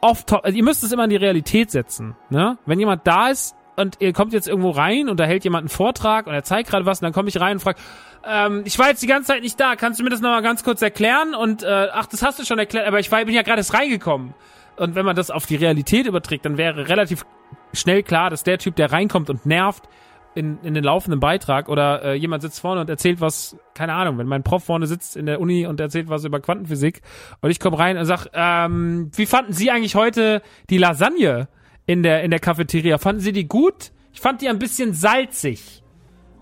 oft, 0.00 0.32
also 0.32 0.56
ihr 0.56 0.64
müsst 0.64 0.82
es 0.82 0.92
immer 0.92 1.04
in 1.04 1.10
die 1.10 1.16
Realität 1.16 1.70
setzen. 1.70 2.16
Ne? 2.30 2.58
Wenn 2.66 2.78
jemand 2.78 3.06
da 3.06 3.28
ist 3.28 3.54
und 3.76 3.96
ihr 4.00 4.12
kommt 4.12 4.32
jetzt 4.32 4.48
irgendwo 4.48 4.70
rein 4.70 5.08
und 5.08 5.20
da 5.20 5.24
hält 5.24 5.44
jemand 5.44 5.62
einen 5.62 5.68
Vortrag 5.68 6.26
und 6.26 6.34
er 6.34 6.42
zeigt 6.42 6.70
gerade 6.70 6.86
was 6.86 7.00
und 7.00 7.04
dann 7.04 7.12
komme 7.12 7.28
ich 7.28 7.40
rein 7.40 7.54
und 7.56 7.60
frage, 7.60 7.78
ähm, 8.24 8.62
ich 8.64 8.78
war 8.78 8.88
jetzt 8.88 9.02
die 9.02 9.06
ganze 9.06 9.28
Zeit 9.28 9.42
nicht 9.42 9.58
da, 9.58 9.76
kannst 9.76 10.00
du 10.00 10.04
mir 10.04 10.10
das 10.10 10.20
nochmal 10.20 10.42
ganz 10.42 10.64
kurz 10.64 10.82
erklären? 10.82 11.34
Und 11.34 11.62
äh, 11.62 11.88
ach, 11.92 12.06
das 12.06 12.22
hast 12.22 12.38
du 12.38 12.44
schon 12.44 12.58
erklärt, 12.58 12.86
aber 12.86 13.00
ich 13.00 13.10
war, 13.10 13.24
bin 13.24 13.34
ja 13.34 13.42
gerade 13.42 13.62
reingekommen. 13.72 14.34
Und 14.76 14.94
wenn 14.94 15.04
man 15.04 15.16
das 15.16 15.30
auf 15.30 15.46
die 15.46 15.56
Realität 15.56 16.06
überträgt, 16.06 16.44
dann 16.44 16.56
wäre 16.56 16.88
relativ 16.88 17.24
schnell 17.72 18.02
klar, 18.02 18.30
dass 18.30 18.44
der 18.44 18.58
Typ, 18.58 18.76
der 18.76 18.92
reinkommt 18.92 19.30
und 19.30 19.46
nervt, 19.46 19.88
in, 20.34 20.58
in 20.62 20.74
den 20.74 20.84
laufenden 20.84 21.20
Beitrag 21.20 21.68
oder 21.68 22.04
äh, 22.04 22.14
jemand 22.14 22.42
sitzt 22.42 22.60
vorne 22.60 22.80
und 22.80 22.88
erzählt 22.88 23.20
was, 23.20 23.56
keine 23.74 23.94
Ahnung, 23.94 24.18
wenn 24.18 24.28
mein 24.28 24.42
Prof 24.42 24.62
vorne 24.62 24.86
sitzt 24.86 25.16
in 25.16 25.26
der 25.26 25.40
Uni 25.40 25.66
und 25.66 25.80
erzählt 25.80 26.08
was 26.08 26.24
über 26.24 26.40
Quantenphysik 26.40 27.02
und 27.40 27.50
ich 27.50 27.58
komme 27.58 27.78
rein 27.78 27.98
und 27.98 28.04
sag, 28.06 28.28
ähm, 28.32 29.10
wie 29.16 29.26
fanden 29.26 29.52
Sie 29.52 29.70
eigentlich 29.70 29.96
heute 29.96 30.42
die 30.70 30.78
Lasagne 30.78 31.48
in 31.86 32.02
der 32.02 32.22
in 32.22 32.30
der 32.30 32.38
Cafeteria? 32.38 32.98
Fanden 32.98 33.20
Sie 33.20 33.32
die 33.32 33.48
gut? 33.48 33.90
Ich 34.12 34.20
fand 34.20 34.40
die 34.40 34.48
ein 34.48 34.58
bisschen 34.58 34.92
salzig. 34.92 35.82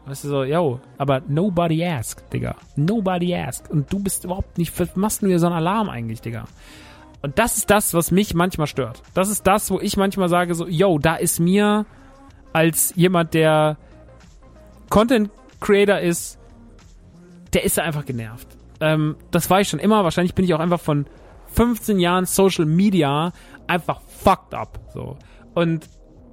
Weißt 0.05 0.25
du 0.25 0.29
so, 0.29 0.45
yo, 0.45 0.81
aber 0.97 1.23
nobody 1.29 1.85
asked, 1.85 2.33
Digga. 2.33 2.57
Nobody 2.77 3.35
asked. 3.35 3.71
Und 3.71 3.93
du 3.93 3.99
bist 3.99 4.25
überhaupt 4.25 4.57
nicht, 4.57 4.79
was 4.81 4.97
machst 4.97 5.23
du 5.23 5.27
hier 5.27 5.39
so 5.39 5.47
einen 5.47 5.57
Alarm 5.57 5.91
eigentlich, 5.91 6.23
Digga? 6.23 6.45
Und 7.23 7.39
das 7.39 7.57
ist 7.57 7.71
das, 7.71 7.95
was 7.95 8.11
mich 8.11 8.35
manchmal 8.35 8.67
stört. 8.67 9.03
Das 9.15 9.29
ist 9.29 9.47
das, 9.47 9.71
wo 9.71 9.81
ich 9.81 9.97
manchmal 9.97 10.29
sage 10.29 10.55
so, 10.55 10.67
yo, 10.67 10.99
da 10.99 11.17
ist 11.17 11.41
mir 11.41 11.85
als 12.53 12.93
jemand, 12.97 13.35
der 13.35 13.77
Content 14.89 15.31
Creator 15.61 15.99
ist, 15.99 16.39
der 17.53 17.65
ist 17.65 17.79
einfach 17.79 18.05
genervt. 18.05 18.47
Ähm, 18.81 19.17
das 19.31 19.51
war 19.51 19.61
ich 19.61 19.69
schon 19.69 19.81
immer. 19.81 20.05
Wahrscheinlich 20.05 20.35
bin 20.35 20.45
ich 20.45 20.55
auch 20.55 20.61
einfach 20.61 20.81
von 20.81 21.07
15 21.55 21.99
Jahren 21.99 22.27
Social 22.27 22.67
Media 22.67 23.33
einfach 23.67 24.01
fucked 24.01 24.55
up. 24.55 24.79
So. 24.95 25.17
Und 25.55 25.89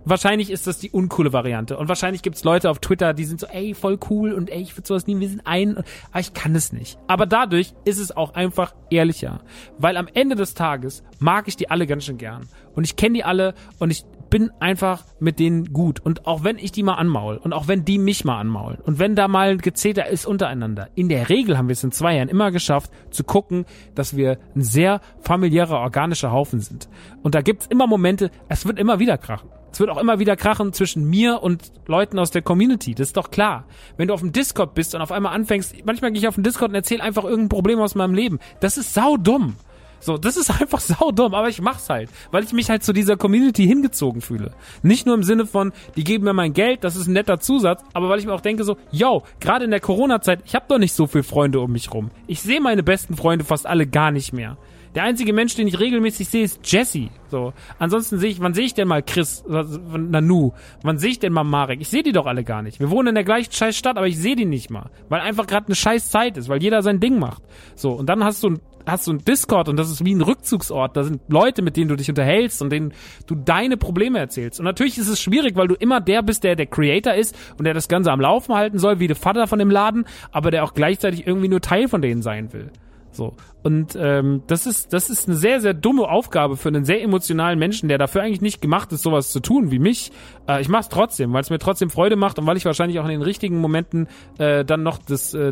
wahrscheinlich 0.06 0.49
ist 0.49 0.68
das 0.68 0.80
die 0.80 0.91
uncoole 0.91 1.34
Variante. 1.34 1.78
Und 1.78 1.89
wahrscheinlich 1.89 2.22
gibt's 2.22 2.43
Leute 2.43 2.70
auf 2.70 2.80
Twitter, 2.80 3.14
die 3.14 3.26
sind 3.26 3.39
so, 3.39 3.47
ey, 3.47 3.74
voll 3.74 3.99
cool 4.10 4.34
und 4.34 4.49
ey, 4.49 4.62
ich 4.62 4.78
würde 4.78 4.88
sowas 4.88 5.08
nie, 5.08 5.20
wir 5.20 5.30
sind 5.30 5.45
ein. 5.45 5.78
Aber 6.12 6.20
ich 6.20 6.34
kann 6.34 6.56
es 6.56 6.72
nicht. 6.72 6.97
Aber 7.08 7.26
dadurch 7.26 7.74
ist 7.84 7.99
es 7.99 8.16
auch 8.16 8.34
einfach 8.34 8.74
ehrlicher. 8.89 9.41
Weil 9.78 9.97
am 9.97 10.08
Ende 10.14 10.36
des 10.36 10.53
Tages 10.53 11.03
mag 11.20 11.47
ich 11.47 11.56
die 11.56 11.70
alle 11.70 11.88
ganz 11.88 12.06
schön 12.06 12.18
gern. 12.18 12.47
Und 12.76 12.84
ich 12.84 12.95
kenne 12.95 13.16
die 13.16 13.24
alle 13.24 13.53
und 13.80 13.91
ich 13.91 14.06
bin 14.30 14.51
einfach 14.60 15.06
mit 15.20 15.39
denen 15.39 15.72
gut. 15.72 15.99
Und 15.99 16.28
auch 16.28 16.43
wenn 16.43 16.58
ich 16.58 16.72
die 16.72 16.84
mal 16.84 16.95
anmaul 16.95 17.38
und 17.38 17.53
auch 17.53 17.68
wenn 17.68 17.86
die 17.86 17.97
mich 17.97 18.26
mal 18.26 18.39
anmaulen 18.39 18.80
und 18.82 18.99
wenn 18.99 19.16
da 19.16 19.28
mal 19.28 19.49
ein 19.49 19.60
Gezeter 19.60 20.08
ist 20.08 20.26
untereinander, 20.26 20.89
in 20.95 21.10
der 21.10 21.30
Regel 21.30 21.58
haben 21.58 21.68
wir 21.68 21.74
es 21.74 21.84
in 21.84 21.91
zwei 21.91 22.16
Jahren 22.16 22.30
immer 22.30 22.51
geschafft, 22.51 22.91
zu 23.12 23.24
gucken, 23.24 23.66
dass 23.93 24.16
wir 24.16 24.38
ein 24.56 24.62
sehr 24.62 25.01
familiärer, 25.22 25.80
organischer 25.80 26.32
Haufen 26.32 26.60
sind. 26.60 26.89
Und 27.24 27.36
da 27.36 27.41
gibt's 27.41 27.68
immer 27.68 27.88
Momente, 27.88 28.32
es 28.49 28.66
wird 28.66 28.80
immer 28.80 28.99
wieder 28.99 29.18
krachen. 29.18 29.49
Es 29.76 29.82
wird 29.82 29.90
auch 29.90 29.98
immer 29.98 30.20
wieder 30.20 30.38
krachen 30.38 30.72
zwischen 30.72 31.04
mir 31.10 31.44
und 31.44 31.74
Leuten 31.86 32.18
aus 32.18 32.32
der 32.32 32.42
Community. 32.42 32.96
Das 32.96 33.08
ist 33.08 33.18
doch 33.18 33.30
klar. 33.30 33.66
Wenn 33.98 34.08
du 34.08 34.14
auf 34.14 34.22
dem 34.22 34.32
Discord 34.32 34.74
bist 34.74 34.96
und 34.96 35.02
auf 35.02 35.12
einmal 35.12 35.36
anfängst, 35.36 35.76
manchmal 35.86 36.14
gehe 36.14 36.22
ich 36.22 36.30
auf 36.30 36.36
den 36.36 36.46
Discord 36.46 36.70
und 36.70 36.76
erzähle 36.76 37.04
einfach 37.04 37.26
irgendein 37.26 37.50
Problem 37.50 37.82
aus 37.82 37.94
meinem 37.94 38.14
Leben. 38.14 38.40
Das 38.62 38.78
ist 38.78 38.94
sau 38.94 39.18
dumm. 39.18 39.58
So, 40.00 40.18
das 40.18 40.38
ist 40.38 40.50
einfach 40.62 40.80
saudumm, 40.80 41.34
aber 41.34 41.50
ich 41.50 41.60
mach's 41.60 41.90
halt, 41.90 42.10
weil 42.32 42.46
ich 42.46 42.54
mich 42.54 42.70
halt 42.70 42.86
zu 42.86 42.94
dieser 42.94 43.18
Community 43.18 43.68
hingezogen 43.68 44.22
fühle. 44.22 44.54
Nicht 44.82 45.06
nur 45.06 45.16
im 45.16 45.24
Sinne 45.24 45.46
von, 45.46 45.74
die 45.98 46.06
geben 46.06 46.24
mir 46.24 46.32
mein 46.32 46.54
Geld, 46.54 46.86
das 46.86 46.96
ist 46.96 47.08
ein 47.08 47.14
netter 47.14 47.42
Zusatz, 47.42 47.84
aber 47.92 48.08
weil 48.08 48.20
ich 48.20 48.26
mir 48.26 48.34
auch 48.34 48.40
denke 48.40 48.64
so, 48.64 48.78
yo, 48.92 49.24
gerade 49.42 49.66
in 49.66 49.72
der 49.72 49.82
Corona-Zeit, 49.82 50.40
ich 50.46 50.56
habe 50.56 50.68
doch 50.70 50.78
nicht 50.78 50.94
so 50.94 51.06
viele 51.06 51.26
Freunde 51.26 51.60
um 51.60 51.74
mich 51.74 51.94
rum. 51.94 52.12
Ich 52.28 52.42
sehe 52.42 52.62
meine 52.62 52.82
besten 52.82 53.18
Freunde 53.18 53.44
fast 53.44 53.66
alle 53.66 53.88
gar 53.88 54.12
nicht 54.12 54.32
mehr. 54.32 54.56
Der 54.96 55.04
einzige 55.04 55.34
Mensch, 55.34 55.56
den 55.56 55.68
ich 55.68 55.78
regelmäßig 55.78 56.30
sehe, 56.30 56.43
ist 56.43 56.60
Jesse. 56.64 57.10
So. 57.30 57.52
Ansonsten 57.80 58.18
sehe 58.18 58.30
ich, 58.30 58.39
wann 58.39 58.54
sehe 58.54 58.66
ich 58.66 58.74
denn 58.74 58.88
mal 58.88 59.04
Chris, 59.04 59.43
Nanu? 59.46 60.54
Wann 60.84 60.98
sehe 60.98 61.12
ich 61.12 61.20
denn 61.20 61.34
mal 61.34 61.43
Marek? 61.43 61.82
Ich 61.82 61.89
sehe 61.89 62.02
die 62.02 62.14
doch 62.14 62.26
alle 62.26 62.46
gar 62.46 62.62
nicht. 62.62 62.80
Wir 62.80 62.89
wohnen 62.89 63.10
in 63.10 63.16
der 63.16 63.26
gleichen 63.26 63.52
scheiß 63.52 63.76
Stadt, 63.76 63.98
aber 63.98 64.08
ich 64.08 64.18
sehe 64.18 64.38
die 64.38 64.46
nicht 64.46 64.70
mal. 64.70 64.89
Weil 65.10 65.20
einfach 65.20 65.48
gerade 65.48 65.68
eine 65.68 65.76
scheiß 65.76 66.10
Zeit 66.10 66.38
ist, 66.38 66.48
weil 66.48 66.64
jeder 66.64 66.82
sein 66.82 67.02
Ding 67.02 67.20
macht. 67.20 67.43
So. 67.76 67.91
Und 67.91 68.08
dann 68.08 68.24
hast 68.24 68.41
du, 68.43 68.56
hast 68.86 69.08
du 69.08 69.12
ein 69.12 69.18
Discord 69.18 69.68
und 69.68 69.76
das 69.76 69.91
ist 69.91 70.06
wie 70.06 70.16
ein 70.16 70.22
Rückzugsort. 70.22 70.96
Da 70.96 71.04
sind 71.04 71.22
Leute, 71.28 71.62
mit 71.62 71.76
denen 71.76 71.89
du 71.89 71.98
dich 71.98 72.08
unterhältst 72.08 72.62
und 72.62 72.70
denen 72.70 72.93
du 73.28 73.36
deine 73.36 73.76
Probleme 73.76 74.20
erzählst. 74.20 74.62
Und 74.62 74.66
natürlich 74.66 74.98
ist 74.98 75.10
es 75.10 75.20
schwierig, 75.20 75.58
weil 75.58 75.68
du 75.68 75.76
immer 75.76 76.00
der 76.00 76.24
bist, 76.24 76.46
der 76.46 76.56
der 76.56 76.68
Creator 76.68 77.16
ist 77.16 77.36
und 77.58 77.66
der 77.66 77.74
das 77.74 77.89
Ganze 77.89 78.14
am 78.14 78.22
Laufen 78.22 78.56
halten 78.56 78.80
soll, 78.80 79.00
wie 79.00 79.08
der 79.08 79.18
Vater 79.18 79.48
von 79.48 79.60
dem 79.60 79.72
Laden, 79.72 80.06
aber 80.32 80.52
der 80.52 80.64
auch 80.64 80.74
gleichzeitig 80.74 81.28
irgendwie 81.28 81.50
nur 81.50 81.60
Teil 81.60 81.89
von 81.89 82.02
denen 82.02 82.22
sein 82.22 82.54
will. 82.54 82.72
So. 83.16 83.34
Und 83.63 83.97
ähm, 83.99 84.43
das 84.45 84.68
ist 84.68 84.93
das 84.93 85.09
ist 85.09 85.28
eine 85.28 85.38
sehr 85.38 85.59
sehr 85.59 85.74
dumme 85.74 86.07
Aufgabe 86.07 86.55
für 86.55 86.70
einen 86.70 86.86
sehr 86.86 87.01
emotionalen 87.01 87.57
Menschen, 87.57 87.89
der 87.89 87.97
dafür 87.97 88.22
eigentlich 88.22 88.41
nicht 88.41 88.61
gemacht 88.61 88.91
ist, 88.91 89.01
sowas 89.01 89.32
zu 89.32 89.39
tun 89.39 89.72
wie 89.72 89.80
mich. 89.80 90.11
Äh, 90.47 90.61
ich 90.61 90.70
mache 90.70 90.82
es 90.82 90.89
trotzdem, 90.89 91.34
weil 91.34 91.41
es 91.41 91.49
mir 91.49 91.57
trotzdem 91.57 91.89
Freude 91.89 92.16
macht 92.16 92.38
und 92.38 92.45
weil 92.45 92.57
ich 92.57 92.66
wahrscheinlich 92.66 92.99
auch 92.99 93.05
in 93.05 93.11
den 93.11 93.24
richtigen 93.24 93.59
Momenten 93.59 94.07
äh, 94.38 94.63
dann 94.66 94.84
noch 94.84 94.99
das 94.99 95.34
äh, 95.34 95.51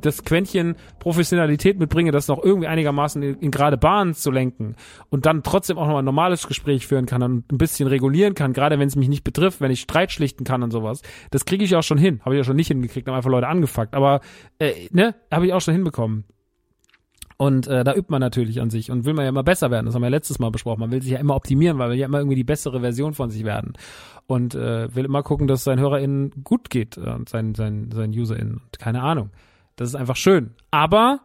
das 0.00 0.24
Quäntchen 0.24 0.76
Professionalität 1.00 1.78
mitbringe, 1.78 2.12
das 2.12 2.28
noch 2.28 2.42
irgendwie 2.42 2.68
einigermaßen 2.68 3.22
in, 3.22 3.34
in 3.40 3.50
gerade 3.50 3.76
Bahnen 3.76 4.14
zu 4.14 4.30
lenken 4.30 4.76
und 5.10 5.26
dann 5.26 5.42
trotzdem 5.42 5.76
auch 5.76 5.88
noch 5.88 5.98
ein 5.98 6.04
normales 6.04 6.46
Gespräch 6.46 6.86
führen 6.86 7.04
kann 7.04 7.22
und 7.22 7.52
ein 7.52 7.58
bisschen 7.58 7.88
regulieren 7.88 8.34
kann, 8.34 8.54
gerade 8.54 8.78
wenn 8.78 8.88
es 8.88 8.96
mich 8.96 9.08
nicht 9.08 9.24
betrifft, 9.24 9.60
wenn 9.60 9.70
ich 9.70 9.80
Streit 9.80 10.12
schlichten 10.12 10.44
kann 10.44 10.62
und 10.62 10.70
sowas. 10.70 11.02
Das 11.30 11.44
kriege 11.44 11.64
ich 11.64 11.76
auch 11.76 11.82
schon 11.82 11.98
hin, 11.98 12.20
habe 12.24 12.36
ich 12.36 12.40
auch 12.40 12.46
schon 12.46 12.56
nicht 12.56 12.68
hingekriegt, 12.68 13.06
haben 13.06 13.16
einfach 13.16 13.30
Leute 13.30 13.48
angefuckt, 13.48 13.94
aber 13.94 14.20
äh, 14.58 14.72
ne, 14.92 15.14
habe 15.30 15.46
ich 15.46 15.52
auch 15.52 15.60
schon 15.60 15.74
hinbekommen. 15.74 16.24
Und 17.40 17.68
äh, 17.68 17.84
da 17.84 17.94
übt 17.94 18.10
man 18.10 18.20
natürlich 18.20 18.60
an 18.60 18.68
sich 18.68 18.90
und 18.90 19.06
will 19.06 19.14
man 19.14 19.24
ja 19.24 19.30
immer 19.30 19.42
besser 19.42 19.70
werden. 19.70 19.86
Das 19.86 19.94
haben 19.94 20.02
wir 20.02 20.10
letztes 20.10 20.38
Mal 20.38 20.50
besprochen. 20.50 20.80
Man 20.80 20.90
will 20.90 21.00
sich 21.00 21.12
ja 21.12 21.18
immer 21.18 21.34
optimieren, 21.34 21.78
weil 21.78 21.88
man 21.88 21.96
ja 21.96 22.04
immer 22.04 22.18
irgendwie 22.18 22.36
die 22.36 22.44
bessere 22.44 22.80
Version 22.80 23.14
von 23.14 23.30
sich 23.30 23.44
werden. 23.44 23.72
Und 24.26 24.54
äh, 24.54 24.94
will 24.94 25.06
immer 25.06 25.22
gucken, 25.22 25.46
dass 25.46 25.60
es 25.60 25.64
seinen 25.64 25.80
HörerInnen 25.80 26.44
gut 26.44 26.68
geht 26.68 26.98
äh, 26.98 27.00
und 27.08 27.30
seinen, 27.30 27.54
seinen, 27.54 27.92
seinen 27.92 28.12
UserInnen. 28.12 28.60
Und 28.62 28.78
keine 28.78 29.00
Ahnung. 29.00 29.30
Das 29.76 29.88
ist 29.88 29.94
einfach 29.94 30.16
schön. 30.16 30.50
Aber 30.70 31.20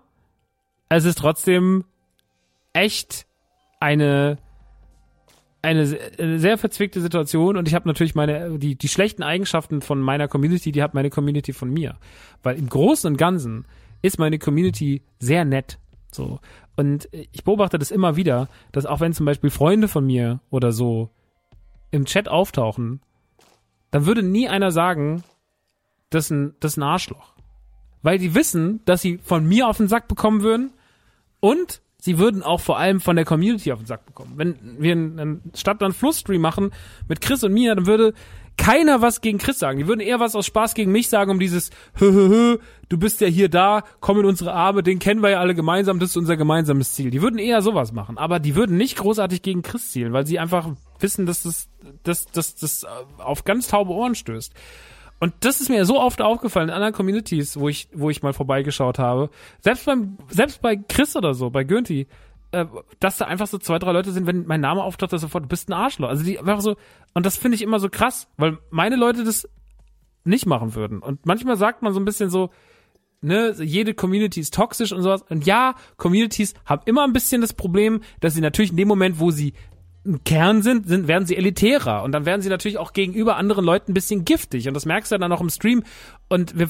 es 0.88 1.03
ist 1.03 1.18
trotzdem 1.18 1.84
echt 2.72 3.26
eine 3.82 4.38
eine, 5.63 5.99
eine 6.18 6.39
sehr 6.39 6.57
verzwickte 6.57 7.01
Situation 7.01 7.57
und 7.57 7.68
ich 7.68 7.74
habe 7.74 7.89
natürlich 7.89 8.16
meine 8.16 8.57
die 8.57 8.76
die 8.76 8.88
schlechten 8.88 9.24
Eigenschaften 9.24 9.82
von 9.82 9.99
meiner 9.99 10.30
Community, 10.30 10.72
die 10.72 10.82
hat 10.82 10.93
meine 10.93 11.09
Community 11.09 11.51
von 11.51 11.72
mir, 11.72 11.97
weil 12.41 12.55
im 12.57 12.70
Großen 12.70 13.11
und 13.11 13.18
Ganzen 13.18 13.66
ist 14.01 14.20
meine 14.20 14.38
Community 14.38 15.01
sehr 15.20 15.43
nett 15.43 15.80
so. 16.16 16.39
Und 16.76 17.09
ich 17.11 17.43
beobachte 17.43 17.80
das 17.80 17.91
immer 17.91 18.16
wieder, 18.16 18.49
dass 18.72 18.86
auch 18.86 18.99
wenn 18.99 19.13
zum 19.13 19.26
Beispiel 19.26 19.49
Freunde 19.49 19.88
von 19.88 20.05
mir 20.05 20.39
oder 20.49 20.72
so 20.72 21.09
im 21.91 22.05
Chat 22.05 22.28
auftauchen, 22.28 23.01
dann 23.91 24.05
würde 24.05 24.24
nie 24.24 24.49
einer 24.49 24.72
sagen, 24.72 25.24
das 26.09 26.26
ist 26.26 26.32
ein, 26.32 26.55
das 26.59 26.74
ist 26.74 26.78
ein 26.78 26.84
Arschloch. 26.84 27.34
Weil 28.01 28.18
die 28.20 28.36
wissen, 28.36 28.82
dass 28.86 29.01
sie 29.01 29.18
von 29.18 29.45
mir 29.47 29.68
auf 29.68 29.78
den 29.78 29.88
Sack 29.88 30.07
bekommen 30.07 30.41
würden 30.41 30.74
und 31.39 31.82
sie 31.99 32.20
würden 32.20 32.43
auch 32.43 32.59
vor 32.59 32.78
allem 32.78 32.99
von 32.99 33.16
der 33.16 33.26
Community 33.26 33.72
auf 33.72 33.80
den 33.80 33.88
Sack 33.88 34.05
bekommen. 34.05 34.34
Wenn 34.36 34.80
wir 34.80 34.91
einen 34.91 35.41
Stadt- 35.55 35.82
und 35.82 35.93
Flussstream 35.93 36.41
machen 36.41 36.72
mit 37.07 37.22
Chris 37.22 37.43
und 37.43 37.53
mir, 37.53 37.74
dann 37.74 37.88
würde 37.88 38.13
keiner 38.58 39.01
was 39.01 39.22
gegen 39.22 39.38
Chris 39.38 39.60
sagen. 39.60 39.80
Die 39.80 39.88
würden 39.88 40.01
eher 40.01 40.20
was 40.20 40.36
aus 40.36 40.45
Spaß 40.45 40.74
gegen 40.74 40.91
mich 40.91 41.10
sagen, 41.10 41.32
um 41.32 41.39
dieses 41.39 41.70
hö, 41.99 42.12
hö, 42.12 42.30
hö, 42.30 42.58
du 42.89 42.97
bist 42.97 43.22
ja 43.22 43.28
hier 43.28 43.49
da, 43.49 43.84
komm 43.99 44.20
in 44.20 44.26
unsere 44.26 44.53
Arme, 44.53 44.84
den 44.84 44.99
kennen 44.99 45.22
wir 45.22 45.30
ja 45.30 45.39
alle 45.39 45.56
gemeinsam, 45.56 45.99
das 45.99 46.12
ist 46.12 46.18
unser 46.18 46.38
gemeinsames 46.38 46.93
Ziel. 46.93 47.10
Die 47.10 47.22
würden 47.22 47.39
eher 47.39 47.62
sowas 47.62 47.91
machen, 47.91 48.18
aber 48.18 48.39
die 48.39 48.56
würden 48.56 48.78
nicht 48.78 48.97
großartig 48.97 49.41
gegen 49.41 49.62
Chris 49.62 49.91
zielen, 49.91 50.14
weil 50.14 50.26
sie 50.26 50.39
einfach 50.39 50.70
wissen, 50.99 51.26
dass 51.26 51.43
das, 51.43 51.70
dass, 52.03 52.26
dass 52.28 52.56
das 52.56 52.86
auf 53.18 53.43
ganz 53.43 53.68
taube 53.68 53.91
Ohren 53.91 54.16
stößt. 54.16 54.53
Und 55.20 55.34
das 55.39 55.62
ist 55.62 55.70
mir 55.70 55.86
so 55.86 55.99
oft 55.99 56.22
aufgefallen 56.22 56.70
in 56.70 56.76
anderen 56.76 56.93
Communities, 56.93 57.58
wo 57.58 57.70
ich, 57.70 57.88
wo 57.93 58.10
ich 58.10 58.22
mal 58.22 58.34
vorbeigeschaut 58.34 58.99
habe. 58.99 59.30
Selbst 59.62 59.86
beim, 59.86 60.18
selbst 60.30 60.62
bei 60.62 60.76
Chris 60.76 61.16
oder 61.16 61.34
so, 61.34 61.49
bei 61.49 61.64
Gönti, 61.64 62.08
äh, 62.52 62.66
dass 63.00 63.18
da 63.18 63.26
einfach 63.26 63.48
so 63.48 63.58
zwei, 63.58 63.80
drei 63.80 63.91
Leute 63.91 64.12
sind, 64.12 64.28
wenn 64.28 64.46
mein 64.46 64.62
Name 64.62 64.84
auftaucht, 64.84 65.14
dass 65.14 65.22
sofort, 65.22 65.46
du 65.46 65.50
bist 65.50 65.70
ein 65.70 65.74
Arschloch. 65.74 66.10
Also 66.10 66.24
die 66.24 66.39
einfach 66.39 66.62
so, 66.62 66.76
und 67.14 67.26
das 67.26 67.38
finde 67.38 67.56
ich 67.56 67.62
immer 67.62 67.80
so 67.80 67.89
krass, 67.89 68.28
weil 68.38 68.58
meine 68.70 68.96
Leute 68.96 69.24
das 69.24 69.48
nicht 70.24 70.46
machen 70.46 70.76
würden. 70.76 71.00
Und 71.00 71.26
manchmal 71.26 71.58
sagt 71.58 71.82
man 71.82 71.93
so 71.93 72.00
ein 72.00 72.06
bisschen 72.06 72.30
so, 72.30 72.50
ne, 73.22 73.56
jede 73.60 73.93
Community 73.93 74.39
ist 74.39 74.54
toxisch 74.54 74.91
und 74.91 75.02
sowas. 75.02 75.24
Und 75.30 75.46
ja, 75.46 75.76
Communities 75.98 76.54
haben 76.66 76.82
immer 76.86 77.04
ein 77.04 77.14
bisschen 77.14 77.41
das 77.41 77.54
Problem, 77.54 78.02
dass 78.22 78.34
sie 78.34 78.41
natürlich 78.41 78.72
in 78.72 78.78
dem 78.78 78.88
Moment, 78.88 79.20
wo 79.20 79.32
sie 79.32 79.54
ein 80.06 80.24
Kern 80.24 80.62
sind, 80.62 80.88
sind, 80.88 81.08
werden 81.08 81.26
sie 81.26 81.36
elitärer. 81.36 82.04
Und 82.04 82.12
dann 82.12 82.26
werden 82.26 82.41
sie 82.41 82.50
natürlich 82.50 82.78
auch 82.78 82.93
gegenüber 82.93 83.38
anderen 83.38 83.66
Leuten 83.66 83.91
ein 83.91 83.96
bisschen 83.96 84.24
giftig. 84.24 84.68
Und 84.68 84.76
das 84.76 84.86
merkst 84.86 85.12
du 85.12 85.18
dann 85.18 85.32
auch 85.32 85.41
im 85.41 85.50
Stream. 85.50 85.84
Und 86.30 86.58
wir, 86.58 86.70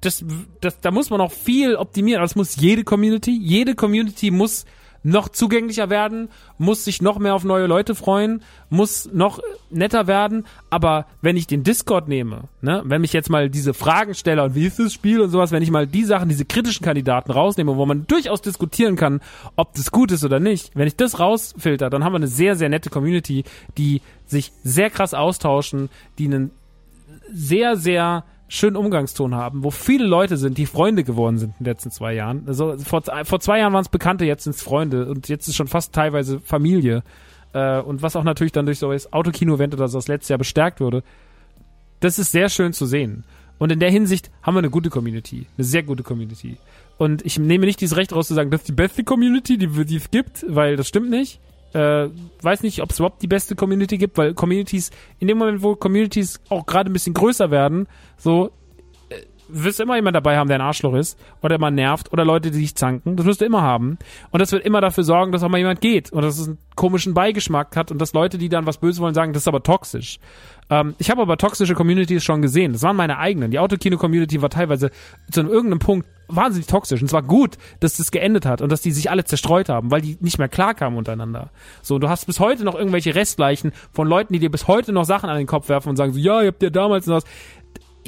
das, 0.00 0.24
das, 0.60 0.80
da 0.80 0.90
muss 0.90 1.10
man 1.10 1.20
auch 1.20 1.32
viel 1.32 1.76
optimieren. 1.76 2.22
Das 2.22 2.36
muss 2.36 2.56
jede 2.56 2.84
Community, 2.84 3.36
jede 3.36 3.74
Community 3.74 4.30
muss 4.30 4.64
noch 5.02 5.28
zugänglicher 5.28 5.90
werden, 5.90 6.28
muss 6.58 6.84
sich 6.84 7.00
noch 7.00 7.18
mehr 7.18 7.34
auf 7.34 7.44
neue 7.44 7.66
Leute 7.66 7.94
freuen, 7.94 8.42
muss 8.68 9.08
noch 9.12 9.40
netter 9.70 10.06
werden. 10.06 10.44
Aber 10.70 11.06
wenn 11.22 11.36
ich 11.36 11.46
den 11.46 11.62
Discord 11.62 12.08
nehme, 12.08 12.44
ne, 12.60 12.82
wenn 12.84 13.04
ich 13.04 13.12
jetzt 13.12 13.30
mal 13.30 13.48
diese 13.48 13.74
Fragen 13.74 14.14
stelle 14.14 14.42
und 14.42 14.54
wie 14.54 14.66
ist 14.66 14.78
das 14.78 14.92
Spiel 14.92 15.20
und 15.20 15.30
sowas, 15.30 15.52
wenn 15.52 15.62
ich 15.62 15.70
mal 15.70 15.86
die 15.86 16.04
Sachen, 16.04 16.28
diese 16.28 16.44
kritischen 16.44 16.84
Kandidaten 16.84 17.30
rausnehme, 17.30 17.76
wo 17.76 17.86
man 17.86 18.06
durchaus 18.06 18.42
diskutieren 18.42 18.96
kann, 18.96 19.20
ob 19.56 19.74
das 19.74 19.90
gut 19.90 20.10
ist 20.12 20.24
oder 20.24 20.40
nicht, 20.40 20.72
wenn 20.74 20.88
ich 20.88 20.96
das 20.96 21.20
rausfilter, 21.20 21.90
dann 21.90 22.04
haben 22.04 22.12
wir 22.12 22.16
eine 22.16 22.28
sehr, 22.28 22.56
sehr 22.56 22.68
nette 22.68 22.90
Community, 22.90 23.44
die 23.76 24.02
sich 24.26 24.52
sehr 24.64 24.90
krass 24.90 25.14
austauschen, 25.14 25.90
die 26.18 26.26
einen 26.26 26.50
sehr, 27.32 27.76
sehr 27.76 28.24
schönen 28.48 28.76
Umgangston 28.76 29.34
haben, 29.34 29.62
wo 29.62 29.70
viele 29.70 30.06
Leute 30.06 30.36
sind, 30.36 30.58
die 30.58 30.66
Freunde 30.66 31.04
geworden 31.04 31.38
sind 31.38 31.50
in 31.58 31.64
den 31.64 31.72
letzten 31.72 31.90
zwei 31.90 32.14
Jahren. 32.14 32.44
Also 32.46 32.76
vor, 32.78 33.02
vor 33.24 33.40
zwei 33.40 33.58
Jahren 33.58 33.74
waren 33.74 33.82
es 33.82 33.90
Bekannte, 33.90 34.24
jetzt 34.24 34.44
sind 34.44 34.56
es 34.56 34.62
Freunde 34.62 35.06
und 35.06 35.28
jetzt 35.28 35.48
ist 35.48 35.56
schon 35.56 35.68
fast 35.68 35.94
teilweise 35.94 36.40
Familie. 36.40 37.02
Äh, 37.52 37.80
und 37.80 38.02
was 38.02 38.16
auch 38.16 38.24
natürlich 38.24 38.52
dann 38.52 38.66
durch 38.66 38.78
so 38.78 38.90
das 38.90 39.12
Autokino-Event 39.12 39.74
oder 39.74 39.88
so 39.88 39.98
das 39.98 40.08
letzte 40.08 40.32
Jahr 40.32 40.38
bestärkt 40.38 40.80
wurde. 40.80 41.02
das 42.00 42.18
ist 42.18 42.32
sehr 42.32 42.48
schön 42.48 42.72
zu 42.72 42.86
sehen. 42.86 43.24
Und 43.58 43.72
in 43.72 43.80
der 43.80 43.90
Hinsicht 43.90 44.30
haben 44.42 44.54
wir 44.54 44.60
eine 44.60 44.70
gute 44.70 44.88
Community, 44.88 45.46
eine 45.56 45.64
sehr 45.64 45.82
gute 45.82 46.04
Community. 46.04 46.58
Und 46.96 47.26
ich 47.26 47.38
nehme 47.38 47.66
nicht 47.66 47.80
dieses 47.80 47.96
Recht 47.96 48.12
raus 48.12 48.28
zu 48.28 48.34
sagen, 48.34 48.50
das 48.50 48.60
ist 48.60 48.68
die 48.68 48.72
beste 48.72 49.04
Community, 49.04 49.58
die, 49.58 49.66
die 49.84 49.96
es 49.96 50.10
gibt, 50.10 50.44
weil 50.48 50.76
das 50.76 50.88
stimmt 50.88 51.10
nicht. 51.10 51.40
Äh, 51.74 52.08
weiß 52.42 52.62
nicht, 52.62 52.82
ob 52.82 52.90
es 52.90 52.98
überhaupt 52.98 53.22
die 53.22 53.26
beste 53.26 53.54
Community 53.54 53.98
gibt, 53.98 54.16
weil 54.16 54.34
Communities, 54.34 54.90
in 55.18 55.28
dem 55.28 55.38
Moment, 55.38 55.62
wo 55.62 55.76
Communities 55.76 56.40
auch 56.48 56.66
gerade 56.66 56.90
ein 56.90 56.92
bisschen 56.92 57.14
größer 57.14 57.50
werden, 57.50 57.86
so, 58.16 58.50
wirst 59.48 59.80
immer 59.80 59.96
jemand 59.96 60.16
dabei 60.16 60.36
haben, 60.36 60.48
der 60.48 60.58
ein 60.58 60.62
Arschloch 60.62 60.94
ist 60.94 61.18
oder 61.42 61.56
immer 61.56 61.70
nervt 61.70 62.12
oder 62.12 62.24
Leute, 62.24 62.50
die 62.50 62.58
sich 62.58 62.74
zanken. 62.74 63.16
Das 63.16 63.26
wirst 63.26 63.40
du 63.40 63.44
immer 63.44 63.62
haben. 63.62 63.98
Und 64.30 64.40
das 64.40 64.52
wird 64.52 64.64
immer 64.64 64.80
dafür 64.80 65.04
sorgen, 65.04 65.32
dass 65.32 65.42
auch 65.42 65.48
mal 65.48 65.58
jemand 65.58 65.80
geht 65.80 66.12
und 66.12 66.22
dass 66.22 66.38
es 66.38 66.48
einen 66.48 66.58
komischen 66.76 67.14
Beigeschmack 67.14 67.76
hat 67.76 67.90
und 67.90 67.98
dass 67.98 68.12
Leute, 68.12 68.38
die 68.38 68.48
dann 68.48 68.66
was 68.66 68.78
böse 68.78 69.00
wollen, 69.00 69.14
sagen, 69.14 69.32
das 69.32 69.42
ist 69.42 69.48
aber 69.48 69.62
toxisch. 69.62 70.18
Ähm, 70.70 70.94
ich 70.98 71.10
habe 71.10 71.22
aber 71.22 71.36
toxische 71.36 71.74
Communities 71.74 72.24
schon 72.24 72.42
gesehen. 72.42 72.72
Das 72.72 72.82
waren 72.82 72.96
meine 72.96 73.18
eigenen. 73.18 73.50
Die 73.50 73.58
Autokino-Community 73.58 74.40
war 74.42 74.50
teilweise 74.50 74.90
zu 75.30 75.40
einem 75.40 75.50
irgendeinem 75.50 75.80
Punkt 75.80 76.06
wahnsinnig 76.28 76.66
toxisch. 76.66 77.00
Und 77.00 77.06
es 77.06 77.12
war 77.12 77.22
gut, 77.22 77.56
dass 77.80 77.96
das 77.96 78.10
geendet 78.10 78.46
hat 78.46 78.60
und 78.60 78.70
dass 78.70 78.82
die 78.82 78.92
sich 78.92 79.10
alle 79.10 79.24
zerstreut 79.24 79.68
haben, 79.68 79.90
weil 79.90 80.02
die 80.02 80.18
nicht 80.20 80.38
mehr 80.38 80.48
klarkamen 80.48 80.98
untereinander. 80.98 81.50
So, 81.82 81.98
du 81.98 82.08
hast 82.08 82.26
bis 82.26 82.38
heute 82.38 82.64
noch 82.64 82.74
irgendwelche 82.74 83.14
Restleichen 83.14 83.72
von 83.92 84.06
Leuten, 84.06 84.34
die 84.34 84.38
dir 84.38 84.50
bis 84.50 84.68
heute 84.68 84.92
noch 84.92 85.04
Sachen 85.04 85.30
an 85.30 85.38
den 85.38 85.46
Kopf 85.46 85.68
werfen 85.68 85.88
und 85.88 85.96
sagen 85.96 86.12
so, 86.12 86.18
ja, 86.18 86.42
ihr 86.42 86.48
habt 86.48 86.62
ja 86.62 86.70
damals 86.70 87.06
noch 87.06 87.16
was. 87.16 87.24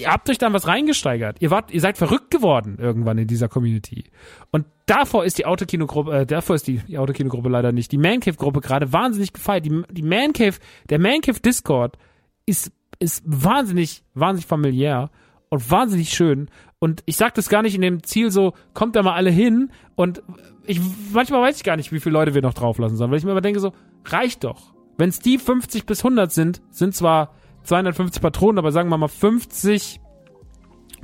Ihr 0.00 0.10
habt 0.10 0.28
euch 0.30 0.38
dann 0.38 0.52
was 0.52 0.66
reingesteigert. 0.66 1.36
Ihr 1.40 1.50
wart, 1.50 1.70
ihr 1.70 1.80
seid 1.80 1.98
verrückt 1.98 2.30
geworden 2.30 2.78
irgendwann 2.80 3.18
in 3.18 3.26
dieser 3.26 3.48
Community. 3.48 4.04
Und 4.50 4.66
davor 4.86 5.24
ist 5.24 5.38
die 5.38 5.46
Autokino-Gruppe, 5.46 6.20
äh, 6.20 6.26
davor 6.26 6.56
ist 6.56 6.66
die, 6.66 6.78
die 6.78 6.98
Autokino-Gruppe 6.98 7.48
leider 7.48 7.72
nicht, 7.72 7.92
die 7.92 7.98
Mancave-Gruppe 7.98 8.60
gerade 8.60 8.92
wahnsinnig 8.92 9.32
gefeiert. 9.32 9.66
Die, 9.66 9.82
die 9.90 10.02
Mancave, 10.02 10.56
der 10.88 10.98
Mancave-Discord 10.98 11.98
ist, 12.46 12.72
ist 12.98 13.22
wahnsinnig, 13.26 14.02
wahnsinnig 14.14 14.46
familiär 14.46 15.10
und 15.50 15.70
wahnsinnig 15.70 16.10
schön. 16.10 16.50
Und 16.78 17.02
ich 17.04 17.16
sag 17.16 17.34
das 17.34 17.48
gar 17.48 17.62
nicht 17.62 17.74
in 17.74 17.82
dem 17.82 18.02
Ziel 18.02 18.30
so, 18.30 18.54
kommt 18.72 18.96
da 18.96 19.02
mal 19.02 19.14
alle 19.14 19.30
hin 19.30 19.70
und 19.96 20.22
ich, 20.66 20.80
manchmal 21.12 21.42
weiß 21.42 21.56
ich 21.56 21.64
gar 21.64 21.76
nicht, 21.76 21.92
wie 21.92 22.00
viele 22.00 22.14
Leute 22.14 22.34
wir 22.34 22.42
noch 22.42 22.54
drauflassen 22.54 22.96
sollen, 22.96 23.10
weil 23.10 23.18
ich 23.18 23.24
mir 23.24 23.32
immer 23.32 23.40
denke 23.40 23.60
so, 23.60 23.72
reicht 24.04 24.44
doch. 24.44 24.72
Wenn 24.96 25.08
es 25.08 25.18
die 25.18 25.38
50 25.38 25.86
bis 25.86 26.04
100 26.04 26.32
sind, 26.32 26.62
sind 26.70 26.94
zwar 26.94 27.34
250 27.64 28.22
Patronen, 28.22 28.58
aber 28.58 28.72
sagen 28.72 28.88
wir 28.88 28.98
mal 28.98 29.08
50 29.08 30.00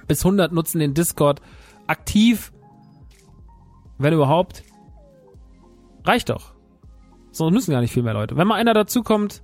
bis 0.06 0.24
100 0.24 0.52
nutzen 0.52 0.78
den 0.78 0.94
Discord 0.94 1.40
aktiv, 1.86 2.52
wenn 3.98 4.14
überhaupt. 4.14 4.62
Reicht 6.04 6.28
doch. 6.28 6.54
So 7.32 7.50
müssen 7.50 7.72
gar 7.72 7.80
nicht 7.80 7.92
viel 7.92 8.02
mehr 8.02 8.14
Leute. 8.14 8.36
Wenn 8.36 8.46
mal 8.46 8.54
einer 8.54 8.74
dazukommt, 8.74 9.42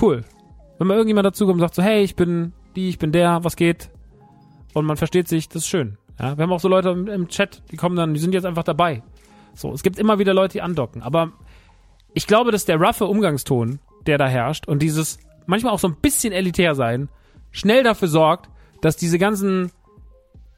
cool. 0.00 0.24
Wenn 0.78 0.86
mal 0.86 0.94
irgendjemand 0.94 1.26
dazukommt 1.26 1.54
und 1.54 1.60
sagt 1.60 1.74
so, 1.74 1.82
hey, 1.82 2.02
ich 2.02 2.16
bin 2.16 2.52
die, 2.76 2.88
ich 2.88 2.98
bin 2.98 3.12
der, 3.12 3.44
was 3.44 3.56
geht? 3.56 3.90
Und 4.74 4.84
man 4.84 4.96
versteht 4.96 5.28
sich, 5.28 5.48
das 5.48 5.62
ist 5.62 5.68
schön. 5.68 5.98
Ja, 6.18 6.36
wir 6.36 6.42
haben 6.42 6.52
auch 6.52 6.60
so 6.60 6.68
Leute 6.68 6.90
im, 6.90 7.08
im 7.08 7.28
Chat, 7.28 7.62
die 7.70 7.76
kommen 7.76 7.96
dann, 7.96 8.14
die 8.14 8.20
sind 8.20 8.34
jetzt 8.34 8.44
einfach 8.44 8.64
dabei. 8.64 9.02
So, 9.54 9.72
es 9.72 9.82
gibt 9.82 9.98
immer 9.98 10.18
wieder 10.18 10.34
Leute, 10.34 10.52
die 10.52 10.62
andocken. 10.62 11.02
Aber 11.02 11.32
ich 12.14 12.26
glaube, 12.26 12.52
dass 12.52 12.64
der 12.64 12.80
roughe 12.80 13.06
Umgangston, 13.06 13.80
der 14.06 14.18
da 14.18 14.26
herrscht 14.26 14.68
und 14.68 14.80
dieses 14.80 15.18
manchmal 15.52 15.74
auch 15.74 15.78
so 15.78 15.86
ein 15.88 15.96
bisschen 16.00 16.32
elitär 16.32 16.74
sein, 16.74 17.10
schnell 17.50 17.82
dafür 17.82 18.08
sorgt, 18.08 18.48
dass 18.80 18.96
diese 18.96 19.18
ganzen 19.18 19.70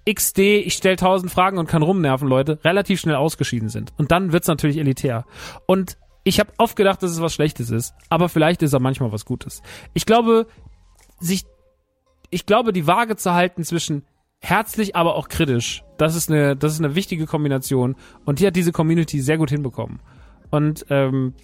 XD, 0.08 0.38
ich 0.38 0.74
stell 0.74 0.94
tausend 0.94 1.32
Fragen 1.32 1.58
und 1.58 1.66
kann 1.66 1.82
rumnerven, 1.82 2.28
Leute, 2.28 2.60
relativ 2.62 3.00
schnell 3.00 3.16
ausgeschieden 3.16 3.68
sind. 3.68 3.92
Und 3.96 4.12
dann 4.12 4.30
wird's 4.32 4.46
natürlich 4.46 4.78
elitär. 4.78 5.24
Und 5.66 5.98
ich 6.22 6.38
habe 6.38 6.52
oft 6.58 6.76
gedacht, 6.76 7.02
dass 7.02 7.10
es 7.10 7.20
was 7.20 7.34
Schlechtes 7.34 7.70
ist, 7.70 7.92
aber 8.08 8.28
vielleicht 8.28 8.62
ist 8.62 8.72
er 8.72 8.78
manchmal 8.78 9.10
was 9.10 9.24
Gutes. 9.24 9.62
Ich 9.94 10.06
glaube, 10.06 10.46
sich, 11.18 11.44
ich 12.30 12.46
glaube, 12.46 12.72
die 12.72 12.86
Waage 12.86 13.16
zu 13.16 13.34
halten 13.34 13.64
zwischen 13.64 14.04
herzlich, 14.38 14.94
aber 14.94 15.16
auch 15.16 15.26
kritisch, 15.26 15.82
das 15.98 16.14
ist 16.14 16.30
eine, 16.30 16.54
das 16.54 16.72
ist 16.74 16.78
eine 16.78 16.94
wichtige 16.94 17.26
Kombination 17.26 17.96
und 18.24 18.38
die 18.38 18.46
hat 18.46 18.54
diese 18.54 18.70
Community 18.70 19.20
sehr 19.20 19.38
gut 19.38 19.50
hinbekommen. 19.50 19.98
Und 20.50 20.86
ähm, 20.88 21.34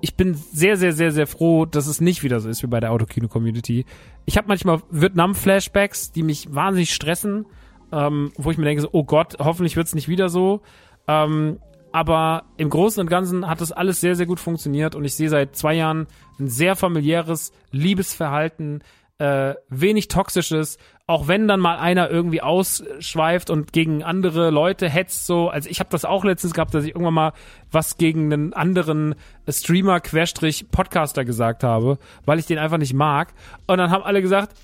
ich 0.00 0.14
bin 0.14 0.34
sehr, 0.34 0.76
sehr, 0.76 0.92
sehr, 0.92 1.12
sehr 1.12 1.26
froh, 1.26 1.66
dass 1.66 1.86
es 1.86 2.00
nicht 2.00 2.22
wieder 2.22 2.40
so 2.40 2.48
ist 2.48 2.62
wie 2.62 2.68
bei 2.68 2.80
der 2.80 2.92
Autokino-Community. 2.92 3.84
Ich 4.26 4.36
habe 4.36 4.48
manchmal 4.48 4.80
Vietnam-Flashbacks, 4.90 6.12
die 6.12 6.22
mich 6.22 6.54
wahnsinnig 6.54 6.94
stressen, 6.94 7.46
ähm, 7.92 8.32
wo 8.36 8.50
ich 8.50 8.58
mir 8.58 8.64
denke, 8.64 8.82
so, 8.82 8.88
oh 8.92 9.04
Gott, 9.04 9.36
hoffentlich 9.38 9.76
wird's 9.76 9.94
nicht 9.94 10.08
wieder 10.08 10.28
so. 10.28 10.60
Ähm, 11.06 11.58
aber 11.90 12.44
im 12.58 12.70
Großen 12.70 13.00
und 13.00 13.08
Ganzen 13.08 13.48
hat 13.48 13.60
das 13.60 13.72
alles 13.72 14.00
sehr, 14.00 14.14
sehr 14.14 14.26
gut 14.26 14.40
funktioniert 14.40 14.94
und 14.94 15.04
ich 15.04 15.14
sehe 15.14 15.30
seit 15.30 15.56
zwei 15.56 15.74
Jahren 15.74 16.06
ein 16.38 16.48
sehr 16.48 16.76
familiäres 16.76 17.52
Liebesverhalten, 17.70 18.82
äh, 19.18 19.54
wenig 19.68 20.08
toxisches, 20.08 20.78
auch 21.06 21.26
wenn 21.26 21.48
dann 21.48 21.60
mal 21.60 21.78
einer 21.78 22.10
irgendwie 22.10 22.40
ausschweift 22.40 23.50
und 23.50 23.72
gegen 23.72 24.02
andere 24.02 24.50
Leute 24.50 24.88
hetzt 24.88 25.26
so, 25.26 25.48
also 25.48 25.68
ich 25.68 25.80
habe 25.80 25.90
das 25.90 26.04
auch 26.04 26.24
letztens 26.24 26.54
gehabt, 26.54 26.74
dass 26.74 26.84
ich 26.84 26.90
irgendwann 26.90 27.14
mal 27.14 27.32
was 27.70 27.96
gegen 27.96 28.32
einen 28.32 28.52
anderen 28.52 29.14
Streamer 29.48 30.00
Querstrich 30.00 30.70
Podcaster 30.70 31.24
gesagt 31.24 31.64
habe, 31.64 31.98
weil 32.26 32.38
ich 32.38 32.46
den 32.46 32.58
einfach 32.58 32.78
nicht 32.78 32.94
mag 32.94 33.34
und 33.66 33.78
dann 33.78 33.90
haben 33.90 34.04
alle 34.04 34.22
gesagt, 34.22 34.54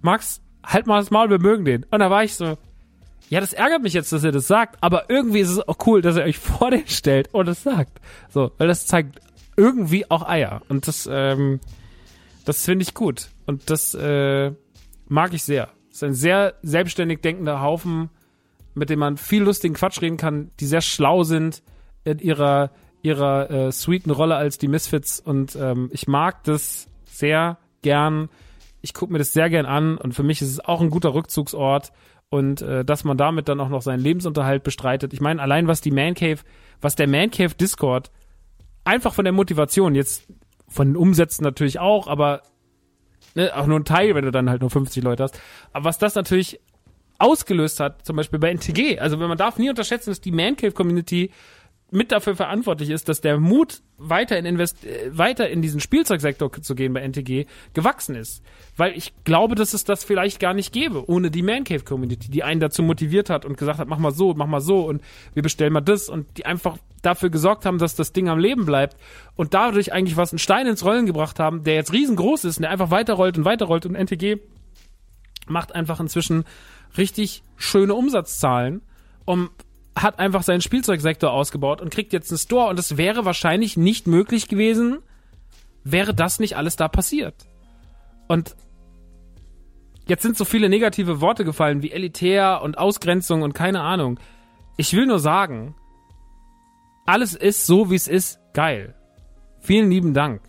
Max, 0.00 0.40
halt 0.64 0.86
mal 0.86 1.00
das 1.00 1.10
Maul, 1.10 1.28
wir 1.30 1.38
mögen 1.38 1.64
den. 1.64 1.84
Und 1.90 2.00
da 2.00 2.10
war 2.10 2.24
ich 2.24 2.36
so, 2.36 2.56
ja, 3.28 3.40
das 3.40 3.52
ärgert 3.52 3.82
mich 3.82 3.92
jetzt, 3.92 4.12
dass 4.12 4.24
er 4.24 4.32
das 4.32 4.46
sagt, 4.46 4.76
aber 4.80 5.10
irgendwie 5.10 5.40
ist 5.40 5.50
es 5.50 5.68
auch 5.68 5.76
cool, 5.86 6.02
dass 6.02 6.16
er 6.16 6.24
euch 6.24 6.38
vor 6.38 6.70
den 6.70 6.86
stellt 6.88 7.32
und 7.32 7.48
es 7.48 7.62
sagt. 7.62 8.00
So, 8.28 8.52
weil 8.58 8.68
das 8.68 8.86
zeigt 8.86 9.20
irgendwie 9.56 10.10
auch 10.10 10.26
Eier. 10.28 10.62
Und 10.68 10.88
das, 10.88 11.08
ähm, 11.10 11.60
das 12.44 12.64
finde 12.64 12.82
ich 12.82 12.94
gut. 12.94 13.28
Und 13.50 13.68
das 13.68 13.94
äh, 13.94 14.52
mag 15.08 15.34
ich 15.34 15.42
sehr. 15.42 15.70
Das 15.88 15.96
ist 15.96 16.04
ein 16.04 16.14
sehr 16.14 16.54
selbstständig 16.62 17.20
denkender 17.20 17.60
Haufen, 17.60 18.10
mit 18.74 18.90
dem 18.90 19.00
man 19.00 19.16
viel 19.16 19.42
lustigen 19.42 19.74
Quatsch 19.74 20.00
reden 20.00 20.16
kann, 20.16 20.52
die 20.60 20.66
sehr 20.66 20.82
schlau 20.82 21.24
sind 21.24 21.64
in 22.04 22.20
ihrer 22.20 22.70
ihrer 23.02 23.50
äh, 23.50 23.72
sweeten 23.72 24.12
Rolle 24.12 24.36
als 24.36 24.58
die 24.58 24.68
Misfits. 24.68 25.18
Und 25.18 25.56
ähm, 25.56 25.90
ich 25.92 26.06
mag 26.06 26.44
das 26.44 26.86
sehr 27.06 27.58
gern. 27.82 28.28
Ich 28.82 28.94
gucke 28.94 29.12
mir 29.12 29.18
das 29.18 29.32
sehr 29.32 29.50
gern 29.50 29.66
an 29.66 29.98
und 29.98 30.14
für 30.14 30.22
mich 30.22 30.42
ist 30.42 30.50
es 30.50 30.60
auch 30.60 30.80
ein 30.80 30.90
guter 30.90 31.12
Rückzugsort 31.12 31.90
und 32.28 32.62
äh, 32.62 32.84
dass 32.84 33.02
man 33.02 33.16
damit 33.16 33.48
dann 33.48 33.58
auch 33.58 33.68
noch 33.68 33.82
seinen 33.82 34.00
Lebensunterhalt 34.00 34.62
bestreitet. 34.62 35.12
Ich 35.12 35.20
meine, 35.20 35.42
allein 35.42 35.66
was 35.66 35.80
die 35.80 35.90
Man 35.90 36.14
Cave, 36.14 36.38
was 36.80 36.94
der 36.94 37.08
Man 37.08 37.32
Cave 37.32 37.56
Discord 37.56 38.12
einfach 38.84 39.12
von 39.12 39.24
der 39.24 39.32
Motivation, 39.32 39.96
jetzt 39.96 40.28
von 40.68 40.90
den 40.90 40.96
Umsätzen 40.96 41.42
natürlich 41.42 41.80
auch, 41.80 42.06
aber 42.06 42.42
ne, 43.34 43.54
auch 43.56 43.66
nur 43.66 43.78
ein 43.78 43.84
Teil, 43.84 44.14
wenn 44.14 44.24
du 44.24 44.30
dann 44.30 44.50
halt 44.50 44.60
nur 44.60 44.70
50 44.70 45.02
Leute 45.02 45.22
hast. 45.22 45.40
Aber 45.72 45.84
was 45.84 45.98
das 45.98 46.14
natürlich 46.14 46.60
ausgelöst 47.18 47.80
hat, 47.80 48.04
zum 48.04 48.16
Beispiel 48.16 48.38
bei 48.38 48.50
NTG, 48.50 48.98
also 48.98 49.20
wenn 49.20 49.28
man 49.28 49.38
darf 49.38 49.58
nie 49.58 49.68
unterschätzen, 49.68 50.10
dass 50.10 50.20
die 50.20 50.32
Man 50.32 50.56
Cave 50.56 50.72
Community 50.72 51.30
mit 51.90 52.12
dafür 52.12 52.36
verantwortlich 52.36 52.90
ist, 52.90 53.08
dass 53.08 53.20
der 53.20 53.38
Mut 53.38 53.82
weiter 53.98 54.38
in 54.38 54.46
Invest 54.46 54.84
äh, 54.84 55.16
weiter 55.16 55.50
in 55.50 55.62
diesen 55.62 55.80
Spielzeugsektor 55.80 56.50
zu 56.52 56.74
gehen 56.74 56.92
bei 56.92 57.00
NTG 57.00 57.46
gewachsen 57.74 58.14
ist, 58.14 58.42
weil 58.76 58.96
ich 58.96 59.12
glaube, 59.24 59.54
dass 59.54 59.74
es 59.74 59.84
das 59.84 60.04
vielleicht 60.04 60.40
gar 60.40 60.54
nicht 60.54 60.72
gäbe 60.72 61.08
ohne 61.08 61.30
die 61.30 61.42
Man 61.42 61.64
Cave 61.64 61.84
Community, 61.84 62.30
die 62.30 62.42
einen 62.42 62.60
dazu 62.60 62.82
motiviert 62.82 63.30
hat 63.30 63.44
und 63.44 63.58
gesagt 63.58 63.78
hat, 63.78 63.88
mach 63.88 63.98
mal 63.98 64.12
so, 64.12 64.34
mach 64.34 64.46
mal 64.46 64.60
so 64.60 64.86
und 64.86 65.02
wir 65.34 65.42
bestellen 65.42 65.72
mal 65.72 65.80
das 65.80 66.08
und 66.08 66.38
die 66.38 66.46
einfach 66.46 66.78
dafür 67.02 67.30
gesorgt 67.30 67.66
haben, 67.66 67.78
dass 67.78 67.94
das 67.94 68.12
Ding 68.12 68.28
am 68.28 68.38
Leben 68.38 68.66
bleibt 68.66 68.96
und 69.36 69.54
dadurch 69.54 69.92
eigentlich 69.92 70.16
was 70.16 70.32
einen 70.32 70.38
Stein 70.38 70.66
ins 70.66 70.84
Rollen 70.84 71.06
gebracht 71.06 71.38
haben, 71.38 71.64
der 71.64 71.74
jetzt 71.74 71.92
riesengroß 71.92 72.44
ist 72.44 72.58
und 72.58 72.62
der 72.62 72.70
einfach 72.70 72.90
weiterrollt 72.90 73.38
und 73.38 73.44
weiterrollt 73.44 73.86
und 73.86 73.94
NTG 73.94 74.36
macht 75.46 75.74
einfach 75.74 76.00
inzwischen 76.00 76.44
richtig 76.96 77.42
schöne 77.56 77.94
Umsatzzahlen, 77.94 78.82
um 79.24 79.50
hat 80.02 80.18
einfach 80.18 80.42
seinen 80.42 80.60
Spielzeugsektor 80.60 81.32
ausgebaut 81.32 81.80
und 81.80 81.90
kriegt 81.90 82.12
jetzt 82.12 82.30
einen 82.30 82.38
Store 82.38 82.68
und 82.68 82.78
es 82.78 82.96
wäre 82.96 83.24
wahrscheinlich 83.24 83.76
nicht 83.76 84.06
möglich 84.06 84.48
gewesen, 84.48 84.98
wäre 85.84 86.14
das 86.14 86.40
nicht 86.40 86.56
alles 86.56 86.76
da 86.76 86.88
passiert. 86.88 87.34
Und 88.28 88.54
jetzt 90.06 90.22
sind 90.22 90.36
so 90.36 90.44
viele 90.44 90.68
negative 90.68 91.20
Worte 91.20 91.44
gefallen 91.44 91.82
wie 91.82 91.90
elitär 91.90 92.60
und 92.62 92.78
Ausgrenzung 92.78 93.42
und 93.42 93.54
keine 93.54 93.80
Ahnung. 93.82 94.18
Ich 94.76 94.92
will 94.92 95.06
nur 95.06 95.18
sagen, 95.18 95.74
alles 97.06 97.34
ist 97.34 97.66
so, 97.66 97.90
wie 97.90 97.96
es 97.96 98.08
ist, 98.08 98.38
geil. 98.52 98.94
Vielen 99.60 99.90
lieben 99.90 100.14
Dank. 100.14 100.40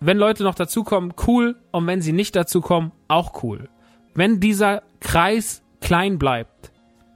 Wenn 0.00 0.18
Leute 0.18 0.42
noch 0.42 0.56
dazukommen, 0.56 1.14
cool. 1.26 1.56
Und 1.70 1.86
wenn 1.86 2.02
sie 2.02 2.12
nicht 2.12 2.34
dazukommen, 2.34 2.90
auch 3.06 3.44
cool. 3.44 3.68
Wenn 4.14 4.40
dieser 4.40 4.82
Kreis 5.00 5.62
klein 5.80 6.18
bleibt, 6.18 6.71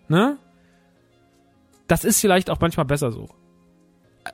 ne? 0.09 0.39
Das 1.89 2.05
ist 2.05 2.21
vielleicht 2.21 2.51
auch 2.51 2.61
manchmal 2.61 2.87
besser 2.87 3.13
so. 3.13 3.29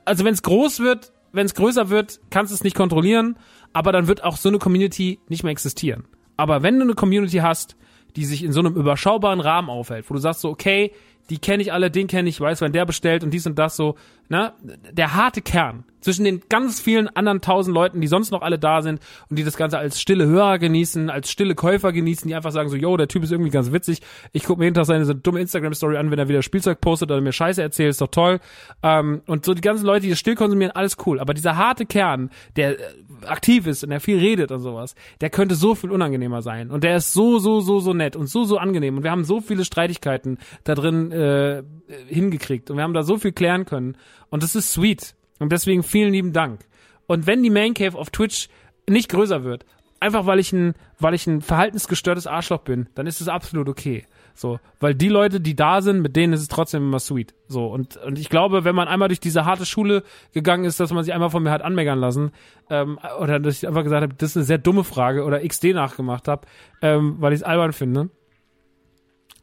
Also 0.05 0.25
wenn 0.25 0.33
es 0.33 0.41
groß 0.41 0.79
wird, 0.79 1.13
wenn 1.31 1.45
es 1.45 1.53
größer 1.53 1.89
wird, 1.89 2.19
kannst 2.29 2.51
du 2.51 2.55
es 2.55 2.63
nicht 2.63 2.75
kontrollieren, 2.75 3.37
aber 3.73 3.91
dann 3.91 4.07
wird 4.07 4.23
auch 4.23 4.37
so 4.37 4.49
eine 4.49 4.59
Community 4.59 5.19
nicht 5.27 5.43
mehr 5.43 5.51
existieren. 5.51 6.05
Aber 6.37 6.63
wenn 6.63 6.77
du 6.77 6.83
eine 6.83 6.95
Community 6.95 7.37
hast, 7.37 7.75
die 8.15 8.25
sich 8.25 8.43
in 8.43 8.53
so 8.53 8.59
einem 8.59 8.75
überschaubaren 8.75 9.39
Rahmen 9.39 9.69
aufhält, 9.69 10.09
wo 10.09 10.13
du 10.13 10.19
sagst 10.19 10.41
so, 10.41 10.49
okay, 10.49 10.91
die 11.29 11.37
kenne 11.37 11.63
ich 11.63 11.73
alle, 11.73 11.89
den 11.89 12.07
kenne 12.07 12.29
ich, 12.29 12.39
weiß, 12.39 12.61
wenn 12.61 12.73
der 12.73 12.85
bestellt 12.85 13.23
und 13.23 13.31
dies 13.31 13.47
und 13.47 13.57
das 13.57 13.75
so, 13.75 13.95
ne, 14.29 14.53
der 14.91 15.15
harte 15.15 15.41
Kern, 15.41 15.85
zwischen 16.03 16.25
den 16.25 16.41
ganz 16.49 16.79
vielen 16.79 17.07
anderen 17.07 17.41
tausend 17.41 17.73
Leuten, 17.73 18.01
die 18.01 18.07
sonst 18.07 18.31
noch 18.31 18.41
alle 18.41 18.59
da 18.59 18.81
sind 18.81 18.99
und 19.29 19.39
die 19.39 19.43
das 19.43 19.57
Ganze 19.57 19.77
als 19.77 19.99
stille 19.99 20.25
Hörer 20.25 20.59
genießen, 20.59 21.09
als 21.09 21.31
stille 21.31 21.55
Käufer 21.55 21.91
genießen, 21.91 22.27
die 22.27 22.35
einfach 22.35 22.51
sagen 22.51 22.69
so, 22.69 22.75
yo, 22.75 22.97
der 22.97 23.07
Typ 23.07 23.23
ist 23.23 23.31
irgendwie 23.31 23.51
ganz 23.51 23.71
witzig. 23.71 24.01
Ich 24.31 24.43
gucke 24.43 24.59
mir 24.59 24.65
jeden 24.65 24.75
Tag 24.75 24.85
seine 24.85 25.05
so 25.05 25.13
dumme 25.13 25.39
Instagram-Story 25.39 25.97
an, 25.97 26.11
wenn 26.11 26.19
er 26.19 26.27
wieder 26.27 26.41
Spielzeug 26.41 26.81
postet 26.81 27.11
oder 27.11 27.21
mir 27.21 27.31
Scheiße 27.31 27.61
erzählt, 27.61 27.91
ist 27.91 28.01
doch 28.01 28.07
toll. 28.07 28.39
Ähm, 28.81 29.21
und 29.25 29.45
so 29.45 29.53
die 29.53 29.61
ganzen 29.61 29.85
Leute, 29.85 30.01
die 30.01 30.09
das 30.09 30.19
still 30.19 30.35
konsumieren, 30.35 30.71
alles 30.71 30.97
cool. 31.05 31.19
Aber 31.19 31.33
dieser 31.33 31.57
harte 31.57 31.85
Kern, 31.85 32.29
der 32.55 32.79
äh, 32.79 32.83
aktiv 33.25 33.67
ist 33.67 33.83
und 33.83 33.89
der 33.89 33.99
viel 33.99 34.19
redet 34.19 34.51
und 34.51 34.59
sowas, 34.59 34.95
der 35.21 35.29
könnte 35.29 35.55
so 35.55 35.75
viel 35.75 35.91
unangenehmer 35.91 36.41
sein. 36.41 36.69
Und 36.71 36.83
der 36.83 36.97
ist 36.97 37.13
so, 37.13 37.39
so, 37.39 37.61
so, 37.61 37.79
so 37.79 37.93
nett 37.93 38.15
und 38.15 38.27
so, 38.27 38.43
so 38.43 38.57
angenehm. 38.57 38.97
Und 38.97 39.03
wir 39.03 39.11
haben 39.11 39.23
so 39.23 39.41
viele 39.41 39.65
Streitigkeiten 39.65 40.37
da 40.63 40.75
drin 40.75 41.11
äh, 41.11 41.63
hingekriegt. 42.07 42.69
Und 42.69 42.77
wir 42.77 42.83
haben 42.83 42.93
da 42.93 43.03
so 43.03 43.17
viel 43.17 43.31
klären 43.31 43.65
können. 43.65 43.97
Und 44.29 44.43
das 44.43 44.55
ist 44.55 44.71
sweet. 44.71 45.15
Und 45.43 45.51
deswegen 45.51 45.83
vielen 45.83 46.13
lieben 46.13 46.31
Dank. 46.31 46.61
Und 47.05 47.27
wenn 47.27 47.43
die 47.43 47.49
Main 47.49 47.73
Cave 47.73 47.97
auf 47.97 48.09
Twitch 48.09 48.47
nicht 48.89 49.09
größer 49.09 49.43
wird, 49.43 49.65
einfach 49.99 50.25
weil 50.25 50.39
ich 50.39 50.53
ein, 50.53 50.73
weil 50.99 51.13
ich 51.13 51.27
ein 51.27 51.41
verhaltensgestörtes 51.41 52.27
Arschloch 52.27 52.61
bin, 52.61 52.87
dann 52.95 53.07
ist 53.07 53.19
es 53.19 53.27
absolut 53.27 53.67
okay. 53.67 54.05
So, 54.35 54.61
weil 54.79 54.95
die 54.95 55.09
Leute, 55.09 55.41
die 55.41 55.53
da 55.53 55.81
sind, 55.81 56.01
mit 56.01 56.15
denen 56.15 56.31
ist 56.31 56.39
es 56.39 56.47
trotzdem 56.47 56.83
immer 56.83 56.99
sweet. 56.99 57.35
So, 57.49 57.67
und, 57.67 57.97
und 57.97 58.17
ich 58.17 58.29
glaube, 58.29 58.63
wenn 58.63 58.73
man 58.73 58.87
einmal 58.87 59.09
durch 59.09 59.19
diese 59.19 59.43
harte 59.43 59.65
Schule 59.65 60.03
gegangen 60.31 60.63
ist, 60.63 60.79
dass 60.79 60.93
man 60.93 61.03
sich 61.03 61.13
einmal 61.13 61.29
von 61.29 61.43
mir 61.43 61.51
hat 61.51 61.61
anmeckern 61.61 61.99
lassen, 61.99 62.31
ähm, 62.69 62.97
oder 63.19 63.41
dass 63.41 63.57
ich 63.57 63.67
einfach 63.67 63.83
gesagt 63.83 64.01
habe, 64.01 64.15
das 64.17 64.29
ist 64.31 64.37
eine 64.37 64.45
sehr 64.45 64.57
dumme 64.59 64.85
Frage, 64.85 65.25
oder 65.25 65.45
XD 65.45 65.73
nachgemacht 65.73 66.29
habe, 66.29 66.47
ähm, 66.81 67.17
weil 67.19 67.33
ich 67.33 67.41
es 67.41 67.43
albern 67.43 67.73
finde, 67.73 68.09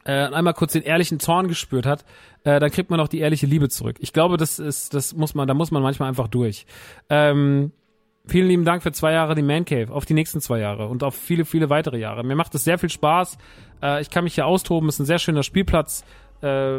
äh, 0.04 0.12
einmal 0.12 0.54
kurz 0.54 0.72
den 0.72 0.82
ehrlichen 0.82 1.20
Zorn 1.20 1.48
gespürt 1.48 1.86
hat, 1.86 2.04
äh, 2.44 2.58
dann 2.60 2.70
kriegt 2.70 2.90
man 2.90 3.00
auch 3.00 3.08
die 3.08 3.18
ehrliche 3.18 3.46
Liebe 3.46 3.68
zurück. 3.68 3.96
Ich 4.00 4.12
glaube, 4.12 4.36
das 4.36 4.58
ist, 4.58 4.94
das 4.94 5.14
muss 5.14 5.34
man, 5.34 5.46
da 5.46 5.54
muss 5.54 5.70
man 5.70 5.82
manchmal 5.82 6.08
einfach 6.08 6.28
durch. 6.28 6.66
Ähm, 7.08 7.72
vielen 8.26 8.48
lieben 8.48 8.64
Dank 8.64 8.82
für 8.82 8.92
zwei 8.92 9.12
Jahre 9.12 9.34
die 9.34 9.42
Man 9.42 9.64
Cave, 9.64 9.92
auf 9.92 10.06
die 10.06 10.14
nächsten 10.14 10.40
zwei 10.40 10.58
Jahre 10.58 10.88
und 10.88 11.02
auf 11.02 11.14
viele, 11.14 11.44
viele 11.44 11.68
weitere 11.68 11.98
Jahre. 11.98 12.24
Mir 12.24 12.36
macht 12.36 12.54
es 12.54 12.64
sehr 12.64 12.78
viel 12.78 12.90
Spaß. 12.90 13.36
Äh, 13.82 14.00
ich 14.00 14.10
kann 14.10 14.24
mich 14.24 14.34
hier 14.34 14.46
austoben, 14.46 14.88
ist 14.88 15.00
ein 15.00 15.06
sehr 15.06 15.18
schöner 15.18 15.42
Spielplatz. 15.42 16.04
Äh, 16.42 16.78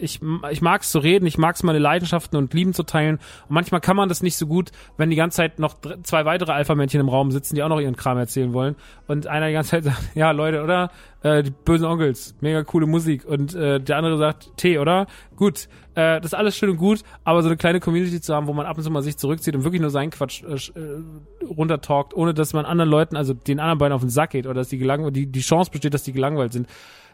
ich, 0.00 0.20
ich 0.50 0.62
mag 0.62 0.82
es 0.82 0.90
zu 0.90 0.98
reden, 0.98 1.26
ich 1.26 1.38
mag 1.38 1.54
es 1.54 1.62
meine 1.62 1.78
Leidenschaften 1.78 2.36
und 2.36 2.54
Lieben 2.54 2.74
zu 2.74 2.82
teilen. 2.82 3.16
Und 3.48 3.54
manchmal 3.54 3.80
kann 3.80 3.96
man 3.96 4.08
das 4.08 4.22
nicht 4.22 4.36
so 4.36 4.46
gut, 4.46 4.70
wenn 4.96 5.10
die 5.10 5.16
ganze 5.16 5.36
Zeit 5.36 5.58
noch 5.58 5.76
zwei 6.02 6.24
weitere 6.24 6.52
Alpha-Männchen 6.52 7.00
im 7.00 7.08
Raum 7.08 7.30
sitzen, 7.30 7.54
die 7.54 7.62
auch 7.62 7.68
noch 7.68 7.80
ihren 7.80 7.96
Kram 7.96 8.18
erzählen 8.18 8.52
wollen. 8.52 8.76
Und 9.06 9.26
einer 9.26 9.48
die 9.48 9.52
ganze 9.52 9.70
Zeit 9.70 9.84
sagt, 9.84 10.02
ja 10.14 10.30
Leute, 10.30 10.62
oder? 10.62 10.90
Äh, 11.22 11.44
die 11.44 11.50
bösen 11.50 11.86
Onkels, 11.86 12.34
mega 12.40 12.64
coole 12.64 12.86
Musik. 12.86 13.24
Und 13.24 13.54
äh, 13.54 13.78
der 13.80 13.96
andere 13.96 14.18
sagt, 14.18 14.56
Tee, 14.56 14.78
oder? 14.78 15.06
Gut, 15.36 15.68
äh, 15.94 16.20
das 16.20 16.32
ist 16.32 16.34
alles 16.34 16.56
schön 16.56 16.70
und 16.70 16.78
gut, 16.78 17.02
aber 17.22 17.42
so 17.42 17.48
eine 17.48 17.56
kleine 17.56 17.78
Community 17.78 18.20
zu 18.20 18.34
haben, 18.34 18.46
wo 18.46 18.52
man 18.52 18.66
ab 18.66 18.76
und 18.78 18.82
zu 18.82 18.90
mal 18.90 19.02
sich 19.02 19.16
zurückzieht 19.16 19.54
und 19.54 19.64
wirklich 19.64 19.80
nur 19.80 19.90
seinen 19.90 20.10
Quatsch 20.10 20.42
äh, 20.42 20.54
äh 20.54 21.02
runtertalkt, 21.44 22.14
ohne 22.14 22.34
dass 22.34 22.52
man 22.54 22.64
anderen 22.64 22.90
Leuten, 22.90 23.16
also 23.16 23.34
den 23.34 23.60
anderen 23.60 23.78
beiden 23.78 23.92
auf 23.92 24.00
den 24.00 24.10
Sack 24.10 24.30
geht 24.30 24.46
oder 24.46 24.54
dass 24.54 24.68
die 24.68 24.78
gelangweilt, 24.78 25.14
die, 25.14 25.26
die 25.26 25.40
Chance 25.40 25.70
besteht, 25.70 25.92
dass 25.92 26.02
die 26.02 26.12
gelangweilt 26.12 26.52
sind 26.52 26.66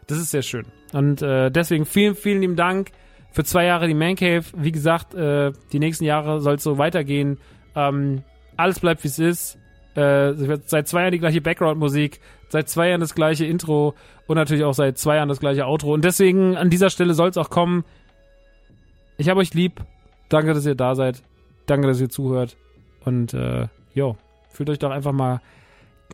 das 0.09 0.17
ist 0.17 0.31
sehr 0.31 0.41
schön. 0.41 0.65
Und 0.91 1.21
äh, 1.21 1.51
deswegen 1.51 1.85
vielen, 1.85 2.15
vielen 2.15 2.41
lieben 2.41 2.55
Dank 2.55 2.89
für 3.31 3.43
zwei 3.43 3.65
Jahre 3.65 3.87
die 3.87 3.93
Man 3.93 4.15
Cave. 4.15 4.43
Wie 4.55 4.71
gesagt, 4.71 5.13
äh, 5.13 5.51
die 5.71 5.77
nächsten 5.77 6.03
Jahre 6.03 6.41
soll 6.41 6.55
es 6.55 6.63
so 6.63 6.79
weitergehen. 6.79 7.37
Ähm, 7.75 8.23
alles 8.57 8.79
bleibt 8.79 9.03
wie 9.03 9.07
es 9.07 9.19
ist. 9.19 9.57
Äh, 9.93 10.33
seit 10.65 10.87
zwei 10.87 11.01
Jahren 11.01 11.11
die 11.11 11.19
gleiche 11.19 11.41
Background-Musik, 11.41 12.19
seit 12.47 12.69
zwei 12.69 12.89
Jahren 12.89 13.01
das 13.01 13.13
gleiche 13.13 13.45
Intro 13.45 13.93
und 14.25 14.35
natürlich 14.35 14.63
auch 14.63 14.73
seit 14.73 14.97
zwei 14.97 15.17
Jahren 15.17 15.29
das 15.29 15.39
gleiche 15.39 15.67
Outro. 15.67 15.93
Und 15.93 16.03
deswegen 16.03 16.57
an 16.57 16.71
dieser 16.71 16.89
Stelle 16.89 17.13
soll 17.13 17.29
es 17.29 17.37
auch 17.37 17.51
kommen. 17.51 17.83
Ich 19.17 19.29
habe 19.29 19.41
euch 19.41 19.53
lieb. 19.53 19.79
Danke, 20.29 20.55
dass 20.55 20.65
ihr 20.65 20.75
da 20.75 20.95
seid. 20.95 21.21
Danke, 21.67 21.87
dass 21.87 22.01
ihr 22.01 22.09
zuhört. 22.09 22.57
Und 23.05 23.35
äh, 23.35 23.67
jo, 23.93 24.17
fühlt 24.49 24.71
euch 24.71 24.79
doch 24.79 24.91
einfach 24.91 25.11
mal 25.11 25.39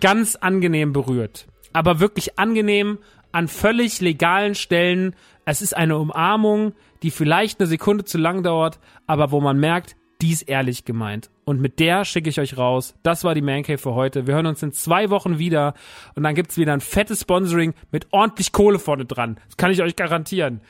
ganz 0.01 0.35
angenehm 0.35 0.91
berührt. 0.91 1.47
Aber 1.71 1.99
wirklich 1.99 2.37
angenehm 2.37 2.99
an 3.35 3.49
völlig 3.49 3.99
legalen 3.99 4.55
Stellen. 4.55 5.13
Es 5.43 5.61
ist 5.61 5.75
eine 5.75 5.97
Umarmung, 5.97 6.73
die 7.03 7.11
vielleicht 7.11 7.59
eine 7.59 7.67
Sekunde 7.67 8.05
zu 8.05 8.17
lang 8.17 8.43
dauert, 8.43 8.79
aber 9.07 9.31
wo 9.31 9.41
man 9.41 9.59
merkt, 9.59 9.97
die 10.21 10.37
ehrlich 10.47 10.85
gemeint. 10.85 11.29
Und 11.43 11.59
mit 11.59 11.79
der 11.79 12.05
schicke 12.05 12.29
ich 12.29 12.39
euch 12.39 12.57
raus. 12.57 12.95
Das 13.03 13.25
war 13.25 13.35
die 13.35 13.41
Mancave 13.41 13.77
für 13.77 13.93
heute. 13.93 14.25
Wir 14.25 14.35
hören 14.35 14.45
uns 14.45 14.63
in 14.63 14.71
zwei 14.71 15.09
Wochen 15.09 15.37
wieder 15.37 15.73
und 16.15 16.23
dann 16.23 16.33
gibt's 16.33 16.57
wieder 16.57 16.71
ein 16.71 16.79
fettes 16.79 17.21
Sponsoring 17.21 17.73
mit 17.91 18.07
ordentlich 18.11 18.53
Kohle 18.53 18.79
vorne 18.79 19.05
dran. 19.05 19.37
Das 19.47 19.57
kann 19.57 19.69
ich 19.69 19.81
euch 19.81 19.97
garantieren. 19.97 20.61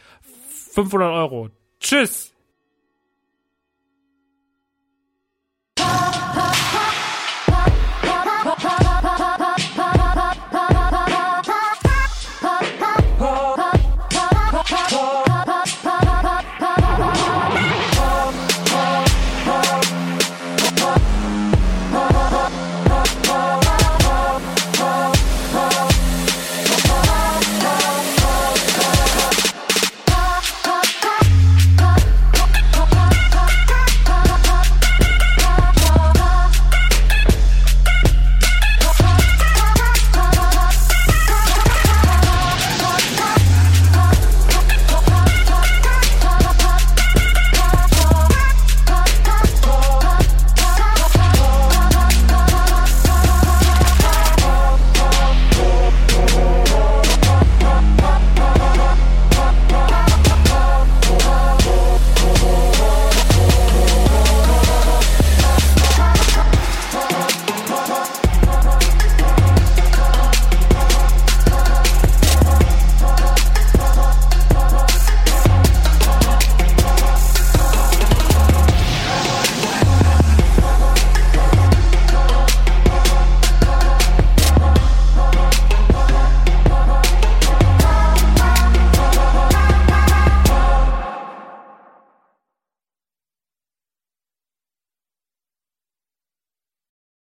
500 0.73 1.13
Euro. 1.13 1.49
Tschüss! 1.79 2.34